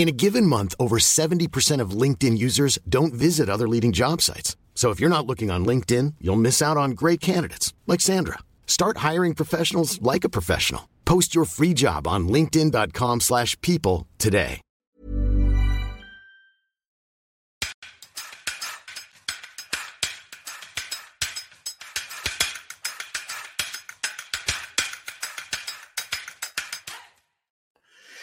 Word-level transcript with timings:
In 0.00 0.08
a 0.08 0.12
given 0.12 0.46
month, 0.46 0.74
over 0.80 0.96
70% 0.96 1.78
of 1.82 1.90
LinkedIn 1.90 2.38
users 2.38 2.78
don't 2.88 3.12
visit 3.12 3.50
other 3.50 3.68
leading 3.68 3.92
job 3.92 4.22
sites. 4.22 4.56
So 4.74 4.88
if 4.88 4.98
you're 4.98 5.16
not 5.16 5.26
looking 5.26 5.50
on 5.50 5.66
LinkedIn, 5.66 6.14
you'll 6.22 6.44
miss 6.44 6.62
out 6.62 6.78
on 6.78 6.92
great 6.92 7.20
candidates 7.20 7.74
like 7.86 8.00
Sandra. 8.00 8.38
Start 8.66 9.04
hiring 9.08 9.34
professionals 9.34 10.00
like 10.00 10.24
a 10.24 10.30
professional. 10.30 10.88
Post 11.04 11.34
your 11.34 11.44
free 11.44 11.74
job 11.74 12.06
on 12.06 12.28
linkedin.com/people 12.28 14.06
today. 14.16 14.62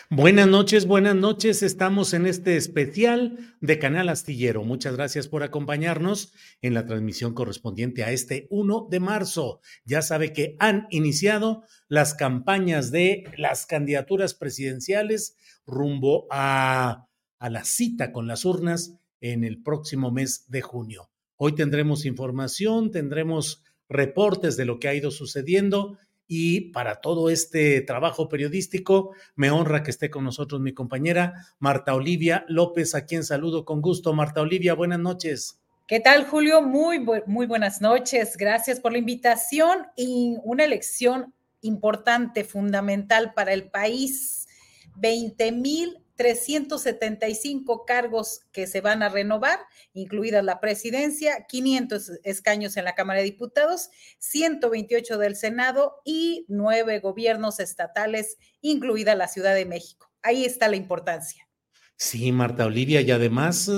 Buenas 0.09 0.47
noches, 0.47 0.85
buenas 0.85 1.17
noches. 1.17 1.61
Estamos 1.61 2.13
en 2.13 2.27
este 2.27 2.55
especial 2.55 3.57
de 3.59 3.77
Canal 3.77 4.07
Astillero. 4.07 4.63
Muchas 4.63 4.95
gracias 4.95 5.27
por 5.27 5.43
acompañarnos 5.43 6.31
en 6.61 6.73
la 6.73 6.85
transmisión 6.85 7.33
correspondiente 7.33 8.05
a 8.05 8.13
este 8.13 8.47
1 8.49 8.87
de 8.89 9.01
marzo. 9.01 9.59
Ya 9.83 10.01
sabe 10.01 10.31
que 10.31 10.55
han 10.59 10.87
iniciado 10.91 11.65
las 11.89 12.13
campañas 12.13 12.89
de 12.89 13.25
las 13.35 13.65
candidaturas 13.65 14.33
presidenciales 14.33 15.35
rumbo 15.65 16.25
a, 16.31 17.09
a 17.37 17.49
la 17.49 17.65
cita 17.65 18.13
con 18.13 18.27
las 18.27 18.45
urnas 18.45 18.93
en 19.19 19.43
el 19.43 19.61
próximo 19.61 20.09
mes 20.09 20.45
de 20.47 20.61
junio. 20.61 21.09
Hoy 21.35 21.53
tendremos 21.53 22.05
información, 22.05 22.91
tendremos 22.91 23.61
reportes 23.89 24.55
de 24.55 24.63
lo 24.63 24.79
que 24.79 24.87
ha 24.87 24.95
ido 24.95 25.11
sucediendo 25.11 25.97
y 26.27 26.71
para 26.71 27.01
todo 27.01 27.29
este 27.29 27.81
trabajo 27.81 28.27
periodístico 28.29 29.11
me 29.35 29.49
honra 29.49 29.83
que 29.83 29.91
esté 29.91 30.09
con 30.09 30.23
nosotros 30.23 30.61
mi 30.61 30.73
compañera 30.73 31.47
Marta 31.59 31.95
Olivia 31.95 32.45
López, 32.47 32.95
a 32.95 33.05
quien 33.05 33.23
saludo 33.23 33.65
con 33.65 33.81
gusto. 33.81 34.13
Marta 34.13 34.41
Olivia, 34.41 34.73
buenas 34.73 34.99
noches. 34.99 35.59
¿Qué 35.87 36.01
tal, 36.01 36.25
Julio? 36.25 36.61
Muy, 36.61 36.99
muy 37.27 37.45
buenas 37.45 37.81
noches. 37.81 38.35
Gracias 38.35 38.81
por 38.81 38.91
la 38.91 38.97
invitación 38.97 39.87
y 39.95 40.35
una 40.43 40.65
elección 40.65 41.33
importante, 41.61 42.43
fundamental 42.43 43.33
para 43.33 43.53
el 43.53 43.69
país. 43.69 44.47
20 44.97 45.51
mil 45.53 46.06
375 46.17 47.85
cargos 47.85 48.41
que 48.51 48.67
se 48.67 48.81
van 48.81 49.03
a 49.03 49.09
renovar, 49.09 49.59
incluida 49.93 50.41
la 50.41 50.59
presidencia, 50.59 51.45
500 51.47 52.11
escaños 52.23 52.75
en 52.75 52.85
la 52.85 52.95
Cámara 52.95 53.19
de 53.19 53.25
Diputados, 53.25 53.89
128 54.19 55.17
del 55.17 55.35
Senado 55.35 56.01
y 56.03 56.45
nueve 56.49 56.99
gobiernos 56.99 57.59
estatales, 57.59 58.37
incluida 58.61 59.15
la 59.15 59.27
Ciudad 59.27 59.55
de 59.55 59.65
México. 59.65 60.11
Ahí 60.21 60.43
está 60.43 60.67
la 60.67 60.75
importancia. 60.75 61.47
Sí, 61.95 62.31
Marta 62.31 62.65
Olivia, 62.65 63.01
y 63.01 63.09
además 63.11 63.71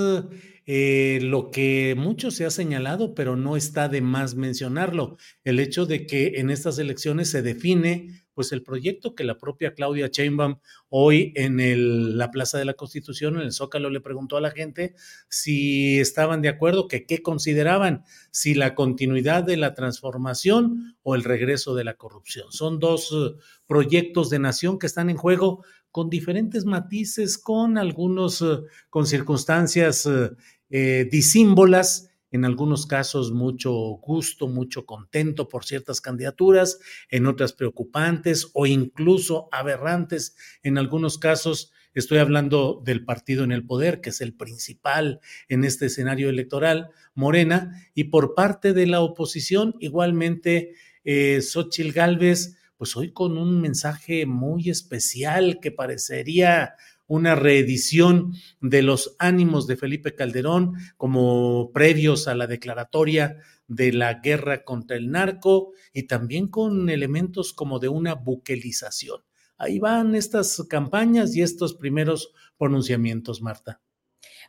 eh, 0.66 1.18
lo 1.22 1.50
que 1.50 1.94
mucho 1.96 2.30
se 2.30 2.44
ha 2.44 2.50
señalado, 2.50 3.14
pero 3.14 3.34
no 3.34 3.56
está 3.56 3.88
de 3.88 4.02
más 4.02 4.34
mencionarlo, 4.34 5.16
el 5.42 5.58
hecho 5.58 5.86
de 5.86 6.06
que 6.06 6.34
en 6.36 6.50
estas 6.50 6.78
elecciones 6.78 7.30
se 7.30 7.42
define 7.42 8.19
pues 8.34 8.52
el 8.52 8.62
proyecto 8.62 9.14
que 9.14 9.24
la 9.24 9.38
propia 9.38 9.74
Claudia 9.74 10.08
Sheinbaum 10.08 10.56
hoy 10.88 11.32
en 11.36 12.18
la 12.18 12.30
Plaza 12.30 12.58
de 12.58 12.64
la 12.64 12.74
Constitución, 12.74 13.36
en 13.36 13.42
el 13.42 13.52
Zócalo, 13.52 13.90
le 13.90 14.00
preguntó 14.00 14.36
a 14.36 14.40
la 14.40 14.50
gente 14.50 14.94
si 15.28 15.98
estaban 15.98 16.42
de 16.42 16.48
acuerdo, 16.48 16.88
que 16.88 17.06
qué 17.06 17.22
consideraban, 17.22 18.04
si 18.30 18.54
la 18.54 18.74
continuidad 18.74 19.44
de 19.44 19.56
la 19.56 19.74
transformación 19.74 20.96
o 21.02 21.14
el 21.14 21.24
regreso 21.24 21.74
de 21.74 21.84
la 21.84 21.94
corrupción. 21.94 22.52
Son 22.52 22.78
dos 22.78 23.12
uh, 23.12 23.36
proyectos 23.66 24.30
de 24.30 24.38
nación 24.38 24.78
que 24.78 24.86
están 24.86 25.10
en 25.10 25.16
juego 25.16 25.64
con 25.90 26.08
diferentes 26.08 26.64
matices, 26.64 27.38
con 27.38 27.78
algunos, 27.78 28.40
uh, 28.42 28.64
con 28.90 29.06
circunstancias 29.06 30.06
uh, 30.06 30.36
eh, 30.70 31.08
disímbolas 31.10 32.09
en 32.30 32.44
algunos 32.44 32.86
casos 32.86 33.32
mucho 33.32 33.72
gusto, 33.72 34.46
mucho 34.46 34.86
contento 34.86 35.48
por 35.48 35.64
ciertas 35.64 36.00
candidaturas, 36.00 36.78
en 37.10 37.26
otras 37.26 37.52
preocupantes 37.52 38.50
o 38.54 38.66
incluso 38.66 39.48
aberrantes. 39.52 40.36
En 40.62 40.78
algunos 40.78 41.18
casos 41.18 41.72
estoy 41.94 42.18
hablando 42.18 42.80
del 42.84 43.04
partido 43.04 43.44
en 43.44 43.52
el 43.52 43.66
poder, 43.66 44.00
que 44.00 44.10
es 44.10 44.20
el 44.20 44.34
principal 44.34 45.20
en 45.48 45.64
este 45.64 45.86
escenario 45.86 46.28
electoral, 46.28 46.90
Morena, 47.14 47.84
y 47.94 48.04
por 48.04 48.34
parte 48.34 48.72
de 48.72 48.86
la 48.86 49.00
oposición, 49.00 49.74
igualmente, 49.80 50.74
eh, 51.04 51.40
Xochil 51.42 51.92
Gálvez, 51.92 52.56
pues 52.76 52.96
hoy 52.96 53.12
con 53.12 53.36
un 53.36 53.60
mensaje 53.60 54.24
muy 54.24 54.70
especial 54.70 55.58
que 55.60 55.70
parecería 55.70 56.76
una 57.10 57.34
reedición 57.34 58.34
de 58.60 58.82
los 58.82 59.16
ánimos 59.18 59.66
de 59.66 59.76
Felipe 59.76 60.14
Calderón 60.14 60.74
como 60.96 61.72
previos 61.74 62.28
a 62.28 62.36
la 62.36 62.46
declaratoria 62.46 63.38
de 63.66 63.92
la 63.92 64.14
guerra 64.14 64.62
contra 64.62 64.96
el 64.96 65.10
narco 65.10 65.72
y 65.92 66.04
también 66.04 66.46
con 66.46 66.88
elementos 66.88 67.52
como 67.52 67.80
de 67.80 67.88
una 67.88 68.14
buquelización. 68.14 69.22
Ahí 69.58 69.80
van 69.80 70.14
estas 70.14 70.64
campañas 70.70 71.34
y 71.34 71.42
estos 71.42 71.74
primeros 71.74 72.32
pronunciamientos, 72.56 73.42
Marta. 73.42 73.80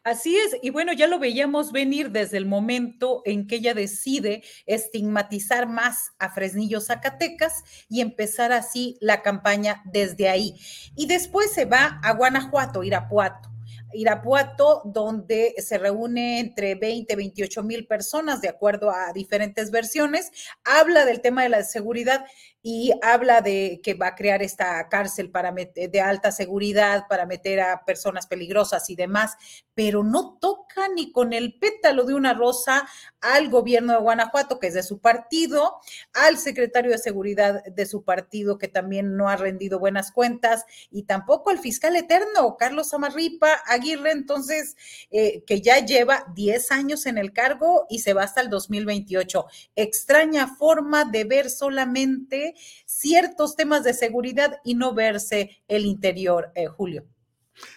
Así 0.03 0.35
es, 0.35 0.57
y 0.63 0.71
bueno, 0.71 0.93
ya 0.93 1.05
lo 1.05 1.19
veíamos 1.19 1.71
venir 1.71 2.09
desde 2.09 2.37
el 2.37 2.47
momento 2.47 3.21
en 3.23 3.45
que 3.45 3.57
ella 3.57 3.75
decide 3.75 4.41
estigmatizar 4.65 5.67
más 5.67 6.13
a 6.17 6.31
Fresnillo 6.31 6.81
Zacatecas 6.81 7.63
y 7.87 8.01
empezar 8.01 8.51
así 8.51 8.97
la 8.99 9.21
campaña 9.21 9.83
desde 9.85 10.27
ahí. 10.27 10.55
Y 10.95 11.05
después 11.05 11.51
se 11.51 11.65
va 11.65 11.99
a 12.01 12.13
Guanajuato, 12.13 12.81
Irapuato. 12.83 13.51
Irapuato, 13.93 14.81
donde 14.85 15.53
se 15.59 15.77
reúne 15.77 16.39
entre 16.39 16.75
20 16.75 17.13
y 17.13 17.15
28 17.15 17.61
mil 17.61 17.85
personas, 17.85 18.41
de 18.41 18.49
acuerdo 18.49 18.89
a 18.89 19.13
diferentes 19.13 19.69
versiones, 19.69 20.31
habla 20.63 21.05
del 21.05 21.21
tema 21.21 21.43
de 21.43 21.49
la 21.49 21.63
seguridad 21.63 22.25
y 22.63 22.91
habla 23.01 23.41
de 23.41 23.81
que 23.83 23.95
va 23.95 24.07
a 24.07 24.15
crear 24.15 24.43
esta 24.43 24.87
cárcel 24.89 25.31
para 25.31 25.51
de 25.51 26.01
alta 26.01 26.31
seguridad 26.31 27.05
para 27.09 27.25
meter 27.25 27.59
a 27.59 27.83
personas 27.85 28.27
peligrosas 28.27 28.89
y 28.89 28.95
demás, 28.95 29.35
pero 29.73 30.03
no 30.03 30.37
toca 30.39 30.87
ni 30.95 31.11
con 31.11 31.33
el 31.33 31.57
pétalo 31.57 32.03
de 32.03 32.13
una 32.13 32.33
rosa 32.33 32.87
al 33.19 33.49
gobierno 33.49 33.93
de 33.93 33.99
Guanajuato, 33.99 34.59
que 34.59 34.67
es 34.67 34.73
de 34.73 34.83
su 34.83 34.99
partido, 34.99 35.77
al 36.13 36.37
secretario 36.37 36.91
de 36.91 36.97
seguridad 36.97 37.63
de 37.63 37.85
su 37.85 38.03
partido, 38.03 38.57
que 38.57 38.67
también 38.67 39.15
no 39.15 39.29
ha 39.29 39.37
rendido 39.37 39.79
buenas 39.79 40.11
cuentas, 40.11 40.65
y 40.91 41.03
tampoco 41.03 41.49
al 41.49 41.59
fiscal 41.59 41.95
eterno, 41.95 42.57
Carlos 42.57 42.93
Amarripa 42.93 43.61
Aguirre, 43.65 44.11
entonces, 44.11 44.75
eh, 45.09 45.43
que 45.45 45.61
ya 45.61 45.79
lleva 45.79 46.25
10 46.35 46.71
años 46.71 47.05
en 47.05 47.17
el 47.17 47.33
cargo 47.33 47.85
y 47.89 47.99
se 47.99 48.13
va 48.13 48.23
hasta 48.23 48.41
el 48.41 48.49
2028. 48.49 49.45
Extraña 49.75 50.47
forma 50.47 51.05
de 51.05 51.23
ver 51.23 51.49
solamente 51.49 52.50
ciertos 52.85 53.55
temas 53.55 53.83
de 53.83 53.93
seguridad 53.93 54.57
y 54.63 54.75
no 54.75 54.93
verse 54.93 55.63
el 55.67 55.85
interior, 55.85 56.51
eh, 56.55 56.67
Julio. 56.67 57.05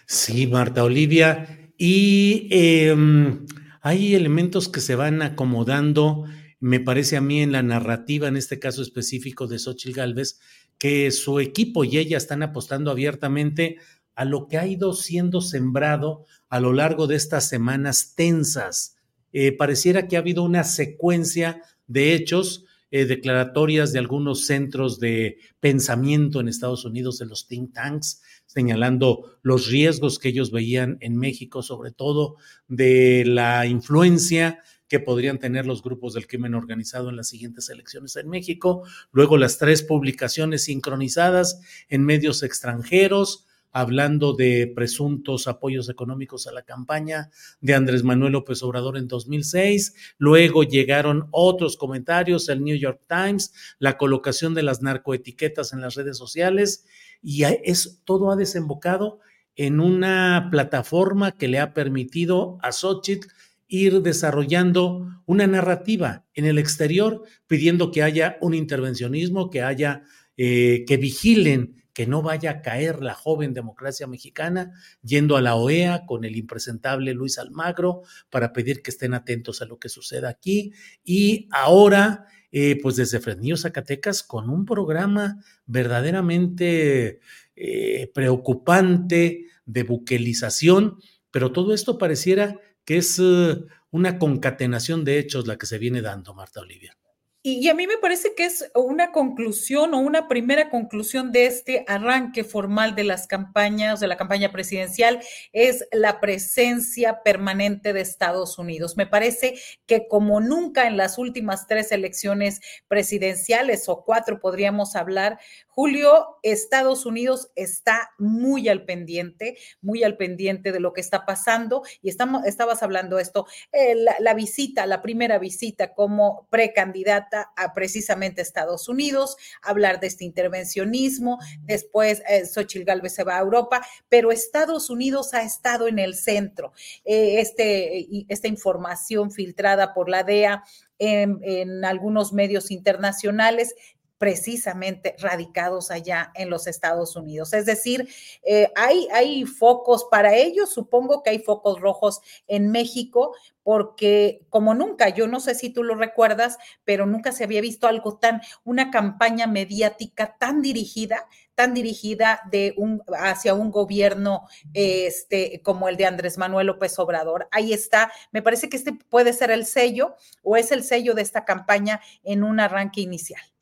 Sí, 0.07 0.47
Marta 0.47 0.83
Olivia. 0.83 1.71
Y 1.77 2.47
em, 2.51 3.45
hay 3.81 4.15
elementos 4.15 4.69
que 4.69 4.81
se 4.81 4.95
van 4.95 5.21
acomodando, 5.21 6.25
me 6.59 6.79
parece 6.79 7.17
a 7.17 7.21
mí, 7.21 7.41
en 7.41 7.51
la 7.51 7.63
narrativa, 7.63 8.27
en 8.27 8.37
este 8.37 8.59
caso 8.59 8.81
específico 8.81 9.47
de 9.47 9.59
Xochitl 9.59 9.95
Galvez, 9.95 10.39
que 10.77 11.11
su 11.11 11.39
equipo 11.39 11.83
y 11.83 11.97
ella 11.97 12.17
están 12.17 12.43
apostando 12.43 12.91
abiertamente 12.91 13.77
a 14.15 14.25
lo 14.25 14.47
que 14.47 14.57
ha 14.57 14.65
ido 14.65 14.93
siendo 14.93 15.41
sembrado 15.41 16.25
a 16.49 16.59
lo 16.59 16.73
largo 16.73 17.07
de 17.07 17.15
estas 17.15 17.49
semanas 17.49 18.13
tensas. 18.15 18.97
Eh, 19.33 19.51
pareciera 19.51 20.07
que 20.07 20.15
ha 20.15 20.19
habido 20.19 20.43
una 20.43 20.63
secuencia 20.63 21.61
de 21.87 22.13
hechos, 22.13 22.65
eh, 22.97 23.05
declaratorias 23.05 23.91
de 23.91 23.99
algunos 23.99 24.45
centros 24.45 25.01
de 25.01 25.37
pensamiento 25.59 26.39
en 26.39 26.47
Estados 26.47 26.85
Unidos, 26.85 27.17
de 27.17 27.25
los 27.25 27.45
think 27.45 27.73
tanks, 27.73 28.21
señalando 28.45 29.37
los 29.41 29.67
riesgos 29.67 30.17
que 30.17 30.29
ellos 30.29 30.49
veían 30.49 30.97
en 31.01 31.17
México, 31.17 31.61
sobre 31.61 31.91
todo 31.91 32.37
de 32.69 33.25
la 33.27 33.65
influencia 33.65 34.59
que 34.87 35.01
podrían 35.01 35.39
tener 35.39 35.65
los 35.65 35.83
grupos 35.83 36.13
del 36.13 36.25
crimen 36.25 36.55
organizado 36.55 37.09
en 37.09 37.17
las 37.17 37.27
siguientes 37.27 37.67
elecciones 37.69 38.15
en 38.15 38.29
México. 38.29 38.83
Luego 39.11 39.35
las 39.35 39.57
tres 39.57 39.83
publicaciones 39.83 40.63
sincronizadas 40.63 41.59
en 41.89 42.05
medios 42.05 42.43
extranjeros, 42.43 43.45
hablando 43.75 44.31
de 44.31 44.71
presuntos 44.73 45.49
apoyos 45.49 45.89
económicos 45.89 46.47
a 46.47 46.53
la 46.53 46.61
campaña 46.61 47.29
de 47.59 47.73
Andrés 47.73 48.05
Manuel 48.05 48.31
López 48.31 48.63
Obrador 48.63 48.97
en 48.97 49.09
2006. 49.09 50.15
Luego 50.17 50.63
llegaron 50.63 51.27
otros 51.31 51.75
comentarios, 51.75 52.47
el 52.47 52.63
New 52.63 52.77
York 52.77 53.01
Times, 53.09 53.51
la 53.77 53.97
colocación 53.97 54.53
de 54.53 54.63
las 54.63 54.81
narcoetiquetas 54.81 55.73
en 55.73 55.81
las 55.81 55.95
redes 55.95 56.17
sociales 56.17 56.85
y 57.21 57.43
es, 57.43 58.01
todo 58.05 58.31
ha 58.31 58.37
desembocado 58.37 59.19
en 59.57 59.81
una 59.81 60.47
plataforma 60.51 61.33
que 61.33 61.49
le 61.49 61.59
ha 61.59 61.73
permitido 61.73 62.57
a 62.61 62.71
Xochitl 62.71 63.27
ir 63.67 64.01
desarrollando 64.01 65.21
una 65.25 65.47
narrativa 65.47 66.23
en 66.33 66.45
el 66.45 66.59
exterior, 66.59 67.23
pidiendo 67.45 67.91
que 67.91 68.03
haya 68.03 68.37
un 68.39 68.53
intervencionismo, 68.53 69.49
que 69.49 69.63
haya, 69.63 70.03
eh, 70.37 70.85
que 70.87 70.95
vigilen 70.95 71.83
que 71.95 72.05
no 72.05 72.21
vaya 72.21 72.51
a 72.51 72.61
caer 72.61 73.01
la 73.01 73.13
joven 73.13 73.53
democracia 73.53 74.05
mexicana, 74.05 74.73
yendo 75.01 75.37
a 75.37 75.41
la 75.41 75.55
OEA 75.55 76.05
con 76.05 76.25
el 76.25 76.35
impresentable 76.35 77.13
Luis 77.13 77.39
Almagro 77.39 78.01
para 78.29 78.51
pedir 78.51 78.83
que 78.83 78.91
estén 78.91 79.13
atentos 79.13 79.61
a 79.61 79.65
lo 79.65 79.79
que 79.79 79.87
suceda 79.87 80.27
aquí. 80.27 80.73
Y 81.05 81.47
ahora, 81.51 82.27
eh, 82.51 82.77
pues 82.81 82.97
desde 82.97 83.21
Fresnillo, 83.21 83.55
Zacatecas, 83.55 84.23
con 84.23 84.49
un 84.49 84.65
programa 84.65 85.41
verdaderamente 85.65 87.21
eh, 87.55 88.11
preocupante 88.13 89.45
de 89.65 89.83
buquelización, 89.83 90.97
pero 91.31 91.53
todo 91.53 91.73
esto 91.73 91.97
pareciera 91.97 92.59
que 92.83 92.97
es 92.97 93.17
eh, 93.23 93.55
una 93.89 94.19
concatenación 94.19 95.05
de 95.05 95.17
hechos 95.17 95.47
la 95.47 95.57
que 95.57 95.65
se 95.65 95.77
viene 95.77 96.01
dando, 96.01 96.33
Marta 96.33 96.59
Olivia. 96.59 96.97
Y, 97.47 97.69
a 97.69 97.75
mí 97.75 97.85
me 97.85 97.99
parece 97.99 98.33
que 98.33 98.45
es 98.45 98.71
una 98.73 99.11
conclusión 99.11 99.93
o 99.93 99.99
una 99.99 100.27
primera 100.27 100.71
conclusión 100.71 101.31
de 101.31 101.45
este 101.45 101.85
arranque 101.87 102.43
formal 102.43 102.95
de 102.95 103.03
las 103.03 103.27
campañas, 103.27 103.99
de 103.99 104.07
la 104.07 104.17
campaña 104.17 104.51
presidencial, 104.51 105.21
es 105.53 105.87
la 105.91 106.19
presencia 106.19 107.21
permanente 107.21 107.93
de 107.93 108.01
Estados 108.01 108.57
Unidos. 108.57 108.97
Me 108.97 109.05
parece 109.05 109.59
que 109.85 110.07
como 110.07 110.41
nunca 110.41 110.87
en 110.87 110.97
las 110.97 111.19
últimas 111.19 111.67
tres 111.67 111.91
elecciones 111.91 112.61
presidenciales 112.87 113.89
o 113.89 114.03
cuatro 114.03 114.39
podríamos 114.39 114.95
hablar, 114.95 115.37
Julio, 115.67 116.39
Estados 116.41 117.05
Unidos 117.05 117.51
está 117.53 118.11
muy 118.17 118.69
al 118.69 118.85
pendiente, 118.85 119.57
muy 119.81 120.03
al 120.03 120.15
pendiente 120.17 120.71
de 120.71 120.79
lo 120.79 120.93
que 120.93 121.01
está 121.01 121.25
pasando 121.25 121.83
y 122.01 122.07
estamos, 122.07 122.45
estabas 122.45 122.81
hablando 122.81 123.19
esto, 123.19 123.45
eh, 123.73 123.93
la, 124.19 124.33
visita, 124.33 124.87
la 124.87 125.01
primera 125.01 125.37
visita 125.37 125.93
como 125.93 126.47
precandidata 126.49 127.34
a 127.35 127.73
precisamente 127.73 128.41
Estados 128.41 128.87
Unidos, 128.87 129.37
hablar 129.61 129.99
de 129.99 130.07
este 130.07 130.25
intervencionismo, 130.25 131.39
después 131.61 132.21
eh, 132.27 132.45
Xochitl 132.45 132.85
Galvez 132.85 133.13
se 133.13 133.23
va 133.23 133.37
a 133.37 133.41
Europa, 133.41 133.85
pero 134.09 134.31
Estados 134.31 134.89
Unidos 134.89 135.33
ha 135.33 135.43
estado 135.43 135.87
en 135.87 135.99
el 135.99 136.15
centro. 136.15 136.73
Eh, 137.03 137.39
este, 137.39 138.07
esta 138.29 138.47
información 138.47 139.31
filtrada 139.31 139.93
por 139.93 140.09
la 140.09 140.23
DEA 140.23 140.63
en, 140.97 141.39
en, 141.43 141.83
algunos 141.83 142.31
medios 142.31 142.71
internacionales 142.71 143.75
precisamente 144.17 145.15
radicados 145.19 145.91
allá 145.91 146.31
en 146.35 146.49
los 146.49 146.67
Estados 146.67 147.15
Unidos. 147.15 147.53
Es 147.53 147.65
decir, 147.65 148.07
eh, 148.43 148.71
hay, 148.75 149.07
hay 149.13 149.45
focos 149.45 150.05
para 150.09 150.35
ellos, 150.35 150.69
supongo 150.69 151.21
que 151.21 151.31
hay 151.31 151.39
focos 151.39 151.79
rojos 151.81 152.21
en 152.47 152.71
México, 152.71 153.35
porque 153.63 154.45
como 154.49 154.75
nunca, 154.75 155.09
yo 155.09 155.27
no 155.27 155.39
sé 155.39 155.55
si 155.55 155.69
tú 155.69 155.83
lo 155.83 155.95
recuerdas, 155.95 156.57
pero 156.83 157.05
nunca 157.05 157.31
se 157.31 157.43
había 157.43 157.61
visto 157.61 157.87
algo 157.87 158.17
tan, 158.17 158.41
una 158.63 158.91
campaña 158.91 159.47
mediática 159.47 160.37
tan 160.37 160.61
dirigida, 160.61 161.27
tan 161.55 161.73
dirigida 161.73 162.41
de 162.51 162.75
un, 162.77 163.01
hacia 163.17 163.53
un 163.55 163.71
gobierno 163.71 164.47
este, 164.73 165.61
como 165.63 165.89
el 165.89 165.97
de 165.97 166.05
Andrés 166.05 166.37
Manuel 166.37 166.67
López 166.67 166.97
Obrador. 166.99 167.47
Ahí 167.51 167.73
está, 167.73 168.11
me 168.31 168.41
parece 168.43 168.69
que 168.69 168.77
este 168.77 168.93
puede 168.93 169.33
ser 169.33 169.51
el 169.51 169.65
sello 169.65 170.15
o 170.43 170.57
es 170.57 170.71
el 170.71 170.83
sello 170.83 171.15
de 171.15 171.23
esta 171.23 171.43
campaña 171.43 172.01
en 172.23 172.43
un 172.43 172.59
arranque 172.59 173.01
inicial. 173.01 173.54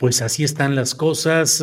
Pues 0.00 0.22
así 0.22 0.44
están 0.44 0.76
las 0.76 0.94
cosas. 0.94 1.62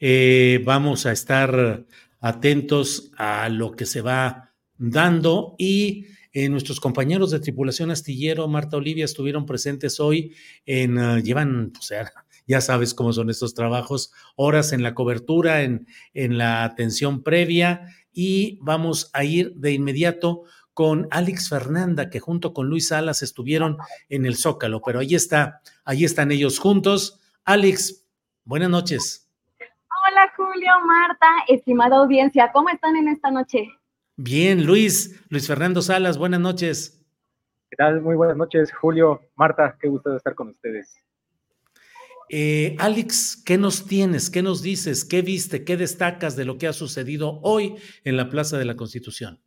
Eh, 0.00 0.62
vamos 0.64 1.04
a 1.04 1.12
estar 1.12 1.84
atentos 2.18 3.10
a 3.18 3.50
lo 3.50 3.72
que 3.72 3.84
se 3.84 4.00
va 4.00 4.54
dando 4.78 5.54
y 5.58 6.06
eh, 6.32 6.48
nuestros 6.48 6.80
compañeros 6.80 7.30
de 7.30 7.40
tripulación 7.40 7.90
astillero, 7.90 8.48
Marta 8.48 8.78
Olivia, 8.78 9.04
estuvieron 9.04 9.44
presentes 9.44 10.00
hoy 10.00 10.34
en, 10.64 10.96
uh, 10.96 11.18
llevan, 11.18 11.74
o 11.78 11.82
sea, 11.82 12.10
ya 12.46 12.62
sabes 12.62 12.94
cómo 12.94 13.12
son 13.12 13.28
estos 13.28 13.52
trabajos, 13.52 14.12
horas 14.34 14.72
en 14.72 14.82
la 14.82 14.94
cobertura, 14.94 15.60
en, 15.60 15.86
en 16.14 16.38
la 16.38 16.64
atención 16.64 17.22
previa 17.22 17.82
y 18.10 18.58
vamos 18.62 19.10
a 19.12 19.24
ir 19.24 19.52
de 19.56 19.72
inmediato 19.72 20.44
con 20.72 21.06
Alex 21.10 21.50
Fernanda, 21.50 22.08
que 22.08 22.18
junto 22.18 22.54
con 22.54 22.66
Luis 22.66 22.88
Salas 22.88 23.20
estuvieron 23.22 23.76
en 24.08 24.24
el 24.24 24.36
Zócalo, 24.36 24.80
pero 24.80 25.00
ahí 25.00 25.14
está, 25.14 25.60
ahí 25.84 26.06
están 26.06 26.32
ellos 26.32 26.58
juntos. 26.58 27.20
Alex, 27.48 28.06
buenas 28.44 28.68
noches. 28.68 29.26
Hola 29.58 30.30
Julio, 30.36 30.70
Marta, 30.86 31.26
estimada 31.48 31.96
audiencia, 31.96 32.52
¿cómo 32.52 32.68
están 32.68 32.94
en 32.94 33.08
esta 33.08 33.30
noche? 33.30 33.70
Bien, 34.16 34.66
Luis, 34.66 35.18
Luis 35.30 35.46
Fernando 35.46 35.80
Salas, 35.80 36.18
buenas 36.18 36.40
noches. 36.40 37.02
¿Qué 37.70 37.76
tal? 37.76 38.02
Muy 38.02 38.16
buenas 38.16 38.36
noches, 38.36 38.70
Julio, 38.70 39.22
Marta, 39.34 39.78
qué 39.80 39.88
gusto 39.88 40.14
estar 40.14 40.34
con 40.34 40.48
ustedes. 40.48 40.94
Eh, 42.28 42.76
Alex, 42.78 43.42
¿qué 43.46 43.56
nos 43.56 43.86
tienes? 43.86 44.28
¿Qué 44.28 44.42
nos 44.42 44.60
dices? 44.60 45.06
¿Qué 45.06 45.22
viste? 45.22 45.64
¿Qué 45.64 45.78
destacas 45.78 46.36
de 46.36 46.44
lo 46.44 46.58
que 46.58 46.66
ha 46.66 46.74
sucedido 46.74 47.40
hoy 47.40 47.76
en 48.04 48.18
la 48.18 48.28
Plaza 48.28 48.58
de 48.58 48.66
la 48.66 48.76
Constitución? 48.76 49.40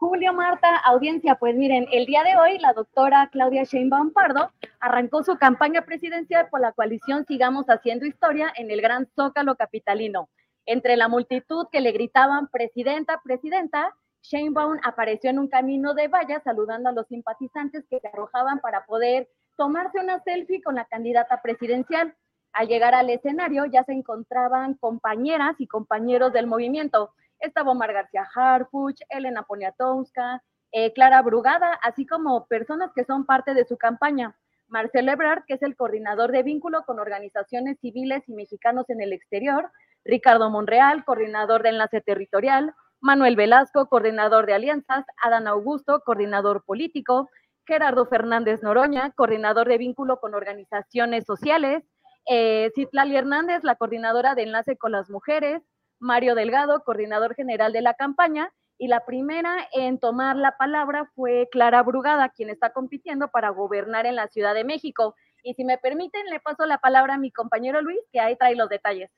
Julio, 0.00 0.32
Marta, 0.32 0.76
audiencia, 0.76 1.34
pues 1.34 1.56
miren, 1.56 1.88
el 1.90 2.06
día 2.06 2.22
de 2.22 2.36
hoy 2.36 2.60
la 2.60 2.72
doctora 2.72 3.28
Claudia 3.32 3.64
Sheinbaum 3.64 4.12
Pardo 4.12 4.52
arrancó 4.78 5.24
su 5.24 5.36
campaña 5.38 5.82
presidencial 5.82 6.48
por 6.50 6.60
la 6.60 6.70
coalición 6.70 7.26
Sigamos 7.26 7.66
Haciendo 7.66 8.06
Historia 8.06 8.52
en 8.54 8.70
el 8.70 8.80
Gran 8.80 9.08
Zócalo 9.16 9.56
Capitalino. 9.56 10.28
Entre 10.66 10.96
la 10.96 11.08
multitud 11.08 11.66
que 11.72 11.80
le 11.80 11.90
gritaban 11.90 12.46
presidenta, 12.46 13.20
presidenta, 13.24 13.92
Sheinbaum 14.22 14.78
apareció 14.84 15.30
en 15.30 15.40
un 15.40 15.48
camino 15.48 15.94
de 15.94 16.06
valla 16.06 16.40
saludando 16.44 16.90
a 16.90 16.92
los 16.92 17.08
simpatizantes 17.08 17.84
que 17.90 17.98
se 17.98 18.06
arrojaban 18.06 18.60
para 18.60 18.86
poder 18.86 19.28
tomarse 19.56 19.98
una 19.98 20.22
selfie 20.22 20.62
con 20.62 20.76
la 20.76 20.84
candidata 20.84 21.42
presidencial. 21.42 22.14
Al 22.52 22.68
llegar 22.68 22.94
al 22.94 23.10
escenario 23.10 23.64
ya 23.66 23.82
se 23.82 23.94
encontraban 23.94 24.74
compañeras 24.74 25.56
y 25.58 25.66
compañeros 25.66 26.32
del 26.32 26.46
movimiento 26.46 27.10
estaba 27.40 27.72
Omar 27.72 27.92
García 27.92 28.26
Harfuch, 28.34 29.00
Elena 29.08 29.42
Poniatowska, 29.42 30.42
eh, 30.72 30.92
Clara 30.92 31.22
Brugada, 31.22 31.72
así 31.82 32.06
como 32.06 32.46
personas 32.46 32.90
que 32.94 33.04
son 33.04 33.24
parte 33.24 33.54
de 33.54 33.64
su 33.64 33.76
campaña. 33.76 34.36
Marcelo 34.68 35.12
Ebrard, 35.12 35.44
que 35.46 35.54
es 35.54 35.62
el 35.62 35.76
coordinador 35.76 36.30
de 36.30 36.42
vínculo 36.42 36.84
con 36.84 36.98
organizaciones 36.98 37.78
civiles 37.80 38.22
y 38.28 38.34
mexicanos 38.34 38.90
en 38.90 39.00
el 39.00 39.12
exterior, 39.12 39.70
Ricardo 40.04 40.50
Monreal, 40.50 41.04
coordinador 41.04 41.62
de 41.62 41.70
enlace 41.70 42.00
territorial, 42.00 42.74
Manuel 43.00 43.36
Velasco, 43.36 43.88
coordinador 43.88 44.46
de 44.46 44.54
alianzas, 44.54 45.04
Adán 45.22 45.46
Augusto, 45.46 46.02
coordinador 46.04 46.64
político, 46.64 47.30
Gerardo 47.66 48.06
Fernández 48.06 48.62
Noroña, 48.62 49.12
coordinador 49.12 49.68
de 49.68 49.78
vínculo 49.78 50.20
con 50.20 50.34
organizaciones 50.34 51.24
sociales, 51.24 51.84
eh, 52.26 52.70
Citlali 52.74 53.16
Hernández, 53.16 53.62
la 53.62 53.76
coordinadora 53.76 54.34
de 54.34 54.42
enlace 54.42 54.76
con 54.76 54.92
las 54.92 55.08
mujeres, 55.10 55.62
Mario 55.98 56.34
Delgado, 56.34 56.82
coordinador 56.84 57.34
general 57.34 57.72
de 57.72 57.82
la 57.82 57.94
campaña, 57.94 58.52
y 58.78 58.86
la 58.86 59.04
primera 59.04 59.68
en 59.72 59.98
tomar 59.98 60.36
la 60.36 60.56
palabra 60.56 61.10
fue 61.14 61.48
Clara 61.50 61.82
Brugada, 61.82 62.28
quien 62.28 62.48
está 62.48 62.72
compitiendo 62.72 63.28
para 63.28 63.50
gobernar 63.50 64.06
en 64.06 64.14
la 64.14 64.28
Ciudad 64.28 64.54
de 64.54 64.64
México. 64.64 65.16
Y 65.42 65.54
si 65.54 65.64
me 65.64 65.78
permiten, 65.78 66.26
le 66.26 66.38
paso 66.38 66.64
la 66.64 66.78
palabra 66.78 67.14
a 67.14 67.18
mi 67.18 67.32
compañero 67.32 67.82
Luis, 67.82 67.98
que 68.12 68.20
ahí 68.20 68.36
trae 68.36 68.54
los 68.54 68.68
detalles. 68.68 69.10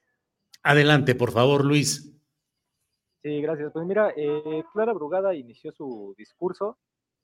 Adelante, 0.63 1.15
por 1.15 1.31
favor, 1.31 1.65
Luis. 1.65 2.11
Sí, 3.23 3.43
gracias. 3.43 3.71
Pues 3.73 3.87
mira, 3.87 4.13
eh, 4.17 4.65
Clara 4.73 4.95
Brugada 4.95 5.35
inició 5.35 5.73
su 5.73 6.15
discurso 6.17 6.79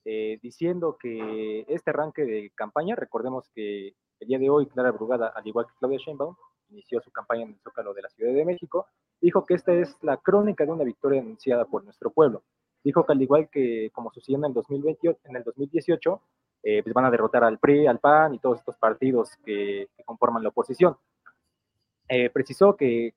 eh, 0.05 0.39
diciendo 0.43 0.99
que 1.01 1.65
este 1.69 1.91
arranque 1.91 2.25
de 2.25 2.53
campaña, 2.55 2.95
recordemos 2.95 3.51
que 3.55 3.95
el 4.21 4.29
día 4.29 4.39
de 4.39 4.51
hoy 4.51 4.67
Clara 4.67 4.93
Brugada, 4.93 5.33
al 5.35 5.47
igual 5.47 5.67
que 5.67 5.73
Claudia 5.79 5.99
Sheinbaum, 5.99 6.37
inició 6.71 7.01
su 7.01 7.11
campaña 7.11 7.43
en 7.43 7.51
el 7.51 7.61
Zócalo 7.61 7.95
de 7.95 8.03
la 8.03 8.09
Ciudad 8.11 8.33
de 8.33 8.45
México, 8.45 8.87
dijo 9.21 9.45
que 9.45 9.55
esta 9.55 9.73
es 9.73 9.97
la 10.03 10.17
crónica 10.19 10.65
de 10.65 10.73
una 10.73 10.85
victoria 10.85 11.21
anunciada 11.21 11.65
por 11.65 11.85
nuestro 11.85 12.11
pueblo. 12.11 12.43
Dijo 12.83 13.05
que 13.05 13.13
al 13.13 13.23
igual 13.23 13.49
que 13.51 13.91
como 13.93 14.11
sucedió 14.13 14.39
en 14.39 14.47
el, 14.47 14.55
2028, 14.55 15.21
en 15.25 15.37
el 15.37 15.43
2018, 15.43 16.23
eh, 16.63 16.83
pues 16.83 16.95
van 16.95 17.05
a 17.05 17.11
derrotar 17.11 17.45
al 17.45 17.59
PRI, 17.59 17.87
al 17.87 17.99
PAN 17.99 18.35
y 18.35 18.39
todos 18.39 18.59
estos 18.59 18.77
partidos 18.77 19.37
que, 19.45 19.89
conforman 20.05 20.43
la 20.43 20.51
oposición. 20.51 20.97
Eh, 22.09 22.31
precisó 22.31 22.77
que 22.77 23.15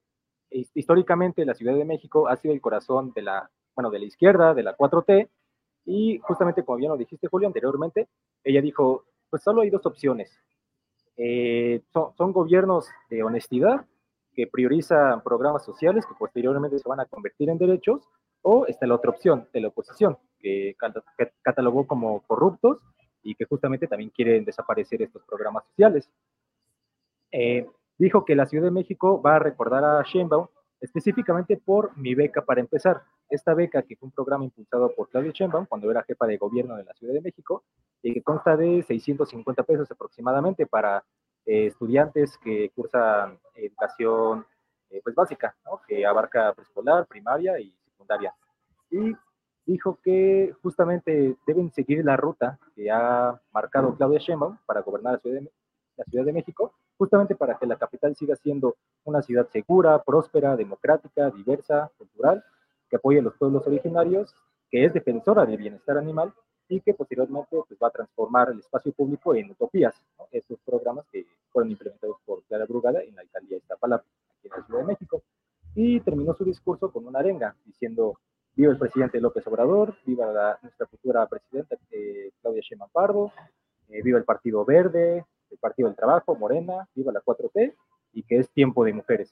históricamente 0.49 1.45
la 1.45 1.53
Ciudad 1.53 1.75
de 1.75 1.85
México 1.85 2.27
ha 2.27 2.35
sido 2.37 2.53
el 2.53 2.61
corazón 2.61 3.11
de 3.13 3.21
la, 3.21 3.49
bueno, 3.75 3.91
de 3.91 3.99
la 3.99 4.05
izquierda, 4.05 4.53
de 4.53 4.63
la 4.63 4.75
4T, 4.75 5.29
y 5.85 6.19
justamente 6.19 6.63
como 6.63 6.77
bien 6.77 6.91
lo 6.91 6.97
dijiste, 6.97 7.27
Julio, 7.27 7.47
anteriormente, 7.47 8.07
ella 8.43 8.61
dijo, 8.61 9.05
pues 9.29 9.43
solo 9.43 9.61
hay 9.61 9.69
dos 9.69 9.85
opciones. 9.85 10.31
Eh, 11.21 11.81
son, 11.91 12.31
gobiernos 12.31 12.87
de 13.09 13.23
honestidad 13.23 13.85
que 14.33 14.47
priorizan 14.47 15.21
programas 15.21 15.65
sociales 15.65 16.05
que 16.05 16.15
posteriormente 16.17 16.79
se 16.79 16.87
van 16.87 17.01
a 17.01 17.05
convertir 17.05 17.49
en 17.49 17.57
derechos, 17.57 18.07
o 18.41 18.65
está 18.67 18.87
la 18.87 18.95
otra 18.95 19.11
opción 19.11 19.45
de 19.51 19.59
la 19.59 19.67
oposición, 19.67 20.17
que 20.39 20.77
catalogó 21.41 21.85
como 21.85 22.21
corruptos 22.21 22.77
y 23.21 23.35
que 23.35 23.43
justamente 23.43 23.85
también 23.85 24.11
quieren 24.11 24.45
desaparecer 24.45 25.01
estos 25.01 25.21
programas 25.25 25.65
sociales. 25.65 26.09
Eh, 27.33 27.67
dijo 27.97 28.23
que 28.23 28.35
la 28.35 28.45
Ciudad 28.45 28.63
de 28.63 28.71
México 28.71 29.21
va 29.21 29.35
a 29.35 29.39
recordar 29.39 29.83
a 29.83 30.03
Sheinbaum 30.03 30.47
específicamente 30.79 31.57
por 31.57 31.97
mi 31.97 32.15
beca 32.15 32.45
para 32.45 32.61
empezar. 32.61 33.01
Esta 33.29 33.53
beca 33.53 33.83
que 33.83 33.95
fue 33.95 34.07
un 34.07 34.11
programa 34.11 34.43
impulsado 34.43 34.93
por 34.95 35.09
Claudia 35.09 35.31
Sheinbaum 35.31 35.65
cuando 35.67 35.89
era 35.91 36.03
jefa 36.03 36.25
de 36.25 36.37
gobierno 36.37 36.75
de 36.75 36.83
la 36.83 36.93
Ciudad 36.93 37.13
de 37.13 37.21
México 37.21 37.63
y 38.01 38.13
que 38.13 38.23
consta 38.23 38.57
de 38.57 38.81
650 38.81 39.63
pesos 39.63 39.91
aproximadamente 39.91 40.65
para 40.65 41.03
eh, 41.45 41.67
estudiantes 41.67 42.37
que 42.37 42.71
cursan 42.75 43.39
educación 43.55 44.45
eh, 44.89 45.01
pues 45.03 45.15
básica, 45.15 45.55
que 45.87 46.05
abarca 46.05 46.53
preescolar, 46.53 47.05
primaria 47.05 47.59
y 47.59 47.71
secundaria. 47.85 48.33
Y 48.89 49.15
dijo 49.65 49.99
que 50.03 50.55
justamente 50.63 51.37
deben 51.45 51.71
seguir 51.71 52.03
la 52.03 52.17
ruta 52.17 52.57
que 52.75 52.89
ha 52.89 53.39
marcado 53.51 53.95
Claudia 53.95 54.19
Sheinbaum 54.19 54.57
para 54.65 54.81
gobernar 54.81 55.13
la 55.13 55.19
Ciudad 55.19 55.41
de, 55.41 55.51
la 55.97 56.03
Ciudad 56.05 56.25
de 56.25 56.33
México, 56.33 56.73
justamente 56.97 57.35
para 57.35 57.57
que 57.59 57.67
la 57.67 57.77
capital 57.77 58.15
siga 58.15 58.35
siendo 58.35 58.77
una 59.03 59.21
ciudad 59.21 59.47
segura, 59.49 60.01
próspera, 60.01 60.55
democrática, 60.55 61.29
diversa, 61.29 61.91
cultural, 61.97 62.43
que 62.89 62.97
apoye 62.97 63.19
a 63.19 63.21
los 63.21 63.35
pueblos 63.35 63.65
originarios, 63.67 64.33
que 64.69 64.85
es 64.85 64.93
defensora 64.93 65.45
del 65.45 65.57
bienestar 65.57 65.97
animal 65.97 66.33
y 66.67 66.81
que 66.81 66.93
posteriormente 66.93 67.47
pues, 67.67 67.79
va 67.81 67.87
a 67.87 67.91
transformar 67.91 68.49
el 68.51 68.59
espacio 68.59 68.91
público 68.91 69.33
en 69.35 69.51
utopías. 69.51 69.95
Estos 70.31 70.59
programas 70.65 71.05
que 71.11 71.25
fueron 71.51 71.71
implementados 71.71 72.17
por 72.25 72.43
Clara 72.43 72.65
Brugada 72.65 73.01
en 73.01 73.15
la 73.15 73.21
alcaldía 73.21 73.57
de 73.57 73.57
Iztapalapa, 73.57 74.05
aquí 74.37 74.47
en 74.47 74.51
la 74.51 74.65
Ciudad 74.65 74.81
de 74.81 74.87
México. 74.87 75.23
Y 75.75 75.99
terminó 76.01 76.33
su 76.33 76.45
discurso 76.45 76.91
con 76.91 77.07
una 77.07 77.19
arenga, 77.19 77.55
diciendo 77.65 78.17
Viva 78.59 78.73
el 78.73 78.77
presidente 78.77 79.21
López 79.21 79.47
Obrador, 79.47 79.95
viva 80.05 80.59
nuestra 80.61 80.85
futura 80.87 81.25
presidenta 81.27 81.77
eh, 81.91 82.31
Claudia 82.41 82.61
Sheinbaum 82.61 82.91
Pardo, 82.91 83.31
eh, 83.87 84.01
viva 84.03 84.17
el 84.17 84.25
Partido 84.25 84.65
Verde, 84.65 85.25
el 85.49 85.57
Partido 85.59 85.87
del 85.87 85.95
Trabajo, 85.95 86.35
Morena, 86.35 86.85
viva 86.93 87.13
la 87.13 87.21
4T 87.21 87.73
y 88.11 88.23
que 88.23 88.37
es 88.37 88.49
tiempo 88.49 88.83
de 88.83 88.91
mujeres. 88.91 89.31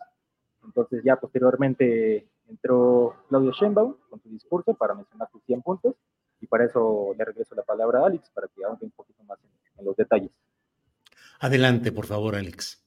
Entonces 0.64 1.04
ya 1.04 1.18
posteriormente 1.18 2.26
entró 2.50 3.16
Claudia 3.30 3.52
Sheinbaum 3.52 3.96
con 4.10 4.22
su 4.22 4.30
discurso 4.30 4.74
para 4.74 4.94
mencionar 4.94 5.30
sus 5.32 5.44
100 5.44 5.62
puntos 5.62 5.96
y 6.40 6.48
para 6.48 6.66
eso 6.66 7.14
le 7.18 7.26
regreso 7.26 7.56
la 7.56 7.64
palabra 7.64 8.02
a 8.02 8.08
Alex 8.08 8.30
para 8.30 8.48
que 8.48 8.64
ahonde 8.64 8.86
un 8.86 8.92
poquito 8.92 9.24
más 9.24 9.40
en, 9.78 9.86
los 9.86 9.96
detalles. 9.96 10.32
Adelante, 11.40 11.92
por 11.92 12.06
favor, 12.06 12.36
Alex. 12.36 12.84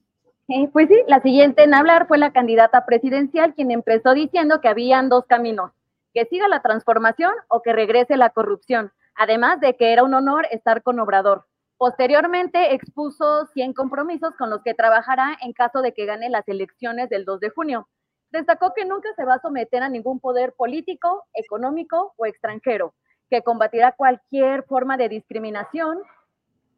Eh, 0.49 0.69
pues 0.73 0.89
sí, 0.89 1.01
la 1.07 1.23
siguiente 1.23 1.63
en 1.63 1.75
hablar 1.75 2.09
fue 2.09 2.19
la 2.19 2.33
candidata 2.33 2.85
presidencial, 2.85 3.55
quien 3.55 3.71
empezó 3.71 4.13
diciendo 4.13 4.61
que 4.61 4.69
habían 4.69 5.09
dos 5.09 5.25
caminos, 5.27 5.71
que 6.13 6.25
siga 6.27 6.49
la 6.49 6.61
transformación 6.61 7.33
o 7.49 7.63
que 7.63 7.73
regrese 7.73 8.17
la 8.17 8.31
corrupción, 8.31 8.93
además 9.15 9.61
de 9.61 9.77
que 9.77 9.93
era 9.93 10.03
un 10.03 10.15
honor 10.15 10.47
estar 10.51 10.83
con 10.83 10.99
Obrador. 10.99 11.47
Posteriormente 11.77 12.75
expuso 12.75 13.47
100 13.55 13.73
compromisos 13.73 14.35
con 14.37 14.51
los 14.51 14.63
que 14.63 14.75
trabajará 14.75 15.39
en 15.41 15.53
caso 15.53 15.81
de 15.81 15.95
que 15.95 16.05
gane 16.05 16.29
las 16.29 16.47
elecciones 16.49 17.09
del 17.09 17.25
2 17.25 17.41
de 17.41 17.51
junio. 17.51 17.89
Destacó 18.31 18.73
que 18.75 18.85
nunca 18.85 19.09
se 19.17 19.25
va 19.25 19.35
a 19.35 19.41
someter 19.41 19.83
a 19.83 19.89
ningún 19.89 20.21
poder 20.21 20.53
político, 20.53 21.27
económico 21.35 22.15
o 22.17 22.27
extranjero, 22.27 22.95
que 23.29 23.43
combatirá 23.43 23.93
cualquier 23.93 24.65
forma 24.65 24.97
de 24.97 25.09
discriminación, 25.09 25.99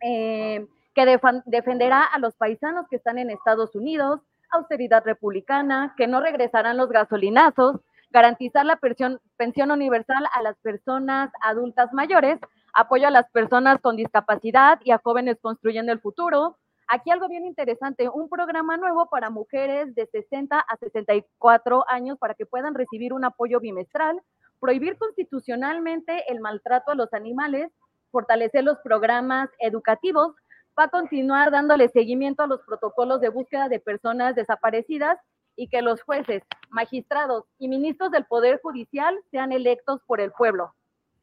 eh, 0.00 0.66
que 0.94 1.18
defenderá 1.47 2.04
a 2.04 2.18
los 2.18 2.35
paisanos 2.35 2.87
que 2.88 2.97
están 2.97 3.18
en 3.18 3.30
Estados 3.30 3.75
Unidos, 3.75 4.21
austeridad 4.50 5.02
republicana, 5.04 5.94
que 5.97 6.06
no 6.06 6.21
regresarán 6.21 6.76
los 6.76 6.90
gasolinazos, 6.90 7.80
garantizar 8.11 8.66
la 8.66 8.76
pensión, 8.76 9.21
pensión 9.37 9.71
universal 9.71 10.26
a 10.32 10.42
las 10.42 10.56
personas 10.59 11.30
adultas 11.40 11.92
mayores, 11.92 12.38
apoyo 12.75 13.09
a 13.09 13.11
las 13.11 13.28
personas 13.30 13.80
con 13.80 13.97
discapacidad 13.97 14.78
y 14.85 14.90
a 14.90 14.99
jóvenes 14.99 15.38
construyendo 15.40 15.92
el 15.92 16.00
futuro. 16.00 16.59
Aquí 16.89 17.11
algo 17.11 17.29
bien 17.29 17.47
interesante, 17.47 18.09
un 18.09 18.29
programa 18.29 18.77
nuevo 18.77 19.09
para 19.09 19.31
mujeres 19.31 19.95
de 19.95 20.07
60 20.07 20.59
a 20.59 20.77
64 20.77 21.85
años 21.89 22.19
para 22.19 22.35
que 22.35 22.47
puedan 22.47 22.75
recibir 22.75 23.12
un 23.12 23.25
apoyo 23.25 23.61
bimestral, 23.61 24.21
prohibir 24.61 24.97
constitucionalmente 24.99 26.31
el 26.31 26.41
maltrato 26.41 26.93
a 26.93 26.95
los 26.95 27.12
animales, 27.15 27.71
fortalecer 28.11 28.65
los 28.65 28.79
programas 28.81 29.49
educativos, 29.59 30.35
va 30.79 30.85
a 30.85 30.89
continuar 30.89 31.51
dándole 31.51 31.89
seguimiento 31.89 32.43
a 32.43 32.47
los 32.47 32.61
protocolos 32.62 33.21
de 33.21 33.29
búsqueda 33.29 33.69
de 33.69 33.81
personas 33.81 34.35
desaparecidas 34.35 35.19
y 35.57 35.69
que 35.69 35.83
los 35.83 36.03
jueces, 36.03 36.43
magistrados 36.71 37.45
y 37.59 37.69
ministros 37.69 38.11
del 38.11 38.25
Poder 38.25 38.61
Judicial 38.62 39.19
sean 39.31 39.53
electos 39.53 40.01
por 40.07 40.21
el 40.21 40.33
pueblo. 40.33 40.75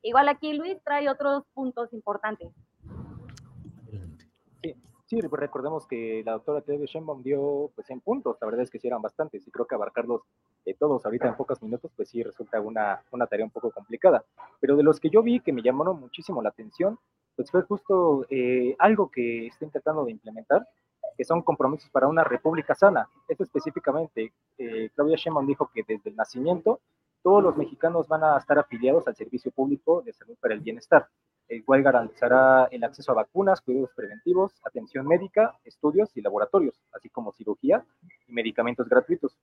Igual 0.02 0.30
aquí 0.30 0.54
Luis 0.54 0.78
trae 0.84 1.10
otros 1.10 1.44
puntos 1.54 1.92
importantes. 1.94 2.54
Sí, 4.62 4.76
sí 5.10 5.20
pues 5.28 5.40
recordemos 5.40 5.88
que 5.88 6.22
la 6.24 6.34
doctora 6.34 6.62
Claudia 6.62 6.86
Sheinbaum 6.86 7.24
dio 7.24 7.72
pues 7.74 7.90
en 7.90 8.00
puntos, 8.00 8.38
la 8.40 8.46
verdad 8.46 8.62
es 8.62 8.70
que 8.70 8.78
sí 8.78 8.88
eran 8.88 9.02
bastantes 9.02 9.46
y 9.48 9.50
creo 9.50 9.66
que 9.66 9.74
abarcarlos 9.74 10.22
eh, 10.66 10.76
todos 10.76 11.04
ahorita 11.04 11.28
en 11.28 11.36
pocos 11.36 11.62
minutos 11.64 11.92
pues 11.96 12.10
sí 12.10 12.22
resulta 12.22 12.62
una, 12.62 13.02
una 13.12 13.26
tarea 13.26 13.46
un 13.46 13.52
poco 13.52 13.72
complicada. 13.72 14.24
Pero 14.60 14.76
de 14.76 14.84
los 14.84 15.00
que 15.00 15.10
yo 15.10 15.24
vi 15.24 15.40
que 15.40 15.52
me 15.52 15.64
llamaron 15.64 16.00
muchísimo 16.00 16.44
la 16.44 16.50
atención, 16.50 17.00
pues 17.36 17.50
fue 17.50 17.64
justo 17.64 18.28
eh, 18.30 18.76
algo 18.78 19.10
que 19.10 19.48
está 19.48 19.66
intentando 19.66 20.06
de 20.06 20.12
implementar, 20.12 20.68
que 21.18 21.24
son 21.24 21.42
compromisos 21.42 21.90
para 21.90 22.08
una 22.08 22.24
república 22.24 22.76
sana. 22.76 23.10
Esto 23.28 23.44
específicamente, 23.44 24.32
eh, 24.60 24.90
Claudia 24.94 25.18
Sheinbaum 25.18 25.48
dijo 25.48 25.72
que 25.74 25.84
desde 25.88 26.12
el 26.12 26.16
nacimiento 26.16 26.82
todos 27.24 27.42
los 27.42 27.58
mexicanos 27.58 28.08
van 28.08 28.24
a 28.24 28.38
estar 28.38 28.60
afiliados 28.60 29.08
al 29.08 29.16
Servicio 29.16 29.52
Público 29.52 30.04
de 30.04 30.14
Salud 30.14 30.38
para 30.40 30.54
el 30.54 30.62
Bienestar, 30.62 31.08
el 31.50 31.66
cual 31.66 31.82
garantizará 31.82 32.68
el 32.72 32.84
acceso 32.84 33.12
a 33.12 33.16
vacunas, 33.16 33.60
cuidados 33.62 33.92
preventivos, 33.96 34.54
atención 34.64 35.08
médica, 35.08 35.58
estudios 35.66 36.16
y 36.16 36.22
laboratorios, 36.22 36.80
así 36.94 37.10
como 37.10 37.34
cirugía 37.34 37.84
y 38.28 38.34
medicamentos 38.34 38.88
gratuitos. 38.88 39.36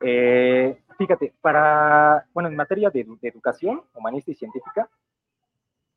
Eh, 0.00 0.82
fíjate, 0.98 1.32
para, 1.40 2.26
bueno, 2.34 2.48
en 2.50 2.56
materia 2.56 2.90
de, 2.90 3.04
de 3.04 3.28
educación 3.28 3.82
humanista 3.94 4.30
y 4.30 4.34
científica, 4.34 4.88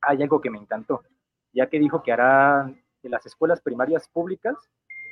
hay 0.01 0.23
algo 0.23 0.39
que 0.39 0.49
me 0.49 0.57
encantó, 0.57 1.03
ya 1.51 1.67
que 1.67 1.79
dijo 1.79 2.01
que 2.01 2.13
hará 2.13 2.73
de 3.03 3.09
las 3.09 3.25
escuelas 3.25 3.61
primarias 3.61 4.07
públicas 4.07 4.55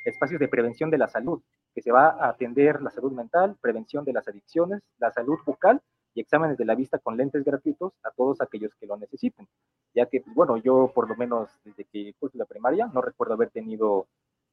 espacios 0.04 0.40
de 0.40 0.48
prevención 0.48 0.90
de 0.90 0.98
la 0.98 1.08
salud, 1.08 1.42
que 1.74 1.82
se 1.82 1.90
va 1.90 2.08
a 2.08 2.28
atender 2.28 2.80
la 2.82 2.90
salud 2.90 3.12
mental, 3.12 3.56
prevención 3.60 4.04
de 4.04 4.12
las 4.12 4.28
adicciones, 4.28 4.82
la 4.98 5.10
salud 5.10 5.38
bucal 5.44 5.82
y 6.14 6.20
exámenes 6.20 6.56
de 6.56 6.64
la 6.64 6.74
vista 6.74 6.98
con 6.98 7.16
lentes 7.16 7.44
gratuitos 7.44 7.92
a 8.04 8.10
todos 8.10 8.40
aquellos 8.40 8.74
que 8.74 8.86
lo 8.86 8.96
necesiten. 8.96 9.48
Ya 9.94 10.06
que, 10.06 10.20
pues, 10.20 10.34
bueno, 10.34 10.56
yo 10.56 10.90
por 10.94 11.08
lo 11.08 11.16
menos 11.16 11.50
desde 11.64 11.84
que 11.84 12.14
puse 12.18 12.38
la 12.38 12.44
primaria 12.44 12.86
no 12.92 13.00
recuerdo 13.00 13.34
haber 13.34 13.50
tenido 13.50 14.06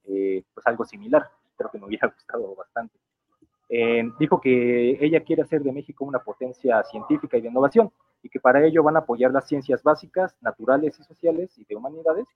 eh, 0.04 0.42
pues 0.52 0.66
algo 0.66 0.84
similar. 0.84 1.28
Creo 1.56 1.70
que 1.70 1.78
me 1.78 1.86
hubiera 1.86 2.08
gustado 2.14 2.54
bastante. 2.54 2.98
Eh, 3.68 4.02
dijo 4.18 4.40
que 4.40 4.98
ella 5.04 5.22
quiere 5.24 5.42
hacer 5.42 5.62
de 5.62 5.72
México 5.72 6.04
una 6.04 6.18
potencia 6.18 6.82
científica 6.84 7.38
y 7.38 7.40
de 7.40 7.48
innovación 7.48 7.90
y 8.22 8.28
que 8.28 8.38
para 8.38 8.64
ello 8.64 8.82
van 8.82 8.96
a 8.96 9.00
apoyar 9.00 9.32
las 9.32 9.48
ciencias 9.48 9.82
básicas, 9.82 10.36
naturales 10.40 10.98
y 11.00 11.04
sociales 11.04 11.56
y 11.58 11.64
de 11.64 11.76
humanidades 11.76 12.26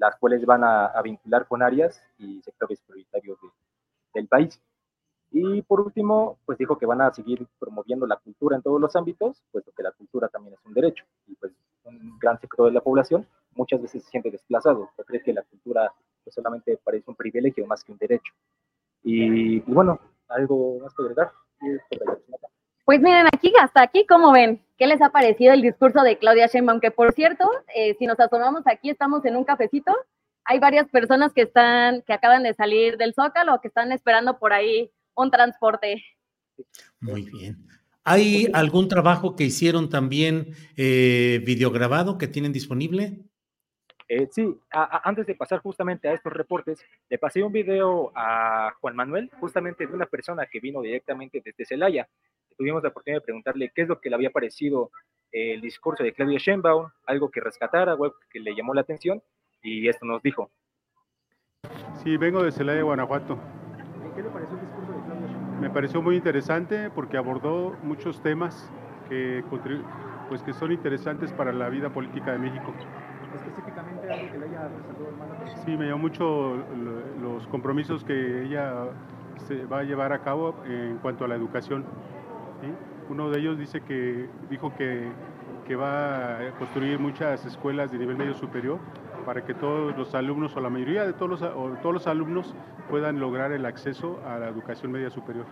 las 0.00 0.16
cuales 0.16 0.44
van 0.46 0.64
a, 0.64 1.00
vincular 1.02 1.46
con 1.46 1.62
áreas 1.62 2.02
y 2.18 2.40
sectores 2.42 2.80
prioritarios 2.80 3.38
del 4.14 4.26
país. 4.26 4.60
Y 5.32 5.62
por 5.62 5.80
último, 5.80 6.38
pues 6.44 6.58
dijo 6.58 6.76
que 6.76 6.86
van 6.86 7.00
a 7.00 7.12
seguir 7.12 7.46
promoviendo 7.58 8.06
la 8.06 8.16
cultura 8.16 8.56
en 8.56 8.62
todos 8.62 8.80
los 8.80 8.96
ámbitos, 8.96 9.42
puesto 9.52 9.70
que 9.72 9.82
la 9.82 9.92
cultura 9.92 10.28
también 10.28 10.54
es 10.54 10.60
un 10.66 10.74
derecho. 10.74 11.04
Y 11.28 11.36
pues 11.36 11.52
un 11.84 12.18
gran 12.18 12.38
sector 12.40 12.66
de 12.66 12.72
la 12.72 12.80
población 12.80 13.26
muchas 13.54 13.80
veces 13.80 14.02
se 14.04 14.10
siente 14.10 14.30
desplazado, 14.30 14.90
o 14.96 15.04
cree 15.04 15.22
que 15.22 15.32
la 15.32 15.42
cultura 15.42 15.92
pues, 16.24 16.34
solamente 16.34 16.78
parece 16.82 17.04
un 17.08 17.16
privilegio 17.16 17.66
más 17.66 17.84
que 17.84 17.92
un 17.92 17.98
derecho. 17.98 18.32
Y, 19.02 19.60
bueno, 19.60 19.98
algo 20.28 20.78
más 20.80 20.94
que 20.94 21.02
agregar. 21.02 21.32
Pues 22.84 23.00
miren, 23.00 23.26
aquí, 23.26 23.52
hasta 23.60 23.82
aquí, 23.82 24.04
¿cómo 24.06 24.32
ven? 24.32 24.62
¿Qué 24.76 24.86
les 24.86 25.00
ha 25.00 25.10
parecido 25.10 25.52
el 25.52 25.62
discurso 25.62 26.02
de 26.02 26.18
Claudia 26.18 26.46
Sheinbaum? 26.46 26.80
Que 26.80 26.90
por 26.90 27.12
cierto, 27.12 27.48
eh, 27.74 27.94
si 27.98 28.06
nos 28.06 28.18
asomamos 28.18 28.62
aquí, 28.66 28.90
estamos 28.90 29.24
en 29.24 29.36
un 29.36 29.44
cafecito. 29.44 29.94
Hay 30.44 30.58
varias 30.58 30.88
personas 30.88 31.32
que 31.32 31.42
están, 31.42 32.02
que 32.02 32.12
acaban 32.12 32.42
de 32.42 32.54
salir 32.54 32.96
del 32.96 33.14
Zócalo, 33.14 33.60
que 33.60 33.68
están 33.68 33.92
esperando 33.92 34.38
por 34.38 34.52
ahí 34.52 34.90
un 35.22 35.30
transporte. 35.30 36.02
Muy 37.00 37.22
bien. 37.22 37.66
¿Hay 38.04 38.48
algún 38.52 38.88
trabajo 38.88 39.36
que 39.36 39.44
hicieron 39.44 39.88
también 39.88 40.54
eh, 40.76 41.42
videograbado 41.44 42.18
que 42.18 42.28
tienen 42.28 42.52
disponible? 42.52 43.20
Eh, 44.08 44.26
sí, 44.32 44.58
antes 44.72 45.26
de 45.26 45.36
pasar 45.36 45.60
justamente 45.60 46.08
a 46.08 46.14
estos 46.14 46.32
reportes, 46.32 46.84
le 47.08 47.18
pasé 47.18 47.44
un 47.44 47.52
video 47.52 48.10
a 48.16 48.72
Juan 48.80 48.96
Manuel, 48.96 49.30
justamente 49.38 49.86
de 49.86 49.94
una 49.94 50.06
persona 50.06 50.46
que 50.46 50.58
vino 50.58 50.80
directamente 50.80 51.40
desde 51.44 51.64
Celaya. 51.64 52.08
Tuvimos 52.56 52.82
la 52.82 52.88
oportunidad 52.88 53.20
de 53.20 53.24
preguntarle 53.24 53.70
qué 53.72 53.82
es 53.82 53.88
lo 53.88 54.00
que 54.00 54.08
le 54.10 54.16
había 54.16 54.30
parecido 54.30 54.90
el 55.30 55.60
discurso 55.60 56.02
de 56.02 56.12
Claudia 56.12 56.38
Sheinbaum, 56.38 56.88
algo 57.06 57.30
que 57.30 57.40
rescatara, 57.40 57.92
algo 57.92 58.14
que 58.30 58.40
le 58.40 58.56
llamó 58.56 58.74
la 58.74 58.80
atención, 58.80 59.22
y 59.62 59.88
esto 59.88 60.04
nos 60.04 60.20
dijo. 60.22 60.50
Sí, 62.02 62.16
vengo 62.16 62.42
de 62.42 62.50
Celaya, 62.50 62.82
Guanajuato. 62.82 63.38
¿Qué 64.16 64.22
le 64.22 64.30
pareció 64.30 64.56
el 64.56 64.60
discurso? 64.62 64.79
Me 65.60 65.68
pareció 65.68 66.00
muy 66.00 66.16
interesante 66.16 66.90
porque 66.90 67.18
abordó 67.18 67.76
muchos 67.82 68.22
temas 68.22 68.70
que, 69.10 69.44
pues, 70.28 70.42
que 70.42 70.54
son 70.54 70.72
interesantes 70.72 71.32
para 71.32 71.52
la 71.52 71.68
vida 71.68 71.90
política 71.90 72.32
de 72.32 72.38
México. 72.38 72.72
Específicamente 73.34 74.10
algo 74.10 74.32
que 74.32 74.38
le 74.38 74.46
haya 74.46 74.68
resaltado 74.68 75.62
Sí, 75.64 75.76
me 75.76 75.86
llamó 75.86 75.98
mucho 75.98 76.56
los 77.20 77.46
compromisos 77.48 78.04
que 78.04 78.44
ella 78.44 78.86
se 79.46 79.66
va 79.66 79.80
a 79.80 79.82
llevar 79.82 80.14
a 80.14 80.20
cabo 80.20 80.54
en 80.66 80.96
cuanto 80.98 81.26
a 81.26 81.28
la 81.28 81.34
educación. 81.34 81.84
Uno 83.10 83.28
de 83.28 83.40
ellos 83.40 83.58
dice 83.58 83.82
que, 83.82 84.28
dijo 84.48 84.74
que, 84.76 85.10
que 85.66 85.76
va 85.76 86.38
a 86.38 86.50
construir 86.58 86.98
muchas 86.98 87.44
escuelas 87.44 87.92
de 87.92 87.98
nivel 87.98 88.16
medio 88.16 88.34
superior 88.34 88.78
para 89.24 89.44
que 89.44 89.54
todos 89.54 89.96
los 89.96 90.14
alumnos 90.14 90.56
o 90.56 90.60
la 90.60 90.70
mayoría 90.70 91.04
de 91.04 91.12
todos 91.12 91.40
los, 91.40 91.80
todos 91.80 91.94
los 91.94 92.06
alumnos 92.06 92.54
puedan 92.88 93.20
lograr 93.20 93.52
el 93.52 93.66
acceso 93.66 94.20
a 94.26 94.38
la 94.38 94.48
educación 94.48 94.92
media 94.92 95.10
superior. 95.10 95.46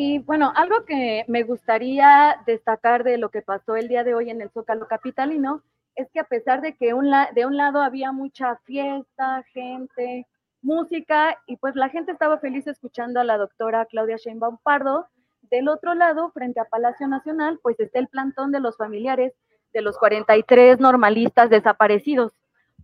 Y 0.00 0.20
bueno, 0.20 0.52
algo 0.54 0.84
que 0.84 1.24
me 1.26 1.42
gustaría 1.42 2.40
destacar 2.46 3.02
de 3.02 3.18
lo 3.18 3.30
que 3.30 3.42
pasó 3.42 3.74
el 3.74 3.88
día 3.88 4.04
de 4.04 4.14
hoy 4.14 4.30
en 4.30 4.40
el 4.40 4.50
Zócalo 4.50 4.86
Capitalino 4.86 5.64
es 5.96 6.08
que 6.12 6.20
a 6.20 6.24
pesar 6.24 6.60
de 6.60 6.76
que 6.76 6.94
de 7.34 7.46
un 7.46 7.56
lado 7.56 7.82
había 7.82 8.12
mucha 8.12 8.54
fiesta, 8.58 9.42
gente, 9.52 10.28
música, 10.62 11.36
y 11.46 11.56
pues 11.56 11.74
la 11.74 11.88
gente 11.88 12.12
estaba 12.12 12.38
feliz 12.38 12.68
escuchando 12.68 13.18
a 13.18 13.24
la 13.24 13.38
doctora 13.38 13.86
Claudia 13.86 14.16
Sheinbaum 14.16 14.58
Pardo, 14.58 15.08
del 15.50 15.68
otro 15.68 15.94
lado, 15.94 16.30
frente 16.32 16.60
a 16.60 16.64
Palacio 16.64 17.08
Nacional, 17.08 17.58
pues 17.62 17.78
está 17.80 17.98
el 17.98 18.08
plantón 18.08 18.52
de 18.52 18.60
los 18.60 18.76
familiares 18.76 19.32
de 19.72 19.82
los 19.82 19.98
43 19.98 20.80
normalistas 20.80 21.50
desaparecidos. 21.50 22.32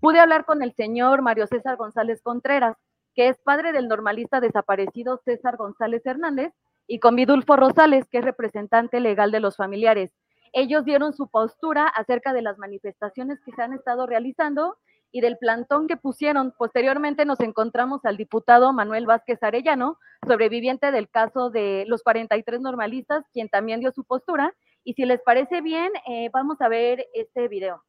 Pude 0.01 0.21
hablar 0.21 0.45
con 0.45 0.63
el 0.63 0.75
señor 0.75 1.23
Mario 1.23 1.47
César 1.47 1.77
González 1.77 2.23
Contreras, 2.23 2.77
que 3.15 3.29
es 3.29 3.39
padre 3.39 3.73
del 3.73 3.89
normalista 3.89 4.41
desaparecido 4.41 5.19
César 5.25 5.57
González 5.57 6.05
Hernández, 6.05 6.53
y 6.87 6.99
con 6.99 7.17
Vidulfo 7.17 7.57
Rosales, 7.57 8.07
que 8.11 8.19
es 8.19 8.25
representante 8.25 9.01
legal 9.01 9.31
de 9.31 9.41
los 9.41 9.57
familiares. 9.57 10.11
Ellos 10.53 10.85
dieron 10.85 11.13
su 11.13 11.29
postura 11.29 11.87
acerca 11.87 12.33
de 12.33 12.43
las 12.43 12.59
manifestaciones 12.59 13.41
que 13.41 13.53
se 13.53 13.63
han 13.63 13.73
estado 13.73 14.07
realizando 14.07 14.77
y 15.15 15.21
del 15.21 15.39
plantón 15.39 15.87
que 15.87 15.97
pusieron. 15.97 16.53
Posteriormente 16.59 17.25
nos 17.25 17.39
encontramos 17.39 18.05
al 18.05 18.17
diputado 18.17 18.73
Manuel 18.73 19.07
Vázquez 19.07 19.41
Arellano, 19.45 19.97
sobreviviente 20.27 20.91
del 20.91 21.09
caso 21.09 21.51
de 21.51 21.85
los 21.87 22.03
43 22.03 22.61
normalistas, 22.61 23.25
quien 23.33 23.49
también 23.49 23.79
dio 23.79 23.93
su 23.93 24.03
postura. 24.03 24.53
Y 24.83 24.95
si 24.95 25.05
les 25.05 25.23
parece 25.23 25.61
bien, 25.61 25.93
eh, 26.09 26.31
vamos 26.33 26.61
a 26.61 26.69
ver 26.69 27.07
este 27.15 27.47
video. 27.47 27.85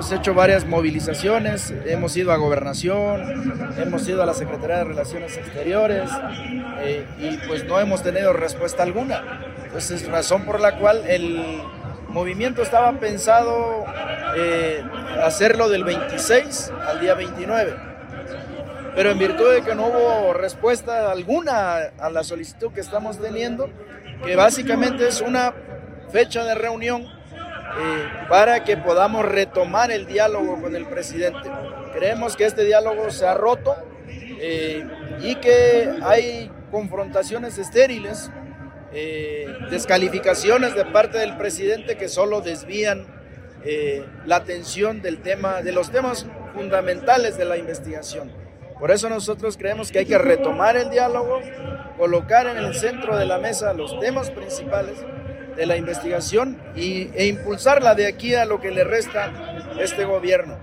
Hemos 0.00 0.12
hecho 0.12 0.32
varias 0.32 0.64
movilizaciones, 0.64 1.74
hemos 1.84 2.16
ido 2.16 2.32
a 2.32 2.36
gobernación, 2.36 3.74
hemos 3.76 4.08
ido 4.08 4.22
a 4.22 4.26
la 4.26 4.32
Secretaría 4.32 4.78
de 4.78 4.84
Relaciones 4.84 5.36
Exteriores 5.36 6.08
eh, 6.78 7.04
y 7.18 7.36
pues 7.46 7.66
no 7.66 7.78
hemos 7.78 8.02
tenido 8.02 8.32
respuesta 8.32 8.82
alguna. 8.82 9.44
Entonces, 9.62 10.08
razón 10.08 10.46
por 10.46 10.58
la 10.58 10.78
cual 10.78 11.02
el 11.06 11.62
movimiento 12.08 12.62
estaba 12.62 12.90
pensado 12.98 13.84
eh, 14.38 14.82
hacerlo 15.22 15.68
del 15.68 15.84
26 15.84 16.72
al 16.88 17.00
día 17.00 17.12
29. 17.12 17.76
Pero 18.94 19.10
en 19.10 19.18
virtud 19.18 19.52
de 19.52 19.60
que 19.60 19.74
no 19.74 19.88
hubo 19.88 20.32
respuesta 20.32 21.12
alguna 21.12 21.76
a 21.98 22.08
la 22.08 22.24
solicitud 22.24 22.72
que 22.72 22.80
estamos 22.80 23.18
teniendo, 23.18 23.68
que 24.24 24.34
básicamente 24.34 25.06
es 25.06 25.20
una 25.20 25.52
fecha 26.10 26.42
de 26.42 26.54
reunión 26.54 27.19
eh, 27.78 28.26
para 28.28 28.64
que 28.64 28.76
podamos 28.76 29.24
retomar 29.24 29.92
el 29.92 30.06
diálogo 30.06 30.60
con 30.60 30.74
el 30.74 30.86
presidente. 30.86 31.48
Creemos 31.92 32.36
que 32.36 32.44
este 32.44 32.64
diálogo 32.64 33.10
se 33.10 33.26
ha 33.26 33.34
roto 33.34 33.76
eh, 34.08 34.86
y 35.20 35.36
que 35.36 35.88
hay 36.02 36.50
confrontaciones 36.70 37.58
estériles, 37.58 38.30
eh, 38.92 39.46
descalificaciones 39.70 40.74
de 40.74 40.84
parte 40.86 41.18
del 41.18 41.36
presidente 41.36 41.96
que 41.96 42.08
solo 42.08 42.40
desvían 42.40 43.06
la 44.24 44.36
atención 44.36 45.02
del 45.02 45.20
tema, 45.20 45.60
de 45.60 45.72
los 45.72 45.90
temas 45.90 46.26
fundamentales 46.54 47.36
de 47.36 47.44
la 47.44 47.58
investigación. 47.58 48.32
Por 48.78 48.90
eso 48.90 49.10
nosotros 49.10 49.58
creemos 49.58 49.92
que 49.92 49.98
hay 49.98 50.06
que 50.06 50.16
retomar 50.16 50.78
el 50.78 50.88
diálogo, 50.88 51.40
colocar 51.98 52.46
en 52.46 52.56
el 52.56 52.74
centro 52.74 53.18
de 53.18 53.26
la 53.26 53.36
mesa 53.36 53.74
los 53.74 54.00
temas 54.00 54.30
principales 54.30 55.04
de 55.56 55.66
la 55.66 55.76
investigación 55.76 56.58
y, 56.74 57.10
e 57.14 57.26
impulsarla 57.26 57.94
de 57.94 58.06
aquí 58.06 58.34
a 58.34 58.44
lo 58.44 58.60
que 58.60 58.70
le 58.70 58.84
resta 58.84 59.32
este 59.80 60.04
gobierno. 60.04 60.58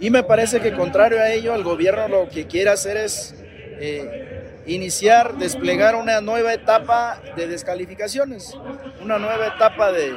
Y 0.00 0.10
me 0.10 0.22
parece 0.22 0.60
que 0.60 0.72
contrario 0.72 1.18
a 1.20 1.30
ello, 1.30 1.54
el 1.54 1.64
gobierno 1.64 2.08
lo 2.08 2.28
que 2.28 2.46
quiere 2.46 2.70
hacer 2.70 2.96
es 2.96 3.34
eh, 3.80 4.62
iniciar, 4.66 5.36
desplegar 5.38 5.96
una 5.96 6.20
nueva 6.20 6.52
etapa 6.52 7.20
de 7.36 7.48
descalificaciones, 7.48 8.56
una 9.02 9.18
nueva 9.18 9.48
etapa 9.48 9.90
de, 9.92 10.14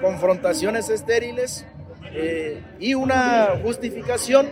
confrontaciones 0.00 0.88
estériles 0.88 1.64
eh, 2.12 2.60
y 2.80 2.94
una 2.94 3.50
justificación 3.62 4.50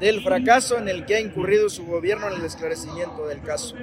del 0.00 0.22
fracaso 0.22 0.78
en 0.78 0.88
el 0.88 1.04
que 1.04 1.16
ha 1.16 1.20
incurrido 1.20 1.68
su 1.68 1.84
gobierno 1.84 2.28
en 2.28 2.40
el 2.40 2.44
esclarecimiento 2.46 3.26
del 3.26 3.42
caso. 3.42 3.74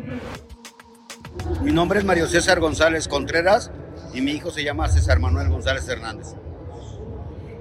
Mi 1.62 1.71
nombre 1.71 2.00
es 2.00 2.06
Mario 2.06 2.28
César 2.28 2.60
González 2.60 3.08
Contreras 3.08 3.71
y 4.13 4.21
mi 4.21 4.32
hijo 4.32 4.52
se 4.52 4.63
llama 4.63 4.88
César 4.89 5.19
Manuel 5.19 5.50
González 5.50 5.88
Hernández. 5.88 6.34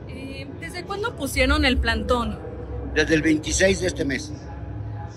Eh, 0.09 0.47
¿Desde 0.61 0.85
cuándo 0.85 1.17
pusieron 1.17 1.65
el 1.65 1.79
plantón? 1.79 2.39
Desde 2.95 3.15
el 3.15 3.23
26 3.23 3.81
de 3.81 3.87
este 3.87 4.05
mes. 4.05 4.33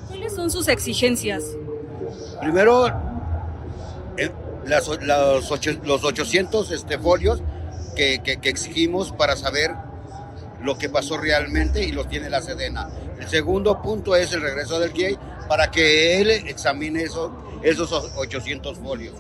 ¿Cuáles 0.08 0.34
son 0.34 0.50
sus 0.50 0.68
exigencias? 0.68 1.44
Primero, 2.42 2.88
eh, 4.18 4.32
los, 4.66 6.04
800 6.04 6.72
este, 6.72 6.98
folios 6.98 7.44
que, 7.96 8.22
que, 8.24 8.50
exigimos 8.50 9.12
para 9.12 9.36
saber 9.36 9.72
lo 10.62 10.78
que 10.78 10.90
pasó 10.90 11.18
realmente 11.18 11.84
y 11.84 11.92
los 11.92 12.08
tiene 12.08 12.30
la 12.30 12.42
Sedena. 12.42 12.90
El 13.20 13.28
segundo 13.28 13.82
punto 13.82 14.16
es 14.16 14.34
el 14.34 14.42
regreso 14.42 14.80
del 14.80 14.92
GIEI 14.94 15.18
para 15.48 15.70
que 15.72 16.22
él 16.22 16.30
examine 16.30 17.04
eso 17.04 17.47
esos 17.70 17.92
800 17.92 18.78
folios. 18.78 19.16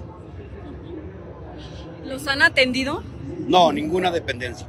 ¿Los 2.06 2.28
han 2.28 2.42
atendido? 2.42 3.04
No, 3.48 3.72
ninguna 3.72 4.12
dependencia. 4.12 4.68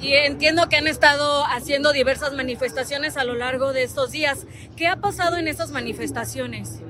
Y 0.00 0.14
entiendo 0.14 0.68
que 0.68 0.76
han 0.76 0.86
estado 0.86 1.44
haciendo 1.44 1.92
diversas 1.92 2.32
manifestaciones 2.34 3.16
a 3.16 3.24
lo 3.24 3.34
largo 3.34 3.72
de 3.72 3.82
estos 3.82 4.10
días. 4.10 4.46
¿Qué 4.76 4.86
ha 4.86 4.96
pasado 4.96 5.36
en 5.36 5.48
esas 5.48 5.70
manifestaciones? 5.70 6.80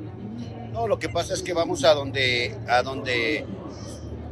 No, 0.73 0.87
lo 0.87 0.99
que 0.99 1.09
pasa 1.09 1.35
es 1.35 1.43
que 1.43 1.53
vamos 1.53 1.85
a 1.85 1.95
donde, 1.95 2.57
a 2.69 2.83
donde 2.83 3.47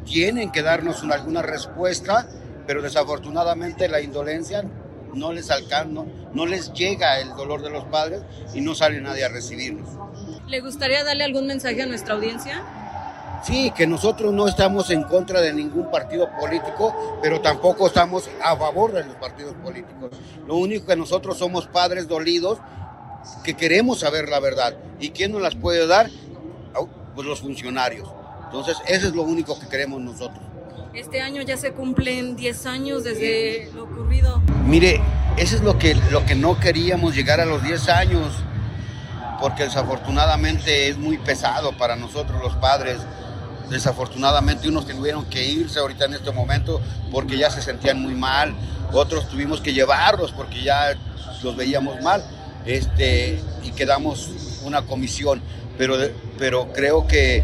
tienen 0.05 0.51
que 0.51 0.63
darnos 0.63 1.03
alguna 1.05 1.43
respuesta, 1.43 2.29
pero 2.67 2.81
desafortunadamente 2.83 3.89
la 3.89 4.01
indolencia 4.01 4.65
no 5.15 5.33
les 5.33 5.51
alcanza, 5.51 6.05
no 6.33 6.47
les 6.47 6.73
llega 6.73 7.21
el 7.21 7.31
dolor 7.31 7.63
de 7.63 7.71
los 7.71 7.85
padres 7.85 8.23
y 8.55 8.61
no 8.61 8.75
sale 8.75 9.01
nadie 9.01 9.25
a 9.25 9.29
recibirnos. 9.29 9.89
¿Le 10.51 10.59
gustaría 10.59 11.05
darle 11.05 11.23
algún 11.23 11.47
mensaje 11.47 11.81
a 11.81 11.87
nuestra 11.87 12.15
audiencia? 12.15 12.65
Sí, 13.45 13.71
que 13.71 13.87
nosotros 13.87 14.35
no 14.35 14.49
estamos 14.49 14.91
en 14.91 15.05
contra 15.05 15.41
de 15.41 15.53
ningún 15.53 15.89
partido 15.93 16.29
político, 16.41 17.21
pero 17.23 17.41
tampoco 17.41 17.87
estamos 17.87 18.29
a 18.43 18.57
favor 18.57 18.93
de 18.93 19.05
los 19.05 19.15
partidos 19.15 19.55
políticos. 19.63 20.11
Lo 20.49 20.57
único 20.57 20.87
que 20.87 20.97
nosotros 20.97 21.39
somos 21.39 21.69
padres 21.69 22.09
dolidos 22.09 22.59
que 23.45 23.55
queremos 23.55 24.01
saber 24.01 24.29
la 24.29 24.41
verdad. 24.41 24.75
¿Y 24.99 25.11
quién 25.11 25.31
nos 25.31 25.41
las 25.41 25.55
puede 25.55 25.87
dar? 25.87 26.11
Pues 27.15 27.29
los 27.29 27.41
funcionarios. 27.41 28.09
Entonces, 28.47 28.77
eso 28.89 29.07
es 29.07 29.15
lo 29.15 29.23
único 29.23 29.57
que 29.61 29.69
queremos 29.69 30.01
nosotros. 30.01 30.43
Este 30.95 31.21
año 31.21 31.43
ya 31.43 31.57
se 31.57 31.71
cumplen 31.71 32.35
10 32.35 32.67
años 32.67 33.05
desde 33.05 33.71
lo 33.73 33.85
ocurrido. 33.85 34.43
Mire, 34.67 35.01
eso 35.37 35.55
es 35.55 35.63
lo 35.63 35.79
que, 35.79 35.95
lo 36.11 36.27
que 36.27 36.35
no 36.35 36.59
queríamos, 36.59 37.15
llegar 37.15 37.39
a 37.41 37.45
los 37.45 37.63
10 37.63 37.89
años, 37.89 38.33
porque 39.41 39.65
desafortunadamente 39.65 40.89
es 40.89 40.99
muy 40.99 41.19
pesado 41.19 41.73
para 41.73 41.97
nosotros 41.97 42.41
los 42.43 42.55
padres. 42.57 42.99
Desafortunadamente 43.71 44.69
unos 44.69 44.87
tuvieron 44.87 45.25
que 45.27 45.45
irse 45.45 45.79
ahorita 45.79 46.05
en 46.07 46.15
este 46.15 46.33
momento 46.33 46.81
porque 47.11 47.39
ya 47.39 47.51
se 47.51 47.63
sentían 47.63 48.01
muy 48.01 48.15
mal, 48.15 48.55
otros 48.93 49.29
tuvimos 49.29 49.61
que 49.61 49.73
llevarlos 49.73 50.33
porque 50.33 50.63
ya 50.63 50.97
los 51.43 51.57
veíamos 51.57 52.01
mal 52.03 52.23
este, 52.67 53.41
y 53.63 53.71
quedamos 53.71 54.29
una 54.65 54.83
comisión. 54.83 55.41
Pero, 55.79 55.97
pero 56.39 56.73
creo 56.73 57.07
que 57.07 57.43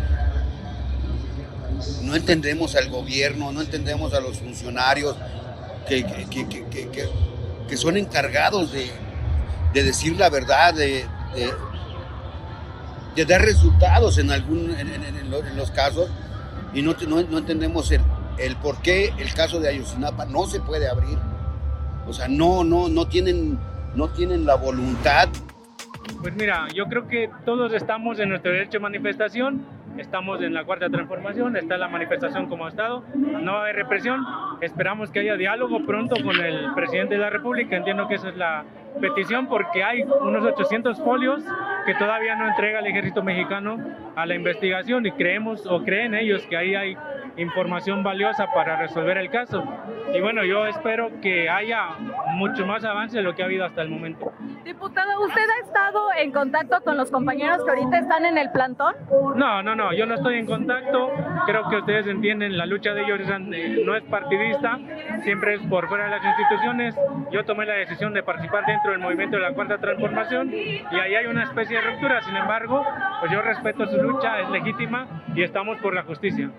no 2.03 2.15
entendemos 2.15 2.75
al 2.77 2.89
gobierno, 2.91 3.53
no 3.53 3.61
entendemos 3.61 4.13
a 4.15 4.21
los 4.21 4.39
funcionarios 4.39 5.17
que, 5.89 6.05
que, 7.69 7.77
son 7.77 7.97
encargados 7.97 8.73
de, 8.73 8.91
decir 9.73 10.17
la 10.19 10.29
verdad, 10.31 10.75
de, 10.75 11.07
de, 11.35 11.53
dar 13.25 13.41
resultados 13.43 14.19
en, 14.19 14.31
algún, 14.31 14.75
en, 14.79 15.57
los 15.57 15.71
casos 15.71 16.11
y 16.75 16.83
no, 16.83 16.95
no, 17.09 17.39
entendemos 17.39 17.91
el, 17.91 18.01
el, 18.39 18.57
por 18.57 18.81
qué 18.83 19.13
el 19.19 19.33
caso 19.33 19.61
de 19.61 19.69
Ayotzinapa 19.69 20.27
no 20.27 20.47
se 20.47 20.61
puede 20.61 20.89
abrir. 20.89 21.19
O 22.07 22.13
sea, 22.13 22.29
no, 22.29 22.63
no, 22.63 22.89
no 22.89 23.09
tienen, 23.09 23.59
no 23.95 24.09
tienen 24.09 24.45
la 24.45 24.57
voluntad. 24.57 25.29
Pues 26.21 26.35
mira, 26.37 26.69
yo 26.75 26.87
creo 26.87 27.09
que 27.09 27.31
todos 27.45 27.73
estamos 27.73 28.19
en 28.21 28.29
nuestro 28.29 28.53
derecho 28.53 28.73
de 28.73 28.81
manifestación 28.81 29.67
estamos 29.99 30.43
en 30.43 30.55
la 30.55 30.65
cuarta 30.65 30.89
transformación, 30.89 31.57
está 31.57 31.77
la 31.77 31.89
manifestación 31.89 32.47
como 32.47 32.67
ha 32.67 32.69
estado, 32.69 33.05
no 33.15 33.61
hay 33.63 33.73
represión, 33.73 34.25
esperamos 34.61 35.11
que 35.11 35.21
haya 35.21 35.37
diálogo 35.37 35.85
pronto 35.85 36.17
con 36.23 36.39
el 36.41 36.73
presidente 36.75 37.15
de 37.15 37.21
la 37.21 37.31
República, 37.31 37.77
entiendo 37.77 38.09
que 38.09 38.17
esa 38.17 38.29
es 38.29 38.37
la 38.37 38.65
petición 39.01 39.47
porque 39.47 39.85
hay 39.85 40.03
unos 40.03 40.45
800 40.45 40.99
folios 41.01 41.43
que 41.85 41.95
todavía 41.95 42.35
no 42.37 42.49
entrega 42.49 42.81
el 42.81 42.87
ejército 42.87 43.23
mexicano 43.23 43.79
a 44.15 44.27
la 44.27 44.35
investigación 44.35 45.07
y 45.07 45.13
creemos 45.13 45.67
o 45.67 45.83
creen 45.83 46.15
ellos 46.15 46.47
que 46.47 46.57
ahí 46.57 46.75
hay 46.75 46.97
información 47.37 48.03
valiosa 48.03 48.47
para 48.53 48.77
resolver 48.77 49.19
el 49.19 49.31
caso. 49.31 49.65
Y 50.15 50.21
bueno, 50.21 50.45
yo 50.45 50.67
espero 50.67 51.11
que 51.21 51.49
haya 51.49 51.89
mucho 52.35 52.67
más 52.67 52.85
avance 52.85 53.17
de 53.19 53.23
lo 53.23 53.35
que 53.35 53.43
ha 53.43 53.47
habido 53.47 53.65
hasta 53.65 53.83
el 53.83 53.89
momento. 53.89 54.33
Diputado, 54.65 55.25
¿usted 55.25 55.43
ha 55.43 55.67
estado 55.67 56.09
en 56.17 56.33
contacto 56.33 56.81
con 56.83 56.97
los 56.97 57.11
compañeros 57.11 57.65
que 57.65 57.71
ahorita 57.71 57.99
están 57.99 58.25
en 58.25 58.39
el 58.39 58.51
plantón? 58.51 58.95
No, 59.37 59.63
no, 59.63 59.77
no, 59.77 59.93
yo 59.93 60.07
no 60.07 60.15
estoy 60.15 60.39
en 60.39 60.47
contacto. 60.47 61.11
Creo 61.47 61.69
que 61.69 61.77
ustedes 61.77 62.07
entienden, 62.07 62.57
la 62.57 62.67
lucha 62.67 62.95
de 62.95 63.03
ellos 63.03 63.21
no 63.85 63.97
es 63.97 64.03
partidista, 64.05 64.79
siempre 65.23 65.55
es 65.55 65.61
por 65.69 65.89
fuera 65.89 66.05
de 66.05 66.11
las 66.11 66.25
instituciones. 66.25 66.97
Yo 67.31 67.45
tomé 67.45 67.67
la 67.67 67.75
decisión 67.75 68.15
de 68.15 68.23
participar 68.23 68.65
dentro 68.67 68.91
del 68.91 69.01
movimiento 69.01 69.37
de 69.37 69.43
la 69.43 69.53
Cuarta 69.53 69.79
Transformación 69.79 70.53
y 70.53 70.99
ahí 70.99 71.15
hay 71.15 71.27
una 71.27 71.45
especie 71.45 71.77
de 71.77 71.91
ruptura. 71.91 72.23
Sin 72.23 72.37
embargo, 72.37 72.85
pues 73.21 73.33
yo 73.33 73.43
respeto 73.43 73.87
su 73.87 74.03
lucha, 74.03 74.41
es 74.41 74.51
legítima 74.51 75.25
y 75.35 75.43
estamos 75.43 75.79
por 75.79 75.95
la 75.95 76.03
justicia. 76.03 76.51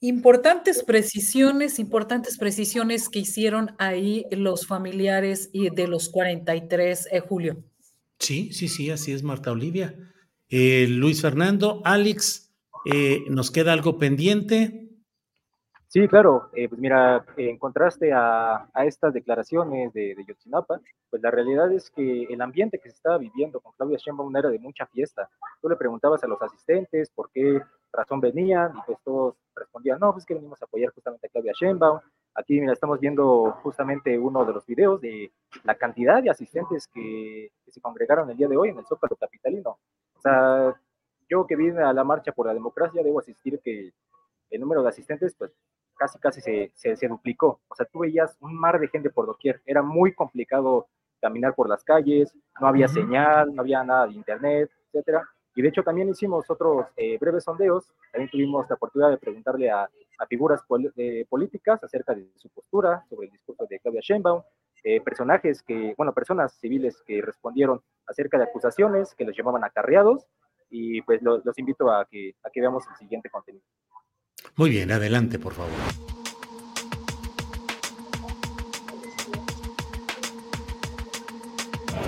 Importantes 0.00 0.84
precisiones, 0.84 1.78
importantes 1.78 2.36
precisiones 2.36 3.08
que 3.08 3.20
hicieron 3.20 3.74
ahí 3.78 4.26
los 4.30 4.66
familiares 4.66 5.50
de 5.52 5.88
los 5.88 6.10
43, 6.10 7.08
eh, 7.10 7.20
Julio. 7.20 7.64
Sí, 8.18 8.52
sí, 8.52 8.68
sí, 8.68 8.90
así 8.90 9.12
es, 9.12 9.22
Marta 9.22 9.52
Olivia. 9.52 9.94
Eh, 10.48 10.86
Luis 10.88 11.22
Fernando, 11.22 11.80
Alex, 11.84 12.54
eh, 12.84 13.24
¿nos 13.28 13.50
queda 13.50 13.72
algo 13.72 13.98
pendiente? 13.98 14.86
Sí, 15.88 16.06
claro. 16.08 16.50
Eh, 16.54 16.68
pues 16.68 16.80
mira, 16.80 17.24
en 17.36 17.58
contraste 17.58 18.12
a, 18.12 18.68
estas 18.84 19.14
declaraciones 19.14 19.92
de, 19.92 20.14
de 20.14 20.24
Yotzinapa, 20.26 20.80
pues 21.08 21.22
la 21.22 21.30
realidad 21.30 21.72
es 21.72 21.90
que 21.90 22.24
el 22.24 22.40
ambiente 22.42 22.78
que 22.78 22.90
se 22.90 22.96
estaba 22.96 23.18
viviendo 23.18 23.60
con 23.60 23.72
Claudia 23.72 23.98
Sheinbaum 23.98 24.36
era 24.36 24.50
de 24.50 24.58
mucha 24.58 24.86
fiesta. 24.86 25.28
Tú 25.62 25.68
le 25.68 25.76
preguntabas 25.76 26.22
a 26.22 26.26
los 26.26 26.40
asistentes 26.42 27.10
por 27.10 27.30
qué 27.32 27.60
razón 27.92 28.20
venían 28.20 28.72
y 28.76 28.80
pues 28.86 28.98
todos 29.04 29.34
respondían, 29.54 29.98
no, 29.98 30.12
pues 30.12 30.26
que 30.26 30.34
venimos 30.34 30.60
a 30.60 30.66
apoyar 30.66 30.92
justamente 30.92 31.26
a 31.26 31.30
Claudia 31.30 31.52
Sheinbaum. 31.58 32.00
Aquí, 32.34 32.60
mira, 32.60 32.74
estamos 32.74 33.00
viendo 33.00 33.52
justamente 33.62 34.18
uno 34.18 34.44
de 34.44 34.52
los 34.52 34.66
videos 34.66 35.00
de 35.00 35.32
la 35.64 35.74
cantidad 35.74 36.22
de 36.22 36.30
asistentes 36.30 36.86
que, 36.88 37.50
que 37.64 37.70
se 37.70 37.80
congregaron 37.80 38.28
el 38.30 38.36
día 38.36 38.48
de 38.48 38.56
hoy 38.56 38.68
en 38.68 38.78
el 38.78 38.86
Zócalo 38.86 39.16
Capitalino. 39.16 39.78
O 40.14 40.20
sea, 40.20 40.78
yo 41.28 41.46
que 41.46 41.56
vine 41.56 41.82
a 41.82 41.92
la 41.92 42.04
marcha 42.04 42.32
por 42.32 42.46
la 42.46 42.54
democracia, 42.54 43.02
debo 43.02 43.20
asistir 43.20 43.60
que 43.60 43.92
el 44.50 44.60
número 44.60 44.82
de 44.82 44.90
asistentes, 44.90 45.34
pues 45.34 45.52
casi, 45.96 46.18
casi 46.18 46.40
se, 46.40 46.72
se, 46.74 47.08
duplicó. 47.08 47.60
O 47.68 47.74
sea, 47.74 47.86
tú 47.86 48.00
veías 48.00 48.36
un 48.40 48.54
mar 48.54 48.78
de 48.78 48.88
gente 48.88 49.10
por 49.10 49.26
doquier. 49.26 49.62
Era 49.64 49.82
muy 49.82 50.14
complicado 50.14 50.88
caminar 51.20 51.54
por 51.54 51.68
las 51.68 51.82
calles, 51.82 52.36
no 52.60 52.68
había 52.68 52.88
señal, 52.88 53.54
no 53.54 53.62
había 53.62 53.82
nada 53.82 54.06
de 54.06 54.12
internet, 54.12 54.70
etcétera. 54.86 55.28
Y 55.56 55.62
de 55.62 55.68
hecho 55.68 55.82
también 55.82 56.10
hicimos 56.10 56.48
otros 56.50 56.86
eh, 56.98 57.16
breves 57.18 57.44
sondeos, 57.44 57.90
también 58.12 58.30
tuvimos 58.30 58.68
la 58.68 58.74
oportunidad 58.74 59.08
de 59.10 59.16
preguntarle 59.16 59.70
a, 59.70 59.84
a 60.18 60.26
figuras 60.26 60.60
políticas 61.30 61.82
acerca 61.82 62.14
de 62.14 62.28
su 62.36 62.50
postura 62.50 63.02
sobre 63.08 63.28
el 63.28 63.32
discurso 63.32 63.66
de 63.68 63.80
Claudia 63.80 64.02
Sheinbaum, 64.02 64.42
eh, 64.84 65.00
personajes 65.00 65.62
que, 65.62 65.94
bueno, 65.96 66.12
personas 66.12 66.52
civiles 66.60 67.02
que 67.06 67.22
respondieron 67.22 67.80
acerca 68.06 68.36
de 68.36 68.44
acusaciones 68.44 69.14
que 69.14 69.24
los 69.24 69.34
llamaban 69.34 69.64
acarreados, 69.64 70.26
y 70.68 71.00
pues 71.02 71.22
los 71.22 71.58
invito 71.58 71.90
a 71.90 72.04
que, 72.04 72.34
a 72.42 72.50
que 72.50 72.60
veamos 72.60 72.84
el 72.90 72.96
siguiente 72.96 73.30
contenido. 73.30 73.64
Muy 74.56 74.68
bien, 74.68 74.92
adelante, 74.92 75.38
por 75.38 75.54
favor. 75.54 75.72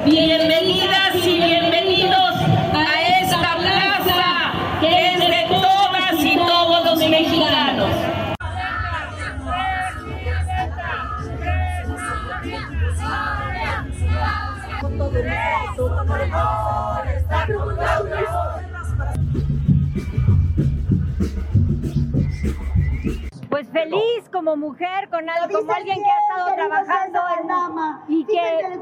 Bienvenidas 0.04 1.14
y 1.16 1.36
bienvenidos 1.36 2.27
Pues 23.48 23.66
feliz 23.70 24.28
como 24.32 24.56
mujer, 24.56 25.08
con 25.10 25.28
algo, 25.28 25.58
como 25.58 25.72
alguien 25.72 25.96
que 25.96 26.10
ha 26.10 26.18
estado 26.18 26.54
trabajando 26.54 27.20
en, 27.40 27.48
y 28.14 28.24
que 28.24 28.34
eh, 28.34 28.80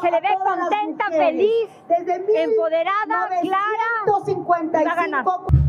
se 0.00 0.10
le 0.10 0.20
ve 0.20 0.28
contenta, 0.44 1.04
feliz, 1.10 1.68
empoderada, 2.34 3.28
clara. 3.40 3.88
55 4.24 5.67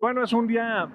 Bueno, 0.00 0.22
es 0.22 0.32
un 0.32 0.46
día 0.46 0.88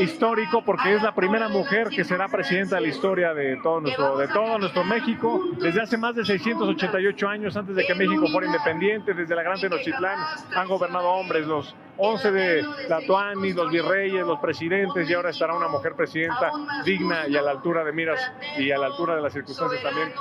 histórico 0.00 0.62
porque 0.64 0.94
es 0.94 1.02
la 1.02 1.14
primera 1.14 1.48
mujer 1.48 1.88
que 1.88 2.04
será 2.04 2.28
presidenta 2.28 2.76
de 2.76 2.82
la 2.82 2.88
historia 2.88 3.34
de 3.34 3.56
todo 3.62 3.80
nuestro, 3.80 4.16
de 4.16 4.28
todo 4.28 4.58
nuestro 4.58 4.84
México. 4.84 5.40
Desde 5.60 5.82
hace 5.82 5.96
más 5.96 6.14
de 6.14 6.24
688 6.24 7.28
años, 7.28 7.56
antes 7.56 7.74
de 7.74 7.84
que 7.84 7.94
México 7.94 8.26
fuera 8.28 8.46
independiente, 8.46 9.12
desde 9.12 9.34
la 9.34 9.42
Gran 9.42 9.60
Tenochtitlán 9.60 10.18
han 10.54 10.68
gobernado 10.68 11.08
hombres, 11.08 11.46
los 11.46 11.74
11 11.96 12.30
de 12.30 12.64
Tlatuani, 12.86 13.52
los 13.52 13.70
virreyes, 13.70 14.24
los 14.26 14.38
presidentes, 14.38 15.08
y 15.10 15.14
ahora 15.14 15.30
estará 15.30 15.54
una 15.54 15.68
mujer 15.68 15.94
presidenta 15.94 16.50
digna 16.84 17.26
y 17.26 17.36
a 17.36 17.42
la 17.42 17.50
altura 17.50 17.82
de 17.82 17.92
miras 17.92 18.20
y 18.56 18.70
a 18.70 18.78
la 18.78 18.86
altura 18.86 19.16
de 19.16 19.22
las 19.22 19.32
circunstancias 19.32 19.82
también. 19.82 20.12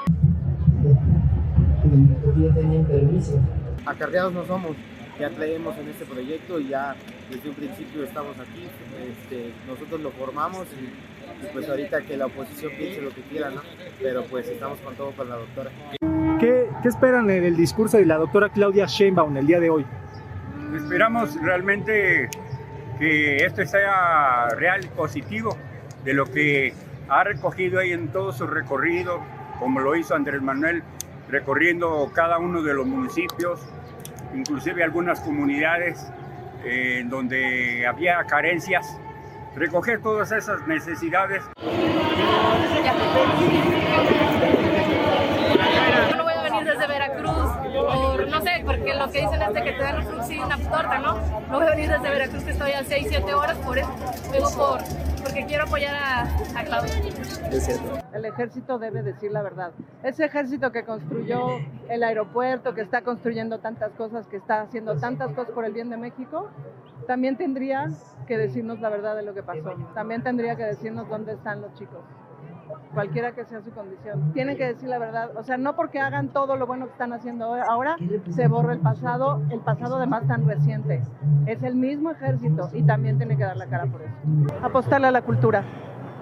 Acarreados 3.86 4.34
no 4.34 4.46
somos 4.46 4.76
ya 5.20 5.30
creemos 5.30 5.78
en 5.78 5.90
este 5.90 6.06
proyecto 6.06 6.60
y 6.60 6.70
ya 6.70 6.96
desde 7.30 7.50
un 7.50 7.56
principio 7.56 8.04
estamos 8.04 8.38
aquí. 8.40 8.68
Este, 9.10 9.54
nosotros 9.68 10.02
lo 10.02 10.12
formamos 10.12 10.68
y, 10.74 11.48
pues 11.52 11.68
ahorita 11.70 12.02
que 12.02 12.18
la 12.18 12.28
oposición 12.28 12.72
piense 12.78 13.02
lo 13.02 13.10
que 13.10 13.22
quiera, 13.22 13.50
¿no? 13.50 13.62
Pero 14.02 14.24
pues 14.26 14.48
estamos 14.48 14.80
con 14.80 14.96
todo 14.96 15.12
con 15.12 15.30
la 15.30 15.36
doctora. 15.36 15.72
¿Qué, 16.40 16.70
qué 16.82 16.88
esperan 16.88 17.30
en 17.30 17.44
el 17.44 17.56
discurso 17.56 17.98
de 17.98 18.06
la 18.06 18.18
doctora 18.18 18.50
Claudia 18.50 18.86
Sheinbaum 18.86 19.36
el 19.38 19.48
día 19.48 19.60
de 19.60 19.70
hoy? 19.70 19.86
Esperamos 20.76 21.36
realmente 21.42 22.30
que 23.00 23.38
esto 23.38 23.66
sea 23.66 24.50
real 24.50 24.84
y 24.84 24.88
positivo 24.88 25.56
de 26.04 26.14
lo 26.14 26.26
que 26.26 26.74
ha 27.10 27.24
recogido 27.24 27.80
ahí 27.80 27.92
en 27.92 28.08
todo 28.10 28.32
su 28.32 28.48
recorrido, 28.48 29.20
como 29.60 29.80
lo 29.80 29.96
hizo 29.96 30.16
Andrés 30.16 30.42
Manuel, 30.42 30.84
recorriendo 31.30 32.12
cada 32.14 32.38
uno 32.38 32.62
de 32.62 32.74
los 32.74 32.86
municipios, 32.86 33.60
inclusive 34.34 34.84
algunas 34.84 35.20
comunidades 35.20 36.12
eh, 36.64 37.04
donde 37.06 37.86
había 37.86 38.24
carencias, 38.24 38.98
recoger 39.56 40.02
todas 40.02 40.32
esas 40.32 40.66
necesidades. 40.68 41.44
Yo 46.10 46.18
no 46.18 46.24
voy 46.24 46.34
a 46.34 46.44
venir 46.44 46.64
desde 46.66 46.88
Veracruz, 46.88 48.30
no 48.30 48.42
sé, 48.42 48.64
porque 48.66 48.94
lo 48.94 49.12
que 49.12 49.22
dicen 49.22 49.42
es 49.42 49.54
de 49.54 49.64
que 49.64 49.72
te 49.74 49.84
dan 49.84 50.08
un 50.08 50.32
y 50.32 50.40
una 50.40 50.58
torta, 50.58 51.00
¿no? 51.00 51.16
No 51.50 51.60
voy 51.60 51.68
a 51.68 51.72
venir 51.72 51.90
desde 51.90 52.10
Veracruz, 52.10 52.44
que 52.44 52.52
estoy 52.52 52.72
a 52.72 52.84
6, 52.84 53.08
7 53.10 53.34
horas, 53.34 53.58
por 53.58 53.78
eso 53.78 53.90
vengo 54.32 54.52
por, 54.56 54.80
porque 55.24 55.46
quiero 55.46 55.64
apoyar 55.64 55.96
a, 55.96 56.22
a 56.60 56.64
Claudia. 56.64 56.94
Es 57.52 57.66
cierto. 57.66 58.00
El 58.14 58.26
ejército 58.26 58.78
debe 58.78 59.02
decir 59.02 59.32
la 59.32 59.42
verdad. 59.42 59.72
Ese 60.04 60.26
ejército 60.26 60.72
que 60.72 60.84
construyó 60.84 61.60
el 61.90 62.04
aeropuerto, 62.04 62.74
que 62.74 62.82
está 62.82 63.02
construyendo 63.02 63.60
tantas 63.60 63.92
cosas, 63.94 64.28
que 64.28 64.38
está 64.38 64.62
haciendo 64.62 64.98
tantas 64.98 65.32
cosas 65.34 65.54
por 65.54 65.66
el 65.66 65.74
bien 65.74 65.90
de 65.90 65.98
México, 65.98 66.50
también 67.08 67.38
tendría 67.38 67.90
que 68.28 68.38
decirnos 68.38 68.80
la 68.80 68.90
verdad 68.90 69.16
de 69.16 69.24
lo 69.24 69.34
que 69.34 69.44
pasó. 69.44 69.74
También 69.94 70.24
tendría 70.24 70.56
que 70.56 70.64
decirnos 70.64 71.10
dónde 71.10 71.34
están 71.34 71.62
los 71.62 71.74
chicos 71.74 72.02
cualquiera 72.94 73.32
que 73.34 73.46
sea 73.46 73.62
su 73.62 73.72
condición. 73.72 74.32
Tienen 74.34 74.58
que 74.58 74.66
decir 74.66 74.90
la 74.90 75.00
verdad. 75.00 75.32
O 75.38 75.44
sea, 75.44 75.58
no 75.58 75.76
porque 75.76 76.00
hagan 76.00 76.30
todo 76.30 76.56
lo 76.56 76.68
bueno 76.68 76.86
que 76.86 76.92
están 76.92 77.14
haciendo 77.14 77.54
ahora, 77.54 77.96
se 78.30 78.48
borra 78.48 78.74
el 78.74 78.80
pasado, 78.80 79.42
el 79.50 79.60
pasado 79.60 79.98
además 79.98 80.28
tan 80.28 80.48
reciente. 80.48 81.02
Es 81.46 81.64
el 81.64 81.76
mismo 81.76 82.12
ejército 82.12 82.70
y 82.74 82.84
también 82.84 83.18
tiene 83.18 83.38
que 83.38 83.44
dar 83.44 83.58
la 83.58 83.68
cara 83.68 83.86
por 83.86 84.02
eso. 84.02 84.14
Apostarle 84.62 85.08
a 85.08 85.12
la 85.12 85.22
cultura. 85.22 85.64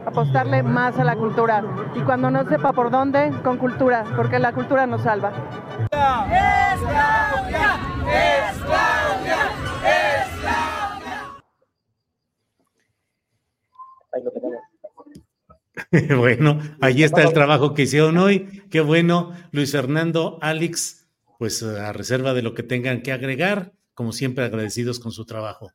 Apostarle 0.06 0.64
más 0.64 0.98
a 0.98 1.04
la 1.04 1.16
cultura. 1.16 1.64
Y 1.94 2.02
cuando 2.02 2.32
no 2.32 2.44
sepa 2.46 2.74
por 2.74 2.90
dónde, 2.90 3.32
con 3.44 3.58
cultura, 3.58 4.04
porque 4.16 4.40
la 4.40 4.52
cultura 4.52 4.88
nos 4.88 5.02
salva. 5.02 5.32
¡Es 5.92 6.82
Claudia! 6.82 7.78
¡Es. 8.08 8.62
Ahí 14.14 14.24
lo 14.24 14.32
tenemos. 14.32 14.60
bueno, 16.17 16.60
ahí 16.80 17.04
está 17.04 17.21
el 17.21 17.34
trabajo 17.34 17.73
que 17.73 17.82
hicieron 17.82 18.17
hoy. 18.17 18.63
Qué 18.71 18.80
bueno, 18.80 19.34
Luis 19.51 19.73
Fernando, 19.73 20.38
Alex, 20.41 21.10
pues 21.38 21.62
a 21.63 21.91
reserva 21.91 22.34
de 22.34 22.41
lo 22.41 22.54
que 22.54 22.63
tengan 22.63 23.01
que 23.01 23.12
agregar, 23.12 23.73
como 23.93 24.13
siempre 24.13 24.45
agradecidos 24.45 24.99
con 24.99 25.12
su 25.12 25.25
trabajo. 25.25 25.71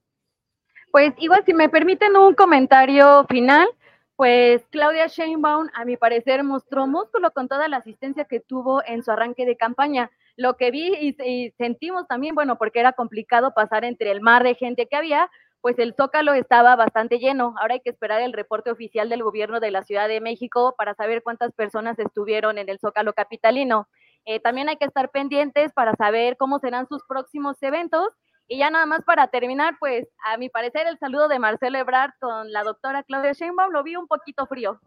Pues 0.90 1.12
igual, 1.18 1.42
si 1.44 1.52
me 1.52 1.68
permiten 1.68 2.16
un 2.16 2.34
comentario 2.34 3.26
final, 3.28 3.68
pues 4.16 4.62
Claudia 4.70 5.06
Sheinbaum, 5.08 5.68
a 5.74 5.84
mi 5.84 5.98
parecer, 5.98 6.42
mostró 6.42 6.86
músculo 6.86 7.30
con 7.32 7.46
toda 7.46 7.68
la 7.68 7.76
asistencia 7.76 8.24
que 8.24 8.40
tuvo 8.40 8.82
en 8.86 9.02
su 9.02 9.10
arranque 9.10 9.44
de 9.44 9.58
campaña. 9.58 10.10
Lo 10.36 10.56
que 10.56 10.70
vi 10.70 10.94
y, 10.98 11.22
y 11.22 11.50
sentimos 11.58 12.08
también, 12.08 12.34
bueno, 12.34 12.56
porque 12.56 12.80
era 12.80 12.92
complicado 12.92 13.52
pasar 13.52 13.84
entre 13.84 14.12
el 14.12 14.22
mar 14.22 14.42
de 14.44 14.54
gente 14.54 14.86
que 14.86 14.96
había, 14.96 15.30
pues 15.66 15.80
el 15.80 15.94
Zócalo 15.96 16.32
estaba 16.32 16.76
bastante 16.76 17.18
lleno. 17.18 17.56
Ahora 17.60 17.74
hay 17.74 17.80
que 17.80 17.90
esperar 17.90 18.20
el 18.20 18.32
reporte 18.32 18.70
oficial 18.70 19.08
del 19.08 19.24
gobierno 19.24 19.58
de 19.58 19.72
la 19.72 19.82
Ciudad 19.82 20.06
de 20.06 20.20
México 20.20 20.76
para 20.78 20.94
saber 20.94 21.24
cuántas 21.24 21.52
personas 21.54 21.98
estuvieron 21.98 22.56
en 22.58 22.68
el 22.68 22.78
Zócalo 22.78 23.14
capitalino. 23.14 23.88
Eh, 24.26 24.38
también 24.38 24.68
hay 24.68 24.76
que 24.76 24.84
estar 24.84 25.10
pendientes 25.10 25.72
para 25.72 25.96
saber 25.96 26.36
cómo 26.38 26.60
serán 26.60 26.86
sus 26.86 27.02
próximos 27.08 27.56
eventos. 27.62 28.06
Y 28.46 28.58
ya 28.58 28.70
nada 28.70 28.86
más 28.86 29.00
para 29.04 29.26
terminar, 29.26 29.74
pues 29.80 30.06
a 30.24 30.36
mi 30.38 30.48
parecer 30.48 30.86
el 30.86 31.00
saludo 31.00 31.26
de 31.26 31.40
Marcelo 31.40 31.78
Ebrard 31.78 32.12
con 32.20 32.52
la 32.52 32.62
doctora 32.62 33.02
Claudia 33.02 33.32
Sheinbaum 33.32 33.72
lo 33.72 33.82
vi 33.82 33.96
un 33.96 34.06
poquito 34.06 34.46
frío. 34.46 34.80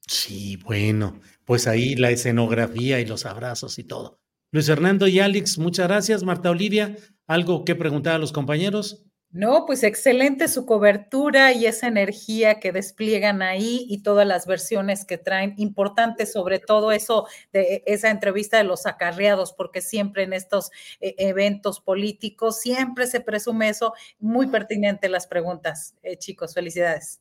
Sí, 0.00 0.56
bueno, 0.56 1.20
pues 1.44 1.68
ahí 1.68 1.94
la 1.94 2.10
escenografía 2.10 2.98
y 2.98 3.06
los 3.06 3.24
abrazos 3.24 3.78
y 3.78 3.84
todo. 3.84 4.18
Luis 4.50 4.66
Fernando 4.66 5.06
y 5.06 5.20
Alex, 5.20 5.58
muchas 5.58 5.86
gracias. 5.86 6.24
Marta 6.24 6.50
Olivia, 6.50 6.96
¿algo 7.28 7.64
que 7.64 7.76
preguntar 7.76 8.16
a 8.16 8.18
los 8.18 8.32
compañeros? 8.32 9.07
No, 9.30 9.66
pues 9.66 9.82
excelente 9.82 10.48
su 10.48 10.64
cobertura 10.64 11.52
y 11.52 11.66
esa 11.66 11.86
energía 11.86 12.60
que 12.60 12.72
despliegan 12.72 13.42
ahí 13.42 13.84
y 13.86 14.02
todas 14.02 14.26
las 14.26 14.46
versiones 14.46 15.04
que 15.04 15.18
traen. 15.18 15.54
Importante 15.58 16.24
sobre 16.24 16.58
todo 16.58 16.92
eso 16.92 17.26
de 17.52 17.82
esa 17.86 18.10
entrevista 18.10 18.56
de 18.56 18.64
los 18.64 18.86
acarreados, 18.86 19.52
porque 19.52 19.82
siempre 19.82 20.22
en 20.22 20.32
estos 20.32 20.70
eh, 21.00 21.14
eventos 21.18 21.80
políticos 21.80 22.58
siempre 22.60 23.06
se 23.06 23.20
presume 23.20 23.68
eso. 23.68 23.92
Muy 24.18 24.46
pertinente 24.46 25.10
las 25.10 25.26
preguntas, 25.26 25.94
eh, 26.02 26.16
chicos. 26.16 26.54
Felicidades. 26.54 27.20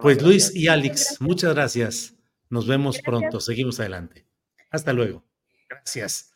Pues 0.00 0.22
Luis 0.22 0.54
y 0.54 0.68
Alex, 0.68 1.20
muchas 1.20 1.54
gracias. 1.54 2.14
Nos 2.48 2.68
vemos 2.68 3.00
pronto. 3.00 3.40
Seguimos 3.40 3.80
adelante. 3.80 4.26
Hasta 4.70 4.92
luego. 4.92 5.24
Gracias. 5.68 6.31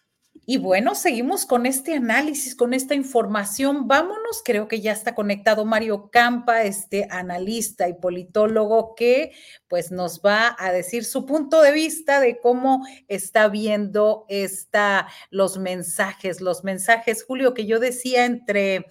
Y 0.49 0.59
bueno, 0.59 0.95
seguimos 0.95 1.45
con 1.45 1.67
este 1.67 1.95
análisis, 1.95 2.55
con 2.55 2.73
esta 2.73 2.95
información. 2.95 3.89
Vámonos, 3.89 4.43
creo 4.45 4.69
que 4.69 4.81
ya 4.81 4.93
está 4.93 5.13
conectado 5.17 5.65
Mario 5.65 6.09
Campa, 6.13 6.63
este 6.63 7.09
analista 7.11 7.89
y 7.89 7.95
politólogo 7.95 8.95
que 8.95 9.33
pues 9.67 9.91
nos 9.91 10.21
va 10.21 10.55
a 10.57 10.71
decir 10.71 11.05
su 11.05 11.27
punto 11.27 11.63
de 11.63 11.73
vista 11.73 12.21
de 12.21 12.39
cómo 12.39 12.87
está 13.09 13.49
viendo 13.49 14.25
esta 14.29 15.09
los 15.31 15.59
mensajes, 15.59 16.41
los 16.41 16.63
mensajes, 16.63 17.25
Julio, 17.25 17.53
que 17.53 17.67
yo 17.67 17.81
decía 17.81 18.25
entre 18.25 18.87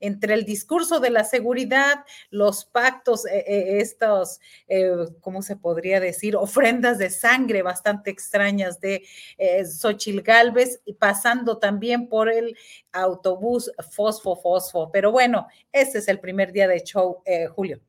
entre 0.00 0.34
el 0.34 0.44
discurso 0.44 0.98
de 0.98 1.10
la 1.10 1.24
seguridad, 1.24 2.04
los 2.30 2.64
pactos, 2.64 3.26
eh, 3.26 3.44
eh, 3.46 3.78
estos, 3.80 4.40
eh, 4.66 4.90
¿cómo 5.20 5.42
se 5.42 5.56
podría 5.56 6.00
decir? 6.00 6.36
Ofrendas 6.36 6.98
de 6.98 7.10
sangre 7.10 7.62
bastante 7.62 8.10
extrañas 8.10 8.80
de 8.80 9.04
eh, 9.38 9.64
Xochil 9.66 10.22
Galvez 10.22 10.80
y 10.86 10.94
pasando 11.00 11.58
también 11.58 12.08
por 12.08 12.30
el 12.30 12.56
autobús 12.92 13.72
Fosfo 13.90 14.36
Fosfo. 14.36 14.92
Pero 14.92 15.10
bueno, 15.10 15.48
este 15.72 15.98
es 15.98 16.06
el 16.06 16.20
primer 16.20 16.52
día 16.52 16.68
de 16.68 16.80
show, 16.84 17.22
Julio. 17.56 17.80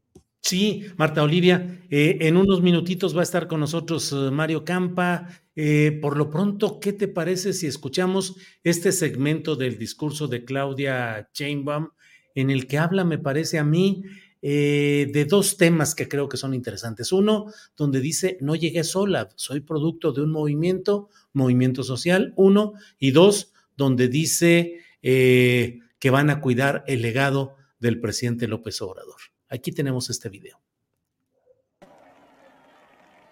Sí, 0.42 0.88
Marta 0.98 1.22
Olivia, 1.22 1.80
eh, 1.92 2.18
en 2.22 2.36
unos 2.36 2.64
minutitos 2.64 3.16
va 3.16 3.20
a 3.20 3.24
estar 3.24 3.48
con 3.48 3.60
nosotros 3.60 4.12
eh, 4.12 4.32
Mario 4.32 4.66
Campa. 4.66 5.28
Eh, 5.56 6.00
por 6.02 6.18
lo 6.18 6.32
pronto, 6.32 6.80
¿qué 6.80 6.94
te 6.94 7.08
parece 7.08 7.54
si 7.54 7.68
escuchamos 7.68 8.38
este 8.64 8.92
segmento 8.92 9.56
del 9.56 9.78
discurso 9.78 10.28
de 10.28 10.44
Claudia 10.44 11.30
Chainbaum 11.32 11.90
en 12.34 12.50
el 12.50 12.66
que 12.66 12.80
habla, 12.80 13.04
me 13.04 13.20
parece 13.20 13.60
a 13.60 13.64
mí, 13.64 14.04
de 14.42 15.26
dos 15.30 15.58
temas 15.58 15.94
que 15.94 16.08
creo 16.08 16.28
que 16.28 16.38
son 16.38 16.54
interesantes. 16.54 17.12
Uno, 17.12 17.46
donde 17.78 18.00
dice, 18.00 18.38
no 18.42 18.56
llegué 18.56 18.84
sola, 18.84 19.30
soy 19.36 19.60
producto 19.60 20.12
de 20.12 20.22
un 20.22 20.32
movimiento, 20.32 21.10
movimiento 21.34 21.84
social, 21.84 22.34
uno, 22.36 22.74
y 22.98 23.12
dos, 23.12 23.54
donde 23.78 24.08
dice 24.08 24.80
que 25.02 26.10
van 26.10 26.30
a 26.30 26.42
cuidar 26.42 26.84
el 26.88 27.02
legado 27.02 27.56
del 27.80 28.00
presidente 28.00 28.48
López 28.48 28.82
Obrador. 28.82 29.20
Aquí 29.50 29.72
tenemos 29.72 30.10
este 30.10 30.30
video. 30.30 30.60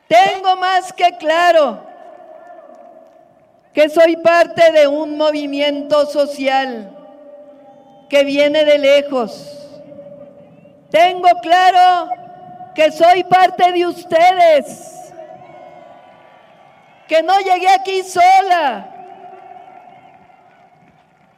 Tengo 0.07 0.55
más 0.57 0.91
que 0.93 1.17
claro 1.19 1.85
que 3.73 3.89
soy 3.89 4.17
parte 4.17 4.71
de 4.71 4.87
un 4.87 5.17
movimiento 5.17 6.07
social 6.07 6.95
que 8.09 8.23
viene 8.23 8.65
de 8.65 8.79
lejos. 8.79 9.68
Tengo 10.91 11.29
claro 11.41 12.09
que 12.73 12.91
soy 12.91 13.23
parte 13.23 13.71
de 13.71 13.85
ustedes, 13.85 15.13
que 17.07 17.21
no 17.23 17.39
llegué 17.39 17.69
aquí 17.69 18.03
sola 18.03 18.87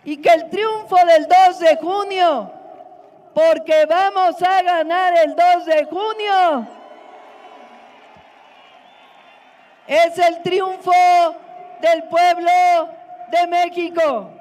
y 0.04 0.18
que 0.18 0.30
el 0.30 0.50
triunfo 0.50 0.96
del 1.06 1.28
2 1.28 1.60
de 1.60 1.76
junio 1.78 2.52
porque 3.34 3.86
vamos 3.86 4.42
a 4.42 4.62
ganar 4.62 5.14
el 5.18 5.36
2 5.36 5.66
de 5.66 5.86
junio. 5.86 6.68
Es 9.88 10.18
el 10.18 10.42
triunfo 10.42 10.92
del 11.82 12.04
pueblo 12.04 12.90
de 13.32 13.48
México. 13.48 14.32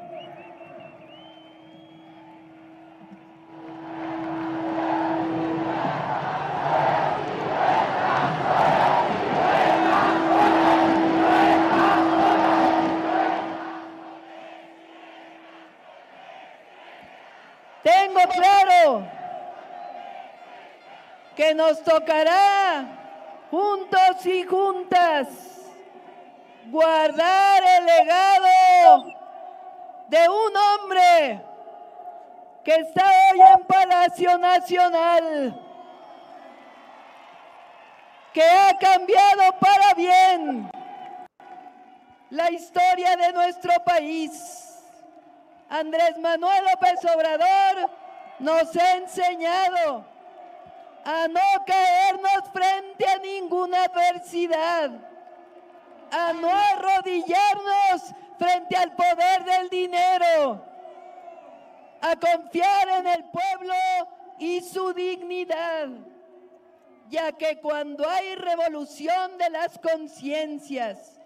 Tengo 17.83 18.21
claro 18.29 19.21
nos 21.55 21.83
tocará 21.83 22.87
juntos 23.51 24.27
y 24.27 24.45
juntas 24.45 25.29
guardar 26.67 27.63
el 27.79 27.87
legado 27.87 29.05
de 30.09 30.29
un 30.29 30.57
hombre 30.57 31.45
que 32.65 32.75
está 32.75 33.05
hoy 33.05 33.41
en 33.41 33.65
Palacio 33.65 34.39
Nacional, 34.39 35.61
que 38.33 38.43
ha 38.43 38.77
cambiado 38.79 39.59
para 39.59 39.95
bien 39.95 40.71
la 42.31 42.51
historia 42.51 43.17
de 43.17 43.33
nuestro 43.33 43.73
país. 43.85 44.67
Andrés 45.69 46.19
Manuel 46.19 46.65
López 46.65 47.05
Obrador 47.15 47.91
nos 48.41 48.77
ha 48.77 48.97
enseñado 48.97 50.05
a 51.05 51.29
no 51.29 51.65
caernos 51.67 52.51
frente 52.53 53.07
a 53.07 53.19
ninguna 53.19 53.85
adversidad, 53.85 54.91
a 56.11 56.33
no 56.33 56.51
arrodillarnos 56.51 58.15
frente 58.39 58.77
al 58.77 58.95
poder 58.95 59.45
del 59.45 59.69
dinero, 59.71 60.65
a 62.01 62.17
confiar 62.17 62.89
en 62.89 63.07
el 63.07 63.25
pueblo 63.25 63.75
y 64.39 64.61
su 64.61 64.93
dignidad, 64.93 65.89
ya 67.09 67.33
que 67.33 67.61
cuando 67.61 68.09
hay 68.09 68.35
revolución 68.35 69.37
de 69.39 69.51
las 69.51 69.79
conciencias 69.79 71.21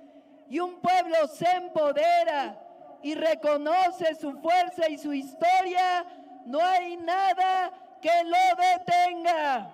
y 0.49 0.59
un 0.59 0.81
pueblo 0.81 1.27
se 1.29 1.51
empodera 1.51 2.61
y 3.03 3.15
reconoce 3.15 4.15
su 4.15 4.33
fuerza 4.41 4.89
y 4.89 4.99
su 4.99 5.13
historia, 5.13 6.07
no 6.47 6.61
hay 6.61 6.97
nada 6.97 7.73
que 8.05 8.23
lo 8.25 8.37
detenga. 8.63 9.67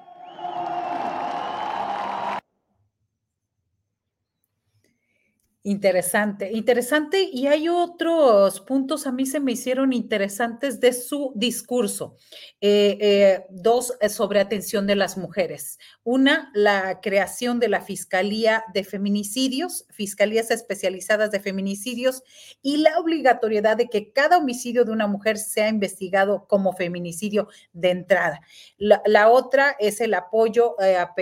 Interesante, 5.62 6.50
interesante. 6.52 7.28
Y 7.30 7.46
hay 7.46 7.68
otros 7.68 8.62
puntos, 8.62 9.06
a 9.06 9.12
mí 9.12 9.26
se 9.26 9.40
me 9.40 9.52
hicieron 9.52 9.92
interesantes 9.92 10.80
de 10.80 10.94
su 10.94 11.32
discurso. 11.34 12.16
Eh, 12.62 12.96
eh, 12.98 13.46
dos 13.50 13.92
eh, 14.00 14.08
sobre 14.08 14.40
atención 14.40 14.86
de 14.86 14.96
las 14.96 15.18
mujeres. 15.18 15.78
Una, 16.02 16.50
la 16.54 17.00
creación 17.02 17.60
de 17.60 17.68
la 17.68 17.82
Fiscalía 17.82 18.64
de 18.72 18.84
Feminicidios, 18.84 19.84
Fiscalías 19.90 20.50
especializadas 20.50 21.30
de 21.30 21.40
feminicidios 21.40 22.22
y 22.62 22.78
la 22.78 22.98
obligatoriedad 22.98 23.76
de 23.76 23.88
que 23.88 24.12
cada 24.12 24.38
homicidio 24.38 24.86
de 24.86 24.92
una 24.92 25.08
mujer 25.08 25.36
sea 25.36 25.68
investigado 25.68 26.46
como 26.48 26.72
feminicidio 26.72 27.48
de 27.74 27.90
entrada. 27.90 28.40
La, 28.78 29.28
otra 29.28 29.76
es 29.78 30.00
el 30.00 30.14
apoyo 30.14 30.74
a, 30.80 31.14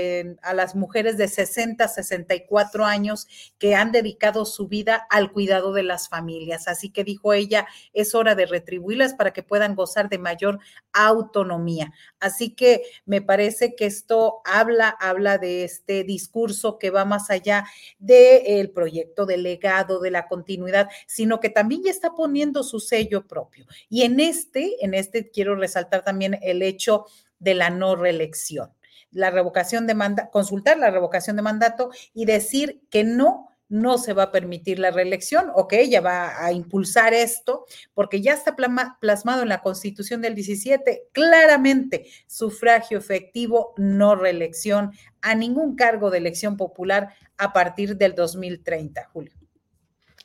a 0.42 0.54
las 0.54 0.76
mujeres 0.76 1.16
de 1.16 1.26
60 1.26 1.82
a 1.82 1.88
64 1.88 2.84
años 2.84 3.26
que 3.58 3.74
han 3.74 3.90
dedicado 3.90 4.27
su 4.44 4.68
vida 4.68 5.06
al 5.10 5.32
cuidado 5.32 5.72
de 5.72 5.82
las 5.82 6.08
familias. 6.08 6.68
Así 6.68 6.90
que 6.90 7.04
dijo 7.04 7.32
ella, 7.32 7.66
es 7.92 8.14
hora 8.14 8.34
de 8.34 8.46
retribuirlas 8.46 9.14
para 9.14 9.32
que 9.32 9.42
puedan 9.42 9.74
gozar 9.74 10.08
de 10.08 10.18
mayor 10.18 10.58
autonomía. 10.92 11.92
Así 12.20 12.54
que 12.54 12.82
me 13.04 13.22
parece 13.22 13.74
que 13.74 13.86
esto 13.86 14.40
habla, 14.44 14.88
habla 14.88 15.38
de 15.38 15.64
este 15.64 16.04
discurso 16.04 16.78
que 16.78 16.90
va 16.90 17.04
más 17.04 17.30
allá 17.30 17.64
del 17.98 18.70
proyecto 18.70 19.26
del 19.26 19.42
legado, 19.42 20.00
de 20.00 20.10
la 20.10 20.28
continuidad, 20.28 20.88
sino 21.06 21.40
que 21.40 21.50
también 21.50 21.82
ya 21.84 21.90
está 21.90 22.14
poniendo 22.14 22.62
su 22.62 22.80
sello 22.80 23.26
propio. 23.26 23.66
Y 23.88 24.02
en 24.02 24.20
este, 24.20 24.84
en 24.84 24.94
este 24.94 25.30
quiero 25.30 25.56
resaltar 25.56 26.04
también 26.04 26.38
el 26.42 26.62
hecho 26.62 27.06
de 27.38 27.54
la 27.54 27.70
no 27.70 27.96
reelección 27.96 28.72
la 29.10 29.30
revocación 29.30 29.86
de 29.86 29.94
mandato, 29.94 30.30
consultar 30.30 30.78
la 30.78 30.90
revocación 30.90 31.36
de 31.36 31.42
mandato 31.42 31.90
y 32.12 32.24
decir 32.26 32.82
que 32.90 33.04
no 33.04 33.48
no 33.68 33.98
se 33.98 34.12
va 34.12 34.24
a 34.24 34.32
permitir 34.32 34.78
la 34.78 34.90
reelección, 34.90 35.46
ok, 35.54 35.74
ella 35.74 36.00
va 36.00 36.44
a 36.44 36.52
impulsar 36.52 37.14
esto, 37.14 37.66
porque 37.94 38.20
ya 38.20 38.32
está 38.32 38.56
plasmado 39.00 39.42
en 39.42 39.48
la 39.48 39.60
Constitución 39.60 40.22
del 40.22 40.34
17, 40.34 41.08
claramente, 41.12 42.06
sufragio 42.26 42.98
efectivo, 42.98 43.74
no 43.76 44.14
reelección 44.14 44.92
a 45.20 45.34
ningún 45.34 45.76
cargo 45.76 46.10
de 46.10 46.18
elección 46.18 46.56
popular 46.56 47.14
a 47.36 47.52
partir 47.52 47.96
del 47.96 48.14
2030, 48.14 49.08
Julio. 49.12 49.32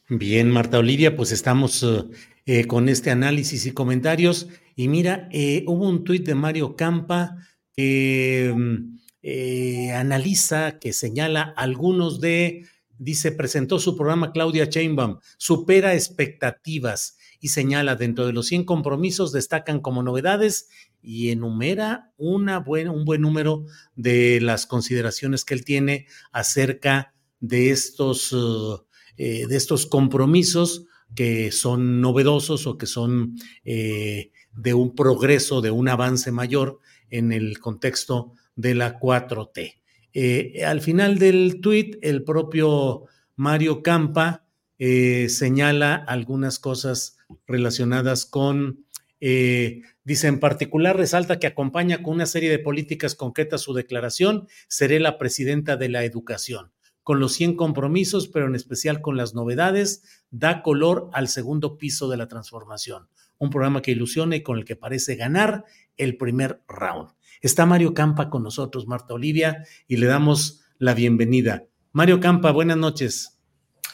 Bien, 0.10 0.50
Marta 0.50 0.80
Olivia, 0.80 1.16
pues 1.16 1.32
estamos 1.32 1.82
eh, 1.82 2.04
eh, 2.46 2.68
con 2.68 2.90
este 2.90 3.10
análisis 3.10 3.66
y 3.66 3.72
comentarios. 3.72 4.50
Y 4.76 4.88
mira, 4.88 5.30
eh, 5.32 5.64
hubo 5.66 5.88
un 5.88 6.04
tuit 6.04 6.26
de 6.26 6.36
Mario 6.36 6.76
Campa 6.76 7.38
que 7.76 8.54
mm, 8.56 9.92
analiza, 9.96 10.78
que 10.80 10.92
señala 10.92 11.54
algunos 11.56 12.20
de 12.20 12.66
dice, 12.98 13.32
presentó 13.32 13.80
su 13.80 13.96
programa 13.96 14.32
Claudia 14.32 14.70
Chainbaum, 14.70 15.20
supera 15.38 15.94
expectativas 15.94 17.18
y 17.40 17.50
señala 17.50 17.96
dentro 17.96 18.26
de 18.26 18.34
los 18.34 18.48
100 18.48 18.64
compromisos 18.64 19.32
destacan 19.32 19.82
como 19.82 20.04
novedades 20.04 20.70
y 21.02 21.30
enumera 21.30 22.14
una 22.18 22.60
buena, 22.60 22.92
un 22.92 23.04
buen 23.04 23.22
número 23.22 23.66
de 23.96 24.40
las 24.40 24.66
consideraciones 24.66 25.44
que 25.44 25.54
él 25.54 25.66
tiene 25.66 26.08
acerca 26.32 27.14
de 27.42 27.72
estos, 27.72 28.32
uh, 28.32 28.86
eh, 29.18 29.46
de 29.48 29.56
estos 29.58 29.86
compromisos 29.86 30.86
que 31.16 31.52
son 31.52 32.02
novedosos 32.02 32.66
o 32.66 32.78
que 32.78 32.86
son 32.86 33.36
eh, 33.66 34.32
de 34.54 34.74
un 34.74 34.96
progreso, 34.96 35.62
de 35.62 35.72
un 35.72 35.90
avance 35.90 36.32
mayor 36.32 36.80
en 37.10 37.32
el 37.32 37.60
contexto 37.60 38.34
de 38.56 38.76
la 38.76 39.00
4T. 39.00 39.83
Eh, 40.14 40.64
al 40.66 40.82
final 40.82 41.18
del 41.18 41.60
tuit, 41.60 41.98
el 42.02 42.24
propio 42.24 43.06
Mario 43.36 43.82
Campa 43.82 44.46
eh, 44.78 45.28
señala 45.30 45.96
algunas 45.96 46.60
cosas 46.60 47.18
relacionadas 47.48 48.26
con, 48.26 48.86
eh, 49.20 49.82
dice 50.04 50.28
en 50.28 50.40
particular, 50.40 50.98
resalta 50.98 51.40
que 51.40 51.48
acompaña 51.48 52.04
con 52.04 52.16
una 52.16 52.26
serie 52.28 52.52
de 52.52 52.60
políticas 52.60 53.16
concretas 53.16 53.62
su 53.62 53.74
declaración, 53.74 54.48
seré 54.68 55.00
la 55.00 55.18
presidenta 55.18 55.78
de 55.78 55.90
la 55.90 56.04
educación. 56.04 56.72
Con 57.02 57.20
los 57.20 57.34
100 57.34 57.56
compromisos, 57.56 58.28
pero 58.28 58.48
en 58.48 58.56
especial 58.56 59.02
con 59.02 59.18
las 59.18 59.34
novedades, 59.34 60.04
da 60.30 60.62
color 60.62 61.10
al 61.14 61.28
segundo 61.28 61.78
piso 61.78 62.10
de 62.10 62.18
la 62.18 62.28
transformación. 62.28 63.08
Un 63.40 63.50
programa 63.50 63.82
que 63.82 63.92
ilusiona 63.92 64.36
y 64.36 64.44
con 64.44 64.58
el 64.58 64.64
que 64.64 64.76
parece 64.76 65.16
ganar 65.16 65.66
el 65.98 66.18
primer 66.18 66.62
round. 66.68 67.10
Está 67.44 67.66
Mario 67.66 67.94
Campa 67.94 68.30
con 68.30 68.42
nosotros, 68.42 68.88
Marta 68.88 69.14
Olivia, 69.14 69.66
y 69.86 69.98
le 69.98 70.08
damos 70.08 70.64
la 70.78 70.94
bienvenida. 70.94 71.66
Mario 71.92 72.22
Campa, 72.22 72.52
buenas 72.52 72.78
noches. 72.78 73.38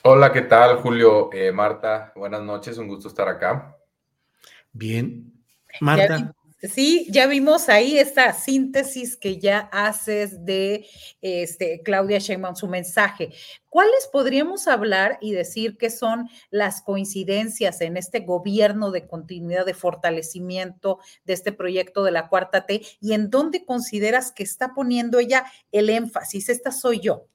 Hola, 0.03 0.31
¿qué 0.31 0.43
tal, 0.43 0.77
Julio? 0.77 1.33
Eh, 1.33 1.51
Marta, 1.51 2.13
buenas 2.15 2.43
noches, 2.43 2.77
un 2.77 2.87
gusto 2.87 3.07
estar 3.07 3.27
acá. 3.27 3.75
Bien. 4.71 5.33
Marta. 5.81 6.35
Sí, 6.61 7.07
ya 7.09 7.25
vimos 7.27 7.69
ahí 7.69 7.97
esta 7.97 8.33
síntesis 8.33 9.15
que 9.15 9.39
ya 9.39 9.69
haces 9.71 10.43
de 10.43 10.85
este, 11.21 11.81
Claudia 11.83 12.19
Sheinbaum, 12.19 12.55
su 12.55 12.67
mensaje. 12.67 13.31
¿Cuáles 13.69 14.09
podríamos 14.11 14.67
hablar 14.67 15.17
y 15.21 15.31
decir 15.31 15.77
que 15.77 15.89
son 15.89 16.27
las 16.49 16.81
coincidencias 16.81 17.79
en 17.79 17.95
este 17.95 18.21
gobierno 18.21 18.91
de 18.91 19.07
continuidad, 19.07 19.65
de 19.65 19.73
fortalecimiento 19.73 20.99
de 21.23 21.33
este 21.33 21.53
proyecto 21.53 22.03
de 22.03 22.11
la 22.11 22.27
cuarta 22.27 22.65
T 22.65 22.81
y 22.99 23.13
en 23.13 23.29
dónde 23.29 23.63
consideras 23.63 24.33
que 24.33 24.43
está 24.43 24.73
poniendo 24.73 25.19
ella 25.19 25.45
el 25.71 25.89
énfasis? 25.89 26.49
Esta 26.49 26.71
soy 26.73 26.99
yo. 26.99 27.27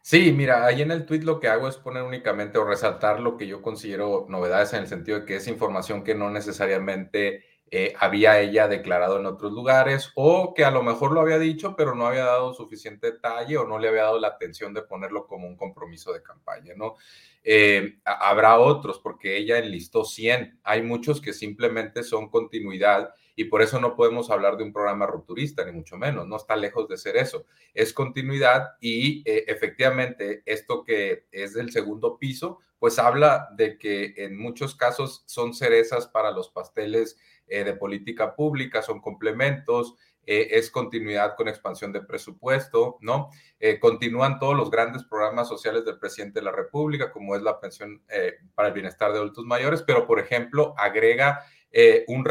Sí, 0.00 0.32
mira, 0.32 0.64
ahí 0.64 0.82
en 0.82 0.90
el 0.90 1.04
tweet 1.04 1.20
lo 1.20 1.38
que 1.38 1.48
hago 1.48 1.68
es 1.68 1.76
poner 1.76 2.02
únicamente 2.02 2.58
o 2.58 2.64
resaltar 2.64 3.20
lo 3.20 3.36
que 3.36 3.46
yo 3.46 3.62
considero 3.62 4.26
novedades 4.28 4.72
en 4.72 4.80
el 4.80 4.88
sentido 4.88 5.20
de 5.20 5.26
que 5.26 5.36
es 5.36 5.46
información 5.46 6.02
que 6.02 6.14
no 6.14 6.28
necesariamente 6.28 7.44
eh, 7.74 7.94
había 7.98 8.38
ella 8.38 8.68
declarado 8.68 9.18
en 9.18 9.24
otros 9.24 9.50
lugares 9.50 10.12
o 10.14 10.52
que 10.52 10.62
a 10.62 10.70
lo 10.70 10.82
mejor 10.82 11.12
lo 11.12 11.22
había 11.22 11.38
dicho, 11.38 11.74
pero 11.74 11.94
no 11.94 12.06
había 12.06 12.26
dado 12.26 12.52
suficiente 12.52 13.12
detalle 13.12 13.56
o 13.56 13.66
no 13.66 13.78
le 13.78 13.88
había 13.88 14.02
dado 14.02 14.20
la 14.20 14.28
atención 14.28 14.74
de 14.74 14.82
ponerlo 14.82 15.26
como 15.26 15.48
un 15.48 15.56
compromiso 15.56 16.12
de 16.12 16.22
campaña, 16.22 16.74
¿no? 16.76 16.96
Eh, 17.42 17.98
habrá 18.04 18.58
otros, 18.58 18.98
porque 18.98 19.38
ella 19.38 19.56
enlistó 19.56 20.04
100. 20.04 20.60
Hay 20.64 20.82
muchos 20.82 21.22
que 21.22 21.32
simplemente 21.32 22.02
son 22.02 22.28
continuidad 22.28 23.14
y 23.36 23.44
por 23.44 23.62
eso 23.62 23.80
no 23.80 23.96
podemos 23.96 24.28
hablar 24.28 24.58
de 24.58 24.64
un 24.64 24.72
programa 24.74 25.06
rupturista, 25.06 25.64
ni 25.64 25.72
mucho 25.72 25.96
menos, 25.96 26.28
no 26.28 26.36
está 26.36 26.56
lejos 26.56 26.86
de 26.88 26.98
ser 26.98 27.16
eso. 27.16 27.46
Es 27.72 27.94
continuidad 27.94 28.72
y 28.82 29.22
eh, 29.24 29.44
efectivamente 29.48 30.42
esto 30.44 30.84
que 30.84 31.24
es 31.32 31.54
del 31.54 31.72
segundo 31.72 32.18
piso, 32.18 32.58
pues 32.78 32.98
habla 32.98 33.48
de 33.56 33.78
que 33.78 34.12
en 34.16 34.36
muchos 34.36 34.74
casos 34.74 35.22
son 35.26 35.54
cerezas 35.54 36.08
para 36.08 36.32
los 36.32 36.50
pasteles 36.50 37.16
eh, 37.52 37.64
de 37.64 37.74
política 37.74 38.34
pública, 38.34 38.80
son 38.80 39.02
complementos, 39.02 39.94
eh, 40.24 40.48
es 40.52 40.70
continuidad 40.70 41.36
con 41.36 41.48
expansión 41.48 41.92
de 41.92 42.00
presupuesto, 42.00 42.96
¿no? 43.02 43.28
Eh, 43.60 43.78
continúan 43.78 44.38
todos 44.38 44.56
los 44.56 44.70
grandes 44.70 45.04
programas 45.04 45.48
sociales 45.48 45.84
del 45.84 45.98
presidente 45.98 46.40
de 46.40 46.46
la 46.46 46.52
República, 46.52 47.12
como 47.12 47.36
es 47.36 47.42
la 47.42 47.60
pensión 47.60 48.02
para 48.54 48.68
el 48.68 48.74
bienestar 48.74 49.12
de 49.12 49.18
adultos 49.18 49.44
mayores, 49.44 49.82
pero, 49.82 50.06
por 50.06 50.18
ejemplo, 50.18 50.74
agrega 50.78 51.44
un, 52.06 52.24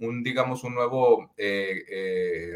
un, 0.00 0.22
digamos, 0.22 0.64
un 0.64 0.74
nuevo 0.74 1.34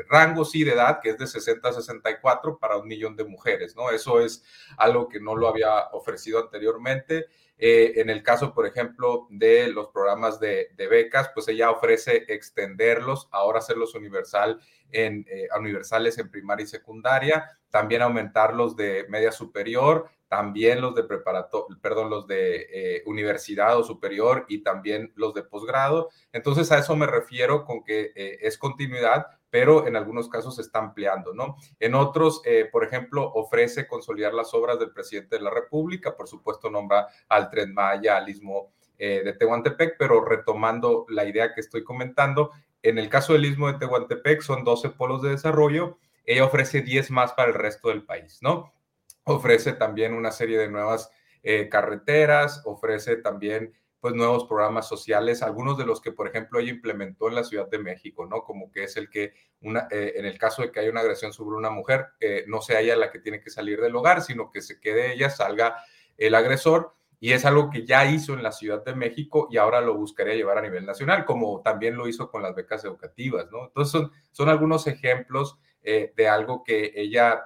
rango, 0.09 0.47
sí, 0.47 0.64
de 0.64 0.72
edad, 0.72 1.01
que 1.03 1.11
es 1.11 1.18
de 1.18 1.26
60 1.26 1.68
a 1.68 1.72
64 1.74 2.59
para 2.59 2.78
un 2.78 2.89
millón 2.89 3.14
de 3.14 3.24
mujeres, 3.24 3.76
¿no? 3.76 3.91
Eso 3.91 4.20
es 4.20 4.43
algo 4.78 5.07
que 5.07 5.20
no 5.20 5.37
lo 5.37 5.49
había 5.49 5.89
ofrecido 5.93 6.41
anteriormente. 6.41 7.26
Eh, 7.57 8.00
en 8.00 8.11
el 8.11 8.22
caso, 8.22 8.52
por 8.52 8.66
ejemplo, 8.66 9.26
de 9.30 9.68
los 9.68 9.88
programas 9.88 10.40
de, 10.40 10.68
becas, 10.76 11.30
pues 11.32 11.46
ella 11.48 11.70
ofrece 11.70 12.24
extenderlos, 12.28 13.28
ahora 13.30 13.61
hacerlos 13.61 13.94
universal 13.94 14.61
en, 14.90 15.24
eh, 15.28 15.48
universales 15.57 16.18
en 16.18 16.30
primaria 16.30 16.64
y 16.64 16.68
secundaria, 16.68 17.59
también 17.70 18.02
aumentarlos 18.02 18.76
de 18.76 19.07
media 19.09 19.30
superior, 19.30 20.09
también 20.28 20.80
los 20.80 20.96
de 20.96 21.05
preparatoria, 21.05 21.78
perdón, 21.80 22.11
los 22.11 22.26
de 22.26 22.66
eh, 22.72 23.02
universidad 23.07 23.78
o 23.78 23.84
superior 23.84 24.46
y 24.48 24.62
también 24.62 25.12
los 25.14 25.32
de 25.32 25.44
posgrado. 25.44 26.11
Entonces 26.32 26.72
a 26.72 26.78
eso 26.78 26.96
me 26.96 27.07
refiero 27.07 27.64
con 27.64 27.84
que 27.84 28.12
es 28.14 28.59
continuidad, 28.59 29.26
pero 29.55 29.86
en 29.86 29.94
algunos 29.94 30.28
casos 30.28 30.57
se 30.57 30.62
está 30.62 30.80
ampliando, 30.80 31.32
¿no? 31.32 31.55
En 31.78 31.94
otros, 31.94 32.42
eh, 32.44 32.68
por 32.72 32.82
ejemplo, 32.82 33.22
ofrece 33.34 33.86
consolidar 33.86 34.34
las 34.34 34.52
obras 34.52 34.80
del 34.80 34.90
presidente 34.90 35.36
de 35.36 35.42
la 35.42 35.50
República, 35.50 36.16
por 36.16 36.26
supuesto 36.26 36.70
nombra 36.70 37.07
al 37.28 37.48
Tren 37.50 37.72
Maya, 37.72 38.16
al 38.16 38.28
Istmo 38.28 38.72
eh, 38.98 39.22
de 39.24 39.32
Tehuantepec, 39.32 39.94
pero 39.96 40.24
retomando 40.24 41.07
la 41.09 41.24
idea 41.24 41.55
que 41.55 41.61
estoy 41.61 41.84
comentando, 41.84 42.50
en 42.82 42.98
el 42.98 43.09
caso 43.09 43.34
del 43.34 43.44
Istmo 43.44 43.70
de 43.70 43.78
Tehuantepec 43.78 44.40
son 44.40 44.64
12 44.64 44.90
polos 44.90 45.22
de 45.22 45.30
desarrollo, 45.30 45.98
ella 46.24 46.46
ofrece 46.46 46.80
10 46.80 47.12
más 47.12 47.32
para 47.34 47.46
el 47.46 47.55
resto 47.55 47.90
del 47.90 48.02
país, 48.02 48.40
¿no? 48.42 48.74
Ofrece 49.22 49.72
también 49.72 50.14
una 50.14 50.32
serie 50.32 50.59
de 50.59 50.68
nuevas 50.68 51.12
eh, 51.44 51.68
carreteras, 51.68 52.61
ofrece 52.64 53.18
también 53.18 53.72
pues 54.05 54.14
nuevos 54.14 54.44
programas 54.44 54.86
sociales, 54.86 55.42
algunos 55.42 55.78
de 55.78 55.86
los 55.86 55.98
que, 56.02 56.12
por 56.12 56.28
ejemplo, 56.28 56.61
ella 56.61 56.72
implementó 56.72 57.26
en 57.28 57.36
la 57.36 57.42
Ciudad 57.42 57.70
de 57.70 57.78
México, 57.78 58.26
¿no? 58.26 58.42
Como 58.42 58.70
que 58.70 58.84
es 58.84 58.98
el 58.98 59.09
que, 59.09 59.32
una, 59.62 59.88
eh, 59.90 60.12
en 60.16 60.26
el 60.26 60.36
caso 60.36 60.61
de 60.61 60.70
que 60.70 60.80
haya 60.80 60.90
una 60.90 61.00
agresión 61.00 61.32
sobre 61.32 61.57
una 61.57 61.70
mujer, 61.70 62.09
eh, 62.20 62.44
no 62.46 62.61
sea 62.61 62.80
ella 62.80 62.96
la 62.96 63.11
que 63.11 63.18
tiene 63.18 63.40
que 63.40 63.48
salir 63.48 63.80
del 63.80 63.96
hogar, 63.96 64.20
sino 64.20 64.50
que 64.50 64.61
se 64.61 64.78
quede 64.78 65.14
ella, 65.14 65.30
salga 65.30 65.82
el 66.18 66.34
agresor. 66.34 66.94
Y 67.18 67.32
es 67.32 67.46
algo 67.46 67.70
que 67.70 67.86
ya 67.86 68.05
hizo 68.05 68.34
en 68.34 68.42
la 68.42 68.52
Ciudad 68.52 68.84
de 68.84 68.94
México 68.94 69.48
y 69.50 69.57
ahora 69.57 69.80
lo 69.80 69.94
buscaría 69.94 70.34
llevar 70.34 70.59
a 70.59 70.61
nivel 70.61 70.84
nacional, 70.84 71.24
como 71.24 71.62
también 71.62 71.96
lo 71.96 72.07
hizo 72.07 72.30
con 72.30 72.42
las 72.42 72.55
becas 72.55 72.84
educativas, 72.84 73.50
¿no? 73.50 73.68
Entonces 73.68 73.90
son, 73.90 74.12
son 74.32 74.50
algunos 74.50 74.86
ejemplos 74.86 75.59
eh, 75.82 76.12
de 76.14 76.28
algo 76.28 76.62
que 76.62 76.92
ella 76.94 77.40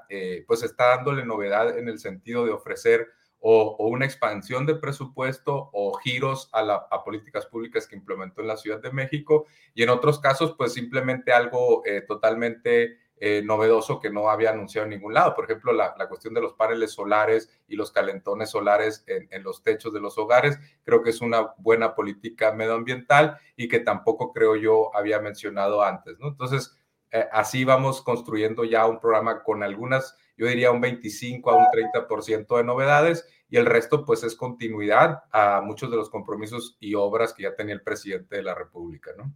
pues 0.45 0.65
está 0.65 0.97
dándole 0.97 1.25
novedad 1.25 1.79
en 1.79 1.89
el 1.89 2.01
sentido 2.01 2.45
de 2.45 2.51
ofrecer 2.51 3.07
o, 3.41 3.77
una 3.89 4.05
expansión 4.05 4.67
de 4.67 4.75
presupuesto 4.75 5.71
o 5.73 5.95
giros 5.99 6.49
a, 6.53 6.63
la, 6.63 6.89
políticas 7.05 7.47
públicas 7.47 7.87
que 7.87 7.97
implementó 7.97 8.41
en 8.41 8.49
la 8.49 8.57
Ciudad 8.57 8.81
de 8.81 8.93
México 8.93 9.47
y 9.75 9.83
en 9.83 9.91
otros 9.91 10.19
casos 10.19 10.55
pues 10.57 10.73
simplemente 10.73 11.33
algo 11.33 11.83
eh, 11.85 12.03
totalmente 12.03 12.99
eh, 13.21 13.43
novedoso 13.45 13.99
que 13.99 14.11
no 14.11 14.31
había 14.31 14.51
anunciado 14.51 14.85
en 14.85 14.91
ningún 14.91 15.13
lado. 15.13 15.35
Por 15.35 15.45
ejemplo, 15.45 15.73
la, 15.73 15.93
cuestión 16.09 16.35
de 16.35 16.41
los 16.41 16.53
paneles 16.53 16.93
solares 16.93 17.51
y 17.67 17.75
los 17.75 17.91
calentones 17.91 18.51
solares 18.51 19.05
en, 19.09 19.43
los 19.43 19.63
techos 19.65 19.93
de 19.93 20.01
los 20.01 20.17
hogares, 20.19 20.59
creo 20.85 21.03
que 21.03 21.11
es 21.11 21.21
una 21.21 21.55
buena 21.59 21.97
política 21.97 22.53
medioambiental 22.53 23.37
y 23.57 23.67
que 23.67 23.81
tampoco 23.81 24.33
creo 24.33 24.55
yo 24.55 24.95
había 24.95 25.19
mencionado 25.19 25.83
antes, 25.83 26.17
¿no? 26.21 26.29
Entonces, 26.29 26.78
eh, 27.11 27.25
así 27.33 27.65
vamos 27.65 28.03
construyendo 28.03 28.65
ya 28.65 28.87
un 28.87 29.01
programa 29.01 29.43
con 29.43 29.63
algunas 29.63 30.17
yo 30.39 30.47
diría 30.47 30.71
un 30.71 30.81
25 30.81 31.51
a 31.51 31.57
un 31.57 31.67
30% 31.67 32.57
de 32.57 32.65
novedades 32.65 33.27
y 33.51 33.57
el 33.57 33.67
resto 33.67 34.05
pues 34.05 34.23
es 34.23 34.37
continuidad 34.37 35.25
a 35.33 35.61
muchos 35.61 35.91
de 35.91 35.97
los 35.97 36.09
compromisos 36.09 36.77
y 36.81 36.95
obras 36.95 37.35
que 37.35 37.43
ya 37.43 37.57
tenía 37.57 37.75
el 37.75 37.83
presidente 37.83 38.37
de 38.37 38.43
la 38.45 38.55
República, 38.55 39.11
¿no? 39.19 39.35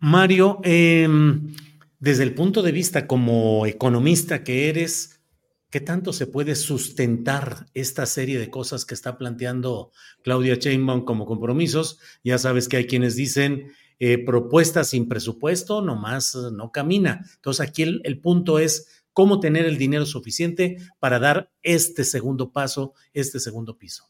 Mario, 0.00 0.60
em, 0.62 1.54
desde 1.98 2.22
el 2.22 2.34
punto 2.34 2.62
de 2.62 2.72
vista 2.72 3.06
como 3.06 3.66
economista 3.66 4.42
que 4.42 4.70
eres, 4.70 5.20
¿qué 5.68 5.80
tanto 5.80 6.14
se 6.14 6.26
puede 6.26 6.54
sustentar 6.54 7.66
esta 7.74 8.06
serie 8.06 8.38
de 8.38 8.48
cosas 8.48 8.86
que 8.86 8.94
está 8.94 9.18
planteando 9.18 9.92
Claudia 10.22 10.54
Sheinbaum 10.54 11.04
como 11.04 11.26
compromisos? 11.26 12.00
Ya 12.24 12.38
sabes 12.38 12.68
que 12.68 12.78
hay 12.78 12.86
quienes 12.86 13.16
dicen 13.16 13.72
eh, 13.98 14.24
propuestas 14.24 14.90
sin 14.90 15.08
presupuesto, 15.08 15.82
nomás 15.82 16.34
no 16.34 16.72
camina. 16.72 17.24
Entonces 17.36 17.66
aquí 17.66 17.82
el 17.82 18.20
punto 18.20 18.58
es 18.58 19.04
cómo 19.12 19.40
tener 19.40 19.64
el 19.64 19.78
dinero 19.78 20.06
suficiente 20.06 20.76
para 20.98 21.18
dar 21.18 21.50
este 21.62 22.04
segundo 22.04 22.52
paso, 22.52 22.94
este 23.12 23.40
segundo 23.40 23.76
piso. 23.76 24.08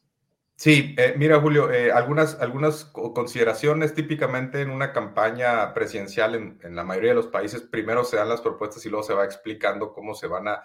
Sí, 0.59 0.97
eh, 0.99 1.15
mira 1.17 1.41
Julio, 1.41 1.71
eh, 1.71 1.93
algunas, 1.93 2.41
algunas 2.41 2.85
consideraciones 2.85 3.95
típicamente 3.95 4.61
en 4.61 4.71
una 4.71 4.93
campaña 4.93 5.73
presidencial 5.73 6.35
en, 6.35 6.75
la 6.75 6.83
mayoría 6.83 7.11
de 7.11 7.15
los 7.15 7.29
países, 7.29 7.63
primero 7.63 8.03
se 8.03 8.17
dan 8.17 8.29
las 8.29 8.41
propuestas 8.41 8.85
y 8.85 8.89
luego 8.89 9.05
se 9.05 9.15
va 9.15 9.25
explicando 9.25 9.93
cómo 9.93 10.17
se 10.17 10.27
van 10.27 10.49
a, 10.49 10.63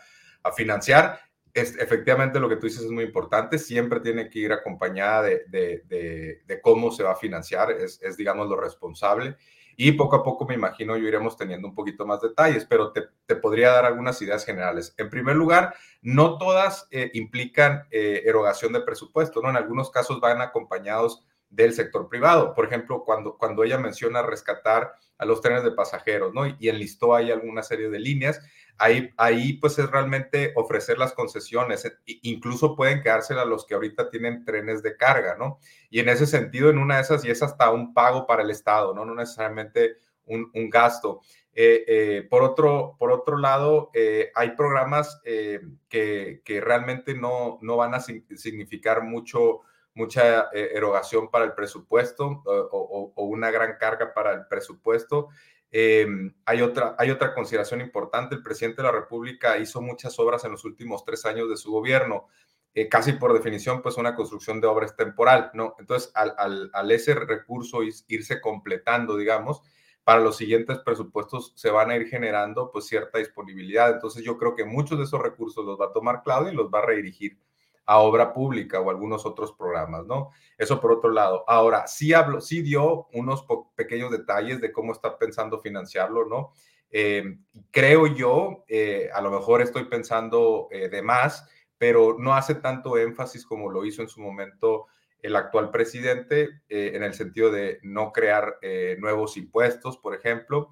financiar. 0.58 1.20
Es, 1.54 1.78
efectivamente 1.78 2.40
lo 2.40 2.50
que 2.50 2.56
tú 2.56 2.66
dices 2.66 2.84
es 2.84 2.92
muy 2.92 3.04
importante, 3.04 3.60
siempre 3.60 4.00
tiene 4.00 4.30
que 4.30 4.40
ir 4.40 4.52
acompañada 4.52 5.24
de, 5.24 6.60
cómo 6.62 6.92
se 6.92 7.04
va 7.04 7.12
a 7.12 7.16
financiar, 7.16 7.72
es, 7.72 8.02
es 8.02 8.18
digamos 8.18 8.50
lo 8.50 8.56
responsable 8.56 9.38
y 9.76 9.94
poco 9.94 10.16
a 10.16 10.24
poco 10.24 10.46
me 10.46 10.56
imagino 10.56 10.98
yo 10.98 11.08
iremos 11.08 11.38
teniendo 11.38 11.68
un 11.68 11.76
poquito 11.76 12.06
más 12.06 12.22
detalles, 12.22 12.66
pero 12.66 12.92
te, 12.92 13.36
podría 13.36 13.72
dar 13.72 13.86
algunas 13.86 14.22
ideas 14.22 14.46
generales. 14.46 14.94
En 14.98 15.10
primer 15.10 15.36
lugar, 15.36 15.74
no 16.02 16.38
todas 16.38 16.88
eh, 16.92 17.10
implican 17.14 17.88
eh, 17.92 18.22
erogación 18.26 18.74
de 18.74 18.82
presupuesto, 18.82 19.42
¿no? 19.42 19.50
En 19.50 19.58
algunos 19.58 19.90
casos 19.90 20.20
van 20.20 20.42
acompañados 20.42 21.26
del 21.50 21.74
sector 21.74 22.08
privado. 22.08 22.54
Por 22.54 22.66
ejemplo, 22.66 23.04
cuando, 23.04 23.38
cuando 23.38 23.64
ella 23.64 23.78
menciona 23.80 24.22
rescatar 24.22 24.94
a 25.18 25.26
los 25.26 25.42
trenes 25.42 25.64
de 25.64 25.72
pasajeros, 25.72 26.34
¿no? 26.34 26.46
Y 26.48 26.70
enlistó 26.70 27.16
ahí 27.16 27.32
alguna 27.32 27.64
serie 27.64 27.90
de 27.90 28.00
líneas, 28.00 28.42
Ahí, 28.78 29.12
ahí 29.18 29.54
pues 29.54 29.78
es 29.80 29.90
realmente 29.90 30.52
ofrecer 30.56 30.98
las 30.98 31.14
concesiones, 31.14 31.86
e, 31.86 31.94
incluso 32.24 32.76
pueden 32.76 33.02
quedárselas 33.02 33.46
los 33.46 33.66
que 33.66 33.76
ahorita 33.76 34.10
tienen 34.10 34.44
trenes 34.44 34.82
de 34.82 34.98
carga, 34.98 35.36
¿no? 35.38 35.60
Y 35.90 36.00
en 36.00 36.10
ese 36.10 36.26
sentido, 36.26 36.70
en 36.70 36.80
una 36.80 36.96
de 36.96 37.04
esas, 37.04 37.24
y 37.24 37.30
es 37.30 37.44
hasta 37.44 37.72
un 37.72 37.94
pago 37.94 38.26
para 38.26 38.44
el 38.44 38.50
Estado, 38.50 38.94
no, 38.94 39.06
no 39.06 39.14
necesariamente 39.14 39.98
un, 40.26 40.70
gasto. 40.70 41.22
Eh, 41.54 41.84
eh, 41.88 42.28
por, 42.30 42.44
otro, 42.44 42.96
por 42.98 43.12
otro 43.12 43.38
lado, 43.38 43.92
eh, 43.94 44.32
hay 44.36 44.52
programas 44.52 45.22
que, 45.24 46.42
que, 46.44 46.62
realmente 46.62 47.14
no, 47.14 47.60
no 47.62 47.78
van 47.78 47.94
a 47.94 48.00
significar 48.00 49.04
mucho, 49.04 49.62
mucha 49.94 50.50
erogación 50.52 51.30
para 51.30 51.46
el 51.46 51.54
presupuesto 51.54 52.42
o, 52.46 53.14
una 53.16 53.52
gran 53.52 53.78
carga 53.78 54.14
para 54.14 54.34
el 54.34 54.48
presupuesto. 54.48 55.30
Em, 55.76 56.32
hay, 56.46 56.62
otra, 56.62 56.96
hay 57.00 57.10
otra 57.10 57.34
consideración 57.34 57.82
importante. 57.82 58.36
El 58.36 58.44
presidente 58.44 58.84
de 58.84 58.84
la 58.84 58.92
República 58.92 59.58
hizo 59.58 59.82
muchas 59.82 60.20
obras 60.20 60.46
en 60.46 60.52
los 60.52 60.66
últimos 60.66 61.04
tres 61.04 61.26
años 61.26 61.50
de 61.50 61.58
su 61.58 61.72
gobierno. 61.72 62.28
Eh, 62.76 62.88
casi 62.88 63.14
por 63.14 63.34
definición, 63.34 63.82
pues 63.82 63.98
una 63.98 64.16
construcción 64.16 64.62
de 64.62 64.68
obras 64.68 64.96
temporal, 64.96 65.50
¿no? 65.56 65.76
Entonces, 65.80 66.12
al, 66.14 66.36
al, 66.72 66.92
ese 66.92 67.16
recurso 67.16 67.80
irse 68.08 68.40
completando, 68.40 69.18
digamos, 69.18 69.64
para 70.04 70.22
los 70.22 70.38
siguientes 70.38 70.78
presupuestos 70.80 71.54
se 71.56 71.72
van 71.72 71.90
a 71.90 71.96
ir 71.96 72.08
generando 72.08 72.72
pues 72.72 72.86
cierta 72.86 73.18
disponibilidad. 73.18 73.92
Entonces, 73.92 74.24
yo 74.24 74.38
creo 74.38 74.54
que 74.56 74.66
muchos 74.66 75.00
de 75.00 75.06
esos 75.06 75.22
recursos 75.22 75.66
los 75.66 75.80
va 75.82 75.88
a 75.88 75.94
tomar 75.94 76.22
Claudia 76.24 76.54
y 76.54 76.56
los 76.56 76.70
va 76.72 76.80
a 76.80 76.86
redirigir 76.86 77.40
a 77.86 78.00
obra 78.00 78.34
pública 78.34 78.80
o 78.80 78.90
algunos 78.90 79.26
otros 79.26 79.54
programas, 79.54 80.06
¿no? 80.06 80.32
Eso 80.58 80.80
por 80.80 80.92
otro 80.92 81.12
lado. 81.12 81.44
Ahora, 81.48 81.88
sí, 81.88 82.14
hablo, 82.14 82.40
sí 82.40 82.62
dio 82.62 83.08
unos 83.14 83.46
pequeños 83.76 84.12
detalles 84.12 84.62
de 84.62 84.72
cómo 84.72 84.94
está 84.94 85.18
pensando 85.18 85.60
financiarlo, 85.60 86.26
¿no? 86.26 86.54
Eh, 86.96 87.40
creo 87.72 88.06
yo, 88.06 88.64
eh, 88.68 89.10
a 89.12 89.20
lo 89.22 89.32
mejor 89.32 89.64
estoy 89.64 89.86
pensando 89.86 90.68
eh, 90.72 90.90
de 90.90 91.02
más, 91.02 91.50
pero 91.80 92.16
no 92.20 92.36
hace 92.36 92.56
tanto 92.56 93.00
énfasis 93.00 93.46
como 93.46 93.72
lo 93.72 93.84
hizo 93.84 94.04
en 94.04 94.08
su 94.08 94.22
momento 94.22 94.86
el 95.20 95.36
actual 95.36 95.72
presidente, 95.72 96.62
en 96.68 97.02
el 97.02 97.14
sentido 97.14 97.50
de 97.50 97.80
no 97.82 98.12
crear 98.12 98.58
nuevos 98.98 99.38
impuestos, 99.38 99.98
por 99.98 100.14
ejemplo. 100.14 100.72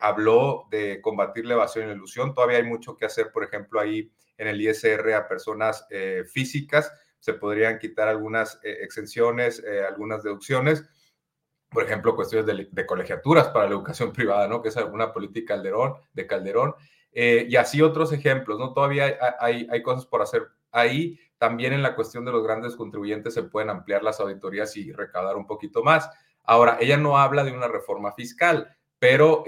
habló 0.00 0.68
de 0.70 1.00
combatir 1.00 1.44
la 1.44 1.54
evasión 1.54 1.84
y 1.84 1.88
la 1.88 1.94
ilusión. 1.94 2.34
Todavía 2.34 2.58
hay 2.58 2.62
mucho 2.62 2.96
que 2.96 3.04
hacer, 3.04 3.32
por 3.32 3.42
ejemplo, 3.42 3.80
ahí 3.80 4.12
en 4.38 4.46
el 4.48 4.60
ISR 4.60 5.12
a 5.14 5.28
personas 5.28 5.86
eh, 5.90 6.24
físicas. 6.24 6.90
Se 7.18 7.34
podrían 7.34 7.78
quitar 7.78 8.08
algunas 8.08 8.58
eh, 8.62 8.78
exenciones, 8.80 9.62
eh, 9.66 9.84
algunas 9.84 10.22
deducciones. 10.22 10.84
Por 11.68 11.82
ejemplo, 11.82 12.16
cuestiones 12.16 12.46
de, 12.72 12.86
colegiaturas 12.86 13.48
para 13.48 13.66
la 13.66 13.72
educación 13.72 14.12
privada, 14.14 14.48
¿no? 14.48 14.62
Que 14.62 14.68
es 14.68 14.76
alguna 14.76 15.12
política 15.12 15.54
Calderón, 15.54 15.94
de 16.14 16.26
Calderón. 16.26 16.74
y 17.12 17.56
así 17.56 17.82
otros 17.82 18.12
ejemplos, 18.12 18.58
¿no? 18.58 18.72
Todavía 18.72 19.18
hay, 19.40 19.66
hay, 19.70 19.82
cosas 19.82 20.06
por 20.06 20.22
hacer 20.22 20.46
ahí. 20.70 21.18
También 21.36 21.72
en 21.72 21.82
la 21.82 21.94
cuestión 21.94 22.24
de 22.24 22.32
los 22.32 22.44
grandes 22.44 22.76
contribuyentes 22.76 23.34
se 23.34 23.42
pueden 23.42 23.70
ampliar 23.70 24.02
las 24.02 24.20
auditorías 24.20 24.76
y 24.76 24.92
recaudar 24.92 25.36
un 25.36 25.46
poquito 25.46 25.82
más. 25.82 26.08
Ahora, 26.44 26.78
ella 26.80 26.96
no 26.96 27.18
habla 27.18 27.44
de 27.44 27.52
una 27.52 27.68
reforma 27.68 28.12
fiscal, 28.12 28.74
pero 28.98 29.44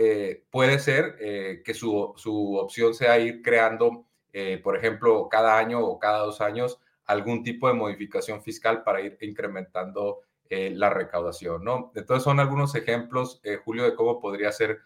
puede 0.50 0.78
ser 0.78 1.16
que 1.64 1.74
su, 1.74 2.12
su, 2.16 2.56
opción 2.56 2.92
sea 2.94 3.18
ir 3.18 3.40
creando 3.42 4.09
eh, 4.32 4.60
por 4.62 4.76
ejemplo, 4.76 5.28
cada 5.30 5.58
año 5.58 5.80
o 5.80 5.98
cada 5.98 6.18
dos 6.18 6.40
años, 6.40 6.80
algún 7.04 7.42
tipo 7.42 7.68
de 7.68 7.74
modificación 7.74 8.42
fiscal 8.42 8.82
para 8.82 9.00
ir 9.00 9.18
incrementando 9.20 10.20
eh, 10.48 10.70
la 10.74 10.90
recaudación, 10.90 11.64
¿no? 11.64 11.92
Entonces 11.94 12.24
son 12.24 12.40
algunos 12.40 12.74
ejemplos, 12.74 13.40
eh, 13.42 13.58
Julio, 13.64 13.84
de 13.84 13.94
cómo 13.94 14.20
podría 14.20 14.52
ser 14.52 14.80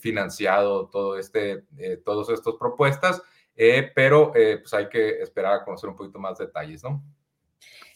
financiado 0.00 0.88
todo 0.88 1.16
este, 1.16 1.62
todas 2.04 2.28
estas 2.28 2.54
propuestas, 2.54 3.22
pero 3.94 4.32
pues 4.32 4.74
hay 4.74 4.88
que 4.88 5.22
esperar 5.22 5.52
a 5.52 5.64
conocer 5.64 5.88
un 5.88 5.94
poquito 5.94 6.18
más 6.18 6.38
detalles, 6.38 6.82
¿no? 6.82 7.00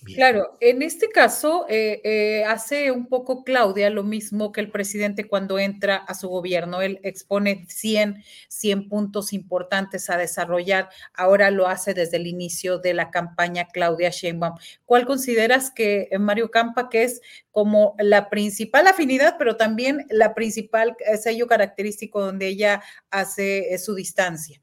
Claro, 0.05 0.57
en 0.61 0.83
este 0.83 1.09
caso 1.09 1.67
eh, 1.69 2.01
eh, 2.05 2.45
hace 2.45 2.91
un 2.91 3.07
poco 3.07 3.45
Claudia 3.45 3.89
lo 3.91 4.03
mismo 4.03 4.53
que 4.53 4.61
el 4.61 4.71
presidente 4.71 5.27
cuando 5.27 5.59
entra 5.59 5.97
a 5.97 6.15
su 6.15 6.29
gobierno. 6.29 6.83
Él 6.83 7.01
expone 7.03 7.65
100, 7.69 8.23
100 8.49 8.89
puntos 8.89 9.33
importantes 9.33 10.11
a 10.11 10.17
desarrollar. 10.17 10.89
Ahora 11.15 11.51
lo 11.51 11.67
hace 11.67 11.95
desde 11.95 12.19
el 12.19 12.27
inicio 12.27 12.79
de 12.79 12.95
la 12.95 13.11
campaña 13.11 13.69
Claudia 13.73 14.11
Sheinbaum. 14.11 14.57
¿Cuál 14.85 15.07
consideras 15.07 15.71
que 15.71 16.09
eh, 16.11 16.19
Mario 16.19 16.51
Campa 16.51 16.89
que 16.89 17.05
es 17.05 17.21
como 17.51 17.95
la 17.99 18.29
principal 18.31 18.87
afinidad, 18.87 19.37
pero 19.39 19.57
también 19.57 20.07
la 20.11 20.35
principal 20.35 20.97
sello 21.23 21.47
característico 21.47 22.21
donde 22.21 22.49
ella 22.49 22.83
hace 23.11 23.79
su 23.79 23.95
distancia? 23.95 24.61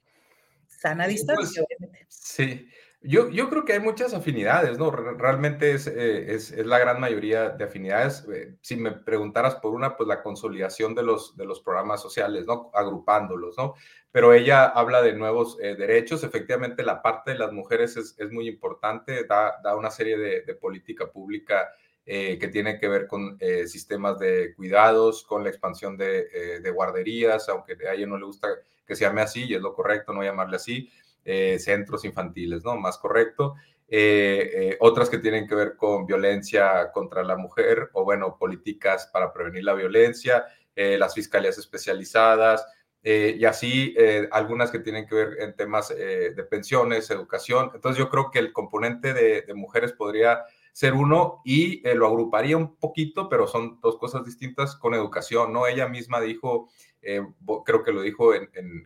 Sana 0.68 1.06
Pues, 1.06 1.18
distancia, 1.18 1.64
obviamente. 1.64 2.06
Sí, 2.10 2.68
yo, 3.02 3.30
yo 3.30 3.50
creo 3.50 3.66
que 3.66 3.74
hay 3.74 3.80
muchas 3.80 4.14
afinidades, 4.14 4.78
¿no? 4.78 4.92
Re- 4.92 5.16
Realmente 5.18 5.72
es, 5.74 5.88
eh, 5.88 6.34
es, 6.36 6.52
es 6.52 6.66
la 6.66 6.78
gran 6.80 7.00
mayoría 7.00 7.50
de 7.50 7.64
afinidades. 7.64 8.26
Eh, 8.32 8.56
Si 8.62 8.76
me 8.76 8.92
preguntaras 8.92 9.56
por 9.56 9.74
una, 9.74 9.98
pues 9.98 10.08
la 10.08 10.22
consolidación 10.22 10.94
de 10.94 11.04
los, 11.04 11.36
de 11.36 11.46
los 11.46 11.62
programas 11.62 12.02
sociales, 12.02 12.46
¿no? 12.46 12.70
Agrupándolos, 12.74 13.58
¿no? 13.58 13.74
Pero 14.12 14.34
ella 14.34 14.66
habla 14.66 15.02
de 15.02 15.14
nuevos 15.14 15.58
eh, 15.62 15.76
derechos. 15.76 16.24
Efectivamente, 16.24 16.84
la 16.84 17.02
parte 17.02 17.32
de 17.32 17.40
las 17.40 17.52
mujeres 17.52 17.98
es, 17.98 18.16
es 18.20 18.32
muy 18.32 18.48
importante, 18.48 19.24
da, 19.26 19.56
da 19.64 19.76
una 19.76 19.90
serie 19.92 20.18
de, 20.18 20.42
de 20.42 20.56
política 20.56 21.12
pública 21.12 21.70
eh, 22.06 22.38
que 22.40 22.48
tiene 22.50 22.80
que 22.80 22.88
ver 22.88 23.08
con 23.08 23.38
eh, 23.40 23.68
sistemas 23.68 24.20
de 24.20 24.54
cuidados, 24.56 25.24
con 25.24 25.44
la 25.44 25.50
expansión 25.50 25.98
de, 25.98 26.28
eh, 26.34 26.60
de 26.62 26.72
guarderías, 26.72 27.48
aunque 27.50 27.76
a 27.88 27.94
ella 27.94 28.08
no 28.08 28.18
le 28.18 28.26
gusta 28.26 28.48
que 28.86 28.96
se 28.96 29.06
llame 29.06 29.22
así, 29.22 29.46
y 29.46 29.54
es 29.56 29.62
lo 29.62 29.74
correcto 29.74 30.12
no 30.14 30.24
llamarle 30.24 30.58
así 30.58 30.90
eh, 31.24 31.60
centros 31.60 32.04
infantiles, 32.04 32.64
¿no? 32.64 32.76
Más 32.78 32.98
correcto. 32.98 33.54
Eh, 33.88 34.50
eh, 34.54 34.78
otras 34.80 35.08
que 35.08 35.20
tienen 35.20 35.48
que 35.48 35.54
ver 35.54 35.76
con 35.76 36.08
violencia 36.08 36.92
contra 36.92 37.24
la 37.24 37.38
mujer 37.38 37.90
o, 37.94 38.04
bueno, 38.04 38.38
políticas 38.40 39.08
para 39.14 39.32
prevenir 39.32 39.64
la 39.66 39.74
violencia, 39.74 40.46
las 40.74 41.14
fiscalías 41.14 41.60
especializadas 41.60 42.66
y 43.04 43.44
así 43.46 43.94
algunas 44.32 44.72
que 44.72 44.80
tienen 44.80 45.06
que 45.06 45.14
ver 45.14 45.36
en 45.42 45.56
temas 45.56 45.90
de 45.90 46.48
pensiones, 46.50 47.12
educación. 47.12 47.70
Entonces 47.76 48.00
yo 48.00 48.10
creo 48.10 48.32
que 48.32 48.40
el 48.40 48.52
componente 48.52 49.14
de, 49.14 49.46
mujeres 49.54 49.92
podría 49.92 50.44
ser 50.72 50.94
uno 50.94 51.42
y 51.46 51.88
lo 51.94 52.08
agruparía 52.08 52.58
un 52.58 52.78
poquito, 52.78 53.30
pero 53.30 53.46
son 53.48 53.80
dos 53.82 53.98
cosas 54.00 54.26
distintas 54.26 54.76
con 54.76 54.96
educación, 54.96 55.54
¿no? 55.54 55.68
Ella 55.68 55.88
misma 55.88 56.20
dijo, 56.20 56.70
creo 57.02 57.84
que 57.84 57.92
lo 57.92 58.02
dijo 58.02 58.32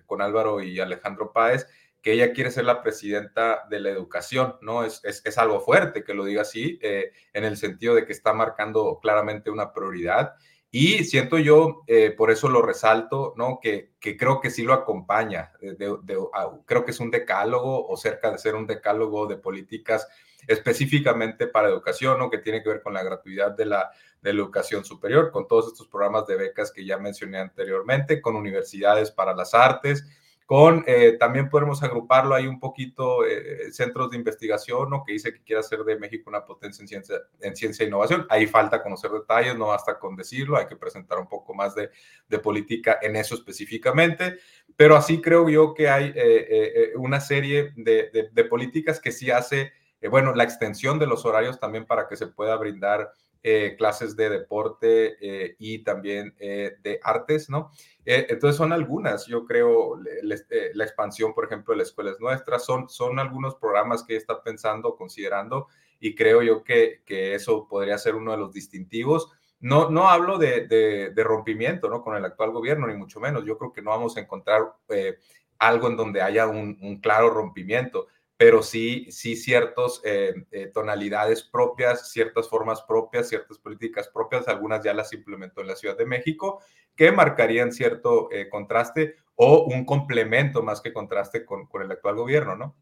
con 0.06 0.22
Álvaro 0.22 0.62
y 0.62 0.80
Alejandro 0.82 1.32
Páez, 1.32 1.66
que 2.06 2.12
ella 2.14 2.34
quiere 2.34 2.52
ser 2.52 2.66
la 2.66 2.84
presidenta 2.84 3.66
de 3.68 3.80
la 3.80 3.90
educación, 3.90 4.58
¿no? 4.62 4.84
Es, 4.84 5.02
es, 5.04 5.26
es 5.26 5.40
algo 5.40 5.60
fuerte 5.60 6.04
que 6.04 6.14
lo 6.14 6.24
diga 6.26 6.44
así, 6.44 6.78
eh, 6.84 7.12
en 7.34 7.46
el 7.46 7.58
sentido 7.58 7.96
de 7.96 8.06
que 8.06 8.14
está 8.14 8.32
marcando 8.32 9.00
claramente 9.02 9.50
una 9.50 9.74
prioridad. 9.74 10.36
Y 10.70 11.04
siento 11.06 11.40
yo, 11.40 11.82
eh, 11.88 12.12
por 12.12 12.30
eso 12.30 12.48
lo 12.48 12.62
resalto, 12.62 13.34
¿no? 13.38 13.58
Que, 13.60 13.94
que 14.00 14.16
creo 14.18 14.40
que 14.40 14.52
sí 14.52 14.62
lo 14.62 14.74
acompaña. 14.74 15.52
de- 15.60 15.74
de- 15.74 15.98
de- 16.04 16.18
a- 16.32 16.52
creo 16.68 16.86
que 16.86 16.92
es 16.92 17.00
un 17.00 17.10
decálogo 17.10 17.88
o 17.88 17.98
cerca 17.98 18.30
de 18.30 18.38
ser 18.38 18.54
un 18.54 18.68
decálogo 18.68 19.26
de 19.26 19.38
políticas 19.38 20.08
específicamente 20.48 21.48
para 21.48 21.70
educación, 21.70 22.20
¿no? 22.20 22.30
Que 22.30 22.38
tiene 22.38 22.62
que 22.62 22.70
ver 22.70 22.84
con 22.84 22.94
la 22.94 23.02
gratuidad 23.02 23.50
de 23.58 23.66
la, 23.66 23.90
de 24.22 24.32
la 24.32 24.42
educación 24.42 24.86
superior, 24.86 25.32
con 25.32 25.48
todos 25.48 25.70
estos 25.70 25.88
programas 25.88 26.28
de 26.28 26.36
becas 26.36 26.72
que 26.72 26.86
ya 26.86 27.00
mencioné 27.00 27.40
anteriormente, 27.40 28.22
con 28.22 28.36
universidades 28.36 29.10
para 29.10 29.34
las 29.34 29.56
artes, 29.56 30.06
con, 30.46 30.84
eh, 30.86 31.18
también 31.20 31.50
podemos 31.50 31.82
agruparlo 31.82 32.36
ahí 32.36 32.46
un 32.46 32.60
poquito, 32.60 33.26
eh, 33.26 33.72
centros 33.72 34.12
de 34.12 34.18
investigación, 34.18 34.92
¿no? 34.92 35.04
Que 35.04 35.14
dice 35.14 35.34
que 35.34 35.42
quiere 35.42 35.62
hacer 35.62 35.80
de 35.84 35.98
México 35.98 36.30
una 36.30 36.46
potencia 36.46 36.84
en 36.84 36.88
ciencia, 36.88 37.16
en 37.40 37.56
ciencia 37.56 37.84
e 37.84 37.88
innovación. 37.88 38.28
Ahí 38.30 38.46
falta 38.46 38.84
conocer 38.84 39.10
detalles, 39.10 39.58
no 39.58 39.68
basta 39.68 39.98
con 39.98 40.16
decirlo, 40.16 40.58
hay 40.58 40.68
que 40.68 40.76
presentar 40.76 41.18
un 41.18 41.28
poco 41.28 41.56
más 41.56 41.74
de, 41.74 41.90
de 42.30 42.40
política 42.40 43.00
en 43.02 43.16
eso 43.16 43.34
específicamente, 43.34 44.38
pero 44.76 44.96
así 44.96 45.20
creo 45.20 45.50
yo 45.50 45.74
que 45.74 45.90
hay 45.90 46.10
eh, 46.10 46.14
eh, 46.16 46.46
eh, 46.76 46.92
una 46.96 47.20
serie 47.22 47.74
de, 47.76 48.12
de, 48.14 48.30
de 48.32 48.44
políticas 48.46 49.00
que 49.00 49.12
sí 49.12 49.32
hace, 49.32 49.74
eh, 50.00 50.08
bueno, 50.10 50.36
la 50.36 50.44
extensión 50.44 51.00
de 51.00 51.08
los 51.08 51.26
horarios 51.26 51.60
también 51.60 51.86
para 51.86 52.08
que 52.08 52.18
se 52.18 52.28
pueda 52.28 52.56
brindar 52.56 53.12
eh, 53.48 53.76
clases 53.78 54.16
de 54.16 54.30
deporte 54.30 55.18
eh, 55.22 55.56
y 55.60 55.84
también 55.84 56.34
eh, 56.40 56.78
de 56.82 57.00
artes, 57.04 57.48
¿no? 57.48 57.70
Eh, 58.04 58.26
entonces 58.30 58.58
son 58.58 58.74
algunas, 58.74 59.28
yo 59.28 59.46
creo, 59.46 59.98
le- 59.98 60.24
le- 60.24 60.36
eh, 60.50 60.72
la 60.74 60.84
expansión, 60.84 61.34
por 61.34 61.46
ejemplo, 61.46 61.74
de 61.74 61.78
las 61.80 61.90
escuelas 61.90 62.20
nuestras, 62.20 62.66
son, 62.66 62.90
son 62.90 63.20
algunos 63.20 63.56
programas 63.56 64.04
que 64.04 64.16
está 64.16 64.42
pensando, 64.42 64.96
considerando, 64.96 65.68
y 66.00 66.16
creo 66.16 66.42
yo 66.42 66.64
que, 66.64 67.02
que 67.06 67.36
eso 67.36 67.68
podría 67.68 67.98
ser 68.00 68.16
uno 68.16 68.32
de 68.32 68.38
los 68.38 68.52
distintivos. 68.52 69.32
No, 69.60 69.90
no 69.90 70.10
hablo 70.10 70.38
de, 70.38 70.68
de, 70.68 71.12
de 71.12 71.24
rompimiento 71.24 71.90
¿no? 71.90 72.02
con 72.02 72.16
el 72.16 72.26
actual 72.26 72.52
gobierno, 72.52 72.88
ni 72.88 72.96
mucho 72.96 73.20
menos. 73.20 73.46
Yo 73.46 73.58
creo 73.58 73.72
que 73.74 73.82
no 73.82 73.92
vamos 73.92 74.18
a 74.18 74.22
encontrar 74.22 74.62
eh, 74.90 75.18
algo 75.60 75.88
en 75.88 75.96
donde 75.98 76.22
haya 76.22 76.48
un, 76.48 76.78
un 76.82 77.00
claro 77.00 77.30
rompimiento, 77.30 78.08
pero 78.38 78.62
sí, 78.62 79.08
sí 79.12 79.36
ciertas 79.36 80.02
eh, 80.04 80.34
eh, 80.52 80.68
tonalidades 80.74 81.44
propias, 81.44 82.12
ciertas 82.12 82.50
formas 82.50 82.82
propias, 82.82 83.30
ciertas 83.30 83.58
políticas 83.58 84.10
propias, 84.10 84.48
algunas 84.48 84.84
ya 84.84 84.94
las 84.94 85.14
implementó 85.14 85.62
en 85.62 85.68
la 85.68 85.76
Ciudad 85.76 85.98
de 85.98 86.06
México, 86.06 86.62
que 86.96 87.12
marcarían 87.12 87.72
cierto 87.72 88.30
eh, 88.32 88.50
contraste 88.50 89.16
o 89.36 89.66
un 89.66 89.86
complemento 89.86 90.64
más 90.64 90.82
que 90.82 90.92
contraste 90.94 91.46
con, 91.46 91.68
con 91.68 91.82
el 91.82 91.92
actual 91.92 92.16
gobierno, 92.16 92.56
¿no? 92.56 92.76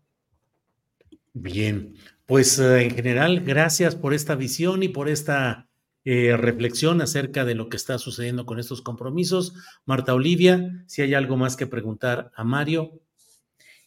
Bien, 1.33 1.95
pues 2.25 2.59
en 2.59 2.91
general, 2.91 3.41
gracias 3.41 3.95
por 3.95 4.13
esta 4.13 4.35
visión 4.35 4.83
y 4.83 4.89
por 4.89 5.09
esta 5.09 5.67
reflexión 6.05 6.99
acerca 7.01 7.45
de 7.45 7.55
lo 7.55 7.69
que 7.69 7.77
está 7.77 7.97
sucediendo 7.97 8.45
con 8.45 8.59
estos 8.59 8.81
compromisos. 8.81 9.53
Marta 9.85 10.13
Olivia, 10.13 10.83
si 10.85 11.01
hay 11.01 11.13
algo 11.13 11.37
más 11.37 11.55
que 11.55 11.65
preguntar 11.65 12.29
a 12.35 12.43
Mario. 12.43 13.01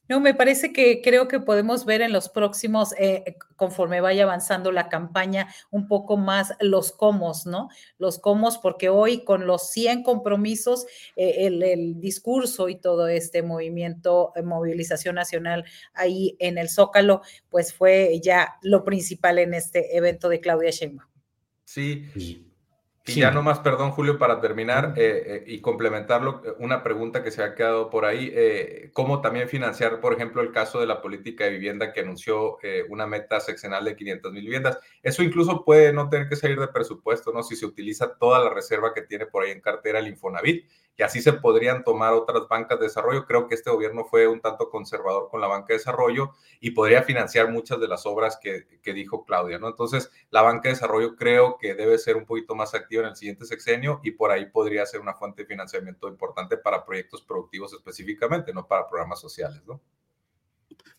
No, 0.08 0.20
me 0.20 0.34
parece 0.34 0.72
que 0.72 1.02
creo 1.02 1.26
que 1.26 1.40
podemos 1.40 1.84
ver 1.84 2.00
en 2.00 2.12
los 2.12 2.28
próximos, 2.28 2.94
eh, 2.98 3.36
conforme 3.56 4.00
vaya 4.00 4.22
avanzando 4.22 4.70
la 4.70 4.88
campaña, 4.88 5.48
un 5.70 5.88
poco 5.88 6.16
más 6.16 6.54
los 6.60 6.92
cómo, 6.92 7.32
¿no? 7.44 7.68
Los 7.98 8.18
cómo, 8.18 8.48
porque 8.62 8.88
hoy 8.88 9.24
con 9.24 9.46
los 9.46 9.70
100 9.70 10.04
compromisos, 10.04 10.86
eh, 11.16 11.46
el, 11.46 11.62
el, 11.62 12.00
discurso 12.00 12.68
y 12.68 12.76
todo 12.76 13.08
este 13.08 13.42
movimiento, 13.42 14.32
eh, 14.36 14.42
movilización 14.42 15.16
nacional 15.16 15.64
ahí 15.94 16.36
en 16.38 16.58
el 16.58 16.68
Zócalo, 16.68 17.22
pues 17.50 17.74
fue 17.74 18.20
ya 18.22 18.58
lo 18.62 18.84
principal 18.84 19.38
en 19.38 19.54
este 19.54 19.96
evento 19.96 20.28
de 20.28 20.40
Claudia 20.40 20.70
Sheinbaum. 20.70 21.08
Sí. 21.64 22.45
Y 23.08 23.12
Sí. 23.12 23.20
ya 23.20 23.30
nomás, 23.30 23.60
perdón, 23.60 23.92
Julio, 23.92 24.18
para 24.18 24.40
terminar 24.40 24.94
eh, 24.96 25.22
eh, 25.26 25.44
y 25.46 25.60
complementarlo, 25.60 26.42
eh, 26.44 26.54
una 26.58 26.82
pregunta 26.82 27.22
que 27.22 27.30
se 27.30 27.40
ha 27.40 27.54
quedado 27.54 27.88
por 27.88 28.04
ahí, 28.04 28.32
eh, 28.34 28.90
¿cómo 28.92 29.20
también 29.20 29.48
financiar, 29.48 30.00
por 30.00 30.12
ejemplo, 30.12 30.42
el 30.42 30.50
caso 30.50 30.80
de 30.80 30.86
la 30.86 31.00
política 31.00 31.44
de 31.44 31.50
vivienda 31.50 31.92
que 31.92 32.00
anunció 32.00 32.58
una 32.88 33.06
meta 33.06 33.38
seccional 33.38 33.84
de 33.84 33.94
500 33.94 34.32
mil 34.32 34.42
viviendas? 34.42 34.80
Eso 35.04 35.22
incluso 35.22 35.64
puede 35.64 35.92
no 35.92 36.08
tener 36.08 36.28
que 36.28 36.34
salir 36.34 36.58
de 36.58 36.66
presupuesto, 36.66 37.32
¿no? 37.32 37.44
Si 37.44 37.54
se 37.54 37.64
utiliza 37.66 38.16
toda 38.18 38.40
la 38.42 38.50
reserva 38.50 38.92
que 38.92 39.02
tiene 39.02 39.26
por 39.26 39.44
ahí 39.44 39.52
en 39.52 39.60
cartera 39.60 40.00
el 40.00 40.08
Infonavit, 40.08 40.68
y 40.96 41.02
así 41.02 41.20
se 41.20 41.34
podrían 41.34 41.84
tomar 41.84 42.14
otras 42.14 42.48
bancas 42.48 42.78
de 42.78 42.86
desarrollo. 42.86 43.26
Creo 43.26 43.46
que 43.48 43.54
este 43.54 43.70
gobierno 43.70 44.04
fue 44.04 44.26
un 44.26 44.40
tanto 44.40 44.70
conservador 44.70 45.28
con 45.30 45.40
la 45.40 45.46
banca 45.46 45.68
de 45.68 45.74
desarrollo 45.74 46.32
y 46.60 46.70
podría 46.70 47.02
financiar 47.02 47.50
muchas 47.50 47.78
de 47.80 47.88
las 47.88 48.06
obras 48.06 48.38
que, 48.40 48.66
que 48.82 48.92
dijo 48.94 49.24
Claudia, 49.24 49.58
¿no? 49.58 49.68
Entonces, 49.68 50.10
la 50.30 50.42
banca 50.42 50.68
de 50.68 50.74
desarrollo 50.74 51.16
creo 51.16 51.58
que 51.58 51.74
debe 51.74 51.98
ser 51.98 52.16
un 52.16 52.24
poquito 52.24 52.54
más 52.54 52.74
activa 52.74 53.02
en 53.02 53.10
el 53.10 53.16
siguiente 53.16 53.44
sexenio 53.44 54.00
y 54.02 54.12
por 54.12 54.30
ahí 54.30 54.46
podría 54.46 54.86
ser 54.86 55.00
una 55.00 55.14
fuente 55.14 55.42
de 55.42 55.48
financiamiento 55.48 56.08
importante 56.08 56.56
para 56.56 56.84
proyectos 56.84 57.22
productivos 57.22 57.72
específicamente, 57.74 58.52
no 58.52 58.66
para 58.66 58.88
programas 58.88 59.20
sociales, 59.20 59.62
¿no? 59.66 59.80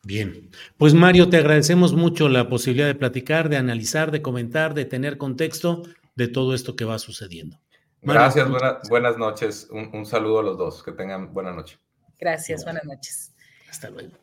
Bien, 0.04 0.52
pues 0.78 0.93
Mario, 0.93 1.30
te 1.30 1.38
agradecemos 1.38 1.93
mucho 1.93 2.30
la 2.30 2.48
posibilidad 2.48 2.88
de 2.88 2.95
platicar, 2.95 3.50
de 3.50 3.58
analizar, 3.58 4.12
de 4.12 4.22
comentar, 4.22 4.74
de 4.74 4.86
tener 4.86 5.18
contexto 5.18 5.84
de 6.16 6.28
todo 6.28 6.54
esto 6.54 6.76
que 6.76 6.86
va 6.86 6.98
sucediendo. 6.98 7.60
Gracias, 8.02 8.50
buena, 8.50 8.80
buenas 8.89 9.18
noches. 9.18 9.68
Un, 9.72 9.89
un, 9.93 10.06
saludo 10.06 10.39
a 10.39 10.43
los 10.43 10.58
dos. 10.58 10.84
Que 10.84 10.91
tengan 10.91 11.34
buena 11.34 11.52
noche. 11.52 11.80
Gracias, 12.20 12.64
buenas 12.64 12.86
noches. 12.86 13.34
Hasta 13.70 13.89
luego. 13.89 14.18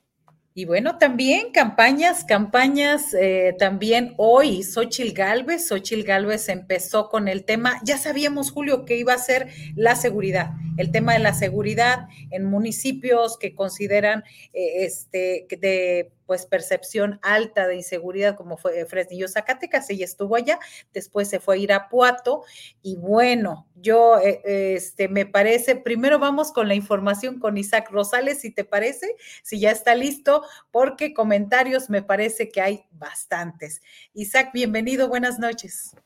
Y 0.57 0.67
bueno, 0.67 0.99
también 0.99 1.51
campañas, 1.51 2.25
campañas, 2.25 3.13
eh, 3.13 3.57
también 3.59 4.15
hoy 4.19 4.63
Xochil 4.63 5.13
Galvez, 5.13 5.67
Xochil 5.67 6.05
Galvez 6.05 6.49
empezó 6.49 7.09
con 7.09 7.27
el 7.27 7.45
tema, 7.45 7.81
ya 7.83 7.99
sabíamos 7.99 8.53
Julio 8.53 8.85
que 8.85 8.97
iba 8.97 9.13
a 9.13 9.19
ser 9.19 9.49
la 9.75 9.97
seguridad, 9.97 10.53
el 10.77 10.93
tema 10.93 11.15
de 11.15 11.19
la 11.19 11.35
seguridad 11.35 12.07
en 12.31 12.45
municipios 12.45 13.37
que 13.37 13.57
consideran 13.57 14.23
eh, 14.53 14.85
este 14.85 15.49
de 15.61 16.13
pues 16.27 16.47
percepción 16.47 17.19
alta 17.23 17.67
de 17.67 17.77
inseguridad 17.77 18.37
como 18.37 18.57
fue 18.57 18.85
Fresnillo 18.87 19.29
Zacatecas, 19.29 19.91
ella 19.91 20.05
estuvo 20.05 20.37
allá, 20.37 20.59
después 20.93 21.29
se 21.29 21.41
fue 21.41 21.57
a 21.57 21.59
Irapuato 21.59 22.43
y 22.83 22.97
bueno, 22.97 23.67
yo 23.75 24.19
eh, 24.19 24.75
este 24.75 25.09
me 25.09 25.27
parece, 25.27 25.77
primero 25.77 26.19
vamos 26.19 26.53
con 26.53 26.69
la 26.69 26.75
información 26.75 27.39
con 27.39 27.57
Isaac 27.57 27.91
Rosales, 27.91 28.41
si 28.41 28.51
te 28.51 28.65
parece, 28.65 29.17
si 29.43 29.61
ya 29.61 29.71
está 29.71 29.95
listo, 29.95 30.43
porque 30.71 31.15
comentarios 31.15 31.91
me 31.91 32.03
parece 32.03 32.51
que 32.51 32.61
hay 32.61 32.85
bastantes. 32.93 33.83
Isaac, 34.13 34.51
bienvenido, 34.53 35.09
buenas 35.09 35.39
noches. 35.39 35.97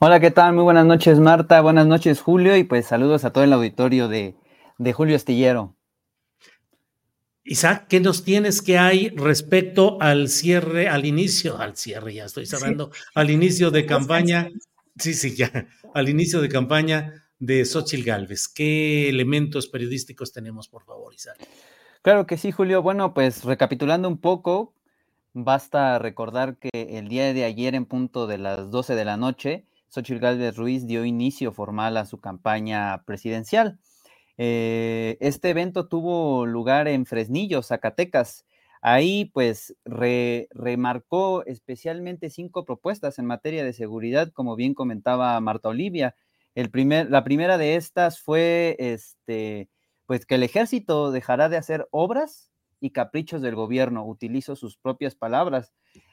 Hola, 0.00 0.20
¿qué 0.20 0.30
tal? 0.30 0.54
Muy 0.54 0.64
buenas 0.64 0.86
noches, 0.86 1.18
Marta, 1.18 1.60
buenas 1.60 1.86
noches, 1.86 2.20
Julio, 2.20 2.56
y 2.56 2.64
pues 2.64 2.86
saludos 2.86 3.24
a 3.24 3.32
todo 3.32 3.44
el 3.44 3.52
auditorio 3.52 4.08
de, 4.08 4.34
de 4.78 4.92
Julio 4.92 5.16
Astillero. 5.16 5.74
Isaac, 7.46 7.88
¿qué 7.88 8.00
nos 8.00 8.24
tienes 8.24 8.62
que 8.62 8.78
hay 8.78 9.10
respecto 9.10 9.98
al 10.00 10.28
cierre, 10.30 10.88
al 10.88 11.04
inicio, 11.04 11.58
al 11.58 11.76
cierre, 11.76 12.14
ya 12.14 12.24
estoy 12.24 12.46
cerrando, 12.46 12.90
al 13.14 13.30
inicio 13.30 13.70
de 13.70 13.84
campaña, 13.84 14.48
sí, 14.96 15.12
sí, 15.12 15.36
ya, 15.36 15.68
al 15.92 16.08
inicio 16.08 16.40
de 16.40 16.48
campaña 16.48 17.22
de 17.38 17.66
Xochitl 17.66 18.02
Galvez? 18.02 18.48
¿Qué 18.48 19.10
elementos 19.10 19.68
periodísticos 19.68 20.32
tenemos, 20.32 20.68
por 20.68 20.84
favor, 20.84 21.12
Isaac? 21.12 21.36
Claro 22.00 22.26
que 22.26 22.38
sí, 22.38 22.50
Julio. 22.50 22.80
Bueno, 22.80 23.12
pues 23.12 23.44
recapitulando 23.44 24.08
un 24.08 24.18
poco, 24.18 24.72
basta 25.34 25.98
recordar 25.98 26.56
que 26.56 26.70
el 26.72 27.08
día 27.08 27.34
de 27.34 27.44
ayer, 27.44 27.74
en 27.74 27.84
punto 27.84 28.26
de 28.26 28.38
las 28.38 28.70
12 28.70 28.94
de 28.94 29.04
la 29.04 29.18
noche, 29.18 29.66
Xochitl 29.88 30.18
Galvez 30.18 30.56
Ruiz 30.56 30.86
dio 30.86 31.04
inicio 31.04 31.52
formal 31.52 31.98
a 31.98 32.06
su 32.06 32.20
campaña 32.20 33.04
presidencial. 33.04 33.78
Eh, 34.36 35.16
este 35.20 35.50
evento 35.50 35.86
tuvo 35.88 36.46
lugar 36.46 36.88
en 36.88 37.06
Fresnillo, 37.06 37.62
Zacatecas. 37.62 38.44
Ahí 38.82 39.26
pues 39.26 39.74
remarcó 39.84 41.44
especialmente 41.46 42.28
cinco 42.28 42.66
propuestas 42.66 43.18
en 43.18 43.24
materia 43.24 43.64
de 43.64 43.72
seguridad, 43.72 44.30
como 44.32 44.56
bien 44.56 44.74
comentaba 44.74 45.40
Marta 45.40 45.70
Olivia. 45.70 46.14
El 46.54 46.70
primer, 46.70 47.10
la 47.10 47.24
primera 47.24 47.56
de 47.56 47.76
estas 47.76 48.20
fue 48.20 48.76
este, 48.78 49.70
pues 50.06 50.26
que 50.26 50.34
el 50.34 50.42
ejército 50.42 51.12
dejará 51.12 51.48
de 51.48 51.56
hacer 51.56 51.88
obras 51.90 52.50
y 52.78 52.90
caprichos 52.90 53.40
del 53.40 53.54
gobierno, 53.54 54.04
utilizo 54.04 54.54
sus 54.54 54.76
propias 54.76 55.14
palabras. 55.14 55.72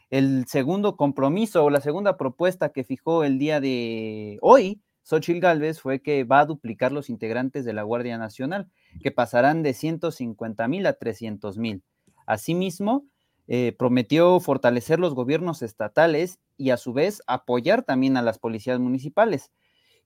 El 0.09 0.45
segundo 0.47 0.95
compromiso 0.95 1.65
o 1.65 1.69
la 1.69 1.81
segunda 1.81 2.17
propuesta 2.17 2.69
que 2.69 2.85
fijó 2.85 3.25
el 3.25 3.37
día 3.37 3.59
de 3.59 4.37
hoy 4.41 4.81
Xochitl 5.03 5.39
Galvez 5.39 5.79
fue 5.81 6.01
que 6.01 6.23
va 6.23 6.39
a 6.39 6.45
duplicar 6.45 6.91
los 6.91 7.09
integrantes 7.09 7.65
de 7.65 7.73
la 7.73 7.83
Guardia 7.83 8.17
Nacional, 8.17 8.69
que 9.01 9.11
pasarán 9.11 9.63
de 9.63 9.73
150 9.73 10.67
mil 10.67 10.85
a 10.85 10.93
300 10.93 11.57
mil. 11.57 11.83
Asimismo, 12.25 13.05
eh, 13.47 13.75
prometió 13.77 14.39
fortalecer 14.39 14.99
los 14.99 15.13
gobiernos 15.13 15.61
estatales 15.61 16.39
y 16.57 16.69
a 16.69 16.77
su 16.77 16.93
vez 16.93 17.21
apoyar 17.27 17.83
también 17.83 18.15
a 18.15 18.21
las 18.21 18.39
policías 18.39 18.79
municipales. 18.79 19.51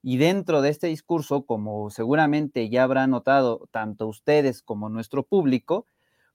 Y 0.02 0.18
dentro 0.18 0.62
de 0.62 0.70
este 0.70 0.86
discurso, 0.86 1.46
como 1.46 1.90
seguramente 1.90 2.68
ya 2.68 2.84
habrá 2.84 3.06
notado 3.06 3.68
tanto 3.70 4.06
ustedes 4.06 4.62
como 4.62 4.88
nuestro 4.88 5.24
público, 5.24 5.86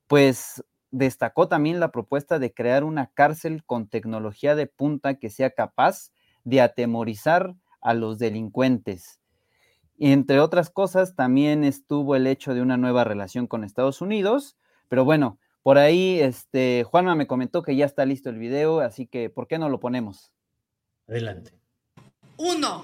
pues 0.07 0.63
destacó 0.91 1.47
también 1.47 1.79
la 1.79 1.91
propuesta 1.91 2.37
de 2.37 2.53
crear 2.53 2.83
una 2.83 3.07
cárcel 3.07 3.63
con 3.65 3.87
tecnología 3.87 4.55
de 4.55 4.67
punta 4.67 5.15
que 5.15 5.29
sea 5.29 5.51
capaz 5.51 6.11
de 6.43 6.61
atemorizar 6.61 7.55
a 7.81 7.93
los 7.93 8.19
delincuentes. 8.19 9.19
Y 9.97 10.11
entre 10.11 10.39
otras 10.39 10.69
cosas, 10.69 11.15
también 11.15 11.63
estuvo 11.63 12.15
el 12.15 12.25
hecho 12.25 12.53
de 12.53 12.61
una 12.61 12.77
nueva 12.77 13.03
relación 13.03 13.47
con 13.47 13.63
Estados 13.63 14.01
Unidos, 14.01 14.57
pero 14.89 15.05
bueno, 15.05 15.37
por 15.63 15.77
ahí 15.77 16.19
este, 16.19 16.83
Juanma 16.83 17.15
me 17.15 17.27
comentó 17.27 17.61
que 17.61 17.75
ya 17.75 17.85
está 17.85 18.05
listo 18.05 18.29
el 18.29 18.39
video, 18.39 18.79
así 18.79 19.05
que 19.05 19.29
¿por 19.29 19.47
qué 19.47 19.59
no 19.59 19.69
lo 19.69 19.79
ponemos? 19.79 20.31
Adelante. 21.07 21.53
Uno, 22.37 22.83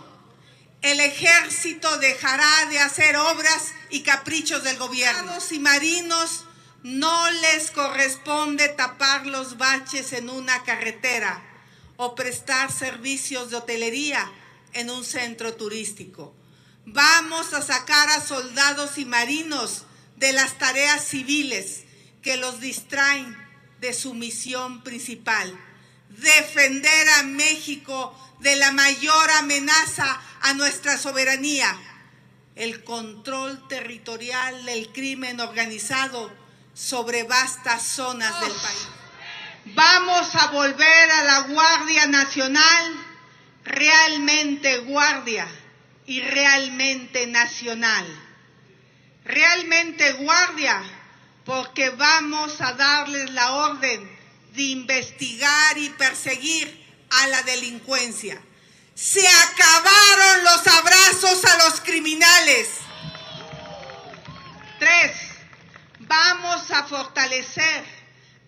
el 0.84 1.00
ejército 1.00 1.98
dejará 1.98 2.70
de 2.70 2.80
hacer 2.80 3.16
obras 3.18 3.74
y 3.89 4.04
caprichos 4.04 4.64
del 4.64 4.78
gobierno. 4.78 5.32
y 5.50 5.60
marinos 5.60 6.45
no 6.84 7.32
les 7.32 7.72
corresponde 7.72 8.70
tapar 8.70 9.26
los 9.26 9.58
baches 9.58 10.14
en 10.14 10.30
una 10.30 10.64
carretera 10.64 11.41
o 11.98 12.14
prestar 12.14 12.72
servicios 12.72 13.50
de 13.50 13.58
hotelería 13.58 14.32
en 14.78 14.92
un 14.92 15.04
centro 15.04 15.56
turístico. 15.56 16.36
Vamos 16.86 17.54
a 17.54 17.64
sacar 17.64 18.10
a 18.10 18.22
soldados 18.22 19.00
y 19.00 19.06
marinos 19.06 19.86
de 20.18 20.34
las 20.34 20.58
tareas 20.60 21.04
civiles 21.04 21.84
que 22.22 22.38
los 22.38 22.60
distraen 22.60 23.36
de 23.82 23.94
su 23.94 24.14
misión 24.14 24.84
principal, 24.84 25.52
defender 26.10 27.10
a 27.20 27.24
México 27.24 28.16
de 28.40 28.56
la 28.56 28.72
mayor 28.72 29.32
amenaza 29.32 30.22
a 30.42 30.54
nuestra 30.54 30.98
soberanía, 30.98 31.76
el 32.56 32.84
control 32.84 33.68
territorial 33.68 34.64
del 34.66 34.92
crimen 34.92 35.40
organizado 35.40 36.32
sobre 36.76 37.24
vastas 37.24 37.82
zonas 37.82 38.40
del 38.42 38.52
país. 38.52 38.88
Vamos 39.74 40.36
a 40.36 40.52
volver 40.52 41.12
a 41.12 41.24
la 41.24 41.40
Guardia 41.48 42.08
Nacional 42.08 43.07
realmente 43.68 44.78
guardia 44.80 45.47
y 46.05 46.22
realmente 46.22 47.28
nacional. 47.28 48.05
Realmente 49.26 50.13
guardia 50.13 50.82
porque 51.45 51.89
vamos 51.89 52.59
a 52.61 52.74
darles 52.74 53.30
la 53.32 53.51
orden 53.51 54.18
de 54.53 54.63
investigar 54.63 55.78
y 55.78 55.89
perseguir 55.91 56.86
a 57.09 57.28
la 57.28 57.43
delincuencia. 57.43 58.41
Se 58.95 59.28
acabaron 59.28 60.43
los 60.43 60.68
abrazos 60.68 61.45
a 61.45 61.57
los 61.65 61.82
criminales. 61.82 62.70
Tres, 64.80 65.11
vamos 65.99 66.72
a 66.72 66.84
fortalecer 66.86 67.86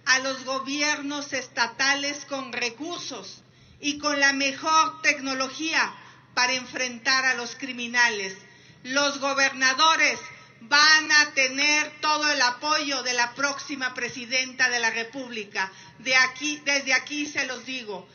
a 0.05 0.19
los 0.19 0.45
gobiernos 0.45 1.33
estatales 1.33 2.25
con 2.25 2.51
recursos 2.53 3.43
y 3.81 3.97
con 3.97 4.19
la 4.19 4.33
mejor 4.33 5.01
tecnología 5.01 5.93
para 6.33 6.53
enfrentar 6.53 7.25
a 7.25 7.33
los 7.35 7.55
criminales. 7.55 8.35
Los 8.83 9.19
gobernadores 9.19 10.19
van 10.61 11.11
a 11.11 11.31
tener 11.33 11.99
todo 12.01 12.29
el 12.31 12.41
apoyo 12.41 13.03
de 13.03 13.13
la 13.13 13.33
próxima 13.33 13.93
presidenta 13.93 14.69
de 14.69 14.79
la 14.79 14.89
República. 14.89 15.71
De 15.99 16.15
aquí, 16.15 16.61
desde 16.65 16.93
aquí 16.93 17.25
se 17.25 17.45
los 17.45 17.65
digo. 17.65 18.07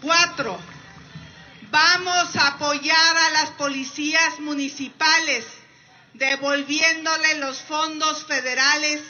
cuatro, 0.00 0.58
vamos 1.70 2.36
a 2.36 2.48
apoyar 2.48 3.16
a 3.16 3.30
las 3.30 3.50
policías 3.50 4.40
municipales, 4.40 5.44
devolviéndole 6.14 7.36
los 7.36 7.58
fondos 7.62 8.26
federales 8.26 9.00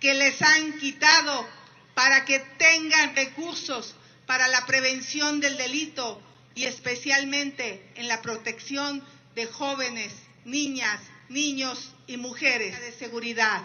que 0.00 0.14
les 0.14 0.40
han 0.42 0.78
quitado 0.78 1.48
para 1.94 2.24
que 2.24 2.40
tengan 2.40 3.16
recursos 3.16 3.94
para 4.26 4.48
la 4.48 4.66
prevención 4.66 5.40
del 5.40 5.56
delito 5.56 6.20
y 6.54 6.64
especialmente 6.64 7.90
en 7.96 8.08
la 8.08 8.22
protección 8.22 9.02
de 9.34 9.46
jóvenes, 9.46 10.12
niñas, 10.44 11.00
niños 11.28 11.92
y 12.06 12.16
mujeres 12.16 12.80
de 12.80 12.92
seguridad. 12.92 13.62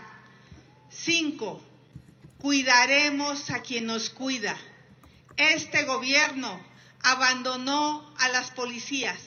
Cinco, 0.90 1.62
cuidaremos 2.40 3.50
a 3.52 3.62
quien 3.62 3.86
nos 3.86 4.10
cuida. 4.10 4.58
Este 5.38 5.84
gobierno 5.84 6.60
abandonó 7.02 8.14
a 8.18 8.30
las 8.30 8.52
policías. 8.52 9.20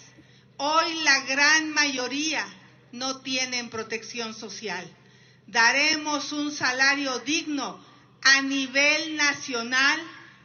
Hoy 0.57 1.03
la 1.03 1.20
gran 1.20 1.70
mayoría 1.70 2.47
no 2.93 3.20
tienen 3.20 3.70
protección 3.70 4.35
social. 4.35 4.91
Daremos 5.47 6.33
un 6.33 6.53
salario 6.53 7.18
digno 7.20 7.83
a 8.22 8.43
nivel 8.43 9.16
nacional 9.16 10.01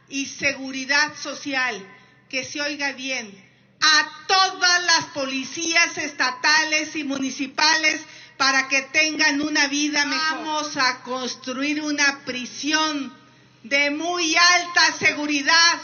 y 0.08 0.26
seguridad 0.26 1.14
social, 1.16 1.86
que 2.28 2.44
se 2.44 2.60
oiga 2.60 2.92
bien, 2.92 3.48
a 3.80 4.26
todas 4.26 4.84
las 4.84 5.04
policías 5.14 5.96
estatales 5.98 6.96
y 6.96 7.04
municipales 7.04 8.00
para 8.36 8.68
que 8.68 8.82
tengan 8.82 9.40
una 9.40 9.66
vida 9.68 10.04
mejor. 10.06 10.38
Vamos 10.38 10.76
a 10.76 11.02
construir 11.02 11.82
una 11.82 12.24
prisión 12.24 13.14
de 13.62 13.90
muy 13.90 14.36
alta 14.36 14.92
seguridad 14.98 15.80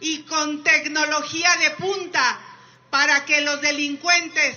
y 0.00 0.22
con 0.22 0.62
tecnología 0.62 1.54
de 1.56 1.70
punta 1.72 2.40
para 2.90 3.24
que 3.24 3.40
los 3.42 3.60
delincuentes 3.60 4.56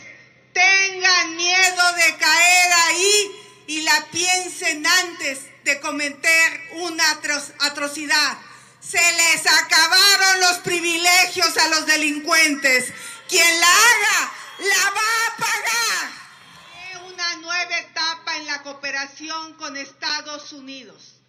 tengan 0.53 1.35
miedo 1.35 1.93
de 1.95 2.15
caer 2.17 2.73
ahí 2.87 3.31
y 3.67 3.81
la 3.81 4.05
piensen 4.11 4.85
antes 4.85 5.45
de 5.63 5.79
cometer 5.79 6.61
una 6.73 7.03
atrocidad. 7.59 8.37
Se 8.91 8.97
les 8.97 9.47
acabaron 9.47 10.41
los 10.41 10.57
privilegios 10.57 11.55
a 11.57 11.69
los 11.69 11.85
delincuentes. 11.85 12.91
Quien 13.29 13.59
la 13.61 13.67
haga, 13.67 14.33
la 14.59 14.89
va 14.89 15.27
a 15.27 15.37
pagar. 15.37 17.05
Una 17.05 17.35
nueva 17.37 17.77
etapa 17.77 18.35
en 18.35 18.47
la 18.47 18.61
cooperación 18.63 19.53
con 19.53 19.77
Estados 19.77 20.51
Unidos. 20.51 21.21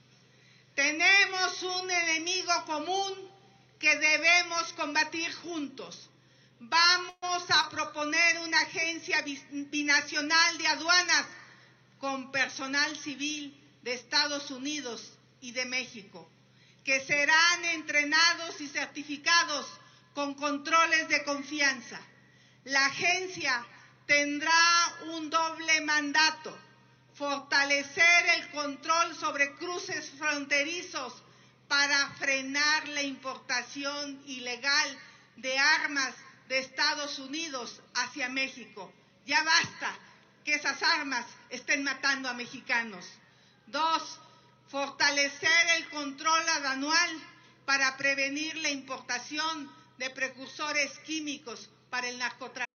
Tenemos 0.74 1.62
un 1.62 1.88
enemigo 1.88 2.52
común 2.66 3.30
que 3.78 3.94
debemos 3.96 4.72
combatir 4.72 5.32
juntos. 5.32 6.10
Vamos 6.58 7.44
a 7.48 7.68
proponer 7.70 8.40
una 8.40 8.58
agencia 8.58 9.22
binacional 9.22 10.58
de 10.58 10.66
aduanas 10.66 11.26
con 12.00 12.32
personal 12.32 12.96
civil 12.98 13.56
de 13.82 13.94
Estados 13.94 14.50
Unidos 14.50 15.12
y 15.40 15.52
de 15.52 15.64
México, 15.64 16.28
que 16.84 17.00
serán 17.00 17.64
entrenados 17.66 18.60
y 18.60 18.68
certificados 18.68 19.66
con 20.14 20.34
controles 20.34 21.08
de 21.08 21.24
confianza. 21.24 22.00
La 22.64 22.86
agencia 22.86 23.64
tendrá 24.06 24.52
un 25.12 25.30
doble 25.30 25.80
mandato, 25.82 26.56
fortalecer 27.14 28.26
el 28.36 28.50
control 28.50 29.14
sobre 29.16 29.54
cruces 29.56 30.10
fronterizos 30.18 31.22
para 31.68 32.10
frenar 32.18 32.88
la 32.88 33.02
importación 33.02 34.22
ilegal 34.26 34.98
de 35.36 35.58
armas 35.58 36.14
de 36.48 36.58
Estados 36.58 37.18
Unidos 37.18 37.80
hacia 37.94 38.28
México. 38.28 38.92
Ya 39.24 39.42
basta 39.42 39.94
que 40.44 40.54
esas 40.54 40.82
armas 40.82 41.24
estén 41.50 41.84
matando 41.84 42.28
a 42.28 42.34
mexicanos. 42.34 43.06
Dos, 43.66 44.20
fortalecer 44.72 45.50
el 45.76 45.88
control 45.90 46.40
anual 46.66 47.10
para 47.66 47.94
prevenir 47.98 48.56
la 48.56 48.70
importación 48.70 49.70
de 49.98 50.08
precursores 50.08 50.98
químicos 51.04 51.68
para 51.90 52.08
el 52.08 52.18
narcotráfico. 52.18 52.72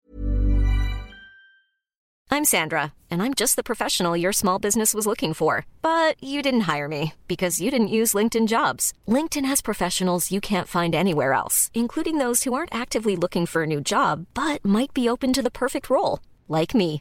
I'm 2.29 2.45
Sandra, 2.45 2.93
and 3.11 3.23
I'm 3.23 3.33
just 3.33 3.57
the 3.57 3.63
professional 3.63 4.15
your 4.17 4.33
small 4.33 4.59
business 4.59 4.93
was 4.93 5.07
looking 5.07 5.33
for. 5.33 5.65
But 5.81 6.23
you 6.23 6.43
didn't 6.43 6.67
hire 6.73 6.89
me 6.89 7.15
because 7.29 7.63
you 7.63 7.71
didn't 7.71 7.97
use 8.01 8.13
LinkedIn 8.13 8.47
jobs. 8.47 8.93
LinkedIn 9.09 9.47
has 9.47 9.63
professionals 9.63 10.31
you 10.31 10.41
can't 10.41 10.69
find 10.69 10.95
anywhere 10.95 11.33
else, 11.33 11.71
including 11.73 12.19
those 12.19 12.45
who 12.45 12.53
aren't 12.53 12.75
actively 12.75 13.17
looking 13.17 13.47
for 13.47 13.63
a 13.63 13.67
new 13.67 13.81
job 13.81 14.27
but 14.35 14.63
might 14.65 14.93
be 14.93 15.09
open 15.09 15.33
to 15.33 15.43
the 15.43 15.51
perfect 15.51 15.89
role, 15.89 16.21
like 16.47 16.75
me. 16.75 17.01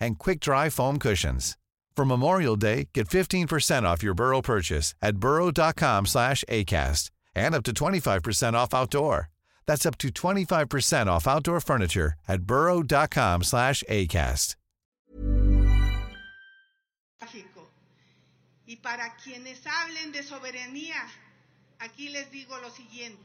and 0.00 0.18
quick-dry 0.18 0.70
foam 0.70 0.98
cushions. 0.98 1.56
For 1.96 2.04
Memorial 2.04 2.56
Day, 2.56 2.88
get 2.92 3.08
15% 3.08 3.84
off 3.84 4.02
your 4.02 4.14
Burrow 4.14 4.42
purchase 4.42 4.94
at 5.00 5.16
burrow.com 5.16 6.06
slash 6.06 6.44
ACAST 6.48 7.10
and 7.34 7.54
up 7.54 7.64
to 7.64 7.72
25% 7.72 8.54
off 8.54 8.74
outdoor. 8.74 9.30
That's 9.66 9.86
up 9.86 9.98
to 9.98 10.08
25% 10.08 11.06
off 11.06 11.26
outdoor 11.26 11.60
furniture 11.60 12.14
at 12.28 12.42
burrow.com 12.42 13.42
slash 13.42 13.82
ACAST. 13.88 14.56
Y 18.68 18.74
para 18.82 19.14
quienes 19.22 19.64
hablen 19.64 20.10
de 20.10 20.24
soberanía, 20.24 20.96
aquí 21.78 22.08
les 22.08 22.32
digo 22.32 22.58
lo 22.58 22.68
siguiente. 22.68 23.22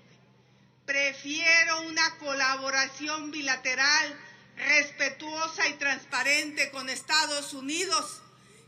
Prefiero 0.85 1.81
una 1.87 2.15
colaboración 2.19 3.31
bilateral 3.31 4.15
respetuosa 4.61 5.67
y 5.67 5.73
transparente 5.73 6.71
con 6.71 6.89
Estados 6.89 7.53
Unidos 7.53 8.21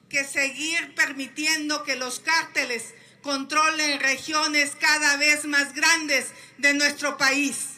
que 0.09 0.23
seguir 0.23 0.93
permitiendo 0.95 1.83
que 1.83 1.95
los 1.95 2.19
cárteles 2.19 2.93
controlen 3.21 3.99
regiones 3.99 4.75
cada 4.79 5.17
vez 5.17 5.45
más 5.45 5.73
grandes 5.73 6.27
de 6.57 6.73
nuestro 6.73 7.17
país. 7.17 7.69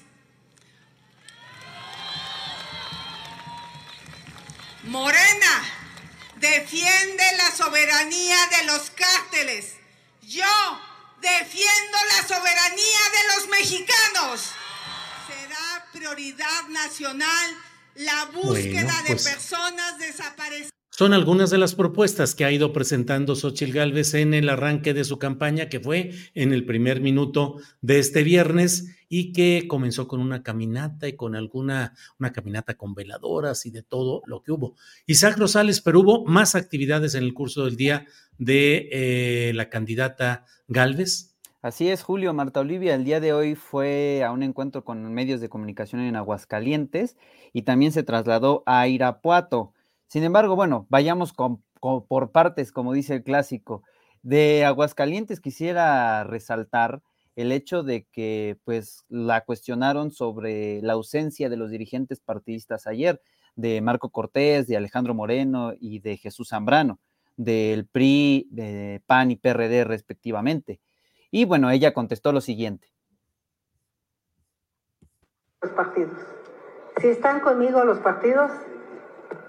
Morena 4.84 5.64
defiende 6.36 7.24
la 7.38 7.52
soberanía 7.52 8.38
de 8.48 8.64
los 8.66 8.90
cárteles. 8.92 9.74
Yo 10.22 10.82
defiendo 11.22 11.98
la 12.10 12.28
soberanía 12.28 13.00
de 13.14 13.36
los 13.36 13.48
mexicanos. 13.50 14.52
Será 15.28 15.88
prioridad 15.92 16.64
nacional 16.68 17.58
la 17.96 18.32
búsqueda 18.34 18.84
Bueno, 18.84 18.94
pues- 19.08 19.24
de 19.24 19.32
personas 19.32 20.00
desaparecidas. 20.00 20.72
Son 20.98 21.12
algunas 21.12 21.50
de 21.50 21.58
las 21.58 21.76
propuestas 21.76 22.36
que 22.36 22.46
ha 22.46 22.52
ido 22.54 22.72
presentando 22.72 23.36
Xochitl 23.36 23.74
Gálvez 23.74 24.14
en 24.14 24.34
el 24.34 24.48
arranque 24.48 24.94
de 24.94 25.04
su 25.04 25.20
campaña, 25.20 25.68
que 25.68 25.82
fue 25.82 26.12
en 26.36 26.54
el 26.54 26.66
primer 26.66 27.02
minuto 27.02 27.58
de 27.82 28.00
este 28.00 28.24
viernes 28.24 28.96
y 29.10 29.34
que 29.34 29.66
comenzó 29.68 30.08
con 30.08 30.22
una 30.22 30.42
caminata 30.42 31.10
y 31.10 31.18
con 31.18 31.36
alguna, 31.36 31.96
una 32.18 32.32
caminata 32.32 32.76
con 32.76 32.96
veladoras 32.96 33.66
y 33.66 33.72
de 33.72 33.84
todo 33.84 34.22
lo 34.26 34.42
que 34.42 34.54
hubo. 34.54 34.78
Isaac 35.06 35.38
Rosales, 35.38 35.82
pero 35.82 36.00
hubo 36.00 36.24
más 36.24 36.56
actividades 36.56 37.14
en 37.16 37.26
el 37.26 37.34
curso 37.34 37.66
del 37.66 37.76
día 37.76 38.06
de 38.38 38.88
eh, 38.94 39.52
la 39.54 39.70
candidata 39.70 40.46
Gálvez. 40.70 41.35
Así 41.66 41.90
es, 41.90 42.04
Julio. 42.04 42.32
Marta 42.32 42.60
Olivia, 42.60 42.94
el 42.94 43.06
día 43.06 43.20
de 43.20 43.34
hoy 43.34 43.56
fue 43.56 44.24
a 44.24 44.32
un 44.32 44.44
encuentro 44.44 44.84
con 44.86 45.12
medios 45.12 45.42
de 45.42 45.50
comunicación 45.50 46.00
en 46.02 46.16
Aguascalientes 46.16 47.18
y 47.54 47.64
también 47.64 47.92
se 47.92 48.04
trasladó 48.04 48.62
a 48.68 48.88
Irapuato. 48.88 49.74
Sin 50.06 50.24
embargo, 50.24 50.56
bueno, 50.56 50.86
vayamos 50.90 51.34
con- 51.34 51.64
por 51.80 52.32
partes, 52.32 52.72
como 52.72 52.94
dice 52.94 53.16
el 53.16 53.24
clásico. 53.24 53.82
De 54.22 54.64
Aguascalientes 54.64 55.40
quisiera 55.40 56.24
resaltar 56.24 57.02
el 57.36 57.52
hecho 57.52 57.82
de 57.82 58.06
que 58.12 58.60
pues 58.64 59.04
la 59.10 59.42
cuestionaron 59.42 60.12
sobre 60.12 60.84
la 60.84 60.94
ausencia 60.94 61.50
de 61.50 61.58
los 61.58 61.72
dirigentes 61.72 62.20
partidistas 62.20 62.86
ayer, 62.86 63.24
de 63.56 63.82
Marco 63.82 64.12
Cortés, 64.12 64.68
de 64.68 64.78
Alejandro 64.78 65.16
Moreno 65.16 65.74
y 65.80 65.98
de 65.98 66.18
Jesús 66.18 66.50
Zambrano, 66.50 67.00
del 67.38 67.88
PRI, 67.88 68.50
de 68.52 69.02
PAN 69.08 69.32
y 69.32 69.36
PRD 69.36 69.84
respectivamente. 69.84 70.80
Y 71.38 71.44
bueno, 71.44 71.70
ella 71.70 71.94
contestó 71.94 72.32
lo 72.32 72.40
siguiente. 72.40 72.88
los 75.62 75.72
partidos. 75.74 76.18
Si 77.02 77.10
están 77.10 77.42
conmigo 77.42 77.84
los 77.84 78.00
partidos, 78.00 78.52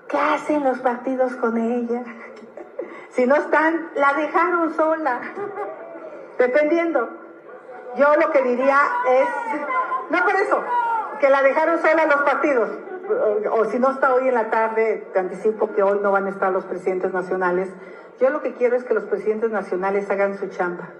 ¿qué 0.08 0.16
hacen 0.16 0.64
los 0.64 0.80
partidos 0.80 1.36
con 1.36 1.56
ella? 1.56 2.02
Si 3.10 3.24
no 3.24 3.36
están, 3.36 3.92
la 3.94 4.14
dejaron 4.14 4.74
sola. 4.74 5.20
Dependiendo. 6.38 7.08
Yo 7.96 8.16
lo 8.16 8.32
que 8.32 8.42
diría 8.42 8.78
es, 9.08 9.28
no 10.10 10.24
por 10.24 10.34
eso, 10.34 10.64
que 11.20 11.30
la 11.30 11.42
dejaron 11.42 11.80
sola 11.80 12.04
los 12.06 12.22
partidos. 12.22 12.68
O, 13.52 13.64
si 13.66 13.78
no 13.78 13.92
está 13.92 14.12
hoy 14.12 14.26
en 14.26 14.34
la 14.34 14.50
tarde, 14.50 15.06
te 15.12 15.20
anticipo 15.20 15.72
que 15.72 15.84
hoy 15.84 16.00
no 16.02 16.10
van 16.10 16.26
a 16.26 16.30
estar 16.30 16.52
los 16.52 16.64
presidentes 16.64 17.14
nacionales. 17.14 17.70
Yo 18.20 18.28
lo 18.30 18.42
que 18.42 18.54
quiero 18.54 18.74
es 18.74 18.82
que 18.82 18.92
los 18.92 19.04
presidentes 19.04 19.52
nacionales 19.52 20.10
hagan 20.10 20.36
su 20.36 20.48
chamba. 20.48 20.90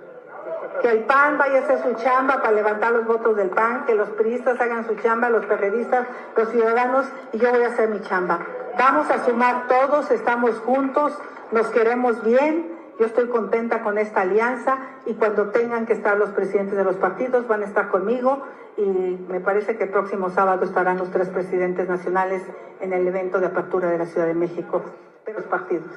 Que 0.83 0.91
el 0.91 1.05
PAN 1.05 1.39
vaya 1.39 1.61
a 1.61 1.63
hacer 1.63 1.83
su 1.83 1.95
chamba 1.95 2.43
para 2.43 2.53
levantar 2.53 2.93
los 2.93 3.07
votos 3.07 3.37
del 3.37 3.51
PAN, 3.51 3.85
que 3.87 3.95
los 3.95 4.11
priistas 4.11 4.61
hagan 4.61 4.87
su 4.87 4.95
chamba, 4.97 5.31
los 5.31 5.47
periodistas, 5.47 6.07
los 6.37 6.49
ciudadanos, 6.51 7.07
y 7.33 7.39
yo 7.39 7.51
voy 7.51 7.63
a 7.63 7.69
hacer 7.69 7.89
mi 7.89 8.01
chamba. 8.03 8.41
Vamos 8.79 9.11
a 9.11 9.25
sumar 9.25 9.69
todos, 9.69 10.11
estamos 10.11 10.59
juntos, 10.61 11.17
nos 11.51 11.69
queremos 11.69 12.23
bien, 12.23 12.77
yo 12.99 13.07
estoy 13.07 13.29
contenta 13.29 13.83
con 13.83 13.99
esta 13.99 14.23
alianza 14.23 14.79
y 15.05 15.15
cuando 15.15 15.51
tengan 15.51 15.87
que 15.87 15.93
estar 15.93 16.17
los 16.17 16.31
presidentes 16.31 16.77
de 16.77 16.85
los 16.85 16.97
partidos 16.97 17.47
van 17.47 17.63
a 17.63 17.67
estar 17.67 17.89
conmigo 17.89 18.43
y 18.77 18.85
me 18.85 19.41
parece 19.41 19.77
que 19.77 19.85
el 19.85 19.91
próximo 19.91 20.31
sábado 20.31 20.65
estarán 20.65 20.99
los 20.99 21.11
tres 21.11 21.29
presidentes 21.29 21.89
nacionales 21.89 22.43
en 22.81 22.93
el 22.93 23.07
evento 23.07 23.39
de 23.39 23.47
apertura 23.47 23.91
de 23.91 23.99
la 23.99 24.07
Ciudad 24.07 24.27
de 24.27 24.35
México 24.35 24.83
de 25.27 25.35
los 25.35 25.45
partidos. 25.45 25.91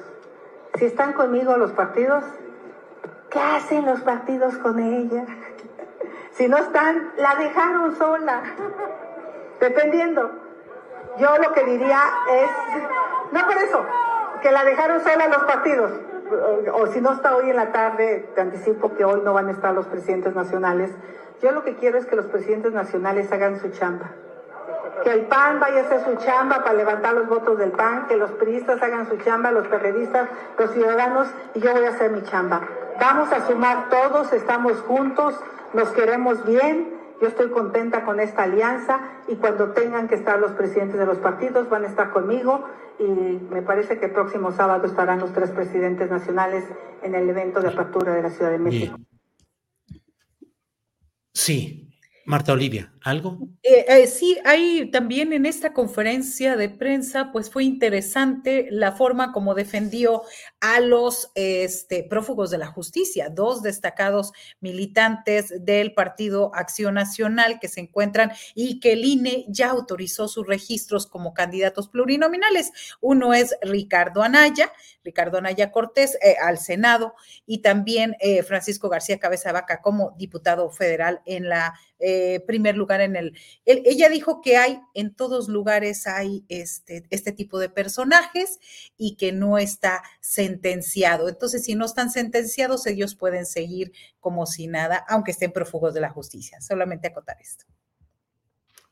Si 0.74 0.84
están 0.84 1.12
conmigo 1.14 1.56
los 1.56 1.72
partidos, 1.72 2.22
¿Qué 3.30 3.38
hacen 3.38 3.86
los 3.86 4.00
partidos 4.00 4.58
con 4.58 4.78
ella? 4.80 5.24
Si 6.32 6.48
no 6.48 6.56
están, 6.56 7.12
la 7.16 7.36
dejaron 7.36 7.96
sola. 7.96 8.42
Dependiendo. 9.60 10.30
Yo 11.18 11.36
lo 11.38 11.52
que 11.52 11.64
diría 11.64 12.00
es, 12.28 12.50
no 13.32 13.46
por 13.46 13.56
eso, 13.56 13.84
que 14.42 14.50
la 14.50 14.64
dejaron 14.64 15.00
sola 15.02 15.28
los 15.28 15.44
partidos. 15.44 15.92
O, 16.72 16.86
si 16.86 17.00
no 17.00 17.12
está 17.12 17.36
hoy 17.36 17.50
en 17.50 17.56
la 17.56 17.72
tarde, 17.72 18.30
te 18.34 18.40
anticipo 18.40 18.94
que 18.94 19.04
hoy 19.04 19.20
no 19.24 19.32
van 19.32 19.48
a 19.48 19.52
estar 19.52 19.74
los 19.74 19.86
presidentes 19.86 20.34
nacionales. 20.34 20.90
Yo 21.42 21.52
lo 21.52 21.64
que 21.64 21.76
quiero 21.76 21.98
es 21.98 22.06
que 22.06 22.16
los 22.16 22.26
presidentes 22.26 22.72
nacionales 22.72 23.30
hagan 23.32 23.60
su 23.60 23.70
chamba. 23.70 24.10
Que 25.04 25.12
el 25.12 25.26
PAN 25.26 25.60
vaya 25.60 25.82
a 25.82 25.84
hacer 25.84 26.04
su 26.04 26.16
chamba 26.16 26.58
para 26.58 26.74
levantar 26.74 27.14
los 27.14 27.28
votos 27.28 27.58
del 27.58 27.72
PAN, 27.72 28.06
que 28.06 28.16
los 28.16 28.30
priistas 28.32 28.82
hagan 28.82 29.08
su 29.08 29.16
chamba, 29.18 29.50
los 29.50 29.66
periodistas, 29.66 30.28
los 30.58 30.70
ciudadanos, 30.70 31.28
y 31.54 31.60
yo 31.60 31.72
voy 31.72 31.84
a 31.84 31.90
hacer 31.90 32.10
mi 32.10 32.22
chamba. 32.22 32.60
Vamos 33.00 33.32
a 33.32 33.46
sumar 33.46 33.88
todos, 33.88 34.30
estamos 34.34 34.76
juntos, 34.82 35.34
nos 35.72 35.88
queremos 35.88 36.44
bien. 36.44 37.00
Yo 37.22 37.28
estoy 37.28 37.48
contenta 37.48 38.04
con 38.04 38.20
esta 38.20 38.42
alianza 38.42 39.00
y 39.26 39.36
cuando 39.36 39.72
tengan 39.72 40.06
que 40.06 40.16
estar 40.16 40.38
los 40.38 40.52
presidentes 40.52 40.98
de 40.98 41.06
los 41.06 41.16
partidos 41.16 41.70
van 41.70 41.84
a 41.84 41.88
estar 41.88 42.10
conmigo 42.10 42.68
y 42.98 43.04
me 43.04 43.62
parece 43.62 43.98
que 43.98 44.06
el 44.06 44.12
próximo 44.12 44.52
sábado 44.52 44.86
estarán 44.86 45.20
los 45.20 45.32
tres 45.32 45.50
presidentes 45.50 46.10
nacionales 46.10 46.64
en 47.02 47.14
el 47.14 47.28
evento 47.28 47.60
de 47.60 47.68
apertura 47.68 48.14
de 48.14 48.22
la 48.22 48.30
Ciudad 48.30 48.50
de 48.50 48.58
México. 48.58 48.98
Sí, 51.32 51.90
Marta 52.26 52.52
Olivia, 52.52 52.92
¿algo? 53.02 53.38
Eh, 53.62 53.86
eh, 53.88 54.06
sí, 54.06 54.38
hay 54.44 54.90
también 54.90 55.32
en 55.32 55.46
esta 55.46 55.72
conferencia 55.72 56.56
de 56.56 56.68
prensa, 56.68 57.32
pues 57.32 57.50
fue 57.50 57.64
interesante 57.64 58.68
la 58.70 58.92
forma 58.92 59.32
como 59.32 59.54
defendió 59.54 60.22
a 60.60 60.80
los 60.80 61.32
este, 61.34 62.04
prófugos 62.04 62.50
de 62.50 62.58
la 62.58 62.66
justicia, 62.66 63.30
dos 63.30 63.62
destacados 63.62 64.32
militantes 64.60 65.64
del 65.64 65.94
Partido 65.94 66.50
Acción 66.54 66.94
Nacional 66.94 67.58
que 67.60 67.68
se 67.68 67.80
encuentran 67.80 68.32
y 68.54 68.78
que 68.78 68.92
el 68.92 69.04
INE 69.04 69.46
ya 69.48 69.70
autorizó 69.70 70.28
sus 70.28 70.46
registros 70.46 71.06
como 71.06 71.32
candidatos 71.32 71.88
plurinominales. 71.88 72.72
Uno 73.00 73.32
es 73.32 73.56
Ricardo 73.62 74.22
Anaya, 74.22 74.70
Ricardo 75.02 75.38
Anaya 75.38 75.72
Cortés 75.72 76.18
eh, 76.22 76.36
al 76.42 76.58
Senado 76.58 77.14
y 77.46 77.58
también 77.62 78.16
Francisco 78.46 78.88
García 78.88 79.18
Cabeza 79.18 79.52
Vaca 79.52 79.80
como 79.80 80.12
diputado 80.18 80.70
federal 80.70 81.22
en 81.24 81.48
la 81.48 81.74
primer 82.46 82.76
lugar 82.76 83.02
en 83.02 83.14
el 83.14 83.36
ella 83.66 84.08
dijo 84.08 84.40
que 84.40 84.56
hay 84.56 84.80
en 84.94 85.14
todos 85.14 85.48
lugares 85.48 86.06
hay 86.06 86.44
este, 86.48 87.04
este 87.10 87.32
tipo 87.32 87.58
de 87.58 87.68
personajes 87.68 88.58
y 88.96 89.16
que 89.16 89.32
no 89.32 89.58
está 89.58 90.02
sentenciado. 90.50 91.28
Entonces, 91.28 91.64
si 91.64 91.74
no 91.74 91.84
están 91.84 92.10
sentenciados, 92.10 92.86
ellos 92.86 93.14
pueden 93.14 93.46
seguir 93.46 93.92
como 94.18 94.46
si 94.46 94.66
nada, 94.66 95.04
aunque 95.08 95.30
estén 95.30 95.52
prófugos 95.52 95.94
de 95.94 96.00
la 96.00 96.10
justicia. 96.10 96.60
Solamente 96.60 97.08
acotar 97.08 97.36
esto. 97.40 97.64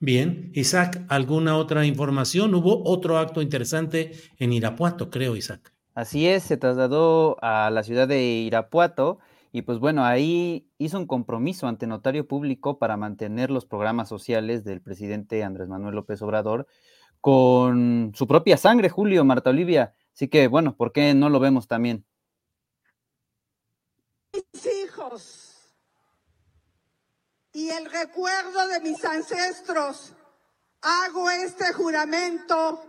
Bien, 0.00 0.52
Isaac, 0.54 1.04
¿alguna 1.08 1.56
otra 1.56 1.84
información? 1.84 2.54
Hubo 2.54 2.88
otro 2.88 3.18
acto 3.18 3.42
interesante 3.42 4.12
en 4.38 4.52
Irapuato, 4.52 5.10
creo, 5.10 5.34
Isaac. 5.34 5.72
Así 5.94 6.28
es, 6.28 6.44
se 6.44 6.56
trasladó 6.56 7.36
a 7.42 7.70
la 7.70 7.82
ciudad 7.82 8.06
de 8.06 8.22
Irapuato 8.22 9.18
y 9.50 9.62
pues 9.62 9.80
bueno, 9.80 10.04
ahí 10.04 10.68
hizo 10.78 10.98
un 10.98 11.06
compromiso 11.06 11.66
ante 11.66 11.88
notario 11.88 12.28
público 12.28 12.78
para 12.78 12.96
mantener 12.96 13.50
los 13.50 13.66
programas 13.66 14.08
sociales 14.08 14.62
del 14.62 14.80
presidente 14.80 15.42
Andrés 15.42 15.66
Manuel 15.66 15.96
López 15.96 16.22
Obrador 16.22 16.68
con 17.20 18.12
su 18.14 18.28
propia 18.28 18.56
sangre, 18.56 18.88
Julio, 18.88 19.24
Marta 19.24 19.50
Olivia. 19.50 19.94
Así 20.18 20.26
que 20.26 20.48
bueno, 20.48 20.76
¿por 20.76 20.90
qué 20.90 21.14
no 21.14 21.30
lo 21.30 21.38
vemos 21.38 21.68
también? 21.68 22.04
Mis 24.32 24.66
hijos 24.66 25.54
y 27.52 27.68
el 27.68 27.88
recuerdo 27.88 28.66
de 28.66 28.80
mis 28.80 29.04
ancestros, 29.04 30.12
hago 30.82 31.30
este 31.30 31.72
juramento 31.72 32.82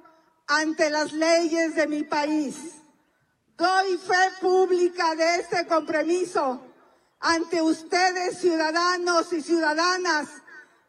ante 0.47 0.89
las 0.89 1.13
leyes 1.13 1.75
de 1.75 1.86
mi 1.86 2.01
país 2.01 2.80
Doy 3.59 3.95
fe 3.97 4.32
pública 4.41 5.13
de 5.13 5.36
este 5.36 5.67
compromiso 5.67 6.65
ante 7.19 7.61
ustedes, 7.61 8.39
ciudadanos 8.39 9.32
y 9.34 9.41
ciudadanas, 9.43 10.30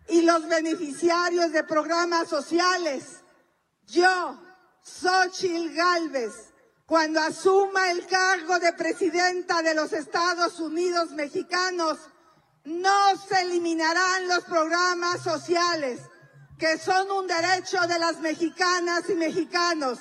y 0.08 0.22
los 0.22 0.48
beneficiarios 0.48 1.52
de 1.52 1.64
programas 1.64 2.28
sociales. 2.28 3.24
Yo, 3.86 4.40
Xochil 4.82 5.74
Gálvez, 5.74 6.52
cuando 6.86 7.20
asuma 7.20 7.90
el 7.90 8.06
cargo 8.06 8.58
de 8.58 8.72
presidenta 8.72 9.62
de 9.62 9.74
los 9.74 9.92
Estados 9.92 10.58
Unidos 10.58 11.10
mexicanos, 11.12 11.98
no 12.64 13.16
se 13.16 13.40
eliminarán 13.42 14.28
los 14.28 14.44
programas 14.44 15.22
sociales, 15.22 16.00
que 16.58 16.78
son 16.78 17.10
un 17.10 17.26
derecho 17.26 17.78
de 17.86 17.98
las 17.98 18.18
mexicanas 18.20 19.08
y 19.08 19.14
mexicanos. 19.14 19.98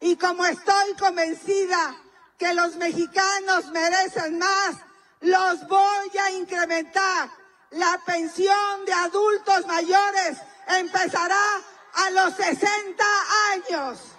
Y 0.00 0.16
como 0.16 0.44
estoy 0.44 0.94
convencida 0.98 1.96
que 2.38 2.52
los 2.52 2.76
mexicanos 2.76 3.70
merecen 3.72 4.38
más, 4.38 4.76
los 5.20 5.66
voy 5.68 6.18
a 6.20 6.30
incrementar. 6.32 7.30
La 7.70 8.00
pensión 8.04 8.84
de 8.84 8.92
adultos 8.92 9.66
mayores 9.66 10.36
empezará 10.68 11.62
a 11.94 12.10
los 12.10 12.34
60 12.34 13.04
años. 13.52 14.14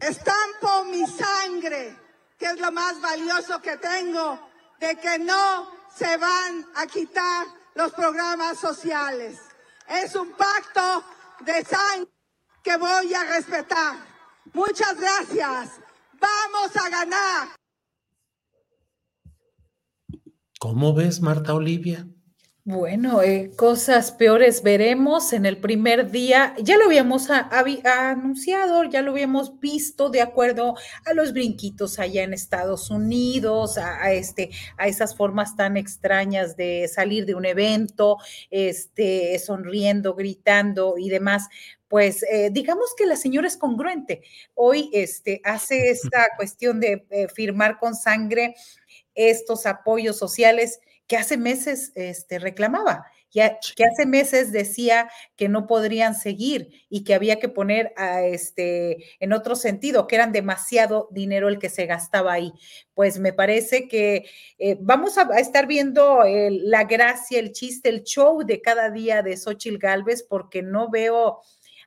Estampo 0.00 0.75
mi 0.90 1.06
sangre, 1.06 1.96
que 2.38 2.46
es 2.46 2.60
lo 2.60 2.72
más 2.72 3.00
valioso 3.00 3.60
que 3.60 3.76
tengo, 3.76 4.38
de 4.80 4.96
que 4.96 5.18
no 5.18 5.70
se 5.94 6.16
van 6.16 6.66
a 6.74 6.86
quitar 6.86 7.46
los 7.74 7.92
programas 7.92 8.58
sociales. 8.58 9.38
Es 9.88 10.14
un 10.14 10.32
pacto 10.32 11.04
de 11.40 11.64
sangre 11.64 12.10
que 12.62 12.76
voy 12.76 13.14
a 13.14 13.24
respetar. 13.24 13.96
Muchas 14.52 14.98
gracias. 14.98 15.80
Vamos 16.18 16.76
a 16.76 16.88
ganar. 16.88 17.48
¿Cómo 20.58 20.94
ves, 20.94 21.20
Marta 21.20 21.54
Olivia? 21.54 22.08
Bueno, 22.68 23.22
eh, 23.22 23.52
cosas 23.54 24.10
peores 24.10 24.64
veremos 24.64 25.32
en 25.32 25.46
el 25.46 25.58
primer 25.58 26.10
día. 26.10 26.52
Ya 26.60 26.76
lo 26.76 26.86
habíamos 26.86 27.28
anunciado, 27.30 28.82
ya 28.82 29.02
lo 29.02 29.12
habíamos 29.12 29.60
visto 29.60 30.10
de 30.10 30.20
acuerdo 30.20 30.74
a 31.04 31.14
los 31.14 31.32
brinquitos 31.32 32.00
allá 32.00 32.24
en 32.24 32.32
Estados 32.34 32.90
Unidos, 32.90 33.78
a, 33.78 34.10
este, 34.12 34.50
a 34.78 34.88
esas 34.88 35.16
formas 35.16 35.54
tan 35.54 35.76
extrañas 35.76 36.56
de 36.56 36.88
salir 36.92 37.24
de 37.24 37.36
un 37.36 37.44
evento, 37.46 38.16
este, 38.50 39.38
sonriendo, 39.38 40.16
gritando 40.16 40.98
y 40.98 41.08
demás. 41.08 41.46
Pues 41.86 42.24
eh, 42.24 42.50
digamos 42.50 42.96
que 42.98 43.06
la 43.06 43.14
señora 43.14 43.46
es 43.46 43.56
congruente. 43.56 44.22
Hoy 44.54 44.90
este, 44.92 45.40
hace 45.44 45.90
esta 45.90 46.26
cuestión 46.36 46.80
de 46.80 47.06
eh, 47.10 47.28
firmar 47.28 47.78
con 47.78 47.94
sangre 47.94 48.56
estos 49.14 49.66
apoyos 49.66 50.18
sociales 50.18 50.80
que 51.06 51.16
hace 51.16 51.36
meses 51.36 51.92
este, 51.94 52.38
reclamaba, 52.38 53.06
ya, 53.30 53.58
que 53.76 53.84
hace 53.84 54.06
meses 54.06 54.50
decía 54.50 55.10
que 55.36 55.48
no 55.48 55.66
podrían 55.66 56.14
seguir 56.14 56.70
y 56.88 57.04
que 57.04 57.14
había 57.14 57.38
que 57.38 57.48
poner 57.48 57.92
a 57.96 58.22
este, 58.22 59.16
en 59.20 59.32
otro 59.32 59.56
sentido, 59.56 60.06
que 60.06 60.16
eran 60.16 60.32
demasiado 60.32 61.08
dinero 61.10 61.48
el 61.48 61.58
que 61.58 61.68
se 61.68 61.86
gastaba 61.86 62.32
ahí. 62.32 62.52
Pues 62.94 63.18
me 63.18 63.32
parece 63.32 63.88
que 63.88 64.24
eh, 64.58 64.78
vamos 64.80 65.18
a, 65.18 65.28
estar 65.38 65.66
viendo 65.66 66.22
la 66.24 66.84
gracia, 66.84 67.38
el 67.38 67.52
chiste, 67.52 67.88
el 67.88 68.04
show 68.04 68.42
de 68.42 68.62
cada 68.62 68.90
día 68.90 69.22
de 69.22 69.36
Xochil 69.36 69.78
Gálvez, 69.78 70.22
porque 70.22 70.62
no 70.62 70.88
veo 70.90 71.40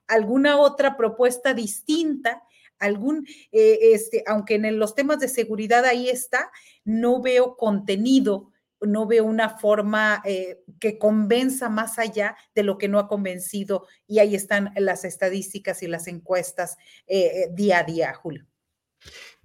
alguna 0.08 0.58
otra 0.58 0.98
propuesta 0.98 1.54
distinta 1.54 2.44
algún, 2.80 3.28
eh, 3.52 3.78
este, 3.94 4.24
aunque 4.26 4.56
en 4.56 4.80
los 4.80 4.96
temas 4.96 5.20
de 5.20 5.28
seguridad 5.28 5.84
ahí 5.84 6.10
está, 6.10 6.50
no 6.86 7.22
veo 7.22 7.58
contenido 7.58 8.52
no 8.82 9.08
veo 9.08 9.26
una 9.26 9.50
forma 9.58 10.22
eh, 10.26 10.60
que 10.80 10.98
convenza 10.98 11.70
más 11.70 12.00
allá 12.00 12.36
de 12.56 12.64
lo 12.64 12.78
que 12.78 12.88
no 12.88 13.00
ha 13.00 13.08
convencido 13.08 13.88
y 14.08 14.20
ahí 14.20 14.36
están 14.36 14.72
las 14.78 15.06
estadísticas 15.06 15.84
y 15.84 15.88
las 15.88 16.08
encuestas 16.08 16.78
eh, 17.08 17.26
eh, 17.26 17.50
día 17.54 17.80
a 17.80 17.84
día, 17.84 18.14
Julio. 18.14 18.46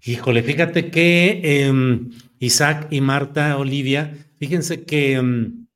Híjole, 0.02 0.42
fíjate 0.42 0.90
que 0.90 1.40
em, 1.42 2.10
Isaac 2.38 2.88
y 2.90 3.00
Marta 3.00 3.56
Olivia, 3.56 4.14
fíjense 4.38 4.84
que 4.84 5.14
em, 5.14 5.66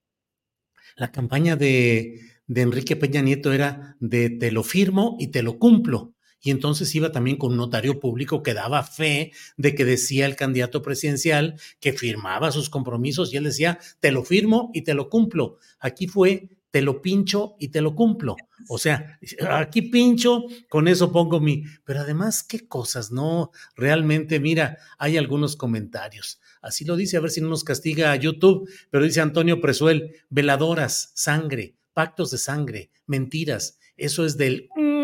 la 0.96 1.10
campaña 1.10 1.56
de, 1.56 2.20
de 2.46 2.60
Enrique 2.62 2.96
Peña 2.96 3.22
Nieto 3.22 3.52
era 3.52 3.96
de 4.00 4.30
te 4.30 4.50
lo 4.50 4.62
firmo 4.62 5.16
y 5.18 5.28
te 5.28 5.42
lo 5.42 5.58
cumplo 5.58 6.14
y 6.40 6.50
entonces 6.50 6.94
iba 6.94 7.12
también 7.12 7.36
con 7.36 7.52
un 7.52 7.58
notario 7.58 7.98
público 8.00 8.42
que 8.42 8.54
daba 8.54 8.82
fe 8.82 9.32
de 9.56 9.74
que 9.74 9.84
decía 9.84 10.26
el 10.26 10.36
candidato 10.36 10.82
presidencial 10.82 11.58
que 11.80 11.92
firmaba 11.92 12.52
sus 12.52 12.70
compromisos 12.70 13.32
y 13.32 13.36
él 13.36 13.44
decía, 13.44 13.78
te 14.00 14.12
lo 14.12 14.24
firmo 14.24 14.70
y 14.72 14.82
te 14.82 14.94
lo 14.94 15.08
cumplo. 15.08 15.58
Aquí 15.80 16.06
fue, 16.06 16.48
te 16.70 16.82
lo 16.82 17.02
pincho 17.02 17.56
y 17.58 17.68
te 17.68 17.80
lo 17.80 17.94
cumplo. 17.94 18.36
O 18.68 18.78
sea, 18.78 19.18
aquí 19.50 19.82
pincho, 19.82 20.44
con 20.68 20.88
eso 20.88 21.10
pongo 21.10 21.40
mi... 21.40 21.64
Pero 21.84 22.00
además, 22.00 22.42
qué 22.42 22.68
cosas, 22.68 23.10
¿no? 23.10 23.50
Realmente, 23.74 24.38
mira, 24.40 24.78
hay 24.98 25.16
algunos 25.16 25.56
comentarios. 25.56 26.40
Así 26.60 26.84
lo 26.84 26.96
dice, 26.96 27.16
a 27.16 27.20
ver 27.20 27.30
si 27.30 27.40
no 27.40 27.48
nos 27.48 27.64
castiga 27.64 28.12
a 28.12 28.16
YouTube, 28.16 28.68
pero 28.90 29.04
dice 29.04 29.20
Antonio 29.20 29.60
Presuel, 29.60 30.16
veladoras, 30.28 31.12
sangre, 31.14 31.76
pactos 31.94 32.30
de 32.30 32.38
sangre, 32.38 32.90
mentiras. 33.06 33.78
Eso 33.96 34.24
es 34.24 34.36
del... 34.36 34.68
Mm, 34.76 34.97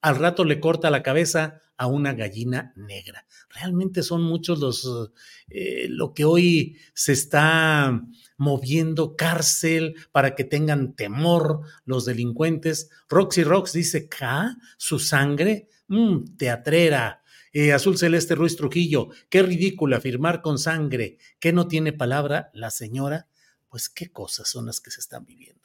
al 0.00 0.16
rato 0.16 0.44
le 0.44 0.60
corta 0.60 0.90
la 0.90 1.02
cabeza 1.02 1.60
a 1.76 1.86
una 1.86 2.12
gallina 2.12 2.72
negra. 2.76 3.26
Realmente 3.50 4.02
son 4.02 4.22
muchos 4.22 4.58
los... 4.58 5.10
Eh, 5.48 5.86
lo 5.88 6.14
que 6.14 6.24
hoy 6.24 6.78
se 6.94 7.12
está 7.12 8.02
moviendo 8.36 9.16
cárcel 9.16 9.94
para 10.12 10.34
que 10.34 10.44
tengan 10.44 10.94
temor 10.94 11.60
los 11.84 12.04
delincuentes. 12.04 12.90
Roxy 13.08 13.44
Rox 13.44 13.72
dice, 13.72 14.08
¿ca? 14.08 14.56
¿Su 14.76 14.98
sangre? 14.98 15.68
Mm, 15.88 16.36
teatrera. 16.36 17.22
Eh, 17.52 17.72
Azul 17.72 17.96
Celeste 17.96 18.34
Ruiz 18.34 18.56
Trujillo, 18.56 19.10
qué 19.28 19.42
ridícula 19.42 20.00
firmar 20.00 20.42
con 20.42 20.58
sangre, 20.58 21.18
que 21.38 21.52
no 21.52 21.68
tiene 21.68 21.92
palabra 21.92 22.50
la 22.52 22.70
señora. 22.70 23.28
Pues 23.68 23.88
qué 23.88 24.10
cosas 24.10 24.48
son 24.48 24.66
las 24.66 24.80
que 24.80 24.90
se 24.90 25.00
están 25.00 25.24
viviendo. 25.24 25.62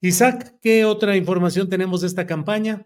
Isaac, 0.00 0.56
¿qué 0.60 0.84
otra 0.84 1.16
información 1.16 1.68
tenemos 1.68 2.00
de 2.00 2.08
esta 2.08 2.26
campaña? 2.26 2.84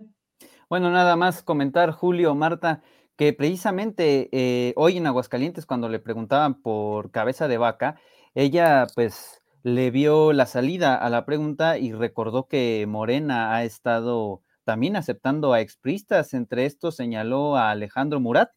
Bueno, 0.69 0.91
nada 0.91 1.15
más 1.15 1.45
comentar, 1.45 1.93
Julio, 1.93 2.35
Marta, 2.35 2.83
que 3.17 3.33
precisamente 3.33 4.29
eh, 4.33 4.73
hoy 4.77 4.97
en 4.97 5.07
Aguascalientes, 5.07 5.65
cuando 5.65 5.89
le 5.89 6.01
preguntaban 6.01 6.61
por 6.61 7.13
cabeza 7.13 7.47
de 7.47 7.57
vaca, 7.57 8.01
ella 8.35 8.89
pues 8.97 9.43
le 9.63 9.93
vio 9.93 10.33
la 10.33 10.47
salida 10.47 10.97
a 10.97 11.09
la 11.09 11.25
pregunta 11.25 11.79
y 11.79 11.93
recordó 11.93 12.49
que 12.49 12.85
Morena 12.89 13.55
ha 13.55 13.63
estado 13.63 14.43
también 14.65 14.97
aceptando 14.97 15.53
a 15.53 15.61
expristas, 15.61 16.35
entre 16.35 16.67
estos 16.67 16.97
señaló 16.97 17.57
a 17.57 17.71
Alejandro 17.71 18.19
Murat. 18.19 18.51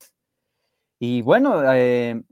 Y 0.99 1.22
bueno, 1.22 1.62
eh, 1.74 2.24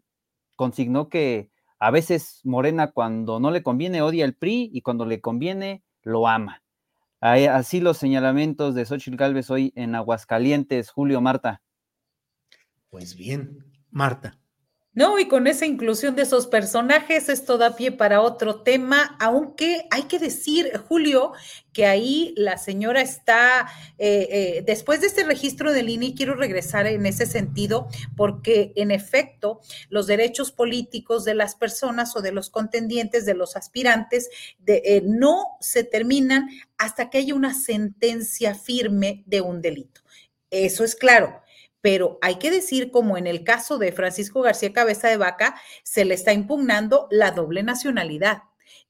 consignó 0.56 1.10
que 1.10 1.52
a 1.80 1.92
veces 1.92 2.42
Morena 2.44 2.92
cuando 2.92 3.40
no 3.40 3.52
le 3.52 3.64
conviene 3.64 4.02
odia 4.02 4.26
el 4.26 4.36
PRI 4.36 4.72
y 4.74 4.82
cuando 4.82 5.06
le 5.06 5.22
conviene 5.22 5.84
lo 6.04 6.28
ama. 6.28 6.64
Así 7.20 7.80
los 7.80 7.98
señalamientos 7.98 8.76
de 8.76 8.86
Xochitl 8.86 9.18
Galvez 9.18 9.50
hoy 9.50 9.74
en 9.76 9.96
Aguascalientes, 9.96 10.92
Julio 10.92 11.20
Marta. 11.22 11.62
Pues 12.90 13.16
bien, 13.16 13.66
Marta. 13.90 14.40
No, 14.98 15.20
y 15.20 15.28
con 15.28 15.46
esa 15.46 15.68
inclusión 15.68 16.16
de 16.16 16.24
esos 16.24 16.48
personajes, 16.48 17.30
esto 17.30 17.60
da 17.60 17.76
pie 17.76 17.92
para 17.92 18.20
otro 18.20 18.64
tema, 18.64 19.16
aunque 19.20 19.86
hay 19.92 20.06
que 20.06 20.18
decir, 20.18 20.76
Julio, 20.88 21.34
que 21.72 21.86
ahí 21.86 22.34
la 22.36 22.58
señora 22.58 23.02
está, 23.02 23.68
eh, 24.00 24.28
eh, 24.32 24.64
después 24.66 25.00
de 25.02 25.06
este 25.06 25.24
registro 25.24 25.72
del 25.72 25.90
INE, 25.90 26.16
quiero 26.16 26.34
regresar 26.34 26.88
en 26.88 27.06
ese 27.06 27.28
sentido, 27.28 27.90
porque 28.16 28.74
en 28.76 28.90
efecto, 28.90 29.62
los 29.90 30.08
derechos 30.08 30.52
políticos 30.52 31.26
de 31.26 31.36
las 31.36 31.54
personas 31.54 32.16
o 32.16 32.24
de 32.24 32.32
los 32.32 32.50
contendientes, 32.50 33.28
de 33.28 33.36
los 33.36 33.56
aspirantes, 33.56 34.32
de, 34.58 34.82
eh, 34.84 35.04
no 35.06 35.58
se 35.60 35.84
terminan 35.84 36.50
hasta 36.80 37.12
que 37.12 37.20
haya 37.20 37.36
una 37.36 37.54
sentencia 37.54 38.56
firme 38.56 39.22
de 39.28 39.42
un 39.42 39.62
delito. 39.62 40.02
Eso 40.50 40.84
es 40.84 40.96
claro 40.96 41.40
pero 41.88 42.20
hay 42.22 42.36
que 42.36 42.52
decir, 42.52 42.92
como 42.92 43.18
en 43.18 43.28
el 43.28 43.46
caso 43.46 43.78
de 43.78 43.94
Francisco 43.94 44.42
García 44.42 44.74
Cabeza 44.74 45.08
de 45.08 45.16
Vaca, 45.16 45.56
se 45.84 46.04
le 46.04 46.16
está 46.16 46.34
impugnando 46.34 47.08
la 47.12 47.32
doble 47.32 47.64
nacionalidad 47.64 48.40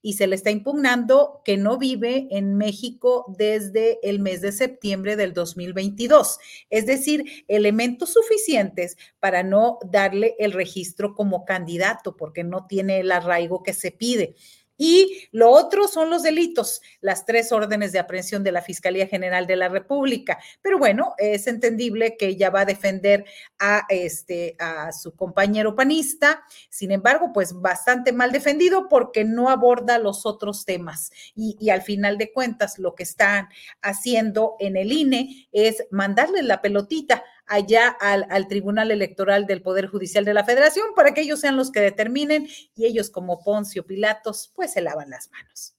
y 0.02 0.14
se 0.14 0.26
le 0.26 0.34
está 0.34 0.50
impugnando 0.50 1.40
que 1.44 1.56
no 1.56 1.78
vive 1.78 2.26
en 2.32 2.56
México 2.56 3.24
desde 3.38 4.00
el 4.02 4.18
mes 4.18 4.40
de 4.40 4.50
septiembre 4.50 5.14
del 5.14 5.32
2022. 5.32 6.40
Es 6.70 6.86
decir, 6.86 7.44
elementos 7.46 8.14
suficientes 8.14 8.96
para 9.20 9.44
no 9.44 9.78
darle 9.88 10.34
el 10.40 10.50
registro 10.50 11.14
como 11.14 11.44
candidato 11.44 12.16
porque 12.16 12.42
no 12.42 12.66
tiene 12.66 12.98
el 12.98 13.12
arraigo 13.12 13.62
que 13.62 13.74
se 13.74 13.92
pide. 13.92 14.34
Y 14.78 15.28
lo 15.32 15.50
otro 15.50 15.88
son 15.88 16.08
los 16.08 16.22
delitos, 16.22 16.80
las 17.00 17.26
tres 17.26 17.50
órdenes 17.50 17.90
de 17.92 17.98
aprehensión 17.98 18.44
de 18.44 18.52
la 18.52 18.62
Fiscalía 18.62 19.08
General 19.08 19.46
de 19.46 19.56
la 19.56 19.68
República. 19.68 20.38
Pero 20.62 20.78
bueno, 20.78 21.14
es 21.18 21.48
entendible 21.48 22.16
que 22.16 22.28
ella 22.28 22.50
va 22.50 22.60
a 22.60 22.64
defender 22.64 23.24
a 23.58 23.82
este 23.88 24.54
a 24.60 24.92
su 24.92 25.14
compañero 25.16 25.74
panista. 25.74 26.44
Sin 26.70 26.92
embargo, 26.92 27.32
pues 27.34 27.52
bastante 27.60 28.12
mal 28.12 28.30
defendido 28.30 28.88
porque 28.88 29.24
no 29.24 29.50
aborda 29.50 29.98
los 29.98 30.24
otros 30.24 30.64
temas. 30.64 31.10
Y, 31.34 31.56
y 31.58 31.70
al 31.70 31.82
final 31.82 32.16
de 32.16 32.32
cuentas, 32.32 32.78
lo 32.78 32.94
que 32.94 33.02
están 33.02 33.48
haciendo 33.82 34.54
en 34.60 34.76
el 34.76 34.92
INE 34.92 35.48
es 35.50 35.86
mandarle 35.90 36.42
la 36.42 36.62
pelotita 36.62 37.24
allá 37.48 37.88
al, 38.00 38.26
al, 38.30 38.48
Tribunal 38.48 38.90
Electoral 38.90 39.46
del 39.46 39.62
Poder 39.62 39.86
Judicial 39.86 40.24
de 40.24 40.34
la 40.34 40.44
Federación 40.44 40.86
para 40.94 41.14
que 41.14 41.22
ellos 41.22 41.40
sean 41.40 41.56
los 41.56 41.70
que 41.70 41.80
determinen 41.80 42.48
y 42.74 42.86
ellos 42.86 43.10
como 43.10 43.42
Poncio 43.42 43.86
Pilatos 43.86 44.52
pues 44.54 44.72
se 44.72 44.80
lavan 44.80 45.10
las 45.10 45.30
manos. 45.30 45.74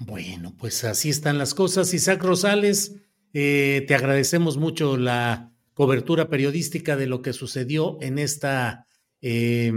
Bueno, 0.00 0.54
pues 0.56 0.84
así 0.84 1.10
están 1.10 1.38
las 1.38 1.54
cosas. 1.54 1.92
Isaac 1.92 2.22
Rosales, 2.22 2.94
eh, 3.32 3.84
te 3.88 3.94
agradecemos 3.94 4.56
mucho 4.56 4.96
la 4.96 5.52
cobertura 5.74 6.28
periodística 6.28 6.96
de 6.96 7.06
lo 7.06 7.22
que 7.22 7.32
sucedió 7.32 7.98
en 8.00 8.18
esta... 8.18 8.86
Eh, 9.20 9.72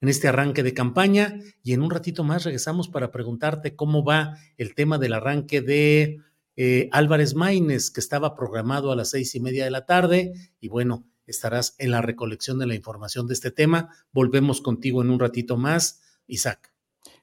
en 0.00 0.08
este 0.08 0.28
arranque 0.28 0.62
de 0.62 0.74
campaña 0.74 1.40
y 1.62 1.72
en 1.72 1.82
un 1.82 1.90
ratito 1.90 2.22
más 2.22 2.44
regresamos 2.44 2.88
para 2.88 3.10
preguntarte 3.10 3.74
cómo 3.74 4.04
va 4.04 4.38
el 4.56 4.74
tema 4.74 4.98
del 4.98 5.12
arranque 5.12 5.60
de 5.60 6.20
eh, 6.60 6.88
Álvarez 6.90 7.36
Maínez, 7.36 7.92
que 7.92 8.00
estaba 8.00 8.34
programado 8.34 8.90
a 8.90 8.96
las 8.96 9.10
seis 9.10 9.32
y 9.36 9.40
media 9.40 9.64
de 9.64 9.70
la 9.70 9.86
tarde. 9.86 10.32
Y 10.58 10.66
bueno, 10.66 11.06
estarás 11.24 11.76
en 11.78 11.92
la 11.92 12.02
recolección 12.02 12.58
de 12.58 12.66
la 12.66 12.74
información 12.74 13.28
de 13.28 13.34
este 13.34 13.52
tema. 13.52 13.90
Volvemos 14.10 14.60
contigo 14.60 15.00
en 15.00 15.10
un 15.10 15.20
ratito 15.20 15.56
más, 15.56 16.02
Isaac. 16.26 16.74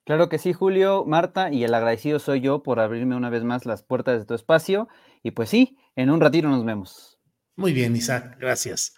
Claro 0.06 0.30
que 0.30 0.38
sí, 0.38 0.54
Julio, 0.54 1.04
Marta, 1.04 1.52
y 1.52 1.66
el 1.66 1.74
agradecido 1.74 2.20
soy 2.20 2.40
yo 2.40 2.64
por 2.64 2.80
abrirme 2.80 3.18
una 3.18 3.30
vez 3.30 3.44
más 3.44 3.66
las 3.66 3.84
puertas 3.84 4.20
de 4.20 4.26
tu 4.26 4.36
espacio. 4.36 4.88
Y 5.22 5.32
pues 5.32 5.50
sí, 5.50 5.78
en 5.98 6.12
un 6.12 6.22
ratito 6.22 6.48
nos 6.48 6.64
vemos. 6.64 7.20
Muy 7.58 7.74
bien, 7.74 7.94
Isaac, 7.94 8.38
gracias. 8.40 8.96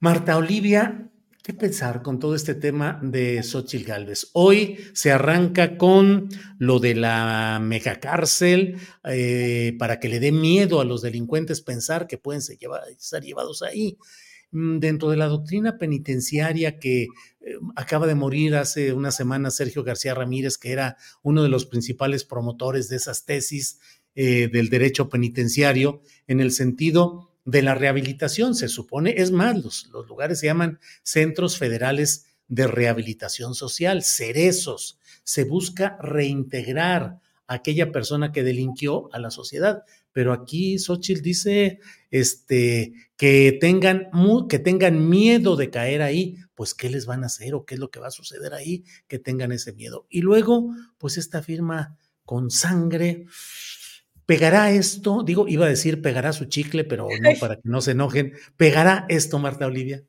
Marta 0.00 0.38
Olivia, 0.38 1.11
¿Qué 1.42 1.52
pensar 1.52 2.02
con 2.02 2.20
todo 2.20 2.36
este 2.36 2.54
tema 2.54 3.00
de 3.02 3.42
Xochitl 3.42 3.84
Galvez? 3.84 4.28
Hoy 4.32 4.78
se 4.92 5.10
arranca 5.10 5.76
con 5.76 6.28
lo 6.58 6.78
de 6.78 6.94
la 6.94 7.58
megacárcel 7.60 8.76
eh, 9.02 9.74
para 9.76 9.98
que 9.98 10.08
le 10.08 10.20
dé 10.20 10.30
miedo 10.30 10.80
a 10.80 10.84
los 10.84 11.02
delincuentes 11.02 11.60
pensar 11.60 12.06
que 12.06 12.16
pueden 12.16 12.42
ser, 12.42 13.24
llevados 13.24 13.62
ahí. 13.62 13.98
Mm, 14.52 14.78
dentro 14.78 15.10
de 15.10 15.16
la 15.16 15.26
doctrina 15.26 15.78
penitenciaria 15.78 16.78
que 16.78 17.02
eh, 17.02 17.08
acaba 17.74 18.06
de 18.06 18.14
morir 18.14 18.54
hace 18.54 18.92
una 18.92 19.10
semana 19.10 19.50
Sergio 19.50 19.82
García 19.82 20.14
Ramírez, 20.14 20.58
que 20.58 20.70
era 20.70 20.96
uno 21.24 21.42
de 21.42 21.48
los 21.48 21.66
principales 21.66 22.22
promotores 22.22 22.88
de 22.88 22.94
esas 22.94 23.24
tesis 23.24 23.80
eh, 24.14 24.48
del 24.52 24.68
derecho 24.68 25.08
penitenciario, 25.08 26.02
en 26.28 26.40
el 26.40 26.52
sentido 26.52 27.31
de 27.44 27.62
la 27.62 27.74
rehabilitación, 27.74 28.54
se 28.54 28.68
supone, 28.68 29.14
es 29.16 29.30
más, 29.30 29.56
los, 29.56 30.08
lugares 30.08 30.40
se 30.40 30.46
llaman 30.46 30.78
centros 31.02 31.58
federales 31.58 32.26
de 32.48 32.66
rehabilitación 32.66 33.54
social, 33.54 34.02
cerezos, 34.02 34.98
se 35.24 35.44
busca 35.44 35.98
reintegrar 36.00 37.20
a 37.46 37.54
aquella 37.54 37.90
persona 37.90 38.32
que 38.32 38.42
delinquió 38.42 39.12
a 39.12 39.18
la 39.18 39.30
sociedad. 39.30 39.84
Pero 40.12 40.32
aquí 40.32 40.78
Xochitl 40.78 41.22
dice 41.22 41.80
este, 42.10 42.92
que, 43.16 43.56
tengan, 43.60 44.10
que 44.48 44.58
tengan 44.58 45.08
miedo 45.08 45.56
de 45.56 45.70
caer 45.70 46.02
ahí, 46.02 46.36
pues 46.54 46.74
¿qué 46.74 46.90
les 46.90 47.06
van 47.06 47.24
a 47.24 47.26
hacer 47.26 47.54
o 47.54 47.64
qué 47.64 47.74
es 47.74 47.80
lo 47.80 47.90
que 47.90 47.98
va 47.98 48.08
a 48.08 48.12
suceder 48.12 48.52
ahí? 48.52 48.84
Que 49.08 49.18
tengan 49.18 49.52
ese 49.52 49.72
miedo. 49.72 50.06
Y 50.10 50.20
luego, 50.20 50.70
pues 50.98 51.16
esta 51.16 51.42
firma 51.42 51.96
con 52.24 52.50
sangre, 52.50 53.26
¿Pegará 54.26 54.70
esto? 54.70 55.22
Digo, 55.22 55.48
iba 55.48 55.66
a 55.66 55.68
decir 55.68 56.00
pegará 56.00 56.32
su 56.32 56.46
chicle, 56.46 56.84
pero 56.84 57.08
no 57.20 57.30
para 57.40 57.56
que 57.56 57.62
no 57.64 57.80
se 57.80 57.92
enojen. 57.92 58.34
¿Pegará 58.56 59.06
esto, 59.08 59.38
Marta 59.38 59.66
Olivia? 59.66 60.04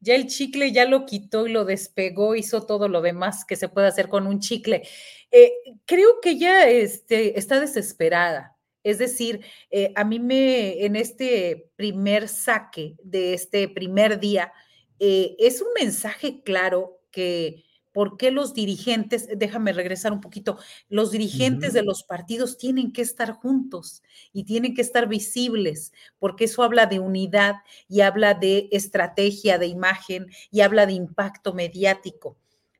Ya 0.00 0.14
el 0.14 0.26
chicle 0.26 0.72
ya 0.72 0.84
lo 0.84 1.06
quitó 1.06 1.46
y 1.46 1.52
lo 1.52 1.64
despegó, 1.64 2.36
hizo 2.36 2.66
todo 2.66 2.88
lo 2.88 3.00
demás 3.00 3.44
que 3.44 3.56
se 3.56 3.68
puede 3.68 3.88
hacer 3.88 4.08
con 4.08 4.26
un 4.26 4.38
chicle. 4.38 4.82
Eh, 5.30 5.52
creo 5.86 6.20
que 6.22 6.38
ya 6.38 6.68
este, 6.68 7.38
está 7.38 7.60
desesperada. 7.60 8.56
Es 8.84 8.98
decir, 8.98 9.44
eh, 9.70 9.92
a 9.96 10.04
mí 10.04 10.20
me, 10.20 10.84
en 10.84 10.96
este 10.96 11.70
primer 11.76 12.28
saque 12.28 12.96
de 13.02 13.34
este 13.34 13.68
primer 13.68 14.20
día, 14.20 14.52
eh, 15.00 15.34
es 15.38 15.60
un 15.60 15.68
mensaje 15.78 16.42
claro 16.42 17.00
que 17.10 17.64
por 17.98 18.16
qué 18.16 18.30
los 18.30 18.54
dirigentes, 18.54 19.26
déjame 19.36 19.72
regresar 19.72 20.12
un 20.12 20.20
poquito, 20.20 20.56
los 20.88 21.10
dirigentes 21.10 21.72
de 21.72 21.82
los 21.82 22.04
partidos 22.04 22.56
tienen 22.56 22.92
que 22.92 23.02
estar 23.02 23.32
juntos 23.32 24.04
y 24.32 24.44
tienen 24.44 24.76
que 24.76 24.82
estar 24.82 25.08
visibles, 25.08 25.92
porque 26.20 26.44
eso 26.44 26.62
habla 26.62 26.86
de 26.86 27.00
unidad 27.00 27.56
y 27.88 28.02
habla 28.02 28.34
de 28.34 28.68
estrategia 28.70 29.58
de 29.58 29.66
imagen 29.66 30.28
y 30.52 30.60
habla 30.60 30.86
de 30.86 30.92
impacto 30.92 31.54
mediático. 31.54 32.36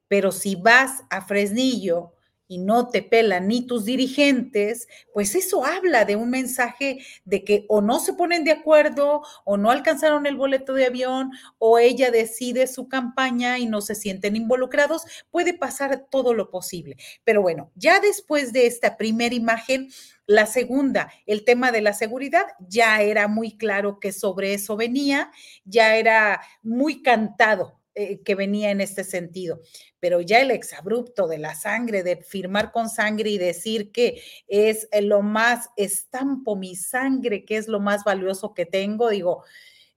Pero 0.06 0.30
si 0.30 0.54
vas 0.54 1.02
a 1.10 1.20
Fresnillo 1.26 2.12
y 2.48 2.58
no 2.58 2.88
te 2.88 3.02
pelan 3.02 3.46
ni 3.46 3.66
tus 3.66 3.84
dirigentes, 3.84 4.88
pues 5.12 5.34
eso 5.34 5.64
habla 5.64 6.04
de 6.06 6.16
un 6.16 6.30
mensaje 6.30 6.98
de 7.24 7.44
que 7.44 7.66
o 7.68 7.82
no 7.82 8.00
se 8.00 8.14
ponen 8.14 8.44
de 8.44 8.52
acuerdo 8.52 9.22
o 9.44 9.56
no 9.56 9.70
alcanzaron 9.70 10.26
el 10.26 10.36
boleto 10.36 10.72
de 10.72 10.86
avión 10.86 11.30
o 11.58 11.78
ella 11.78 12.10
decide 12.10 12.66
su 12.66 12.88
campaña 12.88 13.58
y 13.58 13.66
no 13.66 13.82
se 13.82 13.94
sienten 13.94 14.34
involucrados. 14.34 15.02
Puede 15.30 15.54
pasar 15.54 16.06
todo 16.10 16.34
lo 16.34 16.50
posible. 16.50 16.96
Pero 17.24 17.42
bueno, 17.42 17.70
ya 17.74 18.00
después 18.00 18.52
de 18.52 18.66
esta 18.66 18.96
primera 18.96 19.34
imagen, 19.34 19.90
la 20.26 20.46
segunda, 20.46 21.10
el 21.26 21.44
tema 21.44 21.72
de 21.72 21.82
la 21.82 21.92
seguridad, 21.92 22.44
ya 22.68 23.00
era 23.02 23.28
muy 23.28 23.56
claro 23.56 23.98
que 23.98 24.12
sobre 24.12 24.54
eso 24.54 24.76
venía, 24.76 25.30
ya 25.64 25.96
era 25.96 26.42
muy 26.62 27.02
cantado 27.02 27.77
eh, 28.00 28.20
que 28.22 28.36
venía 28.36 28.70
en 28.70 28.80
este 28.80 29.02
sentido. 29.02 29.60
Pero 29.98 30.20
ya 30.20 30.40
el 30.40 30.52
exabrupto 30.52 31.26
de 31.26 31.38
la 31.38 31.56
sangre, 31.56 32.04
de 32.04 32.16
firmar 32.18 32.70
con 32.70 32.88
sangre 32.88 33.30
y 33.30 33.38
decir 33.38 33.90
que 33.90 34.22
es 34.46 34.86
lo 35.02 35.22
más, 35.22 35.70
estampo 35.76 36.54
mi 36.54 36.76
sangre, 36.76 37.44
que 37.44 37.56
es 37.56 37.66
lo 37.66 37.80
más 37.80 38.04
valioso 38.04 38.54
que 38.54 38.66
tengo, 38.66 39.10
digo, 39.10 39.42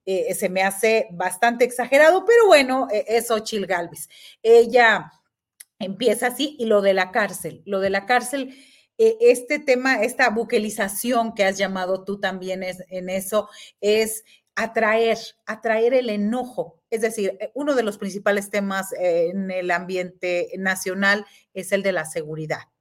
eh, 0.04 0.34
se 0.34 0.48
me 0.48 0.62
hace 0.62 1.06
bastante 1.12 1.64
exagerado, 1.64 2.24
pero 2.24 2.46
bueno, 2.48 2.88
e, 2.90 3.04
es 3.06 3.30
Ochil 3.30 3.66
Galvez. 3.66 4.08
Ella 4.42 5.12
empieza 5.78 6.26
así 6.26 6.56
y 6.58 6.64
lo 6.64 6.82
de 6.82 6.94
la 6.94 7.12
cárcel, 7.12 7.62
lo 7.66 7.78
de 7.78 7.90
la 7.90 8.04
cárcel 8.04 8.52
e, 8.98 9.16
este 9.20 9.60
tema, 9.60 10.02
esta 10.02 10.28
buquelización 10.30 11.34
que 11.34 11.44
has 11.44 11.56
llamado 11.56 12.04
tú 12.04 12.18
también 12.18 12.64
es, 12.64 12.84
en 12.88 13.10
eso, 13.10 13.48
es 13.80 14.24
atraer, 14.54 15.18
atraer 15.46 15.94
el 15.94 16.10
enojo. 16.10 16.80
Es 16.90 17.00
decir, 17.00 17.36
eh, 17.40 17.50
uno 17.54 17.74
de 17.74 17.82
los 17.82 17.98
principales 17.98 18.50
temas 18.50 18.92
eh, 18.92 19.30
en 19.30 19.50
el 19.50 19.70
ambiente 19.70 20.50
nacional 20.58 21.26
es 21.54 21.72
el 21.72 21.82
de 21.82 21.92
la 21.92 22.04
seguridad 22.04 22.71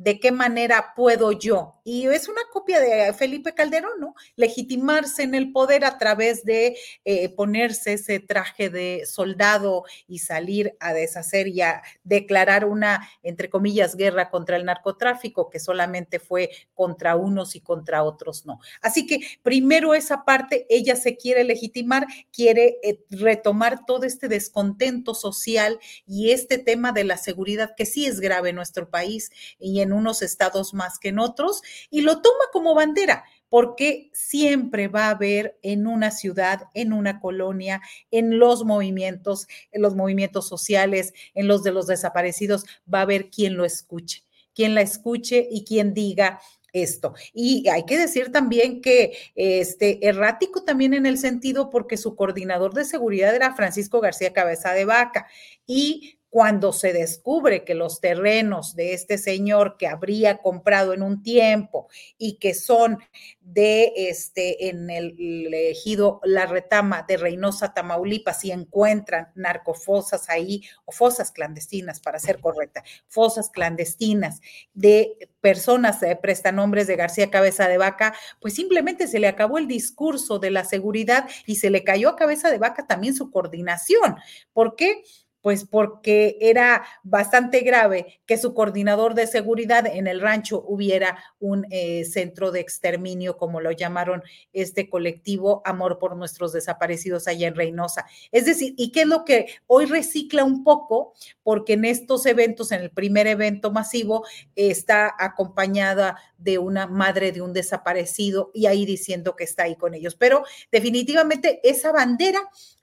de 0.00 0.18
qué 0.18 0.32
manera 0.32 0.94
puedo 0.96 1.30
yo. 1.32 1.74
Y 1.84 2.06
es 2.06 2.26
una 2.26 2.40
copia 2.50 2.80
de 2.80 3.12
Felipe 3.12 3.52
Calderón, 3.52 4.00
¿no? 4.00 4.14
Legitimarse 4.34 5.24
en 5.24 5.34
el 5.34 5.52
poder 5.52 5.84
a 5.84 5.98
través 5.98 6.42
de 6.42 6.78
eh, 7.04 7.28
ponerse 7.28 7.94
ese 7.94 8.18
traje 8.18 8.70
de 8.70 9.04
soldado 9.04 9.84
y 10.08 10.20
salir 10.20 10.74
a 10.80 10.94
deshacer 10.94 11.48
y 11.48 11.60
a 11.60 11.82
declarar 12.02 12.64
una, 12.64 13.10
entre 13.22 13.50
comillas, 13.50 13.94
guerra 13.94 14.30
contra 14.30 14.56
el 14.56 14.64
narcotráfico, 14.64 15.50
que 15.50 15.60
solamente 15.60 16.18
fue 16.18 16.48
contra 16.72 17.16
unos 17.16 17.54
y 17.54 17.60
contra 17.60 18.02
otros 18.02 18.46
no. 18.46 18.58
Así 18.80 19.06
que 19.06 19.20
primero 19.42 19.92
esa 19.94 20.24
parte, 20.24 20.66
ella 20.70 20.96
se 20.96 21.18
quiere 21.18 21.44
legitimar, 21.44 22.06
quiere 22.32 22.78
eh, 22.82 23.04
retomar 23.10 23.84
todo 23.84 24.06
este 24.06 24.28
descontento 24.28 25.12
social 25.12 25.78
y 26.06 26.30
este 26.30 26.56
tema 26.56 26.92
de 26.92 27.04
la 27.04 27.18
seguridad 27.18 27.74
que 27.76 27.84
sí 27.84 28.06
es 28.06 28.18
grave 28.20 28.48
en 28.48 28.56
nuestro 28.56 28.88
país 28.88 29.30
y 29.58 29.80
en 29.80 29.89
unos 29.92 30.22
estados 30.22 30.74
más 30.74 30.98
que 30.98 31.08
en 31.08 31.18
otros, 31.18 31.62
y 31.90 32.02
lo 32.02 32.20
toma 32.22 32.44
como 32.52 32.74
bandera 32.74 33.24
porque 33.50 34.10
siempre 34.12 34.88
va 34.88 35.06
a 35.06 35.10
haber 35.10 35.58
en 35.62 35.86
una 35.86 36.12
ciudad, 36.12 36.68
en 36.72 36.92
una 36.92 37.20
colonia, 37.20 37.82
en 38.10 38.38
los 38.38 38.64
movimientos, 38.64 39.48
en 39.72 39.82
los 39.82 39.96
movimientos 39.96 40.48
sociales, 40.48 41.12
en 41.34 41.48
los 41.48 41.64
de 41.64 41.72
los 41.72 41.88
desaparecidos, 41.88 42.64
va 42.92 43.00
a 43.00 43.02
haber 43.02 43.28
quien 43.28 43.56
lo 43.56 43.64
escuche, 43.64 44.22
quien 44.54 44.74
la 44.74 44.82
escuche 44.82 45.48
y 45.50 45.64
quien 45.64 45.94
diga 45.94 46.40
esto. 46.72 47.14
Y 47.32 47.68
hay 47.68 47.84
que 47.84 47.98
decir 47.98 48.30
también 48.30 48.80
que 48.80 49.18
este 49.34 50.06
errático 50.06 50.62
también 50.62 50.94
en 50.94 51.04
el 51.04 51.18
sentido 51.18 51.70
porque 51.70 51.96
su 51.96 52.14
coordinador 52.14 52.72
de 52.72 52.84
seguridad 52.84 53.34
era 53.34 53.56
Francisco 53.56 54.00
García 54.00 54.32
Cabeza 54.32 54.72
de 54.72 54.84
Vaca 54.84 55.26
y 55.66 56.19
cuando 56.30 56.72
se 56.72 56.92
descubre 56.92 57.64
que 57.64 57.74
los 57.74 58.00
terrenos 58.00 58.76
de 58.76 58.94
este 58.94 59.18
señor 59.18 59.76
que 59.76 59.88
habría 59.88 60.38
comprado 60.38 60.94
en 60.94 61.02
un 61.02 61.22
tiempo 61.22 61.88
y 62.18 62.38
que 62.38 62.54
son 62.54 62.98
de 63.40 63.92
este 63.96 64.68
en 64.68 64.90
el 64.90 65.52
ejido 65.52 66.20
La 66.22 66.46
Retama 66.46 67.04
de 67.06 67.16
Reynosa, 67.16 67.74
Tamaulipas, 67.74 68.44
y 68.44 68.52
encuentran 68.52 69.32
narcofosas 69.34 70.30
ahí, 70.30 70.62
o 70.84 70.92
fosas 70.92 71.32
clandestinas, 71.32 72.00
para 72.00 72.20
ser 72.20 72.40
correcta, 72.40 72.84
fosas 73.08 73.50
clandestinas 73.50 74.40
de 74.72 75.30
personas 75.40 76.00
de 76.00 76.14
prestanombres 76.14 76.86
de 76.86 76.96
García 76.96 77.30
Cabeza 77.30 77.66
de 77.66 77.78
Vaca, 77.78 78.14
pues 78.40 78.54
simplemente 78.54 79.08
se 79.08 79.18
le 79.18 79.26
acabó 79.26 79.58
el 79.58 79.66
discurso 79.66 80.38
de 80.38 80.50
la 80.50 80.64
seguridad 80.64 81.28
y 81.46 81.56
se 81.56 81.70
le 81.70 81.82
cayó 81.82 82.10
a 82.10 82.16
Cabeza 82.16 82.50
de 82.50 82.58
Vaca 82.58 82.86
también 82.86 83.14
su 83.14 83.30
coordinación. 83.30 84.16
¿Por 84.52 84.76
qué? 84.76 85.02
Pues 85.42 85.64
porque 85.64 86.36
era 86.40 86.84
bastante 87.02 87.60
grave 87.60 88.20
que 88.26 88.38
su 88.38 88.54
coordinador 88.54 89.14
de 89.14 89.26
seguridad 89.26 89.86
en 89.86 90.06
el 90.06 90.20
rancho 90.20 90.64
hubiera 90.66 91.18
un 91.38 91.66
eh, 91.70 92.04
centro 92.04 92.50
de 92.50 92.60
exterminio, 92.60 93.36
como 93.36 93.60
lo 93.60 93.72
llamaron 93.72 94.22
este 94.52 94.88
colectivo 94.88 95.62
Amor 95.64 95.98
por 95.98 96.16
nuestros 96.16 96.52
desaparecidos 96.52 97.28
allá 97.28 97.48
en 97.48 97.54
Reynosa. 97.54 98.06
Es 98.32 98.44
decir, 98.44 98.74
¿y 98.76 98.92
qué 98.92 99.02
es 99.02 99.06
lo 99.06 99.24
que 99.24 99.46
hoy 99.66 99.86
recicla 99.86 100.44
un 100.44 100.64
poco? 100.64 101.14
Porque 101.42 101.74
en 101.74 101.84
estos 101.84 102.26
eventos, 102.26 102.72
en 102.72 102.82
el 102.82 102.90
primer 102.90 103.26
evento 103.26 103.70
masivo, 103.70 104.24
está 104.54 105.14
acompañada 105.18 106.16
de 106.38 106.58
una 106.58 106.86
madre 106.86 107.32
de 107.32 107.42
un 107.42 107.52
desaparecido 107.52 108.50
y 108.54 108.66
ahí 108.66 108.84
diciendo 108.86 109.36
que 109.36 109.44
está 109.44 109.64
ahí 109.64 109.76
con 109.76 109.94
ellos. 109.94 110.14
Pero 110.16 110.44
definitivamente 110.70 111.60
esa 111.62 111.92
bandera 111.92 112.40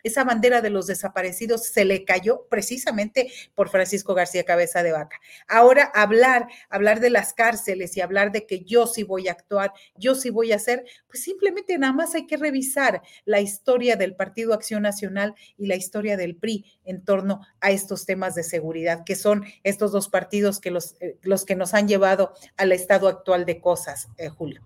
esa 0.08 0.24
bandera 0.24 0.62
de 0.62 0.70
los 0.70 0.88
desaparecidos 0.88 1.66
se 1.66 1.86
le 1.86 2.04
cayó 2.04 2.48
precisamente 2.50 3.32
por 3.56 3.70
Francisco 3.70 4.14
García 4.14 4.44
Cabeza 4.44 4.84
de 4.84 4.92
Vaca. 4.92 5.20
Ahora 5.48 5.92
hablar, 5.94 6.48
hablar 6.70 7.00
de 7.00 7.10
las 7.10 7.34
cárceles 7.34 7.96
y 7.98 8.02
hablar 8.02 8.32
de 8.32 8.46
que 8.46 8.64
yo 8.64 8.88
sí 8.88 9.04
voy 9.04 9.28
a 9.28 9.32
actuar, 9.32 9.72
yo 9.96 10.16
sí 10.16 10.30
voy 10.30 10.52
a 10.52 10.56
hacer, 10.56 10.86
pues 11.08 11.24
simplemente 11.24 11.78
nada 11.78 11.94
más 11.94 12.16
hay 12.16 12.28
que 12.28 12.38
revisar 12.38 13.02
la 13.26 13.42
historia 13.42 13.96
del 13.96 14.16
Partido 14.16 14.54
Acción 14.54 14.84
Nacional 14.84 15.36
y 15.58 15.68
la 15.68 15.76
historia 15.76 16.18
del 16.18 16.36
PRI 16.36 16.66
en 16.84 17.04
torno 17.04 17.42
a 17.62 17.72
estos 17.72 18.06
temas 18.06 18.36
de 18.36 18.44
seguridad, 18.44 19.04
que 19.06 19.16
son 19.16 19.46
estos 19.64 19.92
dos 19.92 20.10
partidos 20.10 20.60
que 20.60 20.72
los, 20.72 20.96
eh, 21.00 21.18
los 21.22 21.46
que 21.46 21.56
nos 21.56 21.74
han 21.74 21.88
llevado 21.88 22.34
al 22.56 22.72
estado 22.72 23.08
actual 23.08 23.46
de 23.46 23.60
cosas, 23.60 24.08
eh, 24.18 24.30
Julio. 24.30 24.62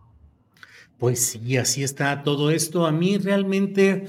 Pues 0.98 1.26
sí, 1.26 1.58
así 1.58 1.84
está 1.84 2.22
todo 2.22 2.52
esto. 2.52 2.86
A 2.86 2.92
mí 2.92 3.18
realmente 3.18 4.06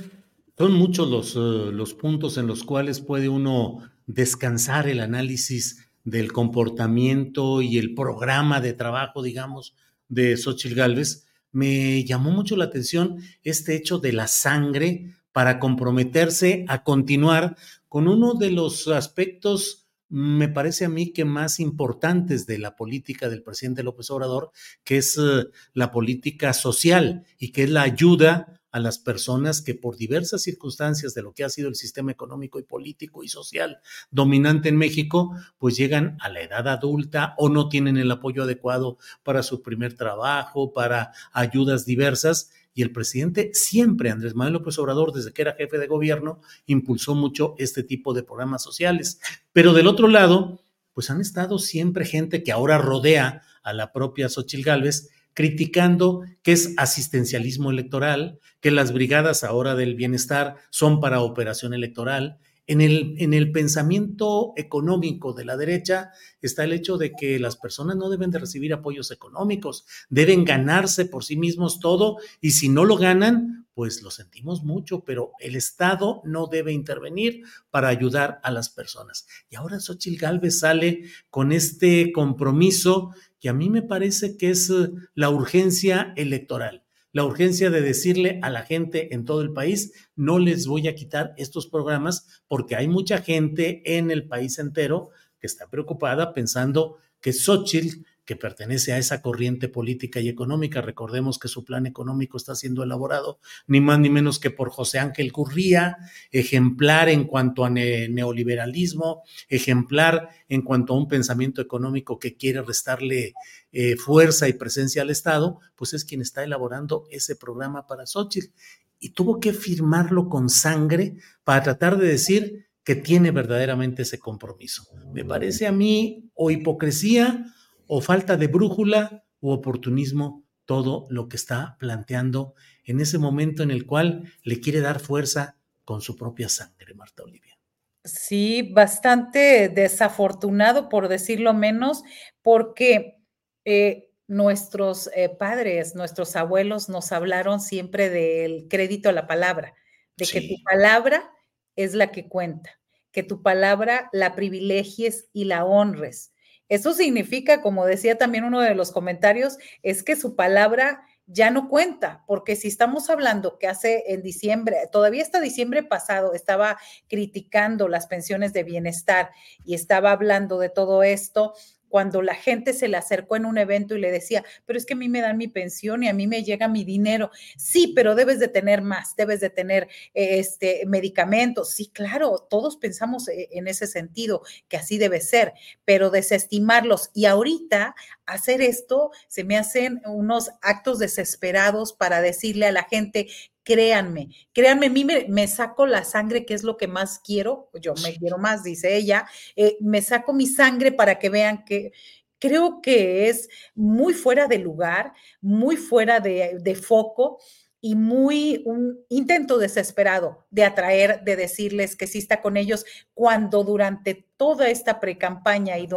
son 0.56 0.72
muchos 0.72 1.08
los, 1.08 1.34
eh, 1.36 1.72
los 1.72 1.94
puntos 1.94 2.36
en 2.36 2.46
los 2.46 2.64
cuales 2.64 3.00
puede 3.00 3.28
uno 3.28 3.78
descansar 4.06 4.88
el 4.88 5.00
análisis 5.00 5.88
del 6.04 6.32
comportamiento 6.32 7.62
y 7.62 7.78
el 7.78 7.94
programa 7.94 8.60
de 8.60 8.72
trabajo, 8.72 9.22
digamos, 9.22 9.74
de 10.08 10.36
Xochitl 10.36 10.74
Galvez. 10.74 11.26
Me 11.52 12.04
llamó 12.04 12.30
mucho 12.30 12.56
la 12.56 12.64
atención 12.64 13.18
este 13.42 13.76
hecho 13.76 13.98
de 13.98 14.12
la 14.12 14.26
sangre 14.26 15.14
para 15.32 15.58
comprometerse 15.58 16.64
a 16.68 16.82
continuar 16.82 17.56
con 17.88 18.08
uno 18.08 18.34
de 18.34 18.50
los 18.50 18.88
aspectos, 18.88 19.86
me 20.08 20.48
parece 20.48 20.84
a 20.84 20.88
mí 20.90 21.12
que 21.12 21.24
más 21.24 21.58
importantes 21.58 22.46
de 22.46 22.58
la 22.58 22.76
política 22.76 23.30
del 23.30 23.42
presidente 23.42 23.82
López 23.82 24.10
Obrador, 24.10 24.50
que 24.84 24.98
es 24.98 25.18
eh, 25.18 25.46
la 25.72 25.90
política 25.90 26.52
social 26.52 27.24
y 27.38 27.52
que 27.52 27.64
es 27.64 27.70
la 27.70 27.82
ayuda 27.82 28.61
a 28.72 28.80
las 28.80 28.98
personas 28.98 29.60
que 29.60 29.74
por 29.74 29.96
diversas 29.96 30.42
circunstancias 30.42 31.14
de 31.14 31.22
lo 31.22 31.32
que 31.32 31.44
ha 31.44 31.50
sido 31.50 31.68
el 31.68 31.76
sistema 31.76 32.10
económico 32.10 32.58
y 32.58 32.62
político 32.62 33.22
y 33.22 33.28
social 33.28 33.78
dominante 34.10 34.70
en 34.70 34.76
México, 34.76 35.36
pues 35.58 35.76
llegan 35.76 36.16
a 36.20 36.30
la 36.30 36.40
edad 36.40 36.66
adulta 36.66 37.34
o 37.36 37.50
no 37.50 37.68
tienen 37.68 37.98
el 37.98 38.10
apoyo 38.10 38.42
adecuado 38.42 38.98
para 39.22 39.42
su 39.42 39.62
primer 39.62 39.94
trabajo, 39.94 40.72
para 40.72 41.12
ayudas 41.32 41.84
diversas. 41.84 42.50
Y 42.74 42.80
el 42.80 42.90
presidente 42.90 43.50
siempre, 43.52 44.10
Andrés 44.10 44.34
Manuel 44.34 44.54
López 44.54 44.78
Obrador, 44.78 45.12
desde 45.12 45.32
que 45.32 45.42
era 45.42 45.54
jefe 45.54 45.76
de 45.76 45.86
gobierno, 45.86 46.40
impulsó 46.64 47.14
mucho 47.14 47.54
este 47.58 47.82
tipo 47.82 48.14
de 48.14 48.22
programas 48.22 48.62
sociales. 48.62 49.20
Pero 49.52 49.74
del 49.74 49.86
otro 49.86 50.08
lado, 50.08 50.62
pues 50.94 51.10
han 51.10 51.20
estado 51.20 51.58
siempre 51.58 52.06
gente 52.06 52.42
que 52.42 52.52
ahora 52.52 52.78
rodea 52.78 53.42
a 53.62 53.72
la 53.74 53.92
propia 53.92 54.30
Xochil 54.30 54.64
Gálvez, 54.64 55.10
criticando 55.34 56.22
que 56.42 56.52
es 56.52 56.74
asistencialismo 56.76 57.70
electoral, 57.70 58.38
que 58.60 58.70
las 58.70 58.92
brigadas 58.92 59.44
ahora 59.44 59.74
del 59.74 59.94
bienestar 59.94 60.56
son 60.70 61.00
para 61.00 61.20
operación 61.20 61.74
electoral. 61.74 62.38
En 62.68 62.80
el, 62.80 63.16
en 63.18 63.34
el 63.34 63.50
pensamiento 63.50 64.52
económico 64.56 65.32
de 65.32 65.44
la 65.44 65.56
derecha 65.56 66.10
está 66.40 66.62
el 66.62 66.72
hecho 66.72 66.96
de 66.96 67.12
que 67.12 67.40
las 67.40 67.56
personas 67.56 67.96
no 67.96 68.08
deben 68.08 68.30
de 68.30 68.38
recibir 68.38 68.72
apoyos 68.72 69.10
económicos, 69.10 69.84
deben 70.10 70.44
ganarse 70.44 71.04
por 71.04 71.24
sí 71.24 71.36
mismos 71.36 71.80
todo 71.80 72.18
y 72.40 72.52
si 72.52 72.68
no 72.68 72.84
lo 72.84 72.96
ganan, 72.96 73.66
pues 73.74 74.02
lo 74.02 74.10
sentimos 74.10 74.62
mucho, 74.62 75.00
pero 75.00 75.32
el 75.40 75.56
Estado 75.56 76.20
no 76.24 76.46
debe 76.46 76.72
intervenir 76.72 77.42
para 77.70 77.88
ayudar 77.88 78.38
a 78.42 78.50
las 78.50 78.68
personas. 78.68 79.26
Y 79.50 79.56
ahora 79.56 79.80
Xochitl 79.80 80.20
Galvez 80.20 80.60
sale 80.60 81.04
con 81.30 81.52
este 81.52 82.12
compromiso 82.12 83.12
que 83.42 83.48
a 83.48 83.52
mí 83.52 83.68
me 83.68 83.82
parece 83.82 84.36
que 84.36 84.50
es 84.50 84.70
eh, 84.70 84.88
la 85.14 85.28
urgencia 85.28 86.14
electoral, 86.16 86.84
la 87.10 87.24
urgencia 87.24 87.70
de 87.70 87.82
decirle 87.82 88.38
a 88.40 88.50
la 88.50 88.62
gente 88.62 89.14
en 89.14 89.24
todo 89.24 89.42
el 89.42 89.52
país, 89.52 89.92
no 90.14 90.38
les 90.38 90.68
voy 90.68 90.86
a 90.86 90.94
quitar 90.94 91.34
estos 91.36 91.66
programas 91.66 92.42
porque 92.46 92.76
hay 92.76 92.86
mucha 92.86 93.18
gente 93.18 93.98
en 93.98 94.12
el 94.12 94.28
país 94.28 94.60
entero 94.60 95.10
que 95.40 95.48
está 95.48 95.68
preocupada 95.68 96.32
pensando 96.32 96.98
que 97.20 97.32
Xochitl 97.32 98.06
que 98.24 98.36
pertenece 98.36 98.92
a 98.92 98.98
esa 98.98 99.20
corriente 99.20 99.68
política 99.68 100.20
y 100.20 100.28
económica. 100.28 100.80
Recordemos 100.80 101.38
que 101.38 101.48
su 101.48 101.64
plan 101.64 101.86
económico 101.86 102.36
está 102.36 102.54
siendo 102.54 102.82
elaborado 102.82 103.38
ni 103.66 103.80
más 103.80 103.98
ni 103.98 104.10
menos 104.10 104.38
que 104.38 104.50
por 104.50 104.70
José 104.70 104.98
Ángel 104.98 105.32
Curría, 105.32 105.96
ejemplar 106.30 107.08
en 107.08 107.24
cuanto 107.24 107.64
a 107.64 107.70
neoliberalismo, 107.70 109.22
ejemplar 109.48 110.30
en 110.48 110.62
cuanto 110.62 110.94
a 110.94 110.98
un 110.98 111.08
pensamiento 111.08 111.60
económico 111.60 112.18
que 112.18 112.36
quiere 112.36 112.62
restarle 112.62 113.34
eh, 113.72 113.96
fuerza 113.96 114.48
y 114.48 114.52
presencia 114.52 115.02
al 115.02 115.10
Estado, 115.10 115.58
pues 115.74 115.94
es 115.94 116.04
quien 116.04 116.20
está 116.20 116.44
elaborando 116.44 117.06
ese 117.10 117.36
programa 117.36 117.86
para 117.86 118.06
Xochitl. 118.06 118.52
Y 119.00 119.10
tuvo 119.10 119.40
que 119.40 119.52
firmarlo 119.52 120.28
con 120.28 120.48
sangre 120.48 121.16
para 121.42 121.62
tratar 121.62 121.98
de 121.98 122.06
decir 122.06 122.68
que 122.84 122.94
tiene 122.96 123.30
verdaderamente 123.30 124.02
ese 124.02 124.18
compromiso. 124.18 124.84
Me 125.12 125.24
parece 125.24 125.66
a 125.66 125.72
mí 125.72 126.30
o 126.34 126.50
hipocresía 126.50 127.46
o 127.94 128.00
falta 128.00 128.38
de 128.38 128.46
brújula 128.46 129.22
u 129.38 129.50
oportunismo 129.50 130.46
todo 130.64 131.06
lo 131.10 131.28
que 131.28 131.36
está 131.36 131.76
planteando 131.78 132.54
en 132.86 133.00
ese 133.00 133.18
momento 133.18 133.62
en 133.62 133.70
el 133.70 133.84
cual 133.84 134.32
le 134.44 134.60
quiere 134.60 134.80
dar 134.80 134.98
fuerza 134.98 135.58
con 135.84 136.00
su 136.00 136.16
propia 136.16 136.48
sangre, 136.48 136.94
Marta 136.94 137.22
Olivia. 137.22 137.58
Sí, 138.02 138.72
bastante 138.72 139.68
desafortunado, 139.68 140.88
por 140.88 141.08
decirlo 141.08 141.52
menos, 141.52 142.02
porque 142.40 143.18
eh, 143.66 144.08
nuestros 144.26 145.10
eh, 145.14 145.28
padres, 145.28 145.94
nuestros 145.94 146.34
abuelos 146.34 146.88
nos 146.88 147.12
hablaron 147.12 147.60
siempre 147.60 148.08
del 148.08 148.68
crédito 148.70 149.10
a 149.10 149.12
la 149.12 149.26
palabra, 149.26 149.74
de 150.16 150.24
que 150.24 150.40
tu 150.40 150.54
palabra 150.64 151.30
es 151.76 151.92
la 151.92 152.10
que 152.10 152.26
cuenta, 152.26 152.70
que 153.10 153.22
tu 153.22 153.42
palabra 153.42 154.08
la 154.14 154.34
privilegies 154.34 155.28
y 155.34 155.44
la 155.44 155.66
honres, 155.66 156.32
eso 156.72 156.94
significa, 156.94 157.60
como 157.60 157.84
decía 157.84 158.16
también 158.16 158.44
uno 158.44 158.58
de 158.62 158.74
los 158.74 158.92
comentarios, 158.92 159.58
es 159.82 160.02
que 160.02 160.16
su 160.16 160.36
palabra 160.36 161.04
ya 161.26 161.50
no 161.50 161.68
cuenta, 161.68 162.24
porque 162.26 162.56
si 162.56 162.68
estamos 162.68 163.10
hablando 163.10 163.58
que 163.58 163.68
hace 163.68 164.04
en 164.06 164.22
diciembre, 164.22 164.88
todavía 164.90 165.22
hasta 165.22 165.42
diciembre 165.42 165.82
pasado, 165.82 166.32
estaba 166.32 166.78
criticando 167.08 167.88
las 167.88 168.06
pensiones 168.06 168.54
de 168.54 168.64
bienestar 168.64 169.32
y 169.66 169.74
estaba 169.74 170.12
hablando 170.12 170.58
de 170.58 170.70
todo 170.70 171.02
esto, 171.02 171.52
cuando 171.92 172.22
la 172.22 172.34
gente 172.34 172.72
se 172.72 172.88
le 172.88 172.96
acercó 172.96 173.36
en 173.36 173.44
un 173.44 173.58
evento 173.58 173.94
y 173.94 174.00
le 174.00 174.10
decía, 174.10 174.42
pero 174.64 174.78
es 174.78 174.86
que 174.86 174.94
a 174.94 174.96
mí 174.96 175.10
me 175.10 175.20
dan 175.20 175.36
mi 175.36 175.46
pensión 175.46 176.02
y 176.02 176.08
a 176.08 176.14
mí 176.14 176.26
me 176.26 176.42
llega 176.42 176.66
mi 176.66 176.84
dinero. 176.84 177.30
Sí, 177.58 177.92
pero 177.94 178.14
debes 178.14 178.40
de 178.40 178.48
tener 178.48 178.80
más, 178.80 179.14
debes 179.14 179.40
de 179.40 179.50
tener 179.50 179.88
eh, 180.14 180.38
este 180.38 180.84
medicamentos. 180.86 181.68
Sí, 181.72 181.90
claro, 181.92 182.46
todos 182.48 182.78
pensamos 182.78 183.28
eh, 183.28 183.50
en 183.52 183.68
ese 183.68 183.86
sentido, 183.86 184.40
que 184.68 184.78
así 184.78 184.96
debe 184.96 185.20
ser, 185.20 185.52
pero 185.84 186.08
desestimarlos 186.08 187.10
y 187.12 187.26
ahorita 187.26 187.94
hacer 188.24 188.62
esto 188.62 189.10
se 189.28 189.44
me 189.44 189.58
hacen 189.58 190.00
unos 190.06 190.50
actos 190.62 190.98
desesperados 190.98 191.92
para 191.92 192.22
decirle 192.22 192.64
a 192.64 192.72
la 192.72 192.84
gente 192.84 193.28
créanme, 193.64 194.28
créanme, 194.52 194.86
a 194.86 194.90
mí 194.90 195.04
me, 195.04 195.48
saco 195.48 195.86
la 195.86 196.04
sangre, 196.04 196.44
que 196.44 196.54
es 196.54 196.62
lo 196.62 196.76
que 196.76 196.88
más 196.88 197.20
quiero, 197.20 197.70
yo 197.80 197.94
me 198.02 198.14
quiero 198.16 198.38
más, 198.38 198.62
dice 198.62 198.96
ella, 198.96 199.26
eh, 199.56 199.76
me 199.80 200.02
saco 200.02 200.32
mi 200.32 200.46
sangre 200.46 200.92
para 200.92 201.18
que 201.18 201.28
vean 201.28 201.64
que 201.64 201.92
creo 202.38 202.80
que 202.82 203.28
es 203.28 203.48
muy 203.74 204.14
fuera 204.14 204.48
de 204.48 204.58
lugar, 204.58 205.12
muy 205.40 205.76
fuera 205.76 206.18
de, 206.20 206.58
de 206.60 206.74
foco 206.74 207.38
y 207.84 207.96
muy 207.96 208.62
un 208.64 209.00
intento 209.08 209.58
desesperado 209.58 210.46
de 210.50 210.64
atraer, 210.64 211.24
de 211.24 211.34
decirles 211.34 211.96
que 211.96 212.06
sí 212.06 212.18
está 212.18 212.40
con 212.40 212.56
ellos, 212.56 212.86
cuando 213.12 213.64
durante 213.64 214.24
toda 214.36 214.68
esta 214.68 215.00
precampaña 215.00 215.78
y 215.78 215.88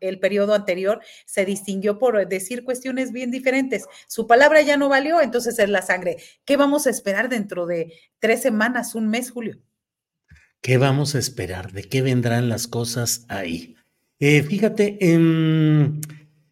el 0.00 0.20
periodo 0.20 0.54
anterior 0.54 1.00
se 1.26 1.44
distinguió 1.44 1.98
por 1.98 2.28
decir 2.28 2.62
cuestiones 2.62 3.10
bien 3.10 3.32
diferentes. 3.32 3.86
Su 4.06 4.28
palabra 4.28 4.62
ya 4.62 4.76
no 4.76 4.88
valió, 4.88 5.20
entonces 5.20 5.58
es 5.58 5.68
la 5.68 5.82
sangre. 5.82 6.18
¿Qué 6.44 6.56
vamos 6.56 6.86
a 6.86 6.90
esperar 6.90 7.28
dentro 7.28 7.66
de 7.66 7.92
tres 8.20 8.40
semanas, 8.40 8.94
un 8.94 9.08
mes, 9.08 9.32
Julio? 9.32 9.58
¿Qué 10.60 10.78
vamos 10.78 11.16
a 11.16 11.18
esperar? 11.18 11.72
¿De 11.72 11.82
qué 11.82 12.02
vendrán 12.02 12.48
las 12.48 12.68
cosas 12.68 13.26
ahí? 13.28 13.74
Eh, 14.20 14.44
fíjate, 14.44 15.12
en, 15.12 16.00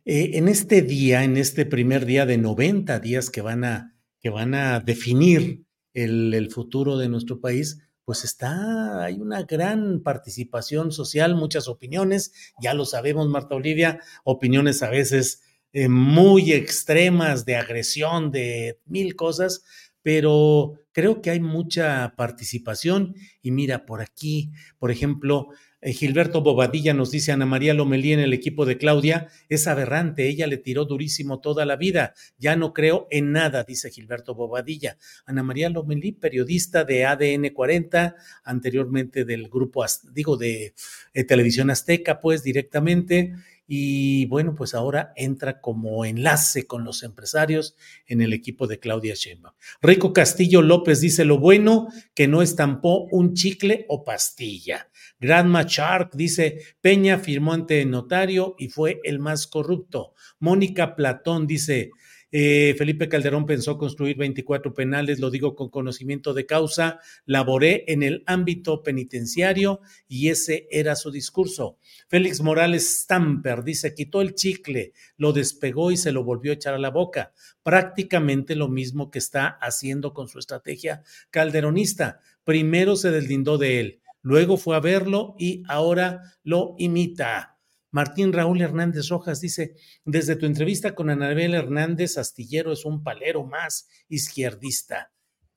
eh, 0.04 0.32
en 0.34 0.48
este 0.48 0.82
día, 0.82 1.22
en 1.22 1.36
este 1.36 1.64
primer 1.64 2.06
día 2.06 2.26
de 2.26 2.38
90 2.38 2.98
días 2.98 3.30
que 3.30 3.40
van 3.40 3.62
a 3.62 3.94
que 4.20 4.30
van 4.30 4.54
a 4.54 4.80
definir 4.80 5.64
el, 5.94 6.48
futuro 6.50 6.96
de 6.96 7.08
nuestro 7.08 7.40
país, 7.40 7.78
pues 8.04 8.24
está, 8.24 9.04
hay 9.04 9.20
una 9.20 9.42
gran 9.42 10.00
participación 10.02 10.92
social, 10.92 11.34
muchas 11.34 11.68
opiniones, 11.68 12.32
ya 12.60 12.74
lo 12.74 12.84
sabemos, 12.84 13.28
Marta 13.28 13.54
Olivia, 13.54 14.00
opiniones 14.24 14.82
a 14.82 14.90
veces 14.90 15.42
eh, 15.72 15.88
muy 15.88 16.52
extremas 16.52 17.44
de 17.44 17.56
agresión, 17.56 18.30
de 18.30 18.80
mil 18.86 19.14
cosas, 19.16 19.62
pero 20.02 20.74
creo 20.92 21.20
que 21.22 21.30
hay 21.30 21.40
mucha 21.40 22.14
participación. 22.16 23.14
Y 23.42 23.50
mira, 23.50 23.86
por 23.86 24.00
aquí, 24.00 24.50
por 24.78 24.90
ejemplo, 24.90 25.48
Gilberto 25.82 26.42
Bobadilla 26.42 26.92
nos 26.92 27.10
dice, 27.10 27.32
Ana 27.32 27.46
María 27.46 27.72
Lomelí 27.72 28.12
en 28.12 28.20
el 28.20 28.34
equipo 28.34 28.66
de 28.66 28.76
Claudia 28.76 29.28
es 29.48 29.66
aberrante, 29.66 30.28
ella 30.28 30.46
le 30.46 30.58
tiró 30.58 30.84
durísimo 30.84 31.40
toda 31.40 31.64
la 31.64 31.76
vida, 31.76 32.12
ya 32.38 32.54
no 32.54 32.74
creo 32.74 33.06
en 33.10 33.32
nada, 33.32 33.64
dice 33.64 33.90
Gilberto 33.90 34.34
Bobadilla. 34.34 34.98
Ana 35.24 35.42
María 35.42 35.70
Lomelí, 35.70 36.12
periodista 36.12 36.84
de 36.84 37.06
ADN 37.06 37.54
40, 37.54 38.14
anteriormente 38.44 39.24
del 39.24 39.48
grupo, 39.48 39.84
digo, 40.12 40.36
de 40.36 40.74
eh, 41.14 41.24
Televisión 41.24 41.70
Azteca, 41.70 42.20
pues 42.20 42.42
directamente 42.42 43.32
y 43.72 44.26
bueno, 44.26 44.56
pues 44.56 44.74
ahora 44.74 45.12
entra 45.14 45.60
como 45.60 46.04
enlace 46.04 46.66
con 46.66 46.82
los 46.82 47.04
empresarios 47.04 47.76
en 48.08 48.20
el 48.20 48.32
equipo 48.32 48.66
de 48.66 48.80
Claudia 48.80 49.14
Sheinbaum. 49.14 49.54
Rico 49.80 50.12
Castillo 50.12 50.60
López 50.60 51.00
dice 51.00 51.24
lo 51.24 51.38
bueno 51.38 51.86
que 52.12 52.26
no 52.26 52.42
estampó 52.42 53.04
un 53.12 53.32
chicle 53.34 53.86
o 53.88 54.02
pastilla. 54.02 54.90
Grandma 55.20 55.62
Shark 55.68 56.16
dice 56.16 56.58
Peña 56.80 57.20
firmó 57.20 57.52
ante 57.52 57.84
notario 57.84 58.56
y 58.58 58.70
fue 58.70 58.98
el 59.04 59.20
más 59.20 59.46
corrupto. 59.46 60.14
Mónica 60.40 60.96
Platón 60.96 61.46
dice 61.46 61.92
eh, 62.32 62.74
Felipe 62.78 63.08
Calderón 63.08 63.44
pensó 63.44 63.76
construir 63.76 64.16
24 64.16 64.72
penales, 64.72 65.18
lo 65.18 65.30
digo 65.30 65.54
con 65.56 65.68
conocimiento 65.68 66.32
de 66.32 66.46
causa, 66.46 67.00
laboré 67.24 67.84
en 67.88 68.02
el 68.02 68.22
ámbito 68.26 68.82
penitenciario 68.82 69.80
y 70.06 70.28
ese 70.28 70.68
era 70.70 70.94
su 70.94 71.10
discurso. 71.10 71.78
Félix 72.08 72.40
Morales 72.40 73.02
Stamper 73.02 73.64
dice, 73.64 73.94
quitó 73.94 74.20
el 74.20 74.34
chicle, 74.34 74.92
lo 75.16 75.32
despegó 75.32 75.90
y 75.90 75.96
se 75.96 76.12
lo 76.12 76.22
volvió 76.22 76.52
a 76.52 76.54
echar 76.54 76.74
a 76.74 76.78
la 76.78 76.90
boca. 76.90 77.32
Prácticamente 77.62 78.54
lo 78.54 78.68
mismo 78.68 79.10
que 79.10 79.18
está 79.18 79.46
haciendo 79.48 80.14
con 80.14 80.28
su 80.28 80.38
estrategia 80.38 81.02
calderonista. 81.30 82.20
Primero 82.44 82.96
se 82.96 83.10
deslindó 83.10 83.58
de 83.58 83.80
él, 83.80 84.00
luego 84.22 84.56
fue 84.56 84.76
a 84.76 84.80
verlo 84.80 85.34
y 85.38 85.62
ahora 85.68 86.34
lo 86.42 86.74
imita. 86.78 87.49
Martín 87.90 88.32
Raúl 88.32 88.60
Hernández 88.60 89.08
Rojas 89.08 89.40
dice, 89.40 89.74
desde 90.04 90.36
tu 90.36 90.46
entrevista 90.46 90.94
con 90.94 91.10
Anabel 91.10 91.54
Hernández, 91.54 92.18
Astillero 92.18 92.72
es 92.72 92.84
un 92.84 93.02
palero 93.02 93.44
más 93.44 93.88
izquierdista. 94.08 95.12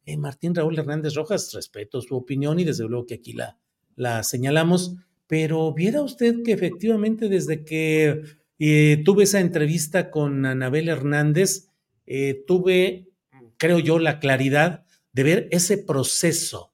Eh, 0.05 0.17
Martín 0.17 0.55
Raúl 0.55 0.77
Hernández 0.77 1.13
Rojas, 1.13 1.53
respeto 1.53 2.01
su 2.01 2.15
opinión 2.15 2.59
y 2.59 2.63
desde 2.63 2.87
luego 2.87 3.05
que 3.05 3.15
aquí 3.15 3.33
la, 3.33 3.57
la 3.95 4.23
señalamos, 4.23 4.95
pero 5.27 5.73
viera 5.73 6.01
usted 6.01 6.43
que 6.43 6.53
efectivamente 6.53 7.29
desde 7.29 7.63
que 7.63 8.23
eh, 8.59 9.01
tuve 9.05 9.23
esa 9.23 9.39
entrevista 9.39 10.09
con 10.09 10.45
Anabel 10.45 10.89
Hernández, 10.89 11.69
eh, 12.05 12.43
tuve, 12.47 13.09
creo 13.57 13.79
yo, 13.79 13.99
la 13.99 14.19
claridad 14.19 14.85
de 15.11 15.23
ver 15.23 15.47
ese 15.51 15.77
proceso 15.77 16.73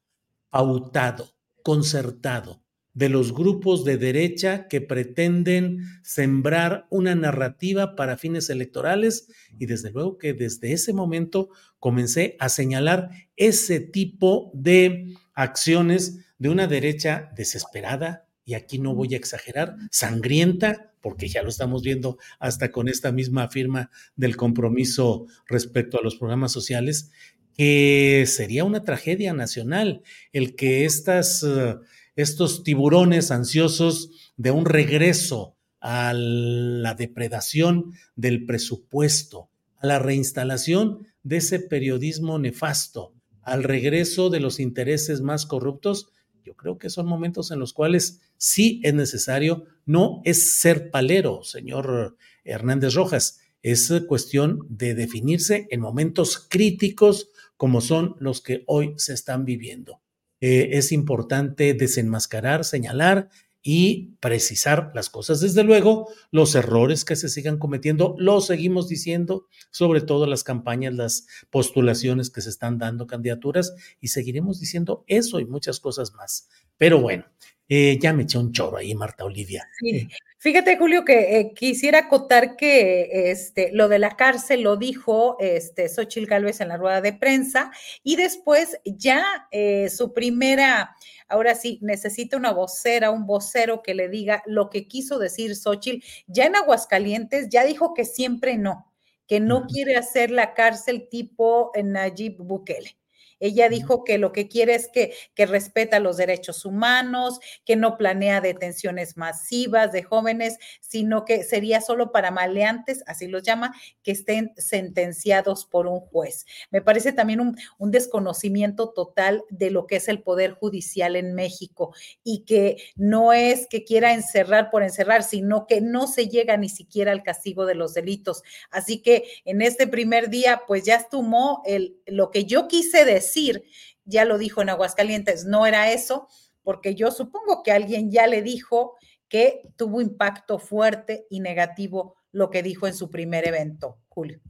pautado, 0.50 1.34
concertado, 1.62 2.62
de 2.92 3.08
los 3.08 3.32
grupos 3.32 3.84
de 3.84 3.96
derecha 3.96 4.66
que 4.68 4.80
pretenden 4.80 5.84
sembrar 6.02 6.86
una 6.90 7.14
narrativa 7.14 7.94
para 7.94 8.16
fines 8.16 8.50
electorales. 8.50 9.28
Y 9.58 9.66
desde 9.66 9.90
luego 9.90 10.18
que 10.18 10.32
desde 10.32 10.72
ese 10.72 10.92
momento 10.92 11.50
comencé 11.78 12.36
a 12.40 12.48
señalar 12.48 13.10
ese 13.36 13.80
tipo 13.80 14.50
de 14.54 15.14
acciones 15.34 16.18
de 16.38 16.48
una 16.48 16.66
derecha 16.66 17.30
desesperada. 17.36 18.26
Y 18.44 18.54
aquí 18.54 18.78
no 18.78 18.94
voy 18.94 19.14
a 19.14 19.18
exagerar, 19.18 19.76
sangrienta, 19.90 20.92
porque 21.00 21.28
ya 21.28 21.42
lo 21.42 21.48
estamos 21.48 21.82
viendo 21.82 22.18
hasta 22.40 22.72
con 22.72 22.88
esta 22.88 23.12
misma 23.12 23.48
firma 23.48 23.90
del 24.16 24.36
compromiso 24.36 25.26
respecto 25.46 25.98
a 25.98 26.02
los 26.02 26.16
programas 26.16 26.50
sociales, 26.50 27.12
que 27.56 28.24
sería 28.26 28.64
una 28.64 28.82
tragedia 28.82 29.32
nacional 29.32 30.02
el 30.32 30.56
que 30.56 30.84
estas... 30.84 31.44
Uh, 31.44 31.80
estos 32.16 32.62
tiburones 32.62 33.30
ansiosos 33.30 34.10
de 34.36 34.50
un 34.50 34.64
regreso 34.64 35.56
a 35.80 36.12
la 36.14 36.94
depredación 36.94 37.92
del 38.16 38.44
presupuesto, 38.44 39.48
a 39.78 39.86
la 39.86 39.98
reinstalación 39.98 41.06
de 41.22 41.38
ese 41.38 41.60
periodismo 41.60 42.38
nefasto, 42.38 43.14
al 43.42 43.64
regreso 43.64 44.30
de 44.30 44.40
los 44.40 44.60
intereses 44.60 45.20
más 45.20 45.46
corruptos, 45.46 46.08
Yo 46.42 46.56
creo 46.56 46.78
que 46.78 46.88
son 46.88 47.06
momentos 47.06 47.50
en 47.50 47.58
los 47.58 47.74
cuales 47.74 48.20
sí 48.38 48.80
es 48.82 48.94
necesario, 48.94 49.66
no 49.84 50.22
es 50.24 50.58
ser 50.58 50.90
palero, 50.90 51.44
señor 51.44 52.16
Hernández 52.44 52.94
Rojas, 52.94 53.40
es 53.62 53.92
cuestión 54.08 54.66
de 54.68 54.94
definirse 54.94 55.68
en 55.70 55.80
momentos 55.80 56.38
críticos 56.38 57.28
como 57.56 57.82
son 57.82 58.16
los 58.18 58.40
que 58.40 58.64
hoy 58.66 58.94
se 58.96 59.12
están 59.12 59.44
viviendo. 59.44 60.00
Eh, 60.40 60.70
es 60.72 60.92
importante 60.92 61.74
desenmascarar, 61.74 62.64
señalar 62.64 63.28
y 63.62 64.16
precisar 64.20 64.90
las 64.94 65.10
cosas. 65.10 65.40
Desde 65.40 65.64
luego, 65.64 66.08
los 66.30 66.54
errores 66.54 67.04
que 67.04 67.16
se 67.16 67.28
sigan 67.28 67.58
cometiendo, 67.58 68.14
los 68.18 68.46
seguimos 68.46 68.88
diciendo, 68.88 69.46
sobre 69.70 70.00
todo 70.00 70.26
las 70.26 70.44
campañas, 70.44 70.94
las 70.94 71.26
postulaciones 71.50 72.30
que 72.30 72.40
se 72.40 72.48
están 72.48 72.78
dando, 72.78 73.06
candidaturas, 73.06 73.74
y 74.00 74.08
seguiremos 74.08 74.60
diciendo 74.60 75.04
eso 75.06 75.40
y 75.40 75.44
muchas 75.44 75.78
cosas 75.78 76.14
más. 76.14 76.48
Pero 76.78 77.00
bueno, 77.00 77.26
eh, 77.68 77.98
ya 78.00 78.12
me 78.14 78.22
eché 78.22 78.38
un 78.38 78.52
choro 78.52 78.78
ahí, 78.78 78.94
Marta 78.94 79.24
Olivia. 79.24 79.68
Sí. 79.78 80.08
Fíjate, 80.42 80.78
Julio, 80.78 81.04
que 81.04 81.38
eh, 81.38 81.52
quisiera 81.54 81.98
acotar 81.98 82.56
que 82.56 83.30
este, 83.30 83.68
lo 83.74 83.90
de 83.90 83.98
la 83.98 84.16
cárcel 84.16 84.62
lo 84.62 84.78
dijo 84.78 85.36
este, 85.38 85.86
Xochil 85.86 86.24
Gálvez 86.26 86.62
en 86.62 86.68
la 86.68 86.78
rueda 86.78 87.02
de 87.02 87.12
prensa 87.12 87.70
y 88.02 88.16
después 88.16 88.80
ya 88.86 89.22
eh, 89.50 89.90
su 89.90 90.14
primera, 90.14 90.96
ahora 91.28 91.54
sí, 91.54 91.78
necesita 91.82 92.38
una 92.38 92.52
vocera, 92.52 93.10
un 93.10 93.26
vocero 93.26 93.82
que 93.82 93.92
le 93.92 94.08
diga 94.08 94.42
lo 94.46 94.70
que 94.70 94.88
quiso 94.88 95.18
decir 95.18 95.54
Xochil. 95.54 96.02
Ya 96.26 96.46
en 96.46 96.56
Aguascalientes 96.56 97.50
ya 97.50 97.62
dijo 97.64 97.92
que 97.92 98.06
siempre 98.06 98.56
no, 98.56 98.90
que 99.26 99.40
no 99.40 99.66
quiere 99.66 99.96
hacer 99.96 100.30
la 100.30 100.54
cárcel 100.54 101.06
tipo 101.10 101.70
Nayib 101.76 102.38
Bukele. 102.38 102.96
Ella 103.40 103.70
dijo 103.70 104.04
que 104.04 104.18
lo 104.18 104.32
que 104.32 104.46
quiere 104.48 104.74
es 104.74 104.88
que, 104.88 105.14
que 105.34 105.46
respeta 105.46 105.98
los 105.98 106.18
derechos 106.18 106.64
humanos, 106.66 107.40
que 107.64 107.74
no 107.74 107.96
planea 107.96 108.40
detenciones 108.42 109.16
masivas 109.16 109.92
de 109.92 110.02
jóvenes, 110.02 110.58
sino 110.80 111.24
que 111.24 111.42
sería 111.42 111.80
solo 111.80 112.12
para 112.12 112.30
maleantes, 112.30 113.02
así 113.06 113.26
los 113.26 113.42
llama, 113.42 113.74
que 114.02 114.12
estén 114.12 114.52
sentenciados 114.56 115.64
por 115.64 115.86
un 115.86 116.00
juez. 116.00 116.44
Me 116.70 116.82
parece 116.82 117.12
también 117.12 117.40
un, 117.40 117.56
un 117.78 117.90
desconocimiento 117.90 118.90
total 118.90 119.42
de 119.48 119.70
lo 119.70 119.86
que 119.86 119.96
es 119.96 120.08
el 120.08 120.22
Poder 120.22 120.52
Judicial 120.52 121.16
en 121.16 121.34
México 121.34 121.94
y 122.22 122.44
que 122.44 122.76
no 122.94 123.32
es 123.32 123.66
que 123.66 123.84
quiera 123.84 124.12
encerrar 124.12 124.70
por 124.70 124.82
encerrar, 124.82 125.22
sino 125.22 125.66
que 125.66 125.80
no 125.80 126.06
se 126.06 126.28
llega 126.28 126.58
ni 126.58 126.68
siquiera 126.68 127.12
al 127.12 127.22
castigo 127.22 127.64
de 127.64 127.74
los 127.74 127.94
delitos. 127.94 128.42
Así 128.70 129.00
que 129.00 129.24
en 129.46 129.62
este 129.62 129.86
primer 129.86 130.28
día, 130.28 130.62
pues 130.66 130.84
ya 130.84 131.02
tomó 131.08 131.62
el, 131.64 131.96
lo 132.06 132.30
que 132.30 132.44
yo 132.44 132.68
quise 132.68 133.04
decir 133.04 133.29
decir, 133.30 133.64
ya 134.04 134.24
lo 134.24 134.38
dijo 134.38 134.62
en 134.62 134.70
Aguascalientes, 134.70 135.44
no 135.44 135.66
era 135.66 135.92
eso, 135.92 136.28
porque 136.62 136.94
yo 136.94 137.10
supongo 137.10 137.62
que 137.62 137.72
alguien 137.72 138.10
ya 138.10 138.26
le 138.26 138.42
dijo 138.42 138.96
que 139.28 139.62
tuvo 139.76 140.00
impacto 140.00 140.58
fuerte 140.58 141.26
y 141.30 141.40
negativo 141.40 142.16
lo 142.32 142.50
que 142.50 142.62
dijo 142.62 142.86
en 142.86 142.94
su 142.94 143.10
primer 143.10 143.46
evento, 143.46 143.98
Julio. 144.08 144.40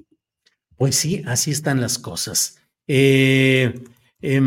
Pues 0.77 0.97
sí, 0.97 1.23
así 1.27 1.51
están 1.51 1.81
las 1.81 1.99
cosas. 1.99 2.59
Eh, 2.87 3.75
eh, 4.23 4.41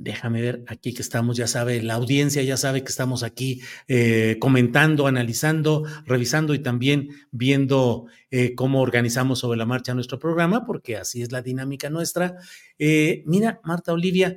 Déjame 0.00 0.40
ver 0.40 0.64
aquí 0.68 0.94
que 0.94 1.02
estamos, 1.02 1.36
ya 1.36 1.48
sabe, 1.48 1.82
la 1.82 1.94
audiencia 1.94 2.40
ya 2.44 2.56
sabe 2.56 2.84
que 2.84 2.88
estamos 2.88 3.24
aquí 3.24 3.62
eh, 3.88 4.36
comentando, 4.38 5.08
analizando, 5.08 5.82
revisando 6.06 6.54
y 6.54 6.60
también 6.60 7.08
viendo 7.32 8.06
eh, 8.30 8.54
cómo 8.54 8.80
organizamos 8.80 9.40
sobre 9.40 9.58
la 9.58 9.66
marcha 9.66 9.94
nuestro 9.94 10.20
programa, 10.20 10.64
porque 10.64 10.96
así 10.96 11.20
es 11.22 11.32
la 11.32 11.42
dinámica 11.42 11.90
nuestra. 11.90 12.36
Eh, 12.78 13.24
mira, 13.26 13.60
Marta 13.64 13.92
Olivia, 13.92 14.36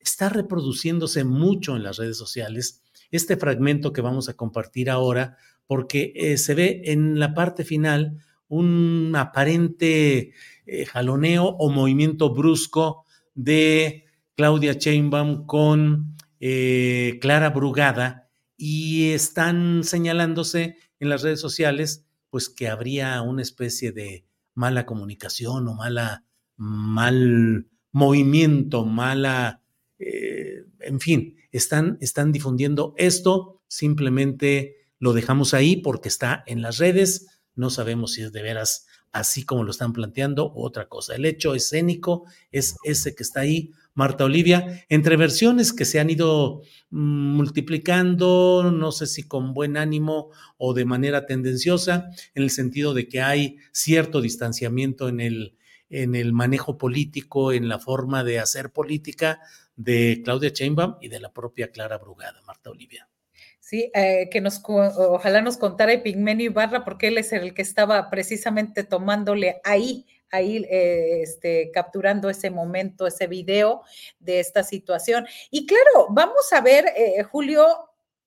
está 0.00 0.30
reproduciéndose 0.30 1.22
mucho 1.22 1.76
en 1.76 1.84
las 1.84 1.96
redes 1.96 2.18
sociales 2.18 2.82
este 3.12 3.36
fragmento 3.36 3.92
que 3.92 4.00
vamos 4.00 4.28
a 4.28 4.34
compartir 4.34 4.90
ahora, 4.90 5.36
porque 5.68 6.34
se 6.38 6.54
ve 6.54 6.82
en 6.86 7.20
la 7.20 7.34
parte 7.34 7.64
final 7.64 8.18
un 8.48 9.12
aparente 9.14 10.32
jaloneo 10.88 11.44
o 11.44 11.70
movimiento 11.70 12.34
brusco 12.34 13.04
de 13.34 14.07
Claudia 14.38 14.74
Sheinbaum 14.74 15.46
con 15.46 16.16
eh, 16.38 17.18
Clara 17.20 17.50
Brugada 17.50 18.30
y 18.56 19.10
están 19.10 19.82
señalándose 19.82 20.76
en 21.00 21.08
las 21.08 21.22
redes 21.22 21.40
sociales 21.40 22.06
pues 22.30 22.48
que 22.48 22.68
habría 22.68 23.20
una 23.22 23.42
especie 23.42 23.90
de 23.90 24.26
mala 24.54 24.86
comunicación 24.86 25.66
o 25.66 25.74
mala, 25.74 26.24
mal 26.56 27.66
movimiento, 27.90 28.84
mala, 28.84 29.64
eh, 29.98 30.62
en 30.82 31.00
fin, 31.00 31.36
están, 31.50 31.98
están 32.00 32.30
difundiendo 32.30 32.94
esto, 32.96 33.64
simplemente 33.66 34.86
lo 35.00 35.14
dejamos 35.14 35.52
ahí 35.52 35.78
porque 35.78 36.08
está 36.08 36.44
en 36.46 36.62
las 36.62 36.78
redes, 36.78 37.26
no 37.56 37.70
sabemos 37.70 38.12
si 38.12 38.22
es 38.22 38.30
de 38.30 38.42
veras 38.42 38.86
así 39.18 39.44
como 39.44 39.64
lo 39.64 39.70
están 39.70 39.92
planteando 39.92 40.52
otra 40.54 40.88
cosa. 40.88 41.14
El 41.14 41.24
hecho 41.24 41.54
escénico 41.54 42.24
es 42.50 42.76
ese 42.84 43.14
que 43.14 43.22
está 43.22 43.40
ahí 43.40 43.72
Marta 43.94 44.24
Olivia, 44.24 44.84
entre 44.88 45.16
versiones 45.16 45.72
que 45.72 45.84
se 45.84 45.98
han 45.98 46.08
ido 46.08 46.62
mm, 46.90 47.34
multiplicando, 47.36 48.70
no 48.72 48.92
sé 48.92 49.08
si 49.08 49.26
con 49.26 49.54
buen 49.54 49.76
ánimo 49.76 50.30
o 50.56 50.72
de 50.72 50.84
manera 50.84 51.26
tendenciosa, 51.26 52.08
en 52.34 52.44
el 52.44 52.50
sentido 52.50 52.94
de 52.94 53.08
que 53.08 53.22
hay 53.22 53.56
cierto 53.72 54.20
distanciamiento 54.20 55.08
en 55.08 55.20
el, 55.20 55.56
en 55.90 56.14
el 56.14 56.32
manejo 56.32 56.78
político, 56.78 57.50
en 57.50 57.68
la 57.68 57.80
forma 57.80 58.22
de 58.22 58.38
hacer 58.38 58.72
política 58.72 59.40
de 59.74 60.22
Claudia 60.24 60.50
Sheinbaum 60.50 60.96
y 61.00 61.08
de 61.08 61.18
la 61.18 61.32
propia 61.32 61.72
Clara 61.72 61.98
Brugada, 61.98 62.40
Marta 62.46 62.70
Olivia. 62.70 63.08
Sí, 63.68 63.90
eh, 63.94 64.30
que 64.30 64.40
nos 64.40 64.62
ojalá 64.66 65.42
nos 65.42 65.58
contara 65.58 65.92
Epigmenio 65.92 66.46
Ibarra, 66.46 66.86
porque 66.86 67.08
él 67.08 67.18
es 67.18 67.34
el 67.34 67.52
que 67.52 67.60
estaba 67.60 68.08
precisamente 68.08 68.82
tomándole 68.82 69.60
ahí 69.62 70.06
ahí 70.30 70.64
eh, 70.70 71.20
este, 71.20 71.70
capturando 71.70 72.30
ese 72.30 72.48
momento, 72.48 73.06
ese 73.06 73.26
video 73.26 73.82
de 74.20 74.40
esta 74.40 74.62
situación. 74.62 75.26
Y 75.50 75.66
claro, 75.66 76.06
vamos 76.08 76.50
a 76.52 76.62
ver, 76.62 76.86
eh, 76.96 77.22
Julio, 77.24 77.66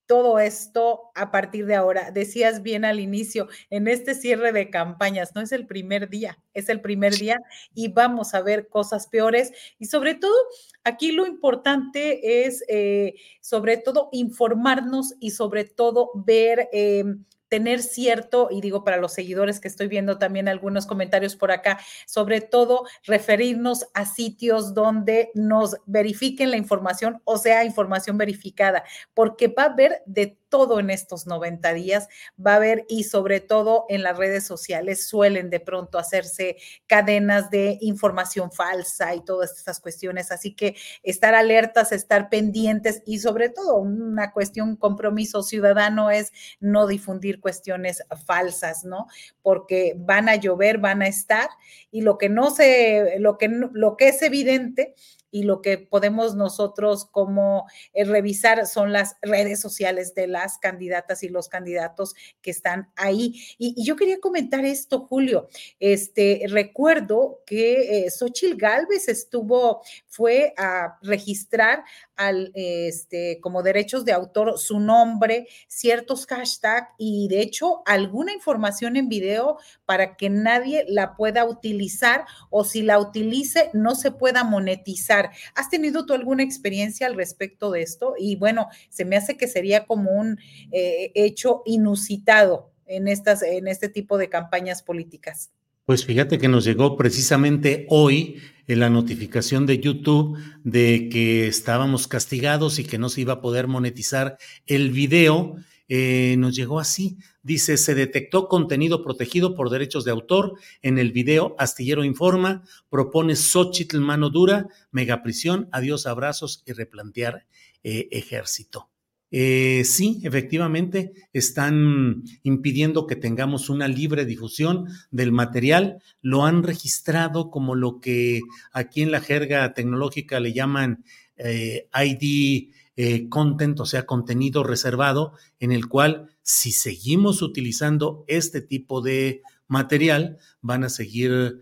todo 0.06 0.40
esto 0.40 1.12
a 1.16 1.32
partir 1.32 1.66
de 1.66 1.76
ahora. 1.76 2.12
Decías 2.12 2.64
bien 2.64 2.86
al 2.86 3.00
inicio, 3.00 3.48
en 3.70 3.88
este 3.88 4.16
cierre 4.16 4.52
de 4.52 4.70
campañas, 4.70 5.34
no 5.36 5.42
es 5.42 5.52
el 5.52 5.68
primer 5.68 6.10
día, 6.10 6.38
es 6.54 6.70
el 6.70 6.82
primer 6.82 7.14
día 7.14 7.38
y 7.74 7.90
vamos 7.90 8.34
a 8.34 8.42
ver 8.42 8.68
cosas 8.68 9.08
peores. 9.08 9.52
Y 9.80 9.86
sobre 9.86 10.16
todo, 10.16 10.36
aquí 10.84 11.12
lo 11.12 11.28
importante 11.28 12.46
es, 12.46 12.64
eh, 12.68 13.16
sobre 13.42 13.78
todo, 13.78 14.10
informarnos 14.12 15.16
y 15.20 15.32
sobre 15.32 15.66
todo 15.66 16.12
ver 16.14 16.70
em, 16.72 17.24
tener 17.52 17.84
cierto, 17.84 18.48
y 18.50 18.62
digo 18.62 18.86
para 18.86 18.96
los 18.96 19.12
seguidores 19.12 19.60
que 19.60 19.68
estoy 19.68 19.90
viendo 19.90 20.18
también 20.18 20.48
algunos 20.48 20.86
comentarios 20.86 21.36
por 21.36 21.52
acá, 21.52 21.80
sobre 22.08 22.40
todo 22.40 22.86
referirnos 23.04 23.88
a 23.94 24.06
sitios 24.06 24.74
donde 24.74 25.32
nos 25.36 25.76
verifiquen 25.86 26.50
la 26.50 26.56
información 26.56 27.22
o 27.26 27.38
sea 27.38 27.66
información 27.66 28.18
verificada, 28.18 28.86
porque 29.14 29.50
va 29.50 29.64
a 29.64 29.74
haber 29.74 30.02
de 30.06 30.38
todo 30.52 30.80
en 30.80 30.92
estos 30.92 31.26
90 31.26 31.74
días, 31.74 32.08
va 32.38 32.54
a 32.54 32.56
haber 32.58 32.86
y 32.88 33.06
sobre 33.06 33.40
todo 33.40 33.86
en 33.90 34.04
las 34.04 34.16
redes 34.16 34.46
sociales 34.46 35.08
suelen 35.08 35.50
de 35.50 35.60
pronto 35.60 35.98
hacerse 35.98 36.58
cadenas 36.86 37.50
de 37.50 37.80
información 37.82 38.52
falsa 38.52 39.16
y 39.16 39.26
todas 39.26 39.58
estas 39.58 39.80
cuestiones, 39.80 40.32
así 40.32 40.54
que 40.54 40.76
estar 41.02 41.34
alertas, 41.34 41.92
estar 41.92 42.30
pendientes 42.30 43.02
y 43.06 43.18
sobre 43.18 43.50
todo 43.50 43.78
una 43.78 44.32
cuestión 44.34 44.76
compromiso 44.76 45.42
ciudadano 45.42 46.12
es 46.12 46.32
no 46.60 46.86
difundir 46.86 47.40
cuestiones 47.40 48.04
falsas, 48.28 48.84
¿no? 48.84 49.08
Porque 49.42 49.96
van 49.98 50.30
a 50.30 50.36
llover, 50.36 50.78
van 50.78 51.02
a 51.02 51.08
estar 51.08 51.50
y 51.92 52.02
lo 52.02 52.18
que 52.18 52.28
no 52.30 52.52
se, 52.52 53.18
lo 53.20 53.38
que, 53.38 53.48
lo 53.48 53.96
que 53.96 54.10
es 54.10 54.22
evidente 54.22 54.94
y 55.32 55.44
lo 55.44 55.62
que 55.62 55.78
podemos 55.78 56.36
nosotros 56.36 57.06
como 57.06 57.66
eh, 57.94 58.04
revisar 58.04 58.68
son 58.68 58.92
las 58.92 59.16
redes 59.22 59.60
sociales 59.60 60.14
de 60.14 60.28
las 60.28 60.58
candidatas 60.58 61.24
y 61.24 61.30
los 61.30 61.48
candidatos 61.50 62.14
que 62.42 62.52
están 62.52 62.92
ahí. 62.96 63.42
Y, 63.58 63.82
yo 63.84 63.96
quería 63.96 64.20
comentar 64.20 64.66
esto, 64.66 65.00
Julio. 65.00 65.48
Este, 65.80 66.44
recuerdo 66.50 67.40
que 67.46 68.06
eh, 68.06 68.12
Xochil 68.12 68.58
Gálvez 68.58 69.08
estuvo, 69.08 69.82
fue 70.08 70.54
a 70.58 70.98
registrar 71.02 71.84
al, 72.16 72.52
este, 72.54 73.40
como 73.42 73.64
derechos 73.64 74.06
de 74.06 74.12
autor 74.12 74.60
su 74.60 74.80
nombre, 74.80 75.48
ciertos 75.68 76.26
hashtags 76.28 76.90
y 76.98 77.28
de 77.30 77.42
hecho 77.42 77.82
alguna 77.86 78.34
información 78.34 78.98
en 78.98 79.10
video 79.10 79.58
para 79.86 80.16
que 80.16 80.30
nadie 80.30 80.86
la 80.88 81.16
pueda 81.16 81.46
utilizar 81.46 82.26
o 82.50 82.64
si 82.64 82.82
la 82.82 83.00
utilice 83.00 83.70
no 83.74 83.96
se 83.96 84.12
pueda 84.12 84.44
monetizar. 84.44 85.21
¿Has 85.56 85.70
tenido 85.70 86.06
tú 86.06 86.14
alguna 86.14 86.44
experiencia 86.44 87.06
al 87.06 87.16
respecto 87.16 87.70
de 87.70 87.84
esto? 87.84 88.16
Y 88.18 88.36
bueno, 88.38 88.68
se 88.90 89.06
me 89.06 89.16
hace 89.16 89.38
que 89.38 89.48
sería 89.48 89.86
como 89.86 90.12
un 90.12 90.40
eh, 90.72 91.12
hecho 91.14 91.62
inusitado 91.66 92.72
en, 92.88 93.08
estas, 93.08 93.44
en 93.44 93.68
este 93.68 93.90
tipo 93.90 94.18
de 94.18 94.30
campañas 94.30 94.82
políticas. 94.82 95.52
Pues 95.86 96.06
fíjate 96.06 96.38
que 96.38 96.48
nos 96.48 96.64
llegó 96.64 96.96
precisamente 96.96 97.86
hoy 97.90 98.42
eh, 98.68 98.76
la 98.76 98.90
notificación 98.90 99.66
de 99.66 99.80
YouTube 99.80 100.38
de 100.64 101.10
que 101.12 101.48
estábamos 101.48 102.08
castigados 102.08 102.80
y 102.80 102.86
que 102.86 102.98
no 102.98 103.10
se 103.10 103.22
iba 103.22 103.34
a 103.34 103.42
poder 103.42 103.68
monetizar 103.68 104.38
el 104.68 104.92
video. 104.92 105.56
Eh, 105.94 106.38
nos 106.38 106.56
llegó 106.56 106.80
así. 106.80 107.18
Dice, 107.44 107.76
se 107.76 107.94
detectó 107.96 108.48
contenido 108.48 109.04
protegido 109.04 109.56
por 109.56 109.70
derechos 109.70 110.06
de 110.06 110.12
autor 110.12 110.54
en 110.82 110.98
el 110.98 111.12
video 111.12 111.54
Astillero 111.60 112.06
Informa, 112.06 112.64
propone 112.90 113.36
Xochitl 113.36 114.00
mano 114.00 114.30
dura, 114.30 114.70
megaprisión, 114.92 115.68
adiós 115.74 116.06
abrazos 116.06 116.64
y 116.66 116.72
replantear 116.72 117.46
eh, 117.84 118.08
ejército. 118.12 118.90
Eh, 119.34 119.84
sí, 119.84 120.22
efectivamente, 120.24 121.12
están 121.34 122.24
impidiendo 122.44 123.06
que 123.06 123.18
tengamos 123.18 123.70
una 123.70 123.90
libre 123.90 124.24
difusión 124.24 124.88
del 125.10 125.34
material. 125.34 126.02
Lo 126.22 126.46
han 126.46 126.64
registrado 126.64 127.50
como 127.50 127.76
lo 127.76 128.00
que 128.00 128.40
aquí 128.72 129.02
en 129.02 129.12
la 129.12 129.20
jerga 129.20 129.74
tecnológica 129.74 130.40
le 130.40 130.54
llaman 130.54 131.04
eh, 131.44 131.88
ID 131.94 132.74
eh, 132.96 133.30
content, 133.30 133.80
o 133.80 133.86
sea, 133.86 134.06
contenido 134.06 134.64
reservado, 134.64 135.34
en 135.60 135.72
el 135.72 135.88
cual 135.88 136.30
si 136.42 136.72
seguimos 136.72 137.42
utilizando 137.42 138.26
este 138.28 138.62
tipo 138.62 139.02
de 139.02 139.42
material, 139.68 140.38
van 140.62 140.84
a 140.84 140.90
seguir 140.90 141.62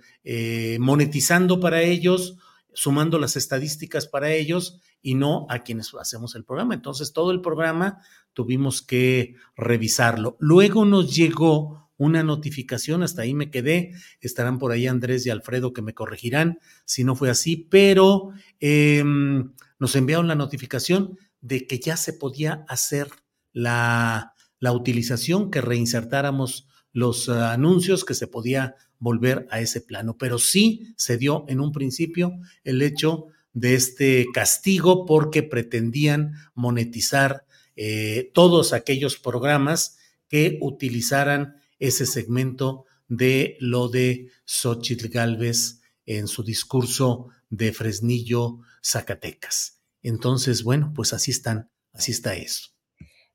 monetizando 0.79 1.59
para 1.59 1.81
ellos, 1.81 2.37
sumando 2.73 3.17
las 3.17 3.35
estadísticas 3.35 4.05
para 4.07 4.31
ellos 4.31 4.79
y 5.01 5.15
no 5.15 5.45
a 5.49 5.59
quienes 5.59 5.91
hacemos 5.99 6.35
el 6.35 6.43
programa. 6.43 6.73
Entonces, 6.73 7.13
todo 7.13 7.31
el 7.31 7.41
programa 7.41 7.99
tuvimos 8.33 8.81
que 8.81 9.35
revisarlo. 9.55 10.37
Luego 10.39 10.85
nos 10.85 11.15
llegó 11.15 11.89
una 11.97 12.23
notificación, 12.23 13.03
hasta 13.03 13.23
ahí 13.23 13.33
me 13.33 13.51
quedé, 13.51 13.91
estarán 14.21 14.57
por 14.57 14.71
ahí 14.71 14.87
Andrés 14.87 15.25
y 15.25 15.29
Alfredo 15.29 15.73
que 15.73 15.81
me 15.81 15.93
corregirán 15.93 16.59
si 16.85 17.03
no 17.03 17.13
fue 17.13 17.29
así, 17.29 17.67
pero 17.69 18.31
em, 18.61 19.51
nos 19.79 19.95
enviaron 19.95 20.27
la 20.27 20.35
notificación 20.35 21.17
de 21.41 21.65
que 21.65 21.79
ya 21.79 21.97
se 21.97 22.13
podía 22.13 22.65
hacer 22.67 23.09
la, 23.53 24.33
la 24.59 24.73
utilización, 24.73 25.49
que 25.49 25.61
reinsertáramos 25.61 26.67
los 26.91 27.27
uh, 27.27 27.33
anuncios, 27.33 28.05
que 28.05 28.13
se 28.13 28.27
podía 28.27 28.75
volver 28.99 29.47
a 29.49 29.61
ese 29.61 29.81
plano. 29.81 30.17
Pero 30.17 30.37
sí 30.37 30.93
se 30.97 31.17
dio 31.17 31.45
en 31.47 31.59
un 31.59 31.71
principio 31.71 32.33
el 32.63 32.81
hecho 32.81 33.27
de 33.53 33.75
este 33.75 34.27
castigo 34.33 35.05
porque 35.05 35.43
pretendían 35.43 36.33
monetizar 36.53 37.45
eh, 37.75 38.31
todos 38.33 38.73
aquellos 38.73 39.17
programas 39.17 39.97
que 40.27 40.57
utilizaran 40.61 41.55
ese 41.79 42.05
segmento 42.05 42.85
de 43.07 43.57
lo 43.59 43.89
de 43.89 44.29
Xochitl 44.45 45.07
Galvez 45.07 45.81
en 46.05 46.27
su 46.27 46.43
discurso 46.43 47.29
de 47.49 47.73
Fresnillo, 47.73 48.59
Zacatecas. 48.83 49.81
Entonces, 50.01 50.63
bueno, 50.63 50.93
pues 50.95 51.13
así 51.13 51.31
están, 51.31 51.69
así 51.93 52.11
está 52.11 52.35
eso. 52.35 52.69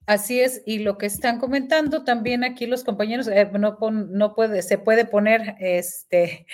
Así 0.06 0.38
es, 0.38 0.60
y 0.66 0.80
lo 0.80 0.98
que 0.98 1.06
están 1.06 1.40
comentando 1.40 2.04
también 2.04 2.44
aquí 2.44 2.66
los 2.66 2.84
compañeros, 2.84 3.26
eh, 3.26 3.50
no, 3.58 3.78
no 3.90 4.34
puede, 4.34 4.60
se 4.60 4.76
puede 4.76 5.06
poner, 5.06 5.56
este, 5.60 6.46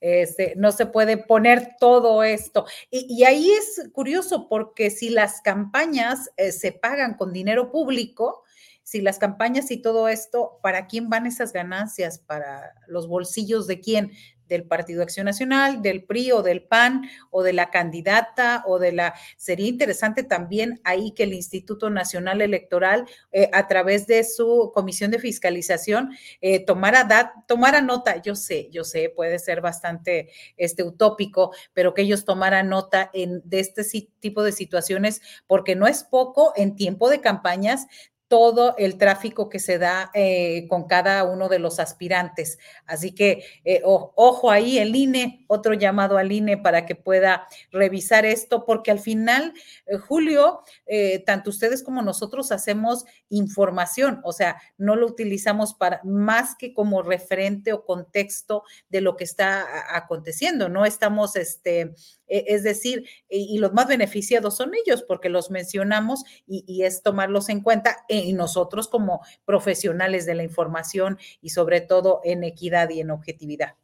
este, 0.00 0.54
no 0.56 0.72
se 0.72 0.86
puede 0.86 1.18
poner 1.18 1.76
todo 1.78 2.22
esto. 2.22 2.64
Y, 2.90 3.22
ahí 3.24 3.50
es 3.50 3.90
curioso 3.92 4.48
porque 4.48 4.90
si 4.90 5.10
las 5.10 5.42
campañas 5.42 6.30
eh, 6.38 6.52
se 6.52 6.72
pagan 6.72 7.14
con 7.14 7.34
dinero 7.34 7.70
público, 7.70 8.44
si 8.82 9.02
las 9.02 9.18
campañas 9.18 9.70
y 9.70 9.76
todo 9.76 10.08
esto, 10.08 10.58
¿para 10.62 10.86
quién 10.86 11.10
van 11.10 11.26
esas 11.26 11.52
ganancias? 11.52 12.18
¿Para 12.20 12.72
los 12.86 13.08
bolsillos 13.08 13.66
de 13.66 13.80
quién? 13.80 14.12
Del 14.48 14.64
Partido 14.64 15.02
Acción 15.02 15.26
Nacional, 15.26 15.82
del 15.82 16.04
PRI 16.04 16.32
o 16.32 16.42
del 16.42 16.62
PAN 16.62 17.08
o 17.30 17.42
de 17.42 17.52
la 17.52 17.70
candidata 17.70 18.62
o 18.66 18.78
de 18.78 18.92
la... 18.92 19.14
Sería 19.36 19.68
interesante 19.68 20.22
también 20.22 20.80
ahí 20.84 21.12
que 21.12 21.24
el 21.24 21.32
Instituto 21.32 21.90
Nacional 21.90 22.40
Electoral, 22.40 23.06
eh, 23.32 23.50
a 23.52 23.66
través 23.66 24.06
de 24.06 24.24
su 24.24 24.72
comisión 24.74 25.10
de 25.10 25.18
fiscalización, 25.18 26.10
eh, 26.40 26.64
tomara, 26.64 27.34
tomara 27.46 27.80
nota, 27.80 28.22
yo 28.22 28.34
sé, 28.34 28.68
yo 28.70 28.84
sé, 28.84 29.12
puede 29.14 29.38
ser 29.38 29.60
bastante 29.60 30.30
este, 30.56 30.82
utópico, 30.82 31.52
pero 31.72 31.94
que 31.94 32.02
ellos 32.02 32.24
tomaran 32.24 32.68
nota 32.68 33.10
en, 33.12 33.42
de 33.44 33.60
este 33.60 33.84
tipo 34.20 34.42
de 34.42 34.52
situaciones, 34.52 35.20
porque 35.46 35.74
no 35.76 35.86
es 35.86 36.04
poco 36.04 36.52
en 36.56 36.76
tiempo 36.76 37.08
de 37.08 37.20
campañas 37.20 37.86
todo 38.28 38.74
el 38.76 38.98
tráfico 38.98 39.48
que 39.48 39.60
se 39.60 39.78
da 39.78 40.10
eh, 40.12 40.66
con 40.68 40.86
cada 40.86 41.22
uno 41.24 41.48
de 41.48 41.60
los 41.60 41.78
aspirantes. 41.78 42.58
Así 42.84 43.12
que 43.12 43.44
eh, 43.64 43.82
ojo 43.84 44.50
ahí, 44.50 44.78
el 44.78 44.96
INE, 44.96 45.44
otro 45.46 45.74
llamado 45.74 46.18
al 46.18 46.32
INE 46.32 46.56
para 46.56 46.86
que 46.86 46.96
pueda 46.96 47.46
revisar 47.70 48.26
esto, 48.26 48.64
porque 48.64 48.90
al 48.90 48.98
final, 48.98 49.52
eh, 49.86 49.96
Julio, 49.96 50.62
tanto 51.24 51.50
ustedes 51.50 51.82
como 51.82 52.02
nosotros 52.02 52.52
hacemos 52.52 53.04
información, 53.28 54.20
o 54.24 54.32
sea, 54.32 54.60
no 54.76 54.96
lo 54.96 55.06
utilizamos 55.06 55.74
para 55.74 56.00
más 56.04 56.56
que 56.56 56.72
como 56.72 57.02
referente 57.02 57.72
o 57.72 57.84
contexto 57.84 58.62
de 58.88 59.00
lo 59.00 59.16
que 59.16 59.24
está 59.24 59.96
aconteciendo, 59.96 60.68
no 60.68 60.84
estamos, 60.84 61.36
este, 61.36 61.94
es 62.26 62.62
decir, 62.62 63.06
y, 63.28 63.58
los 63.58 63.72
más 63.72 63.88
beneficiados 63.88 64.56
son 64.56 64.72
ellos, 64.74 65.02
porque 65.02 65.28
los 65.28 65.50
mencionamos 65.50 66.24
y 66.46 66.82
es 66.82 67.02
tomarlos 67.02 67.48
en 67.48 67.60
cuenta 67.60 67.96
y 68.24 68.32
nosotros 68.32 68.88
como 68.88 69.20
profesionales 69.44 70.26
de 70.26 70.34
la 70.34 70.44
información 70.44 71.18
y 71.42 71.50
sobre 71.50 71.80
todo 71.80 72.20
en 72.24 72.44
equidad 72.44 72.90
y 72.90 73.00
en 73.00 73.10
objetividad. 73.10 73.74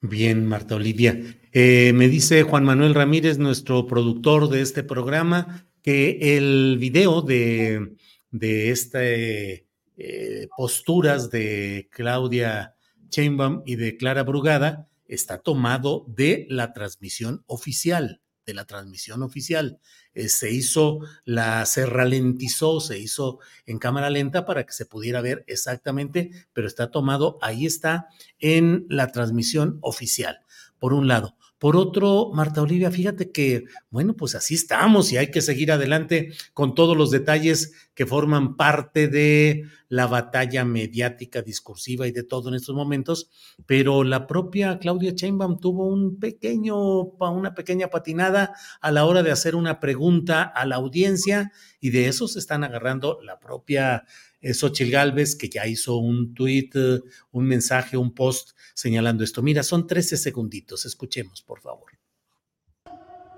Bien, 0.00 0.46
Marta 0.46 0.76
Olivia. 0.76 1.20
Eh, 1.52 1.92
me 1.94 2.08
dice 2.08 2.42
Juan 2.42 2.64
Manuel 2.64 2.94
Ramírez, 2.94 3.38
nuestro 3.38 3.86
productor 3.86 4.48
de 4.48 4.62
este 4.62 4.82
programa, 4.82 5.66
que 5.82 6.36
el 6.36 6.78
video 6.78 7.22
de, 7.22 7.96
de 8.30 8.70
este 8.70 9.66
eh, 9.98 10.48
posturas 10.56 11.30
de 11.30 11.88
Claudia 11.90 12.74
Chainbaum 13.10 13.62
y 13.66 13.76
de 13.76 13.98
Clara 13.98 14.22
Brugada 14.22 14.88
está 15.06 15.38
tomado 15.38 16.06
de 16.08 16.46
la 16.48 16.72
transmisión 16.72 17.42
oficial, 17.46 18.22
de 18.50 18.54
la 18.54 18.64
transmisión 18.64 19.22
oficial. 19.22 19.78
Eh, 20.12 20.28
se 20.28 20.50
hizo, 20.50 20.98
la, 21.24 21.64
se 21.66 21.86
ralentizó, 21.86 22.80
se 22.80 22.98
hizo 22.98 23.38
en 23.64 23.78
cámara 23.78 24.10
lenta 24.10 24.44
para 24.44 24.66
que 24.66 24.72
se 24.72 24.86
pudiera 24.86 25.20
ver 25.20 25.44
exactamente, 25.46 26.30
pero 26.52 26.66
está 26.66 26.90
tomado, 26.90 27.38
ahí 27.42 27.64
está 27.64 28.08
en 28.40 28.86
la 28.88 29.12
transmisión 29.12 29.78
oficial, 29.82 30.40
por 30.78 30.92
un 30.92 31.06
lado. 31.06 31.36
Por 31.60 31.76
otro, 31.76 32.30
Marta 32.32 32.62
Olivia, 32.62 32.90
fíjate 32.90 33.32
que, 33.32 33.66
bueno, 33.90 34.14
pues 34.16 34.34
así 34.34 34.54
estamos 34.54 35.12
y 35.12 35.18
hay 35.18 35.30
que 35.30 35.42
seguir 35.42 35.70
adelante 35.70 36.32
con 36.54 36.74
todos 36.74 36.96
los 36.96 37.10
detalles 37.10 37.90
que 37.92 38.06
forman 38.06 38.56
parte 38.56 39.08
de 39.08 39.64
la 39.90 40.06
batalla 40.06 40.64
mediática, 40.64 41.42
discursiva 41.42 42.06
y 42.06 42.12
de 42.12 42.22
todo 42.22 42.48
en 42.48 42.54
estos 42.54 42.74
momentos, 42.74 43.28
pero 43.66 44.04
la 44.04 44.26
propia 44.26 44.78
Claudia 44.78 45.12
Sheinbaum 45.14 45.60
tuvo 45.60 45.86
un 45.86 46.18
pequeño, 46.18 47.02
una 47.02 47.54
pequeña 47.54 47.88
patinada 47.88 48.54
a 48.80 48.90
la 48.90 49.04
hora 49.04 49.22
de 49.22 49.30
hacer 49.30 49.54
una 49.54 49.80
pregunta 49.80 50.44
a 50.44 50.64
la 50.64 50.76
audiencia 50.76 51.52
y 51.78 51.90
de 51.90 52.08
eso 52.08 52.26
se 52.26 52.38
están 52.38 52.64
agarrando 52.64 53.18
la 53.22 53.38
propia 53.38 54.06
Xochitl 54.42 54.90
Galvez, 54.90 55.36
que 55.36 55.48
ya 55.48 55.66
hizo 55.66 55.96
un 55.96 56.34
tweet, 56.34 56.70
eh, 56.74 57.00
un 57.32 57.44
mensaje, 57.44 57.96
un 57.96 58.14
post 58.14 58.50
señalando 58.74 59.22
esto. 59.22 59.42
Mira, 59.42 59.62
son 59.62 59.86
13 59.86 60.16
segunditos. 60.16 60.86
Escuchemos, 60.86 61.42
por 61.42 61.60
favor. 61.60 61.92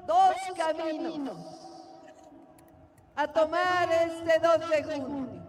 Dos 0.06 0.34
caminos 0.56 1.62
a 3.16 3.32
tomar 3.32 3.88
este 3.92 4.38
2 4.40 4.70
de 4.70 4.82
junio. 5.02 5.42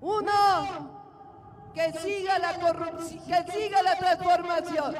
Uno, 0.00 1.72
que 1.74 1.92
siga 1.98 2.38
la 2.38 2.54
corrupción, 2.58 3.20
que 3.26 3.52
siga 3.52 3.82
la 3.82 3.98
transformación. 3.98 4.94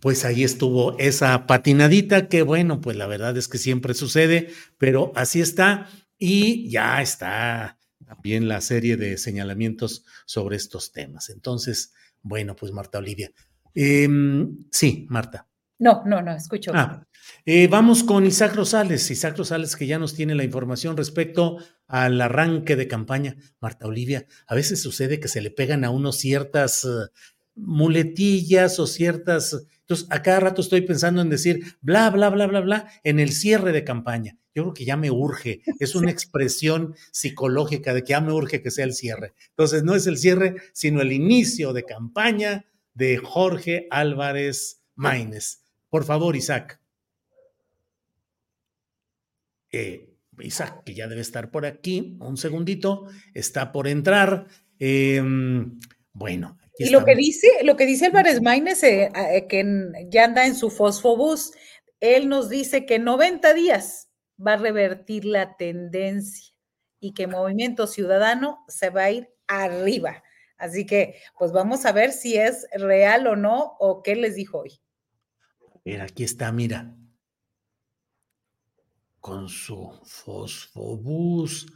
Pues 0.00 0.24
ahí 0.24 0.44
estuvo 0.44 0.96
esa 0.98 1.46
patinadita 1.46 2.28
que 2.28 2.42
bueno, 2.42 2.80
pues 2.80 2.96
la 2.96 3.06
verdad 3.06 3.36
es 3.36 3.48
que 3.48 3.58
siempre 3.58 3.94
sucede, 3.94 4.52
pero 4.76 5.12
así 5.16 5.40
está. 5.40 5.88
Y 6.18 6.68
ya 6.70 7.00
está 7.00 7.78
también 8.04 8.48
la 8.48 8.60
serie 8.60 8.96
de 8.96 9.18
señalamientos 9.18 10.04
sobre 10.24 10.56
estos 10.56 10.92
temas. 10.92 11.28
Entonces, 11.28 11.92
bueno, 12.22 12.56
pues 12.56 12.72
Marta 12.72 12.98
Olivia. 12.98 13.30
Em, 13.74 14.64
sí, 14.70 15.06
Marta. 15.10 15.46
No, 15.78 16.02
no, 16.06 16.20
no, 16.22 16.34
escucho. 16.34 16.72
Ah, 16.74 17.06
eh, 17.44 17.68
vamos 17.68 18.02
con 18.02 18.26
Isaac 18.26 18.54
Rosales. 18.56 19.10
Isaac 19.10 19.36
Rosales 19.36 19.76
que 19.76 19.86
ya 19.86 19.98
nos 19.98 20.14
tiene 20.14 20.34
la 20.34 20.42
información 20.42 20.96
respecto 20.96 21.58
al 21.86 22.20
arranque 22.20 22.74
de 22.74 22.88
campaña. 22.88 23.36
Marta 23.60 23.86
Olivia, 23.86 24.26
a 24.46 24.54
veces 24.54 24.82
sucede 24.82 25.20
que 25.20 25.28
se 25.28 25.40
le 25.40 25.50
pegan 25.50 25.84
a 25.84 25.90
uno 25.90 26.10
ciertas 26.10 26.84
uh, 26.84 27.08
muletillas 27.54 28.80
o 28.80 28.86
ciertas... 28.86 29.66
Entonces, 29.80 30.06
a 30.10 30.22
cada 30.22 30.40
rato 30.40 30.62
estoy 30.62 30.80
pensando 30.80 31.22
en 31.22 31.30
decir 31.30 31.76
bla, 31.80 32.10
bla, 32.10 32.30
bla, 32.30 32.46
bla, 32.46 32.60
bla 32.60 32.88
en 33.04 33.20
el 33.20 33.32
cierre 33.32 33.72
de 33.72 33.84
campaña 33.84 34.37
yo 34.58 34.64
creo 34.64 34.74
que 34.74 34.84
ya 34.84 34.96
me 34.96 35.12
urge, 35.12 35.62
es 35.78 35.94
una 35.94 36.10
expresión 36.10 36.96
psicológica 37.12 37.94
de 37.94 38.02
que 38.02 38.10
ya 38.10 38.20
me 38.20 38.32
urge 38.32 38.60
que 38.60 38.72
sea 38.72 38.84
el 38.84 38.92
cierre. 38.92 39.34
Entonces, 39.50 39.84
no 39.84 39.94
es 39.94 40.08
el 40.08 40.18
cierre, 40.18 40.56
sino 40.72 41.00
el 41.00 41.12
inicio 41.12 41.72
de 41.72 41.84
campaña 41.84 42.66
de 42.92 43.18
Jorge 43.18 43.86
Álvarez 43.90 44.82
Maínez. 44.96 45.62
Por 45.88 46.04
favor, 46.04 46.34
Isaac. 46.34 46.80
Eh, 49.70 50.12
Isaac, 50.40 50.82
que 50.84 50.94
ya 50.94 51.06
debe 51.06 51.20
estar 51.20 51.52
por 51.52 51.64
aquí, 51.64 52.16
un 52.18 52.36
segundito, 52.36 53.06
está 53.34 53.70
por 53.70 53.86
entrar. 53.86 54.48
Em, 54.80 55.78
bueno. 56.12 56.58
y 56.78 56.90
lo 56.90 57.04
que 57.04 57.14
dice, 57.14 57.46
lo 57.62 57.76
que 57.76 57.86
dice 57.86 58.06
Álvarez 58.06 58.42
Maínez, 58.42 58.82
eh, 58.82 59.10
eh, 59.14 59.46
que 59.48 59.64
ya 60.10 60.24
anda 60.24 60.46
en 60.46 60.56
su 60.56 60.70
fosfobús, 60.70 61.52
él 62.00 62.28
nos 62.28 62.48
dice 62.48 62.86
que 62.86 62.96
en 62.96 63.04
90 63.04 63.54
días 63.54 64.07
va 64.44 64.54
a 64.54 64.56
revertir 64.56 65.24
la 65.24 65.56
tendencia 65.56 66.54
y 67.00 67.14
que 67.14 67.26
Movimiento 67.26 67.86
Ciudadano 67.86 68.64
se 68.68 68.90
va 68.90 69.04
a 69.04 69.10
ir 69.10 69.28
arriba. 69.46 70.22
Así 70.56 70.86
que, 70.86 71.20
pues 71.38 71.52
vamos 71.52 71.86
a 71.86 71.92
ver 71.92 72.12
si 72.12 72.36
es 72.36 72.66
real 72.72 73.26
o 73.28 73.36
no, 73.36 73.76
o 73.78 74.02
qué 74.02 74.16
les 74.16 74.34
dijo 74.34 74.58
hoy. 74.58 74.80
Mira, 75.84 76.04
aquí 76.04 76.24
está, 76.24 76.50
mira. 76.50 76.94
Con 79.20 79.48
su 79.48 79.92
fosfobús. 80.04 81.66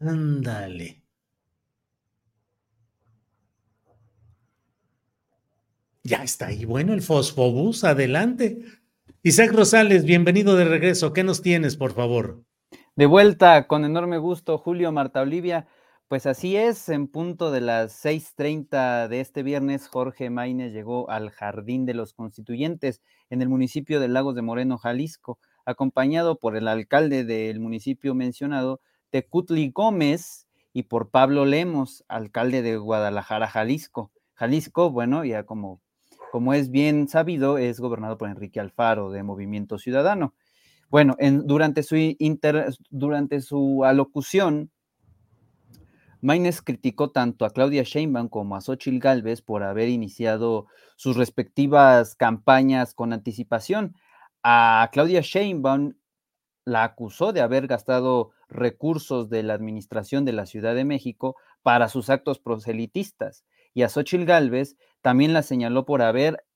Ándale. 0.00 1.02
Ya 6.04 6.22
está 6.22 6.46
ahí. 6.48 6.64
Bueno, 6.64 6.92
el 6.92 7.02
fosfobús, 7.02 7.82
adelante. 7.82 8.58
Isaac 9.26 9.52
Rosales, 9.52 10.04
bienvenido 10.04 10.54
de 10.54 10.66
regreso. 10.66 11.14
¿Qué 11.14 11.24
nos 11.24 11.40
tienes, 11.40 11.78
por 11.78 11.94
favor? 11.94 12.44
De 12.94 13.06
vuelta, 13.06 13.66
con 13.66 13.86
enorme 13.86 14.18
gusto, 14.18 14.58
Julio 14.58 14.92
Marta 14.92 15.22
Olivia. 15.22 15.66
Pues 16.08 16.26
así 16.26 16.58
es, 16.58 16.90
en 16.90 17.08
punto 17.08 17.50
de 17.50 17.62
las 17.62 18.04
6.30 18.04 19.08
de 19.08 19.20
este 19.20 19.42
viernes, 19.42 19.88
Jorge 19.88 20.28
Maínez 20.28 20.74
llegó 20.74 21.08
al 21.08 21.30
Jardín 21.30 21.86
de 21.86 21.94
los 21.94 22.12
Constituyentes 22.12 23.00
en 23.30 23.40
el 23.40 23.48
municipio 23.48 23.98
de 23.98 24.08
Lagos 24.08 24.34
de 24.34 24.42
Moreno, 24.42 24.76
Jalisco, 24.76 25.38
acompañado 25.64 26.38
por 26.38 26.54
el 26.54 26.68
alcalde 26.68 27.24
del 27.24 27.60
municipio 27.60 28.14
mencionado, 28.14 28.82
Tecutli 29.08 29.70
Gómez, 29.70 30.46
y 30.74 30.82
por 30.82 31.08
Pablo 31.08 31.46
Lemos, 31.46 32.04
alcalde 32.08 32.60
de 32.60 32.76
Guadalajara, 32.76 33.48
Jalisco. 33.48 34.12
Jalisco, 34.34 34.90
bueno, 34.90 35.24
ya 35.24 35.44
como, 35.44 35.80
como 36.34 36.52
es 36.52 36.72
bien 36.72 37.06
sabido, 37.06 37.58
es 37.58 37.78
gobernado 37.78 38.18
por 38.18 38.28
Enrique 38.28 38.58
Alfaro 38.58 39.12
de 39.12 39.22
Movimiento 39.22 39.78
Ciudadano. 39.78 40.34
Bueno, 40.90 41.14
en, 41.20 41.46
durante, 41.46 41.84
su 41.84 41.94
durante 42.90 43.40
su 43.40 43.84
alocución, 43.84 44.72
Maynes 46.22 46.60
criticó 46.60 47.12
tanto 47.12 47.44
a 47.44 47.50
Claudia 47.50 47.84
Sheinbaum 47.84 48.28
como 48.28 48.56
a 48.56 48.60
Xochitl 48.60 48.98
Gálvez 48.98 49.42
por 49.42 49.62
haber 49.62 49.88
iniciado 49.88 50.66
sus 50.96 51.16
respectivas 51.16 52.16
campañas 52.16 52.94
con 52.94 53.12
anticipación. 53.12 53.94
A 54.42 54.90
Claudia 54.92 55.20
Sheinbaum 55.20 55.94
la 56.64 56.82
acusó 56.82 57.32
de 57.32 57.42
haber 57.42 57.68
gastado 57.68 58.32
recursos 58.48 59.30
de 59.30 59.44
la 59.44 59.54
administración 59.54 60.24
de 60.24 60.32
la 60.32 60.46
Ciudad 60.46 60.74
de 60.74 60.84
México 60.84 61.36
para 61.62 61.88
sus 61.88 62.10
actos 62.10 62.40
proselitistas. 62.40 63.44
Y 63.72 63.82
a 63.82 63.88
Xochitl 63.88 64.24
Gálvez 64.24 64.76
también 65.04 65.34
la 65.34 65.42
señaló 65.42 65.84
por 65.84 66.00
haber 66.00 66.46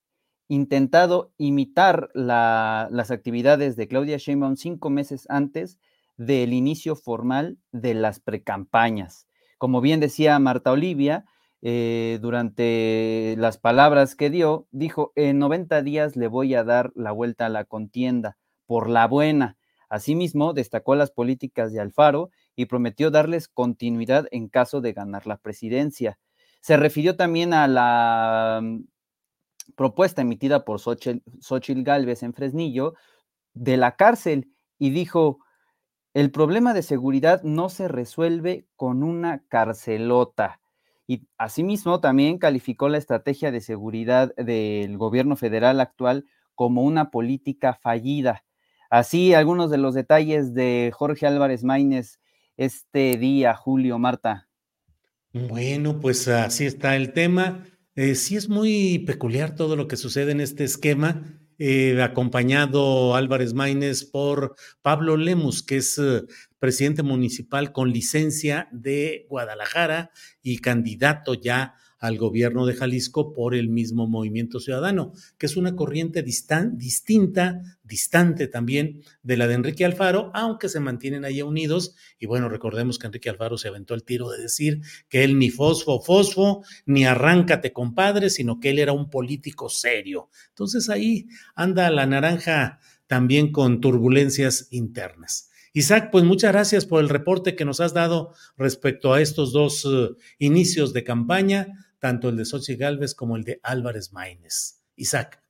intentado 0.48 1.34
imitar 1.36 2.08
las 2.14 3.10
actividades 3.10 3.76
de 3.76 3.88
Claudia 3.88 4.16
Sheinbaum 4.16 4.56
cinco 4.56 4.88
meses 4.88 5.26
antes 5.28 5.78
del 6.16 6.54
inicio 6.54 6.96
formal 6.96 7.58
de 7.72 7.92
las 7.92 8.20
precampañas. 8.20 9.26
Como 9.58 9.82
bien 9.82 10.00
decía 10.00 10.38
Marta 10.38 10.72
Olivia, 10.72 11.26
eh, 11.60 12.20
durante 12.22 13.34
las 13.36 13.58
palabras 13.58 14.14
que 14.14 14.30
dio, 14.30 14.66
dijo, 14.70 15.12
en 15.14 15.38
90 15.38 15.82
días 15.82 16.16
le 16.16 16.28
voy 16.28 16.54
a 16.54 16.64
dar 16.64 16.90
la 16.94 17.12
vuelta 17.12 17.44
a 17.44 17.50
la 17.50 17.66
contienda, 17.66 18.38
por 18.64 18.88
la 18.88 19.06
buena. 19.06 19.58
Asimismo, 19.90 20.54
destacó 20.54 20.94
las 20.94 21.10
políticas 21.10 21.70
de 21.74 21.80
Alfaro 21.80 22.30
y 22.56 22.64
prometió 22.64 23.10
darles 23.10 23.46
continuidad 23.46 24.26
en 24.30 24.48
caso 24.48 24.80
de 24.80 24.94
ganar 24.94 25.26
la 25.26 25.36
presidencia. 25.36 26.18
Se 26.60 26.76
refirió 26.76 27.16
también 27.16 27.54
a 27.54 27.68
la 27.68 28.60
propuesta 29.76 30.22
emitida 30.22 30.64
por 30.64 30.80
Xochitl, 30.80 31.82
Galvez 31.82 32.22
en 32.22 32.34
Fresnillo 32.34 32.94
de 33.54 33.76
la 33.76 33.96
cárcel 33.96 34.52
y 34.78 34.90
dijo, 34.90 35.38
el 36.14 36.30
problema 36.30 36.74
de 36.74 36.82
seguridad 36.82 37.42
no 37.42 37.68
se 37.68 37.88
resuelve 37.88 38.66
con 38.76 39.02
una 39.02 39.44
carcelota. 39.48 40.60
Y 41.06 41.26
asimismo 41.38 42.00
también 42.00 42.38
calificó 42.38 42.88
la 42.88 42.98
estrategia 42.98 43.50
de 43.50 43.60
seguridad 43.60 44.34
del 44.36 44.98
gobierno 44.98 45.36
federal 45.36 45.80
actual 45.80 46.26
como 46.54 46.82
una 46.82 47.10
política 47.10 47.74
fallida. 47.74 48.44
Así, 48.90 49.32
algunos 49.34 49.70
de 49.70 49.78
los 49.78 49.94
detalles 49.94 50.54
de 50.54 50.92
Jorge 50.94 51.26
Álvarez 51.26 51.62
Maínez 51.62 52.20
este 52.56 53.16
día, 53.16 53.54
Julio, 53.54 53.98
Marta. 53.98 54.47
Bueno, 55.32 56.00
pues 56.00 56.26
así 56.28 56.64
está 56.64 56.96
el 56.96 57.12
tema. 57.12 57.64
Eh, 57.94 58.14
sí 58.14 58.36
es 58.36 58.48
muy 58.48 59.00
peculiar 59.00 59.54
todo 59.54 59.76
lo 59.76 59.86
que 59.86 59.96
sucede 59.96 60.32
en 60.32 60.40
este 60.40 60.64
esquema, 60.64 61.40
eh, 61.58 62.00
acompañado 62.02 63.14
Álvarez 63.14 63.52
Maínez 63.52 64.04
por 64.04 64.54
Pablo 64.80 65.16
Lemus, 65.16 65.62
que 65.62 65.78
es 65.78 65.98
eh, 65.98 66.22
presidente 66.58 67.02
municipal 67.02 67.72
con 67.72 67.92
licencia 67.92 68.68
de 68.72 69.26
Guadalajara 69.28 70.12
y 70.42 70.58
candidato 70.58 71.34
ya 71.34 71.74
al 71.98 72.16
gobierno 72.16 72.66
de 72.66 72.74
Jalisco 72.74 73.32
por 73.32 73.54
el 73.54 73.68
mismo 73.68 74.06
movimiento 74.06 74.60
ciudadano, 74.60 75.12
que 75.36 75.46
es 75.46 75.56
una 75.56 75.74
corriente 75.74 76.22
distinta, 76.22 77.60
distante 77.82 78.46
también 78.46 79.02
de 79.22 79.36
la 79.36 79.48
de 79.48 79.54
Enrique 79.54 79.84
Alfaro, 79.84 80.30
aunque 80.34 80.68
se 80.68 80.80
mantienen 80.80 81.24
ahí 81.24 81.42
unidos. 81.42 81.94
Y 82.18 82.26
bueno, 82.26 82.48
recordemos 82.48 82.98
que 82.98 83.06
Enrique 83.06 83.30
Alfaro 83.30 83.58
se 83.58 83.68
aventó 83.68 83.94
el 83.94 84.04
tiro 84.04 84.30
de 84.30 84.40
decir 84.40 84.80
que 85.08 85.24
él 85.24 85.38
ni 85.38 85.50
fosfo, 85.50 86.00
fosfo, 86.00 86.62
ni 86.86 87.04
arráncate 87.04 87.72
compadre, 87.72 88.30
sino 88.30 88.60
que 88.60 88.70
él 88.70 88.78
era 88.78 88.92
un 88.92 89.10
político 89.10 89.68
serio. 89.68 90.28
Entonces 90.50 90.88
ahí 90.88 91.26
anda 91.54 91.90
la 91.90 92.06
naranja 92.06 92.78
también 93.06 93.50
con 93.50 93.80
turbulencias 93.80 94.68
internas. 94.70 95.50
Isaac, 95.72 96.08
pues 96.10 96.24
muchas 96.24 96.52
gracias 96.52 96.86
por 96.86 97.00
el 97.00 97.08
reporte 97.08 97.54
que 97.54 97.64
nos 97.64 97.80
has 97.80 97.92
dado 97.92 98.32
respecto 98.56 99.12
a 99.12 99.20
estos 99.20 99.52
dos 99.52 99.84
uh, 99.84 100.16
inicios 100.38 100.92
de 100.92 101.04
campaña 101.04 101.87
tanto 101.98 102.28
el 102.28 102.36
de 102.36 102.44
Sochi 102.44 102.76
Galvez 102.76 103.14
como 103.14 103.36
el 103.36 103.44
de 103.44 103.60
Álvarez 103.62 104.12
Maínez. 104.12 104.82
Isaac. 104.96 105.42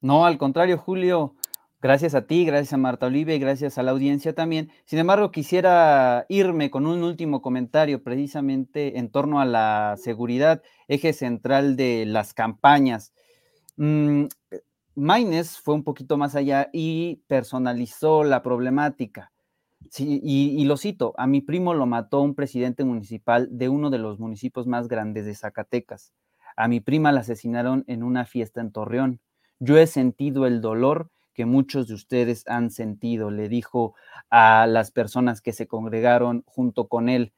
No, 0.00 0.26
al 0.26 0.38
contrario, 0.38 0.78
Julio, 0.78 1.34
gracias 1.80 2.14
a 2.14 2.26
ti, 2.26 2.44
gracias 2.44 2.72
a 2.72 2.76
Marta 2.78 3.06
Olive 3.06 3.34
y 3.34 3.38
gracias 3.38 3.78
a 3.78 3.82
la 3.82 3.92
audiencia 3.92 4.34
también. 4.34 4.70
Sin 4.84 4.98
embargo, 4.98 5.30
quisiera 5.30 6.26
irme 6.28 6.70
con 6.70 6.86
un 6.86 7.02
último 7.02 7.42
comentario 7.42 8.02
precisamente 8.02 8.98
en 8.98 9.10
torno 9.10 9.40
a 9.40 9.44
la 9.44 9.96
seguridad, 9.98 10.62
eje 10.88 11.12
central 11.12 11.76
de 11.76 12.04
las 12.06 12.34
campañas. 12.34 13.12
Mm, 13.76 14.26
fue 15.62 15.74
un 15.74 15.84
poquito 15.84 16.16
más 16.16 16.34
allá 16.34 16.70
y 16.72 17.22
personalizó 17.26 18.24
la 18.24 18.42
problemática. 18.42 19.32
Sí, 19.90 20.20
y, 20.22 20.64
lo 20.64 20.76
cito, 20.76 21.14
a 21.18 21.26
mi 21.26 21.40
primo 21.40 21.74
lo 21.74 21.86
mató 21.86 22.20
un 22.20 22.34
presidente 22.34 22.84
municipal 22.84 23.48
de 23.50 23.68
uno 23.68 23.90
de 23.90 23.98
los 23.98 24.18
municipios 24.18 24.66
más 24.66 24.88
grandes 24.88 25.26
de 25.26 25.34
Zacatecas. 25.34 26.12
A 26.56 26.68
mi 26.68 26.80
prima 26.80 27.12
la 27.12 27.20
asesinaron 27.20 27.84
en 27.86 28.02
una 28.02 28.24
fiesta 28.24 28.60
en 28.60 28.72
Torreón. 28.72 29.20
Yo 29.58 29.78
he 29.78 29.86
sentido 29.86 30.46
el 30.46 30.60
dolor 30.60 31.10
que 31.34 31.44
muchos 31.44 31.88
de 31.88 31.94
ustedes 31.94 32.46
han 32.48 32.70
sentido, 32.70 33.30
le 33.30 33.48
dijo 33.48 33.94
a 34.30 34.66
las 34.66 34.90
personas 34.90 35.42
que 35.42 35.52
se 35.52 35.66
congregaron 35.66 36.42
junto 36.46 36.88
con 36.88 37.08
él. 37.08 37.34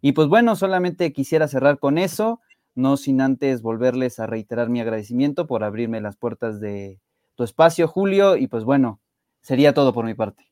Y 0.00 0.12
pues 0.12 0.28
bueno, 0.28 0.56
solamente 0.56 1.12
quisiera 1.12 1.48
cerrar 1.48 1.78
con 1.78 1.98
eso, 1.98 2.40
no 2.74 2.96
sin 2.96 3.20
antes 3.20 3.62
volverles 3.62 4.18
a 4.18 4.26
reiterar 4.26 4.70
mi 4.70 4.80
agradecimiento 4.80 5.46
por 5.46 5.64
abrirme 5.64 6.00
las 6.00 6.16
puertas 6.16 6.60
de 6.60 6.98
tu 7.34 7.44
espacio, 7.44 7.88
Julio, 7.88 8.36
y 8.36 8.46
pues 8.46 8.64
bueno, 8.64 9.00
sería 9.42 9.74
todo 9.74 9.92
por 9.92 10.06
mi 10.06 10.14
parte. 10.14 10.51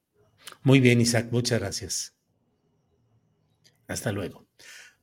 Muy 0.62 0.80
bien, 0.80 1.00
Isaac, 1.00 1.28
muchas 1.30 1.60
gracias. 1.60 2.16
Hasta 3.86 4.12
luego. 4.12 4.46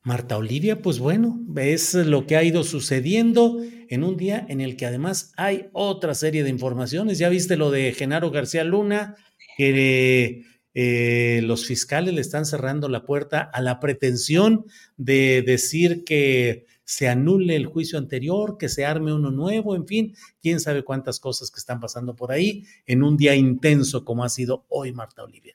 Marta 0.04 0.38
Olivia, 0.38 0.82
pues 0.82 1.00
bueno, 1.00 1.38
ves 1.42 1.94
lo 1.94 2.26
que 2.26 2.38
ha 2.38 2.44
ido 2.44 2.64
sucediendo 2.64 3.62
en 3.90 4.06
un 4.06 4.16
día 4.16 4.46
en 4.48 4.62
el 4.62 4.78
que 4.78 4.86
además 4.86 5.34
hay 5.36 5.68
otra 5.74 6.16
serie 6.16 6.44
de 6.44 6.50
informaciones. 6.50 7.20
Ya 7.20 7.28
viste 7.28 7.58
lo 7.58 7.72
de 7.72 7.92
Genaro 7.92 8.32
García 8.32 8.64
Luna, 8.64 9.16
que 9.58 10.46
eh, 10.74 11.42
los 11.44 11.66
fiscales 11.66 12.14
le 12.14 12.22
están 12.22 12.46
cerrando 12.46 12.88
la 12.88 13.04
puerta 13.04 13.42
a 13.42 13.62
la 13.62 13.82
pretensión 13.82 14.66
de 14.96 15.44
decir 15.46 16.06
que 16.06 16.68
se 16.88 17.10
anule 17.10 17.58
el 17.58 17.66
juicio 17.66 18.00
anterior, 18.00 18.58
que 18.58 18.70
se 18.70 18.86
arme 18.86 19.14
uno 19.14 19.30
nuevo, 19.30 19.76
en 19.76 19.86
fin, 19.86 20.16
quién 20.42 20.62
sabe 20.62 20.86
cuántas 20.86 21.20
cosas 21.20 21.52
que 21.52 21.60
están 21.60 21.82
pasando 21.82 22.16
por 22.16 22.32
ahí 22.32 22.64
en 22.86 23.04
un 23.04 23.18
día 23.18 23.36
intenso 23.36 24.06
como 24.06 24.24
ha 24.24 24.30
sido 24.30 24.66
hoy 24.70 24.94
Marta 24.94 25.22
Olivia. 25.24 25.54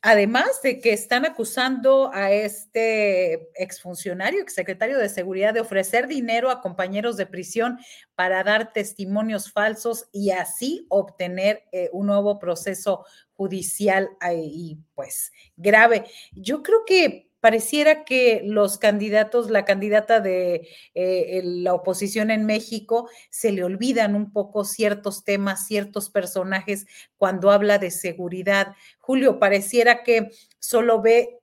Además 0.00 0.62
de 0.62 0.80
que 0.80 0.94
están 0.94 1.26
acusando 1.26 2.10
a 2.14 2.32
este 2.32 3.50
exfuncionario, 3.62 4.40
exsecretario 4.40 4.96
de 4.96 5.10
Seguridad, 5.10 5.52
de 5.52 5.60
ofrecer 5.60 6.08
dinero 6.08 6.50
a 6.50 6.62
compañeros 6.62 7.18
de 7.18 7.26
prisión 7.26 7.78
para 8.14 8.42
dar 8.42 8.72
testimonios 8.72 9.52
falsos 9.52 10.08
y 10.12 10.30
así 10.30 10.86
obtener 10.88 11.64
eh, 11.72 11.90
un 11.92 12.06
nuevo 12.06 12.38
proceso 12.38 13.04
judicial 13.34 14.08
y 14.34 14.78
pues 14.94 15.30
grave. 15.56 16.06
Yo 16.32 16.62
creo 16.62 16.86
que 16.86 17.29
pareciera 17.40 18.04
que 18.04 18.42
los 18.44 18.78
candidatos, 18.78 19.50
la 19.50 19.64
candidata 19.64 20.20
de 20.20 20.68
eh, 20.94 21.40
la 21.44 21.74
oposición 21.74 22.30
en 22.30 22.46
México, 22.46 23.08
se 23.30 23.52
le 23.52 23.64
olvidan 23.64 24.14
un 24.14 24.32
poco 24.32 24.64
ciertos 24.64 25.24
temas, 25.24 25.66
ciertos 25.66 26.10
personajes 26.10 26.86
cuando 27.16 27.50
habla 27.50 27.78
de 27.78 27.90
seguridad. 27.90 28.74
Julio, 28.98 29.38
pareciera 29.38 30.02
que 30.02 30.30
solo 30.58 31.00
ve 31.02 31.38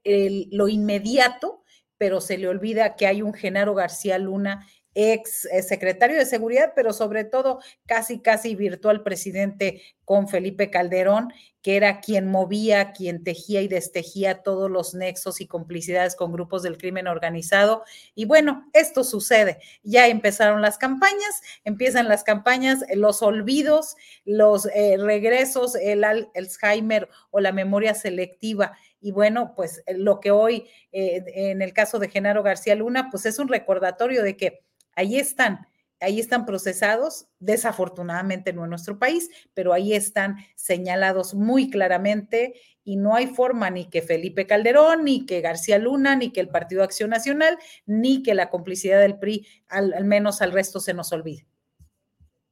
lo 0.52 0.68
inmediato, 0.68 1.64
pero 1.98 2.22
se 2.22 2.38
le 2.38 2.48
olvida 2.48 2.96
que 2.96 3.08
hay 3.08 3.22
un 3.22 3.34
Genaro 3.34 3.74
García 3.74 4.18
Luna 4.18 4.68
ex 4.98 5.46
eh, 5.46 5.62
secretario 5.62 6.18
de 6.18 6.26
Seguridad, 6.26 6.74
pero 6.76 6.92
sobre 6.92 7.24
todo 7.24 7.60
casi, 7.86 8.20
casi 8.20 8.56
virtual 8.56 9.04
presidente 9.04 9.84
con 10.04 10.28
Felipe 10.28 10.72
Calderón, 10.72 11.32
que 11.62 11.76
era 11.76 12.00
quien 12.00 12.26
movía, 12.28 12.94
quien 12.94 13.24
tejía 13.24 13.62
y 13.62 13.68
destejía 13.68 14.42
todos 14.42 14.72
los 14.72 14.96
nexos 14.96 15.40
y 15.40 15.46
complicidades 15.46 16.16
con 16.16 16.32
grupos 16.32 16.64
del 16.64 16.80
crimen 16.80 17.08
organizado. 17.08 17.84
Y 18.16 18.26
bueno, 18.26 18.68
esto 18.74 19.04
sucede. 19.04 19.60
Ya 19.84 20.08
empezaron 20.08 20.64
las 20.64 20.80
campañas, 20.80 21.42
empiezan 21.64 22.08
las 22.08 22.24
campañas, 22.24 22.84
los 22.96 23.22
olvidos, 23.22 23.98
los 24.26 24.66
eh, 24.74 24.98
regresos, 24.98 25.76
el 25.76 26.04
Alzheimer 26.06 27.08
o 27.30 27.40
la 27.40 27.52
memoria 27.52 27.94
selectiva. 27.94 28.76
Y 29.00 29.12
bueno, 29.12 29.54
pues 29.56 29.84
lo 29.88 30.20
que 30.20 30.32
hoy, 30.32 30.68
eh, 30.92 31.24
en 31.36 31.62
el 31.62 31.74
caso 31.74 32.00
de 32.00 32.10
Genaro 32.10 32.42
García 32.42 32.74
Luna, 32.74 33.10
pues 33.12 33.28
es 33.28 33.38
un 33.38 33.48
recordatorio 33.48 34.24
de 34.24 34.36
que 34.36 34.67
ahí 34.98 35.18
están, 35.18 35.68
ahí 36.02 36.20
están 36.20 36.46
procesados, 36.46 37.28
desafortunadamente 37.40 38.52
no 38.52 38.64
en 38.64 38.72
nuestro 38.72 39.00
país, 39.00 39.30
pero 39.54 39.72
ahí 39.72 39.94
están 39.94 40.38
señalados 40.56 41.34
muy 41.34 41.70
claramente 41.70 42.56
y 42.84 42.98
no 42.98 43.16
hay 43.16 43.28
forma 43.28 43.70
ni 43.70 43.86
que 43.86 44.02
Felipe 44.02 44.48
Calderón, 44.48 45.06
ni 45.06 45.26
que 45.26 45.42
García 45.42 45.78
Luna, 45.78 46.16
ni 46.16 46.32
que 46.32 46.40
el 46.40 46.50
Partido 46.50 46.84
Acción 46.84 47.12
Nacional, 47.12 47.58
ni 47.86 48.24
que 48.24 48.34
la 48.34 48.50
complicidad 48.50 49.00
del 49.00 49.20
PRI, 49.20 49.46
al, 49.68 50.04
menos 50.04 50.42
al 50.42 50.52
resto 50.52 50.80
se 50.80 50.94
nos 50.94 51.12
olvide. 51.12 51.46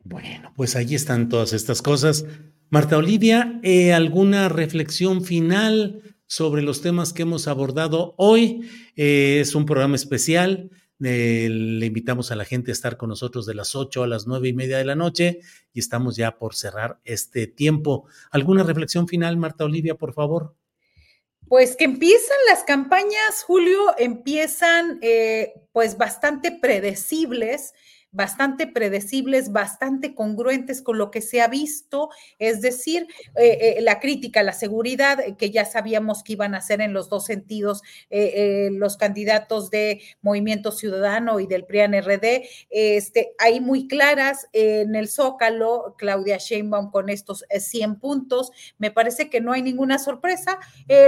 Bueno, 0.03 0.53
pues 0.55 0.75
ahí 0.75 0.93
están 0.93 1.29
todas 1.29 1.53
estas 1.53 1.81
cosas. 1.81 2.25
Marta 2.69 2.97
Olivia, 2.97 3.59
eh, 3.63 3.93
¿alguna 3.93 4.49
reflexión 4.49 5.23
final 5.23 6.03
sobre 6.27 6.61
los 6.61 6.81
temas 6.81 7.11
que 7.11 7.23
hemos 7.23 7.47
abordado 7.47 8.13
hoy? 8.17 8.69
Eh, 8.95 9.39
es 9.41 9.55
un 9.55 9.65
programa 9.65 9.95
especial 9.95 10.69
le 10.99 11.85
invitamos 11.85 12.31
a 12.31 12.35
la 12.35 12.45
gente 12.45 12.71
a 12.71 12.73
estar 12.73 12.97
con 12.97 13.09
nosotros 13.09 13.45
de 13.45 13.53
las 13.53 13.75
8 13.75 14.03
a 14.03 14.07
las 14.07 14.27
nueve 14.27 14.47
y 14.47 14.53
media 14.53 14.77
de 14.77 14.85
la 14.85 14.95
noche 14.95 15.39
y 15.73 15.79
estamos 15.79 16.15
ya 16.15 16.37
por 16.37 16.55
cerrar 16.55 16.99
este 17.03 17.47
tiempo. 17.47 18.05
¿Alguna 18.31 18.63
reflexión 18.63 19.07
final, 19.07 19.37
Marta 19.37 19.65
Olivia, 19.65 19.95
por 19.95 20.13
favor? 20.13 20.55
Pues 21.47 21.75
que 21.75 21.85
empiezan 21.85 22.37
las 22.49 22.63
campañas, 22.63 23.43
Julio, 23.45 23.93
empiezan 23.99 24.97
eh, 25.01 25.53
pues 25.73 25.97
bastante 25.97 26.51
predecibles 26.51 27.73
bastante 28.15 28.65
predecibles, 28.65 29.51
bastante 29.51 30.15
congruentes 30.15 30.81
con 30.81 30.97
lo 30.97 31.11
que 31.11 31.21
se 31.21 31.41
ha 31.41 31.47
visto, 31.47 32.09
es 32.39 32.61
decir, 32.61 33.07
eh, 33.35 33.75
eh, 33.77 33.81
la 33.81 33.99
crítica, 33.99 34.41
la 34.41 34.53
seguridad, 34.53 35.19
eh, 35.19 35.35
que 35.37 35.51
ya 35.51 35.65
sabíamos 35.65 36.23
que 36.23 36.33
iban 36.33 36.55
a 36.55 36.59
hacer 36.59 36.79
en 36.79 36.93
los 36.93 37.09
dos 37.09 37.25
sentidos 37.25 37.81
los 38.71 38.97
candidatos 38.97 39.69
de 39.69 40.01
Movimiento 40.21 40.71
Ciudadano 40.71 41.39
y 41.39 41.47
del 41.47 41.65
PRIAN-RD, 41.65 42.43
este, 42.69 43.33
ahí 43.37 43.59
muy 43.59 43.87
claras 43.87 44.47
en 44.53 44.95
el 44.95 45.09
Zócalo, 45.09 45.95
Claudia 45.97 46.37
Sheinbaum 46.37 46.91
con 46.91 47.09
estos 47.09 47.43
100 47.49 47.99
puntos, 47.99 48.51
me 48.77 48.91
parece 48.91 49.29
que 49.29 49.41
no 49.41 49.51
hay 49.51 49.61
ninguna 49.61 49.99
sorpresa, 49.99 50.59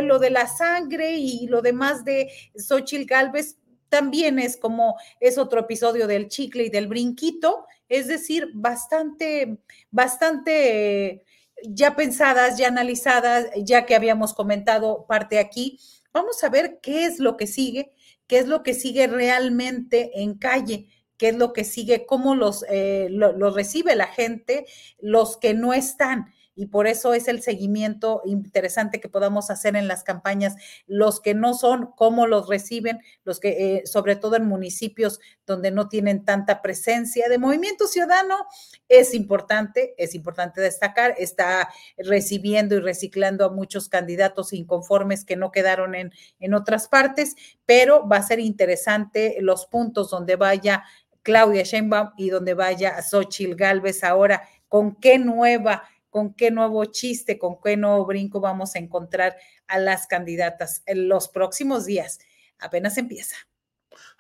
lo 0.03 0.19
de 0.19 0.31
la 0.31 0.47
sangre 0.47 1.15
y 1.17 1.47
lo 1.47 1.61
demás 1.61 2.03
de 2.03 2.29
Xochitl 2.55 3.05
Galvez, 3.05 3.57
también 3.89 4.39
es 4.39 4.57
como, 4.57 4.95
es 5.19 5.37
otro 5.37 5.61
episodio 5.61 6.07
del 6.07 6.27
chicle 6.27 6.65
y 6.65 6.69
del 6.69 6.87
brinquito, 6.87 7.65
es 7.89 8.07
decir, 8.07 8.49
bastante, 8.53 9.57
bastante 9.91 11.23
ya 11.63 11.95
pensadas, 11.95 12.57
ya 12.57 12.67
analizadas, 12.67 13.47
ya 13.55 13.85
que 13.85 13.95
habíamos 13.95 14.33
comentado 14.33 15.05
parte 15.07 15.39
aquí. 15.39 15.79
Vamos 16.13 16.43
a 16.43 16.49
ver 16.49 16.79
qué 16.81 17.05
es 17.05 17.19
lo 17.19 17.37
que 17.37 17.47
sigue, 17.47 17.91
qué 18.27 18.39
es 18.39 18.47
lo 18.47 18.63
que 18.63 18.73
sigue 18.73 19.07
realmente 19.07 20.21
en 20.21 20.35
calle, 20.37 20.87
qué 21.17 21.29
es 21.29 21.35
lo 21.35 21.53
que 21.53 21.63
sigue, 21.63 22.05
cómo 22.05 22.35
los, 22.35 22.63
eh, 22.69 23.07
lo 23.09 23.49
recibe 23.51 23.95
la 23.95 24.07
gente, 24.07 24.65
los 24.99 25.37
que 25.37 25.53
no 25.53 25.73
están 25.73 26.33
y 26.57 26.65
por 26.65 26.87
eso 26.87 27.13
es 27.13 27.27
el 27.27 27.43
seguimiento 27.43 28.23
interesante 28.25 28.99
que 28.99 29.09
podamos 29.09 29.51
hacer 29.51 29.75
en 29.75 29.87
las 29.87 30.03
campañas. 30.03 30.55
Los 30.87 31.21
que 31.21 31.35
no 31.35 31.53
son, 31.53 31.91
cómo 31.95 32.25
los 32.25 32.49
reciben, 32.49 32.99
los 33.23 33.39
que, 33.39 33.49
eh, 33.49 33.83
sobre 33.85 34.15
todo 34.15 34.35
en 34.37 34.47
municipios 34.47 35.19
donde 35.45 35.69
no 35.69 35.87
tienen 35.87 36.25
tanta 36.25 36.63
presencia 36.63 37.29
de 37.29 37.37
movimiento 37.37 37.85
ciudadano, 37.85 38.47
es 38.89 39.13
importante, 39.13 39.93
es 39.99 40.15
importante 40.15 40.59
destacar, 40.59 41.13
está 41.19 41.69
recibiendo 41.95 42.73
y 42.73 42.79
reciclando 42.79 43.45
a 43.45 43.51
muchos 43.51 43.87
candidatos 43.87 44.51
inconformes 44.51 45.25
que 45.25 45.35
no 45.35 45.51
quedaron 45.51 45.93
en, 45.93 46.11
en 46.39 46.55
otras 46.55 46.87
partes, 46.87 47.35
pero 47.67 48.07
va 48.07 48.17
a 48.17 48.23
ser 48.23 48.39
interesante 48.39 49.37
los 49.41 49.67
puntos 49.67 50.09
donde 50.09 50.35
vaya 50.37 50.83
Claudia 51.21 51.61
Sheinbaum 51.61 52.13
y 52.17 52.31
donde 52.31 52.55
vaya 52.55 52.99
Xochitl 53.03 53.53
Galvez 53.53 54.03
ahora, 54.03 54.41
con 54.69 54.95
qué 54.95 55.19
nueva 55.19 55.83
con 56.17 56.33
qué 56.33 56.49
nuevo 56.49 56.83
chiste, 56.85 57.37
con 57.37 57.57
qué 57.63 57.77
nuevo 57.77 58.03
brinco 58.07 58.39
vamos 58.39 58.73
a 58.73 58.79
encontrar 58.79 59.35
a 59.67 59.77
las 59.77 60.07
candidatas 60.07 60.81
en 60.87 61.07
los 61.07 61.27
próximos 61.27 61.85
días. 61.85 62.17
Apenas 62.57 62.97
empieza. 62.97 63.35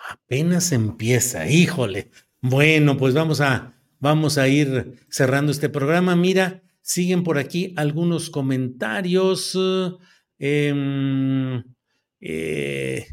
Apenas 0.07 0.71
empieza, 0.71 1.47
híjole. 1.47 2.11
Bueno, 2.39 2.97
pues 2.97 3.15
vamos 3.15 3.41
a, 3.41 3.73
vamos 3.97 4.37
a 4.37 4.47
ir 4.47 5.07
cerrando 5.09 5.51
este 5.51 5.69
programa. 5.69 6.15
Mira, 6.15 6.61
siguen 6.83 7.23
por 7.23 7.39
aquí 7.39 7.73
algunos 7.77 8.29
comentarios. 8.29 9.57
Em, 10.37 11.63
eh, 12.21 13.07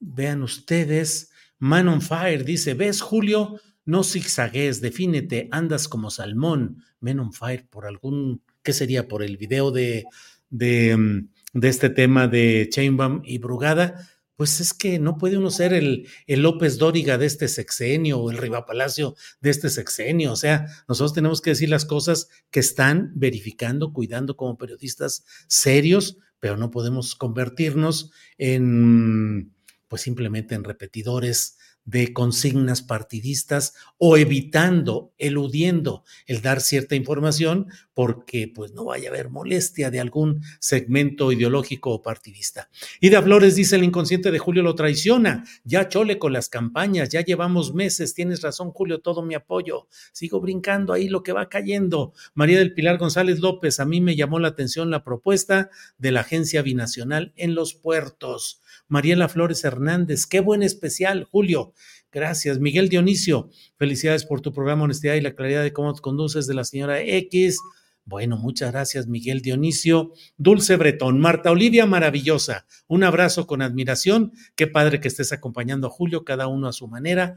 vean 0.00 0.42
ustedes. 0.42 1.30
Man 1.60 1.86
on 1.86 2.02
Fire 2.02 2.44
dice, 2.44 2.74
¿ves, 2.74 3.00
Julio? 3.00 3.60
No 3.84 4.02
zigzagues, 4.02 4.80
defínete, 4.80 5.48
andas 5.50 5.88
como 5.88 6.10
salmón. 6.10 6.82
Men 7.00 7.20
on 7.20 7.32
Fire 7.32 7.66
por 7.68 7.86
algún, 7.86 8.42
¿qué 8.62 8.72
sería? 8.72 9.08
Por 9.08 9.22
el 9.22 9.36
video 9.36 9.70
de, 9.70 10.04
de, 10.50 10.96
mm, 10.96 11.28
este 11.62 11.90
tema 11.90 12.26
de 12.26 12.68
Chainbaum 12.70 13.22
y 13.24 13.38
Brugada. 13.38 14.08
Pues 14.36 14.58
es 14.60 14.74
que 14.74 14.98
no 14.98 15.16
puede 15.16 15.38
uno 15.38 15.50
ser 15.50 15.72
el, 15.72 16.08
el 16.26 16.42
López 16.42 16.78
Dóriga 16.78 17.18
de 17.18 17.26
este 17.26 17.46
sexenio 17.46 18.18
o 18.18 18.30
el 18.30 18.38
Rivapalacio 18.38 19.14
de 19.40 19.50
este 19.50 19.70
sexenio. 19.70 20.32
O 20.32 20.36
sea, 20.36 20.66
nosotros 20.88 21.12
tenemos 21.12 21.40
que 21.40 21.50
decir 21.50 21.68
las 21.68 21.84
cosas 21.84 22.28
que 22.50 22.60
están 22.60 23.12
verificando, 23.14 23.92
cuidando 23.92 24.36
como 24.36 24.58
periodistas 24.58 25.24
serios, 25.46 26.18
pero 26.40 26.56
no 26.56 26.70
podemos 26.70 27.14
convertirnos 27.14 28.10
en, 28.36 29.54
pues 29.88 30.02
simplemente 30.02 30.54
en 30.54 30.64
repetidores 30.64 31.58
de 31.84 32.12
consignas 32.12 32.82
partidistas 32.82 33.74
o 33.98 34.16
evitando, 34.16 35.12
eludiendo 35.18 36.04
el 36.26 36.40
dar 36.40 36.60
cierta 36.60 36.94
información 36.94 37.68
porque 37.92 38.50
pues 38.52 38.72
no 38.72 38.86
vaya 38.86 39.08
a 39.08 39.12
haber 39.12 39.30
molestia 39.30 39.90
de 39.90 40.00
algún 40.00 40.42
segmento 40.60 41.30
ideológico 41.30 41.90
o 41.90 42.02
partidista. 42.02 42.68
Ida 43.00 43.22
Flores 43.22 43.54
dice 43.54 43.76
el 43.76 43.84
inconsciente 43.84 44.30
de 44.30 44.38
Julio 44.38 44.62
lo 44.62 44.74
traiciona, 44.74 45.44
ya 45.64 45.88
chole 45.88 46.18
con 46.18 46.32
las 46.32 46.48
campañas, 46.48 47.10
ya 47.10 47.20
llevamos 47.20 47.74
meses, 47.74 48.14
tienes 48.14 48.42
razón 48.42 48.70
Julio, 48.70 49.00
todo 49.00 49.22
mi 49.22 49.34
apoyo, 49.34 49.86
sigo 50.12 50.40
brincando 50.40 50.92
ahí 50.92 51.08
lo 51.08 51.22
que 51.22 51.32
va 51.32 51.48
cayendo. 51.48 52.14
María 52.34 52.58
del 52.58 52.74
Pilar 52.74 52.98
González 52.98 53.40
López, 53.40 53.78
a 53.78 53.84
mí 53.84 54.00
me 54.00 54.16
llamó 54.16 54.38
la 54.38 54.48
atención 54.48 54.90
la 54.90 55.04
propuesta 55.04 55.70
de 55.98 56.12
la 56.12 56.20
Agencia 56.20 56.62
Binacional 56.62 57.32
en 57.36 57.54
los 57.54 57.74
puertos. 57.74 58.60
Mariela 58.88 59.28
Flores 59.28 59.64
Hernández, 59.64 60.26
qué 60.26 60.40
buen 60.40 60.62
especial, 60.62 61.24
Julio. 61.24 61.73
Gracias. 62.14 62.60
Miguel 62.60 62.88
Dionisio, 62.88 63.50
felicidades 63.76 64.24
por 64.24 64.40
tu 64.40 64.52
programa 64.52 64.84
Honestidad 64.84 65.16
y 65.16 65.20
la 65.20 65.34
claridad 65.34 65.64
de 65.64 65.72
cómo 65.72 65.92
te 65.92 66.00
conduces 66.00 66.46
de 66.46 66.54
la 66.54 66.62
señora 66.62 67.00
X. 67.02 67.58
Bueno, 68.04 68.36
muchas 68.36 68.70
gracias, 68.70 69.08
Miguel 69.08 69.40
Dionisio. 69.40 70.12
Dulce 70.36 70.76
Bretón, 70.76 71.18
Marta 71.18 71.50
Olivia, 71.50 71.86
maravillosa. 71.86 72.66
Un 72.86 73.02
abrazo 73.02 73.48
con 73.48 73.62
admiración. 73.62 74.32
Qué 74.54 74.68
padre 74.68 75.00
que 75.00 75.08
estés 75.08 75.32
acompañando 75.32 75.88
a 75.88 75.90
Julio, 75.90 76.24
cada 76.24 76.46
uno 76.46 76.68
a 76.68 76.72
su 76.72 76.86
manera. 76.86 77.36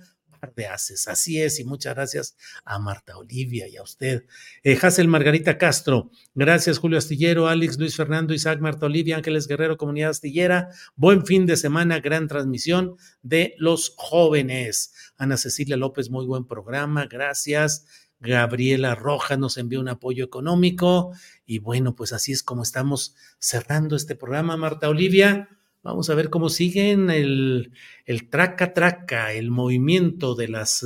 De 0.55 0.67
haces. 0.67 1.07
Así 1.07 1.41
es, 1.41 1.59
y 1.59 1.63
muchas 1.63 1.95
gracias 1.95 2.35
a 2.65 2.79
Marta 2.79 3.17
Olivia 3.17 3.67
y 3.67 3.77
a 3.77 3.83
usted. 3.83 4.25
Eh, 4.63 4.77
Margarita 5.07 5.57
Castro, 5.57 6.11
gracias 6.35 6.79
Julio 6.79 6.97
Astillero, 6.97 7.47
Alex, 7.47 7.77
Luis 7.77 7.95
Fernando, 7.95 8.33
Isaac, 8.33 8.59
Marta 8.59 8.85
Olivia, 8.85 9.17
Ángeles 9.17 9.47
Guerrero, 9.47 9.77
Comunidad 9.77 10.11
Astillera. 10.11 10.69
Buen 10.95 11.25
fin 11.25 11.45
de 11.45 11.57
semana, 11.57 11.99
gran 11.99 12.27
transmisión 12.27 12.95
de 13.21 13.55
los 13.57 13.93
jóvenes. 13.97 14.93
Ana 15.17 15.37
Cecilia 15.37 15.77
López, 15.77 16.09
muy 16.09 16.25
buen 16.25 16.45
programa, 16.45 17.07
gracias. 17.07 17.85
Gabriela 18.19 18.95
Rojas 18.95 19.37
nos 19.37 19.57
envió 19.57 19.79
un 19.79 19.89
apoyo 19.89 20.25
económico 20.25 21.11
y 21.45 21.59
bueno, 21.59 21.95
pues 21.95 22.13
así 22.13 22.31
es 22.31 22.43
como 22.43 22.63
estamos 22.63 23.15
cerrando 23.39 23.95
este 23.95 24.15
programa. 24.15 24.57
Marta 24.57 24.89
Olivia, 24.89 25.49
Vamos 25.87 26.09
a 26.09 26.15
ver 26.15 26.29
cómo 26.29 26.49
siguen 26.49 27.09
el, 27.09 27.71
el 28.05 28.29
traca 28.29 28.73
traca, 28.73 29.31
el 29.31 29.51
movimiento 29.51 30.35
de 30.35 30.49
las 30.49 30.85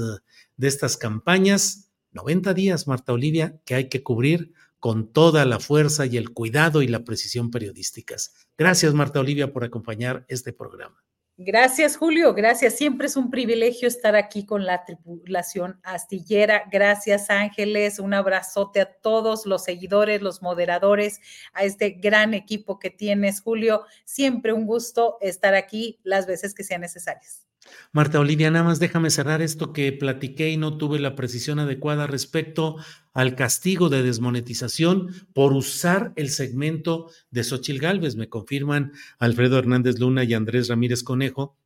de 0.57 0.68
estas 0.68 0.95
campañas. 0.95 1.90
90 2.11 2.53
días, 2.53 2.88
Marta 2.88 3.11
Olivia, 3.11 3.60
que 3.65 3.73
hay 3.73 3.90
que 3.90 4.03
cubrir 4.03 4.53
con 4.78 5.11
toda 5.11 5.44
la 5.45 5.60
fuerza 5.60 6.06
y 6.06 6.18
el 6.18 6.30
cuidado 6.30 6.84
y 6.84 6.88
la 6.88 7.03
precisión 7.03 7.49
periodísticas. 7.49 8.48
Gracias, 8.60 8.94
Marta 8.94 9.19
Olivia, 9.19 9.52
por 9.52 9.64
acompañar 9.64 10.23
este 10.28 10.53
programa. 10.53 11.03
Gracias, 11.43 11.97
Julio. 11.97 12.35
Gracias. 12.35 12.76
Siempre 12.76 13.07
es 13.07 13.18
un 13.18 13.31
privilegio 13.31 13.88
estar 13.88 14.15
aquí 14.15 14.45
con 14.45 14.63
la 14.65 14.85
tripulación 14.85 15.80
astillera. 15.81 16.63
Gracias, 16.72 17.31
Ángeles. 17.31 17.97
Un 17.97 18.13
abrazote 18.13 18.81
a 18.81 18.85
todos 18.85 19.47
los 19.47 19.63
seguidores, 19.63 20.22
los 20.22 20.43
moderadores, 20.43 21.19
a 21.53 21.63
este 21.63 21.91
gran 21.91 22.35
equipo 22.35 22.77
que 22.77 22.91
tienes, 22.91 23.41
Julio. 23.41 23.85
Siempre 24.05 24.53
un 24.53 24.68
gusto 24.68 25.18
estar 25.19 25.55
aquí 25.55 25.99
las 26.03 26.27
veces 26.27 26.53
que 26.53 26.63
sean 26.63 26.81
necesarias. 26.81 27.51
Marta 27.91 28.19
Olivia, 28.19 28.49
nada 28.51 28.65
más 28.65 28.79
déjame 28.79 29.09
cerrar 29.09 29.41
esto 29.41 29.73
que 29.73 29.91
platiqué 29.91 30.49
y 30.49 30.57
no 30.57 30.77
tuve 30.77 30.99
la 30.99 31.15
precisión 31.15 31.59
adecuada 31.59 32.07
respecto 32.07 32.77
al 33.13 33.35
castigo 33.35 33.89
de 33.89 34.01
desmonetización 34.01 35.09
por 35.33 35.53
usar 35.53 36.13
el 36.15 36.29
segmento 36.29 37.11
de 37.29 37.43
Xochil 37.43 37.79
Gálvez. 37.79 38.15
Me 38.15 38.29
confirman 38.29 38.93
Alfredo 39.19 39.59
Hernández 39.59 39.99
Luna 39.99 40.23
y 40.23 40.33
Andrés 40.33 40.69
Ramírez 40.69 41.03
Conejo 41.03 41.57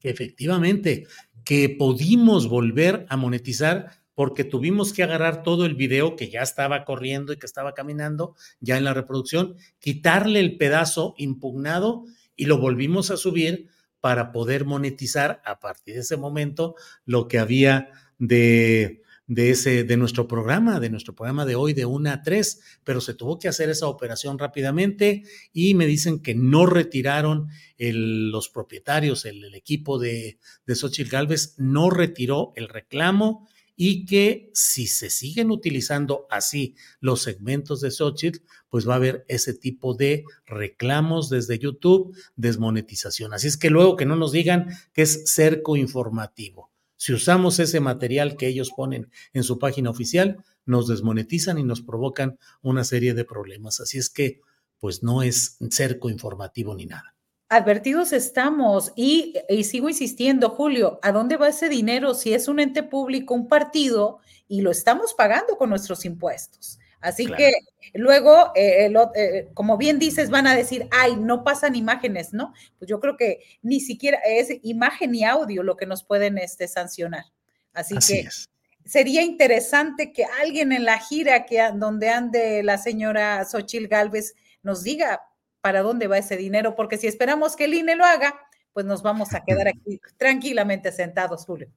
que 0.00 0.10
efectivamente 0.10 1.06
que 1.44 1.68
pudimos 1.68 2.48
volver 2.48 3.06
a 3.08 3.16
monetizar 3.16 4.00
porque 4.14 4.44
tuvimos 4.44 4.92
que 4.92 5.02
agarrar 5.02 5.42
todo 5.42 5.64
el 5.64 5.74
video 5.74 6.16
que 6.16 6.28
ya 6.28 6.42
estaba 6.42 6.84
corriendo 6.84 7.32
y 7.32 7.38
que 7.38 7.46
estaba 7.46 7.74
caminando 7.74 8.34
ya 8.60 8.76
en 8.76 8.84
la 8.84 8.92
reproducción, 8.92 9.56
quitarle 9.78 10.40
el 10.40 10.58
pedazo 10.58 11.14
impugnado 11.16 12.04
y 12.36 12.46
lo 12.46 12.58
volvimos 12.58 13.10
a 13.10 13.16
subir 13.16 13.68
para 14.00 14.32
poder 14.32 14.64
monetizar 14.64 15.42
a 15.44 15.60
partir 15.60 15.94
de 15.94 16.00
ese 16.00 16.16
momento 16.16 16.74
lo 17.04 17.28
que 17.28 17.38
había 17.38 17.90
de, 18.18 19.02
de, 19.26 19.50
ese, 19.50 19.84
de 19.84 19.96
nuestro 19.96 20.26
programa, 20.26 20.80
de 20.80 20.90
nuestro 20.90 21.14
programa 21.14 21.46
de 21.46 21.54
hoy 21.54 21.72
de 21.72 21.84
1 21.84 22.10
a 22.10 22.22
3, 22.22 22.80
pero 22.82 23.00
se 23.00 23.14
tuvo 23.14 23.38
que 23.38 23.48
hacer 23.48 23.70
esa 23.70 23.86
operación 23.86 24.38
rápidamente 24.38 25.22
y 25.52 25.74
me 25.74 25.86
dicen 25.86 26.20
que 26.20 26.34
no 26.34 26.66
retiraron 26.66 27.48
los 27.78 28.48
propietarios, 28.48 29.24
el, 29.24 29.54
equipo 29.54 29.98
de, 29.98 30.38
de 30.66 30.74
Xochitl 30.74 31.10
Galvez 31.10 31.54
no 31.58 31.90
retiró 31.90 32.52
el 32.56 32.68
reclamo 32.68 33.48
y 33.82 34.04
que 34.04 34.50
si 34.52 34.86
se 34.86 35.08
siguen 35.08 35.50
utilizando 35.50 36.26
así 36.28 36.74
los 37.00 37.22
segmentos 37.22 37.80
de 37.80 37.90
Xochitl, 37.90 38.40
pues 38.68 38.86
va 38.86 38.92
a 38.92 38.96
haber 38.96 39.24
ese 39.26 39.54
tipo 39.54 39.94
de 39.94 40.24
reclamos 40.44 41.30
desde 41.30 41.58
YouTube, 41.58 42.14
desmonetización. 42.36 43.32
Así 43.32 43.48
es 43.48 43.56
que 43.56 43.70
luego 43.70 43.96
que 43.96 44.04
no 44.04 44.16
nos 44.16 44.32
digan 44.32 44.68
que 44.92 45.00
es 45.00 45.32
cerco 45.32 45.78
informativo. 45.78 46.70
Si 46.96 47.14
usamos 47.14 47.58
ese 47.58 47.80
material 47.80 48.36
que 48.36 48.48
ellos 48.48 48.70
ponen 48.76 49.10
en 49.32 49.44
su 49.44 49.58
página 49.58 49.88
oficial, 49.88 50.44
nos 50.66 50.86
desmonetizan 50.86 51.56
y 51.56 51.62
nos 51.62 51.80
provocan 51.80 52.38
una 52.60 52.84
serie 52.84 53.14
de 53.14 53.24
problemas. 53.24 53.80
Así 53.80 53.96
es 53.96 54.10
que, 54.10 54.42
pues 54.78 55.02
no 55.02 55.22
es 55.22 55.56
cerco 55.70 56.10
informativo 56.10 56.74
ni 56.74 56.84
nada. 56.84 57.14
Advertidos 57.52 58.12
estamos 58.12 58.92
y, 58.94 59.34
y, 59.48 59.64
sigo 59.64 59.88
insistiendo, 59.88 60.50
Julio, 60.50 61.00
¿a 61.02 61.10
dónde 61.10 61.36
va 61.36 61.48
ese 61.48 61.68
dinero 61.68 62.14
si 62.14 62.32
es 62.32 62.46
un 62.46 62.60
ente 62.60 62.84
público, 62.84 63.34
un 63.34 63.48
partido 63.48 64.20
y 64.46 64.60
lo 64.60 64.70
estamos 64.70 65.14
pagando 65.14 65.58
con 65.58 65.68
nuestros 65.68 66.04
impuestos? 66.04 66.78
Así 67.00 67.26
claro. 67.26 67.38
que 67.38 67.52
luego, 67.94 68.52
eh, 68.54 68.88
lo, 68.90 69.10
eh, 69.16 69.48
como 69.54 69.78
bien 69.78 69.98
dices, 69.98 70.30
van 70.30 70.46
a 70.46 70.54
decir, 70.54 70.86
ay, 70.92 71.16
no 71.16 71.42
pasan 71.42 71.74
imágenes, 71.74 72.32
¿no? 72.32 72.52
Pues 72.78 72.88
yo 72.88 73.00
creo 73.00 73.16
que 73.16 73.40
ni 73.62 73.80
siquiera 73.80 74.18
es 74.24 74.48
imagen 74.62 75.10
ni 75.10 75.24
audio 75.24 75.64
lo 75.64 75.76
que 75.76 75.86
nos 75.86 76.04
pueden 76.04 76.38
este, 76.38 76.68
sancionar. 76.68 77.24
Así, 77.72 77.96
Así 77.96 78.14
que 78.14 78.20
es. 78.28 78.48
sería 78.84 79.22
interesante 79.22 80.12
que 80.12 80.24
alguien 80.40 80.70
en 80.70 80.84
la 80.84 81.00
gira 81.00 81.46
que 81.46 81.60
donde 81.74 82.10
ande 82.10 82.62
la 82.62 82.78
señora 82.78 83.44
Xochil 83.44 83.88
Gálvez 83.88 84.34
nos 84.62 84.84
diga 84.84 85.22
para 85.60 85.82
dónde 85.82 86.06
va 86.06 86.18
ese 86.18 86.36
dinero, 86.36 86.74
porque 86.76 86.98
si 86.98 87.06
esperamos 87.06 87.56
que 87.56 87.64
el 87.64 87.74
INE 87.74 87.96
lo 87.96 88.04
haga, 88.04 88.34
pues 88.72 88.86
nos 88.86 89.02
vamos 89.02 89.34
a 89.34 89.42
quedar 89.44 89.68
aquí 89.68 90.00
tranquilamente 90.16 90.92
sentados, 90.92 91.44
Julio. 91.44 91.68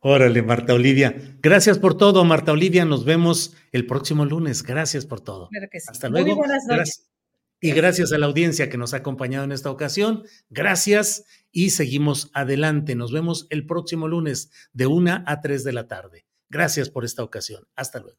Órale, 0.00 0.42
Marta 0.42 0.74
Olivia. 0.74 1.14
Gracias 1.40 1.78
por 1.78 1.96
todo, 1.96 2.24
Marta 2.24 2.52
Olivia. 2.52 2.84
Nos 2.84 3.04
vemos 3.04 3.54
el 3.70 3.86
próximo 3.86 4.24
lunes. 4.24 4.62
Gracias 4.62 5.06
por 5.06 5.20
todo. 5.20 5.48
Claro 5.48 5.68
que 5.70 5.80
sí. 5.80 5.86
Hasta 5.90 6.08
luego. 6.08 6.28
Muy 6.28 6.36
buenas 6.36 6.64
noches. 6.66 7.08
Y 7.60 7.70
gracias 7.70 8.12
a 8.12 8.18
la 8.18 8.26
audiencia 8.26 8.68
que 8.68 8.76
nos 8.76 8.92
ha 8.92 8.96
acompañado 8.96 9.44
en 9.44 9.52
esta 9.52 9.70
ocasión. 9.70 10.24
Gracias 10.50 11.24
y 11.52 11.70
seguimos 11.70 12.30
adelante. 12.34 12.96
Nos 12.96 13.12
vemos 13.12 13.46
el 13.50 13.66
próximo 13.66 14.08
lunes 14.08 14.50
de 14.72 14.86
una 14.86 15.22
a 15.28 15.40
tres 15.40 15.62
de 15.62 15.72
la 15.72 15.86
tarde. 15.86 16.26
Gracias 16.50 16.90
por 16.90 17.04
esta 17.04 17.22
ocasión. 17.22 17.68
Hasta 17.76 18.00
luego. 18.00 18.18